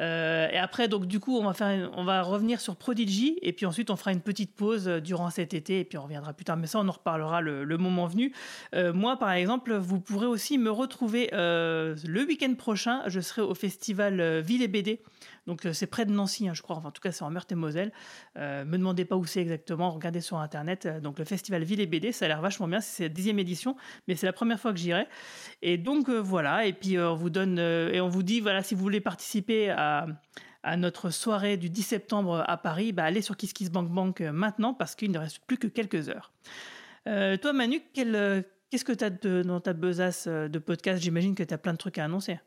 Euh, 0.00 0.48
et 0.50 0.58
après, 0.58 0.88
donc 0.88 1.06
du 1.06 1.20
coup, 1.20 1.38
on 1.38 1.44
va, 1.44 1.54
faire 1.54 1.68
une- 1.68 1.88
on 1.94 2.02
va 2.04 2.20
revenir 2.22 2.60
sur 2.60 2.74
Prodigy, 2.74 3.38
et 3.42 3.52
puis 3.52 3.64
ensuite 3.64 3.90
on 3.90 3.96
fera 3.96 4.10
une 4.12 4.20
petite 4.22 4.52
pause 4.56 4.88
euh, 4.88 5.00
durant 5.00 5.30
cet 5.30 5.54
été, 5.54 5.78
et 5.78 5.84
puis 5.84 5.98
on 5.98 6.02
reviendra 6.02 6.32
plus 6.32 6.44
tard. 6.44 6.56
Mais 6.56 6.66
ça, 6.66 6.80
on 6.80 6.88
en 6.88 6.92
reparlera 6.92 7.40
le, 7.40 7.62
le 7.62 7.78
moment 7.78 8.06
venu. 8.06 8.34
Euh, 8.74 8.92
moi, 8.92 9.16
par 9.20 9.30
exemple, 9.30 9.72
vous 9.76 10.00
pourrez 10.00 10.26
aussi 10.26 10.58
me 10.58 10.68
retrouver 10.70 11.30
euh, 11.32 11.94
le 12.04 12.24
week-end 12.24 12.52
prochain. 12.54 13.02
Je 13.06 13.20
serai 13.20 13.42
au 13.42 13.54
festival 13.54 14.20
euh, 14.20 14.40
Ville 14.44 14.62
et 14.62 14.68
BD. 14.68 15.00
Donc 15.46 15.66
euh, 15.66 15.72
c'est 15.72 15.86
près 15.86 16.06
de 16.06 16.12
Nancy, 16.12 16.48
hein, 16.48 16.54
je 16.54 16.62
crois. 16.62 16.76
Enfin, 16.76 16.88
en 16.88 16.92
tout 16.92 17.02
cas, 17.02 17.12
c'est 17.12 17.22
en 17.22 17.30
Meurthe-et-Moselle. 17.30 17.92
Euh, 18.36 18.64
me 18.64 18.78
demandez 18.78 19.04
pas 19.04 19.16
où 19.16 19.26
c'est 19.26 19.40
exactement. 19.40 19.90
Regardez 19.90 20.20
sur 20.20 20.38
internet. 20.38 20.86
Euh, 20.86 21.00
Donc 21.00 21.18
le 21.18 21.24
festival 21.24 21.62
Ville 21.64 21.80
et 21.80 21.86
BD, 21.86 22.12
ça 22.12 22.24
a 22.24 22.28
l'air 22.28 22.40
vachement 22.40 22.68
bien. 22.68 22.80
C'est 22.80 23.04
la 23.04 23.08
dixième 23.08 23.38
édition, 23.38 23.76
mais 24.08 24.16
c'est 24.16 24.26
la 24.26 24.32
première 24.32 24.58
fois 24.58 24.72
que 24.72 24.78
j'irai. 24.78 25.06
Et 25.62 25.76
donc 25.78 26.08
euh, 26.08 26.18
voilà. 26.18 26.66
Et 26.66 26.72
puis 26.72 26.98
on 26.98 27.14
vous 27.14 27.30
donne 27.30 27.58
et 27.58 28.00
on 28.00 28.08
vous 28.08 28.22
dit 28.22 28.40
voilà 28.40 28.62
si 28.62 28.74
vous 28.74 28.82
voulez 28.82 29.00
participer 29.00 29.70
à 29.70 30.76
notre 30.76 31.10
soirée 31.10 31.56
du 31.56 31.68
10 31.68 31.82
septembre 31.82 32.42
à 32.46 32.56
Paris, 32.56 32.92
bah, 32.92 33.04
allez 33.04 33.20
sur 33.20 33.36
KissKissBankBank 33.36 34.22
maintenant 34.22 34.72
parce 34.72 34.94
qu'il 34.94 35.10
ne 35.10 35.18
reste 35.18 35.40
plus 35.46 35.58
que 35.58 35.66
quelques 35.66 36.08
heures. 36.08 36.32
Toi, 37.04 37.52
Manu, 37.52 37.82
qu'est-ce 37.92 38.84
que 38.84 38.92
tu 38.92 39.04
as 39.04 39.10
dans 39.42 39.60
ta 39.60 39.74
besace 39.74 40.26
de 40.26 40.58
podcast? 40.58 41.02
J'imagine 41.02 41.34
que 41.34 41.42
tu 41.42 41.52
as 41.52 41.58
plein 41.58 41.72
de 41.72 41.78
trucs 41.78 41.98
à 41.98 42.04
annoncer. 42.04 42.38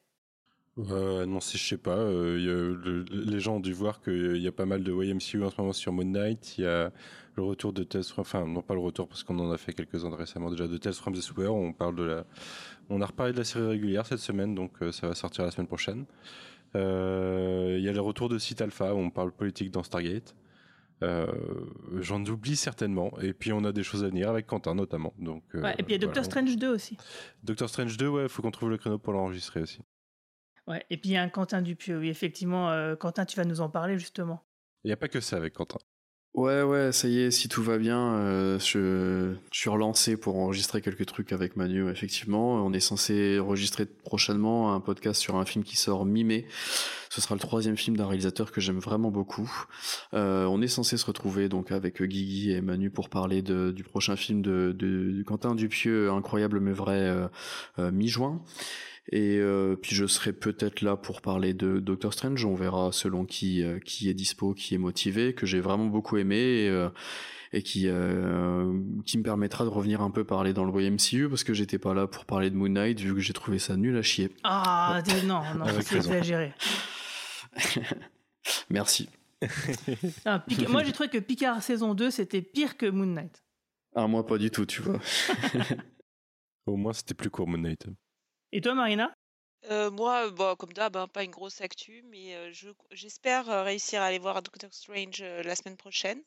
Euh, 0.79 1.25
non, 1.25 1.39
si 1.39 1.57
je 1.57 1.67
sais 1.67 1.77
pas. 1.77 1.97
euh, 1.97 2.35
il 2.39 2.45
y 2.45 2.49
a 2.49 2.53
le- 2.53 2.75
le- 3.03 3.21
les 3.31 3.39
gens 3.39 3.55
ont 3.55 3.59
dû 3.59 3.73
voir 3.73 3.99
qu'il 4.01 4.37
y 4.37 4.47
a 4.47 4.51
pas 4.51 4.65
mal 4.65 4.83
de 4.83 4.91
YMCU 4.91 5.43
en 5.43 5.49
ce 5.49 5.55
moment 5.59 5.73
sur 5.73 5.91
Moon 5.91 6.05
Knight. 6.05 6.57
Il 6.57 6.63
y 6.65 6.67
a 6.67 6.91
le 7.35 7.43
retour 7.43 7.73
de 7.73 7.83
Tales 7.83 8.03
from... 8.03 8.21
Enfin, 8.21 8.45
non 8.45 8.61
pas 8.61 8.73
le 8.75 8.79
retour 8.79 9.07
parce 9.07 9.23
qu'on 9.23 9.39
en 9.39 9.51
a 9.51 9.57
fait 9.57 9.73
quelques-uns 9.73 10.15
récemment 10.15 10.51
déjà 10.51 10.67
de 10.67 10.77
Tales 10.77 10.93
from 10.93 11.13
the 11.15 11.21
Sewer. 11.21 11.47
On 11.47 11.73
parle 11.73 11.95
de 11.95 12.03
la... 12.03 12.25
On 12.89 13.01
a 13.01 13.05
reparlé 13.07 13.33
de 13.33 13.37
la 13.39 13.43
série 13.43 13.65
régulière 13.67 14.05
cette 14.05 14.19
semaine, 14.19 14.53
donc 14.55 14.71
euh, 14.81 14.91
ça 14.91 15.07
va 15.07 15.15
sortir 15.15 15.43
la 15.45 15.51
semaine 15.51 15.67
prochaine. 15.67 16.05
Euh, 16.75 17.75
Il 17.79 17.83
y 17.83 17.89
a 17.89 17.91
le 17.93 18.01
retour 18.01 18.29
de 18.29 18.37
Site 18.37 18.61
Alpha 18.61 18.93
où 18.93 18.97
on 18.97 19.09
parle 19.09 19.31
politique 19.31 19.71
dans 19.71 19.83
Stargate. 19.83 20.35
Euh, 21.03 21.27
J'en 21.99 22.23
oublie 22.25 22.55
certainement. 22.55 23.11
Et 23.21 23.33
puis 23.33 23.51
on 23.51 23.63
a 23.65 23.71
des 23.71 23.83
choses 23.83 24.03
à 24.03 24.09
venir 24.09 24.29
avec 24.29 24.47
Quentin 24.47 24.75
notamment. 24.75 25.13
Donc, 25.19 25.43
euh, 25.55 25.61
Ouais, 25.63 25.73
et 25.77 25.83
puis 25.83 25.87
il 25.89 25.91
y 25.93 25.95
a 25.95 25.97
Doctor 25.99 26.23
voilà. 26.23 26.41
Strange 26.45 26.55
2 26.57 26.69
aussi. 26.73 26.97
Doctor 27.43 27.69
Strange 27.69 27.97
2, 27.97 28.07
ouais, 28.07 28.27
faut 28.29 28.41
qu'on 28.41 28.51
trouve 28.51 28.69
le 28.69 28.77
créneau 28.77 28.97
pour 28.97 29.13
l'enregistrer 29.13 29.61
aussi. 29.61 29.79
Ouais, 30.68 30.85
et 30.89 30.98
puis 30.98 31.11
il 31.11 31.14
y 31.14 31.18
a 31.18 31.22
un 31.22 31.30
Quentin 31.30 31.61
Dupieux. 31.61 31.98
Oui, 31.98 32.10
effectivement, 32.10 32.69
euh, 32.72 32.95
Quentin, 32.95 33.26
tu 33.26 33.38
vas 33.38 33.45
nous 33.45 33.61
en 33.61 33.69
parler 33.69 33.98
justement. 33.98 34.44
Il 34.84 34.88
n'y 34.88 34.94
a 34.94 34.98
pas 34.98 35.07
que 35.07 35.22
ça 35.22 35.38
avec 35.38 35.53
Quentin. 35.53 35.80
Ouais, 36.34 36.61
ouais, 36.61 36.91
ça 36.91 37.07
y 37.07 37.18
est, 37.19 37.31
si 37.31 37.49
tout 37.49 37.64
va 37.64 37.80
bien, 37.80 38.14
euh, 38.14 38.60
je, 38.60 39.34
je 39.52 39.60
suis 39.60 39.72
relancé 39.72 40.18
pour 40.18 40.38
enregistrer 40.38 40.81
quelques 40.81 41.07
trucs 41.07 41.34
avec 41.34 41.56
Manu, 41.56 41.89
effectivement. 41.89 42.64
On 42.64 42.73
est 42.73 42.80
censé 42.80 43.39
enregistrer 43.39 43.88
prochainement 43.88 44.76
un 44.76 44.80
podcast 44.80 45.19
sur 45.19 45.35
un 45.38 45.45
film 45.45 45.64
qui 45.64 45.77
sort 45.77 46.06
mi-mai. 46.06 46.45
Ce 47.10 47.22
sera 47.22 47.34
le 47.34 47.39
troisième 47.39 47.76
film 47.76 47.98
d'un 47.98 48.06
réalisateur 48.06 48.52
que 48.52 48.61
j'aime 48.61 48.77
vraiment 48.77 49.10
beaucoup. 49.10 49.52
Euh, 50.14 50.45
on 50.45 50.61
est 50.61 50.68
censé 50.68 50.98
se 50.98 51.06
retrouver 51.07 51.49
donc 51.49 51.72
avec 51.72 52.03
Guigui 52.03 52.52
et 52.52 52.61
Manu 52.61 52.91
pour 52.91 53.10
parler 53.10 53.41
de, 53.41 53.72
du 53.72 53.84
prochain 53.84 54.15
film 54.15 54.44
de, 54.44 54.76
de, 54.77 55.14
de 55.14 55.23
Quentin 55.23 55.56
Dupieux, 55.56 56.11
Incroyable 56.11 56.60
mais 56.60 56.73
vrai, 56.73 56.99
euh, 56.99 57.27
euh, 57.80 57.91
mi-juin. 57.91 58.44
Et 59.09 59.38
euh, 59.38 59.75
puis 59.77 59.95
je 59.95 60.05
serai 60.05 60.34
peut-être 60.34 60.81
là 60.81 60.97
pour 60.97 61.21
parler 61.21 61.53
de 61.53 61.79
Doctor 61.79 62.13
Strange. 62.13 62.43
On 62.43 62.55
verra 62.55 62.91
selon 62.91 63.25
qui 63.25 63.63
euh, 63.63 63.79
qui 63.79 64.09
est 64.09 64.13
dispo, 64.13 64.53
qui 64.53 64.75
est 64.75 64.77
motivé, 64.79 65.34
que 65.34 65.45
j'ai 65.45 65.61
vraiment 65.61 65.85
beaucoup 65.85 66.17
aimé 66.17 66.35
et, 66.35 66.69
euh, 66.69 66.89
et 67.53 67.63
qui 67.63 67.88
euh, 67.88 68.77
qui 69.05 69.17
me 69.17 69.23
permettra 69.23 69.63
de 69.63 69.69
revenir 69.69 70.01
un 70.01 70.11
peu 70.11 70.25
parler 70.25 70.51
dans 70.51 70.65
le 70.65 70.81
YMCU 70.81 71.29
parce 71.29 71.45
que 71.45 71.53
j'étais 71.53 71.79
pas 71.79 71.93
là 71.93 72.05
pour 72.07 72.25
parler 72.25 72.49
de 72.49 72.55
Moon 72.57 72.67
Knight 72.67 72.99
vu 72.99 73.13
que 73.13 73.21
j'ai 73.21 73.31
trouvé 73.31 73.59
ça 73.59 73.77
nul 73.77 73.95
à 73.95 74.01
chier. 74.01 74.29
Ah, 74.43 75.01
dis- 75.05 75.25
non, 75.25 75.41
non, 75.57 75.63
Avec 75.65 75.84
c'est 75.84 75.95
exagéré. 75.97 76.53
Merci. 78.69 79.09
Ah, 80.25 80.39
Pic- 80.45 80.67
Moi, 80.67 80.84
j'ai 80.84 80.91
trouvé 80.91 81.09
que 81.09 81.17
Picard 81.19 81.61
saison 81.61 81.93
2, 81.93 82.11
c'était 82.11 82.41
pire 82.41 82.75
que 82.77 82.88
Moon 82.89 83.05
Knight. 83.05 83.43
Ah 83.95 84.07
moi 84.07 84.25
pas 84.25 84.38
du 84.38 84.51
tout, 84.51 84.65
tu 84.65 84.81
vois. 84.81 84.99
Au 86.65 86.75
moins, 86.75 86.93
c'était 86.93 87.13
plus 87.13 87.29
court, 87.29 87.47
Moon 87.47 87.57
Knight. 87.59 87.85
Et 88.51 88.61
toi, 88.61 88.73
Marina? 88.75 89.13
Euh, 89.65 89.91
moi, 89.91 90.29
bon, 90.31 90.55
comme 90.55 90.73
d'hab, 90.73 90.95
hein, 90.97 91.07
pas 91.07 91.23
une 91.23 91.31
grosse 91.31 91.61
actu, 91.61 92.01
mais 92.03 92.35
euh, 92.35 92.51
je- 92.53 92.69
j'espère 92.91 93.49
euh, 93.49 93.63
réussir 93.63 94.01
à 94.01 94.05
aller 94.05 94.19
voir 94.19 94.41
Doctor 94.41 94.73
Strange 94.73 95.21
euh, 95.21 95.43
la 95.43 95.55
semaine 95.55 95.77
prochaine. 95.77 96.23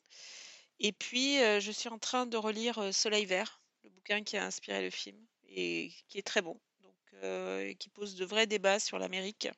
Et 0.79 0.91
puis, 0.93 1.41
euh, 1.41 1.59
je 1.59 1.71
suis 1.71 1.89
en 1.89 1.99
train 1.99 2.25
de 2.27 2.37
relire 2.37 2.79
euh, 2.79 2.91
Soleil 2.91 3.25
Vert, 3.25 3.61
le 3.83 3.89
bouquin 3.91 4.23
qui 4.23 4.37
a 4.37 4.45
inspiré 4.45 4.83
le 4.83 4.89
film 4.91 5.17
et 5.47 5.91
qui 6.09 6.19
est 6.19 6.23
très 6.27 6.41
bon. 6.41 6.59
Donc, 6.81 6.97
euh, 7.23 7.73
qui 7.75 7.89
pose 7.89 8.15
de 8.15 8.25
vrais 8.25 8.47
débats 8.47 8.79
sur 8.79 8.99
l'Amérique. 8.99 9.49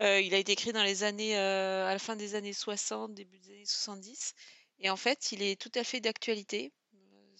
Euh, 0.00 0.20
il 0.20 0.34
a 0.34 0.38
été 0.38 0.52
écrit 0.52 0.72
dans 0.72 0.82
les 0.84 1.02
années, 1.04 1.38
euh, 1.38 1.86
à 1.86 1.92
la 1.92 1.98
fin 1.98 2.16
des 2.16 2.34
années 2.34 2.52
60, 2.52 3.14
début 3.14 3.38
des 3.40 3.50
années 3.52 3.66
70, 3.66 4.34
et 4.80 4.90
en 4.90 4.96
fait, 4.96 5.32
il 5.32 5.42
est 5.42 5.60
tout 5.60 5.72
à 5.74 5.84
fait 5.84 6.00
d'actualité. 6.00 6.72
Euh, 6.94 7.36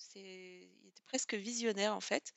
presque 1.14 1.34
visionnaire 1.34 1.94
en 1.94 2.00
fait, 2.00 2.32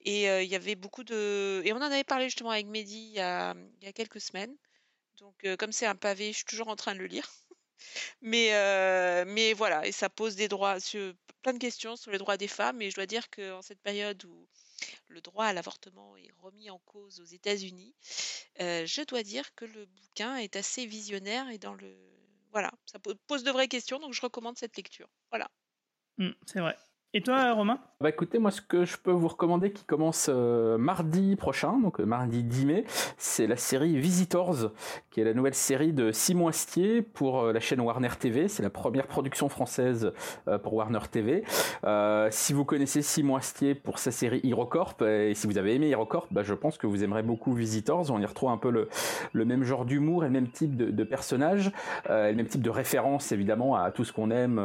et 0.00 0.24
il 0.26 0.48
y 0.48 0.54
avait 0.54 0.74
beaucoup 0.76 1.04
de, 1.04 1.62
et 1.64 1.72
on 1.72 1.78
en 1.78 1.82
avait 1.82 2.04
parlé 2.04 2.26
justement 2.26 2.50
avec 2.50 2.66
Mehdi 2.66 2.98
il 2.98 3.14
y 3.14 3.20
a, 3.20 3.50
a 3.50 3.92
quelques 3.94 4.20
semaines. 4.20 4.54
Donc, 5.18 5.46
comme 5.58 5.72
c'est 5.72 5.86
un 5.86 5.96
pavé, 5.96 6.32
je 6.32 6.38
suis 6.38 6.44
toujours 6.46 6.68
en 6.68 6.76
train 6.76 6.94
de 6.94 7.00
le 7.00 7.06
lire. 7.06 7.28
Mais, 8.22 9.24
mais 9.26 9.52
voilà, 9.54 9.86
et 9.86 9.92
ça 9.92 10.10
pose 10.10 10.36
des 10.36 10.48
droits, 10.48 10.80
sur, 10.80 11.14
plein 11.42 11.52
de 11.54 11.58
questions 11.58 11.96
sur 11.96 12.10
les 12.10 12.18
droits 12.18 12.36
des 12.36 12.48
femmes. 12.48 12.82
Et 12.82 12.90
je 12.90 12.94
dois 12.96 13.06
dire 13.06 13.30
qu'en 13.30 13.62
cette 13.62 13.80
période 13.80 14.24
où 14.24 14.48
le 15.08 15.20
droit 15.20 15.46
à 15.46 15.52
l'avortement 15.52 16.16
est 16.16 16.30
remis 16.38 16.70
en 16.70 16.78
cause 16.80 17.20
aux 17.20 17.24
États-Unis, 17.24 17.94
je 18.58 19.04
dois 19.06 19.22
dire 19.22 19.54
que 19.54 19.64
le 19.64 19.86
bouquin 19.86 20.36
est 20.36 20.56
assez 20.56 20.86
visionnaire 20.86 21.48
et 21.50 21.58
dans 21.58 21.74
le. 21.74 21.96
Voilà, 22.52 22.72
ça 22.86 22.98
po- 22.98 23.14
pose 23.28 23.44
de 23.44 23.50
vraies 23.52 23.68
questions, 23.68 24.00
donc 24.00 24.12
je 24.14 24.22
recommande 24.22 24.58
cette 24.58 24.76
lecture. 24.76 25.08
Voilà. 25.30 25.50
Hmm, 26.18 26.32
c'est 26.46 26.60
vrai. 26.60 26.76
Et 27.12 27.22
toi, 27.22 27.54
Romain? 27.54 27.80
Bah 28.02 28.08
écoutez, 28.08 28.38
moi 28.38 28.50
ce 28.50 28.62
que 28.62 28.86
je 28.86 28.96
peux 28.96 29.10
vous 29.10 29.28
recommander 29.28 29.72
qui 29.72 29.84
commence 29.84 30.30
euh, 30.32 30.78
mardi 30.78 31.36
prochain, 31.36 31.78
donc 31.78 32.00
euh, 32.00 32.06
mardi 32.06 32.42
10 32.42 32.64
mai, 32.64 32.84
c'est 33.18 33.46
la 33.46 33.56
série 33.56 33.98
Visitors, 33.98 34.70
qui 35.10 35.20
est 35.20 35.24
la 35.24 35.34
nouvelle 35.34 35.52
série 35.52 35.92
de 35.92 36.10
Simon 36.10 36.48
Astier 36.48 37.02
pour 37.02 37.40
euh, 37.40 37.52
la 37.52 37.60
chaîne 37.60 37.82
Warner 37.82 38.08
TV. 38.18 38.48
C'est 38.48 38.62
la 38.62 38.70
première 38.70 39.06
production 39.06 39.50
française 39.50 40.14
pour 40.62 40.72
Warner 40.72 41.00
TV. 41.10 41.44
Si 42.30 42.52
vous 42.54 42.64
connaissez 42.64 43.02
Simon 43.02 43.36
Astier 43.36 43.74
pour 43.74 43.98
sa 43.98 44.12
série 44.12 44.40
HeroCorp, 44.42 45.02
et 45.02 45.34
si 45.34 45.46
vous 45.46 45.58
avez 45.58 45.74
aimé 45.74 45.90
HeroCorp, 45.90 46.28
bah, 46.30 46.42
je 46.42 46.54
pense 46.54 46.78
que 46.78 46.86
vous 46.86 47.04
aimerez 47.04 47.22
beaucoup 47.22 47.52
Visitors. 47.52 48.10
On 48.10 48.20
y 48.20 48.24
retrouve 48.24 48.50
un 48.50 48.56
peu 48.56 48.70
le, 48.70 49.44
même 49.44 49.64
genre 49.64 49.84
d'humour 49.84 50.24
et 50.24 50.28
le 50.28 50.32
même 50.32 50.48
type 50.48 50.74
de, 50.74 50.86
de 50.86 51.04
personnages, 51.04 51.70
et 52.08 52.30
le 52.30 52.34
même 52.34 52.46
type 52.46 52.62
de 52.62 52.70
référence 52.70 53.32
évidemment 53.32 53.74
à 53.74 53.90
tout 53.90 54.04
ce 54.04 54.12
qu'on 54.12 54.30
aime, 54.30 54.58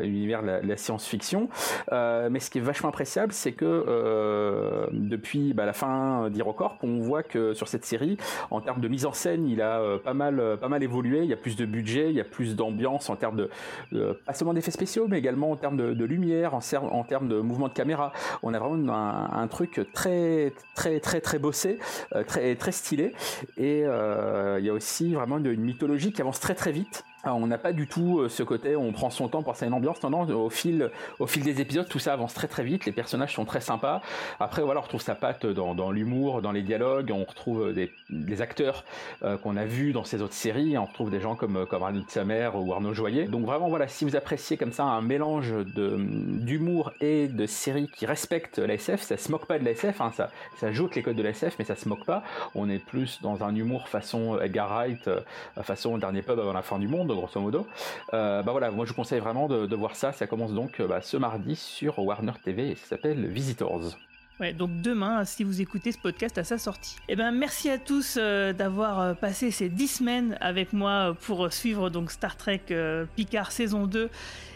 l'univers 0.00 0.42
de 0.42 0.66
la 0.66 0.76
science-fiction. 0.76 1.48
Euh, 1.92 2.28
mais 2.30 2.40
ce 2.40 2.50
qui 2.50 2.58
est 2.58 2.62
vachement 2.62 2.88
appréciable, 2.88 3.32
c'est 3.32 3.52
que 3.52 3.64
euh, 3.64 4.86
depuis 4.92 5.52
bah, 5.54 5.66
la 5.66 5.72
fin 5.72 6.30
d'HeroCorp, 6.30 6.78
on 6.82 7.00
voit 7.00 7.22
que 7.22 7.54
sur 7.54 7.68
cette 7.68 7.84
série, 7.84 8.16
en 8.50 8.60
termes 8.60 8.80
de 8.80 8.88
mise 8.88 9.06
en 9.06 9.12
scène, 9.12 9.46
il 9.46 9.62
a 9.62 9.80
euh, 9.80 9.98
pas 9.98 10.14
mal, 10.14 10.40
euh, 10.40 10.56
pas 10.56 10.68
mal 10.68 10.82
évolué. 10.82 11.20
Il 11.22 11.28
y 11.28 11.32
a 11.32 11.36
plus 11.36 11.56
de 11.56 11.64
budget, 11.64 12.10
il 12.10 12.16
y 12.16 12.20
a 12.20 12.24
plus 12.24 12.56
d'ambiance 12.56 13.10
en 13.10 13.16
termes 13.16 13.48
de, 13.92 14.12
pas 14.26 14.34
seulement 14.34 14.54
d'effets 14.54 14.70
spéciaux, 14.70 15.06
mais 15.08 15.18
également 15.18 15.50
en 15.50 15.56
termes 15.56 15.76
de, 15.76 15.94
de 15.94 16.04
lumière, 16.04 16.54
en, 16.54 17.04
termes 17.04 17.28
de 17.28 17.40
mouvement 17.40 17.68
de 17.68 17.72
caméra. 17.72 18.12
On 18.42 18.54
a 18.54 18.58
vraiment 18.58 18.92
un, 18.92 19.48
truc 19.48 19.80
très, 19.94 20.52
très, 20.74 21.00
très, 21.00 21.20
très 21.20 21.38
bossé, 21.38 21.78
très, 22.26 22.54
très 22.56 22.72
stylé. 22.72 23.14
Et 23.56 23.80
il 23.80 24.64
y 24.64 24.68
a 24.68 24.72
aussi 24.72 25.14
vraiment 25.14 25.38
une, 25.38 25.46
une 25.46 25.62
mythologie 25.62 26.12
qui 26.12 26.20
avance 26.20 26.40
très, 26.40 26.54
très 26.54 26.72
vite. 26.72 27.04
Ah, 27.24 27.34
On 27.34 27.48
n'a 27.48 27.58
pas 27.58 27.72
du 27.72 27.88
tout 27.88 28.20
euh, 28.20 28.28
ce 28.28 28.44
côté, 28.44 28.76
on 28.76 28.92
prend 28.92 29.10
son 29.10 29.28
temps 29.28 29.42
pour 29.42 29.52
passer 29.52 29.66
une 29.66 29.72
ambiance. 29.72 30.00
Non, 30.04 30.22
au 30.28 30.50
fil, 30.50 30.90
au 31.18 31.26
fil 31.26 31.42
des 31.42 31.60
épisodes, 31.60 31.88
tout 31.88 31.98
ça 31.98 32.12
avance 32.12 32.32
très 32.32 32.46
très 32.46 32.62
vite. 32.62 32.86
Les 32.86 32.92
personnages 32.92 33.34
sont 33.34 33.44
très 33.44 33.60
sympas. 33.60 34.02
Après, 34.38 34.62
voilà, 34.62 34.80
on 34.80 34.82
retrouve 34.84 35.02
sa 35.02 35.16
patte 35.16 35.44
dans, 35.44 35.74
dans 35.74 35.90
l'humour, 35.90 36.42
dans 36.42 36.52
les 36.52 36.62
dialogues. 36.62 37.10
On 37.12 37.24
retrouve 37.24 37.72
des, 37.72 37.90
des 38.08 38.40
acteurs 38.40 38.84
euh, 39.24 39.36
qu'on 39.36 39.56
a 39.56 39.64
vus 39.64 39.92
dans 39.92 40.04
ces 40.04 40.22
autres 40.22 40.34
séries. 40.34 40.78
On 40.78 40.84
retrouve 40.84 41.10
des 41.10 41.20
gens 41.20 41.34
comme, 41.34 41.66
comme 41.66 41.82
Arnold 41.82 42.08
Samer 42.08 42.50
ou 42.54 42.72
Arnaud 42.72 42.94
Joyer. 42.94 43.24
Donc 43.24 43.44
vraiment, 43.44 43.68
voilà, 43.68 43.88
si 43.88 44.04
vous 44.04 44.14
appréciez 44.14 44.56
comme 44.56 44.72
ça 44.72 44.84
un 44.84 45.00
mélange 45.00 45.52
d'humour 45.74 46.92
et 47.00 47.26
de 47.26 47.46
séries 47.46 47.88
qui 47.88 48.06
respectent 48.06 48.58
la 48.58 48.74
SF, 48.74 49.02
ça 49.02 49.16
se 49.16 49.30
moque 49.32 49.46
pas 49.46 49.58
de 49.58 49.64
la 49.64 49.72
SF, 49.72 50.00
hein, 50.00 50.12
ça, 50.14 50.30
ça 50.56 50.72
joue 50.72 50.88
les 50.94 51.02
codes 51.02 51.16
de 51.16 51.22
la 51.22 51.30
SF, 51.30 51.56
mais 51.58 51.64
ça 51.64 51.74
se 51.74 51.88
moque 51.88 52.04
pas. 52.04 52.22
On 52.54 52.70
est 52.70 52.78
plus 52.78 53.20
dans 53.22 53.42
un 53.42 53.54
humour 53.54 53.88
façon 53.88 54.40
Edgar 54.40 54.68
Wright, 54.68 55.08
euh, 55.08 55.20
façon 55.62 55.98
Dernier 55.98 56.22
Pub 56.22 56.38
avant 56.38 56.52
la 56.52 56.62
fin 56.62 56.78
du 56.78 56.88
monde, 56.88 57.07
grosso 57.14 57.40
modo. 57.40 57.66
Euh, 58.14 58.42
bah 58.42 58.52
voilà, 58.52 58.70
moi 58.70 58.84
je 58.84 58.90
vous 58.90 58.96
conseille 58.96 59.20
vraiment 59.20 59.48
de, 59.48 59.66
de 59.66 59.76
voir 59.76 59.96
ça. 59.96 60.12
Ça 60.12 60.26
commence 60.26 60.52
donc 60.52 60.80
euh, 60.80 60.86
bah, 60.86 61.00
ce 61.02 61.16
mardi 61.16 61.56
sur 61.56 61.98
Warner 61.98 62.32
TV 62.42 62.70
et 62.70 62.74
ça 62.74 62.86
s'appelle 62.86 63.26
Visitors. 63.26 63.96
Ouais, 64.40 64.52
donc 64.52 64.70
demain, 64.82 65.24
si 65.24 65.42
vous 65.42 65.60
écoutez 65.60 65.90
ce 65.90 65.98
podcast 65.98 66.38
à 66.38 66.44
sa 66.44 66.58
sortie. 66.58 66.96
Eh 67.08 67.16
ben, 67.16 67.32
merci 67.32 67.70
à 67.70 67.78
tous 67.78 68.16
euh, 68.16 68.52
d'avoir 68.52 69.16
passé 69.16 69.50
ces 69.50 69.68
10 69.68 69.88
semaines 69.88 70.38
avec 70.40 70.72
moi 70.72 71.16
pour 71.22 71.52
suivre 71.52 71.90
donc 71.90 72.12
Star 72.12 72.36
Trek 72.36 72.62
euh, 72.70 73.04
Picard 73.16 73.50
saison 73.50 73.86
2. 73.86 74.08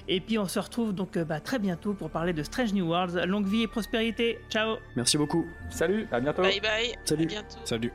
Et 0.08 0.20
puis 0.20 0.38
on 0.38 0.46
se 0.46 0.58
retrouve 0.58 0.92
donc 0.92 1.16
euh, 1.16 1.24
bah, 1.24 1.40
très 1.40 1.58
bientôt 1.58 1.94
pour 1.94 2.10
parler 2.10 2.32
de 2.32 2.42
Strange 2.42 2.72
New 2.72 2.86
Worlds. 2.86 3.26
Longue 3.26 3.46
vie 3.46 3.62
et 3.62 3.68
prospérité. 3.68 4.38
Ciao 4.50 4.76
Merci 4.94 5.18
beaucoup. 5.18 5.46
Salut, 5.70 6.06
à 6.12 6.20
bientôt. 6.20 6.42
Bye 6.42 6.60
bye. 6.60 6.94
Salut. 7.04 7.24
À 7.24 7.26
bientôt. 7.26 7.56
Salut. 7.64 7.92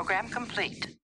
Program 0.00 0.30
complete. 0.30 0.89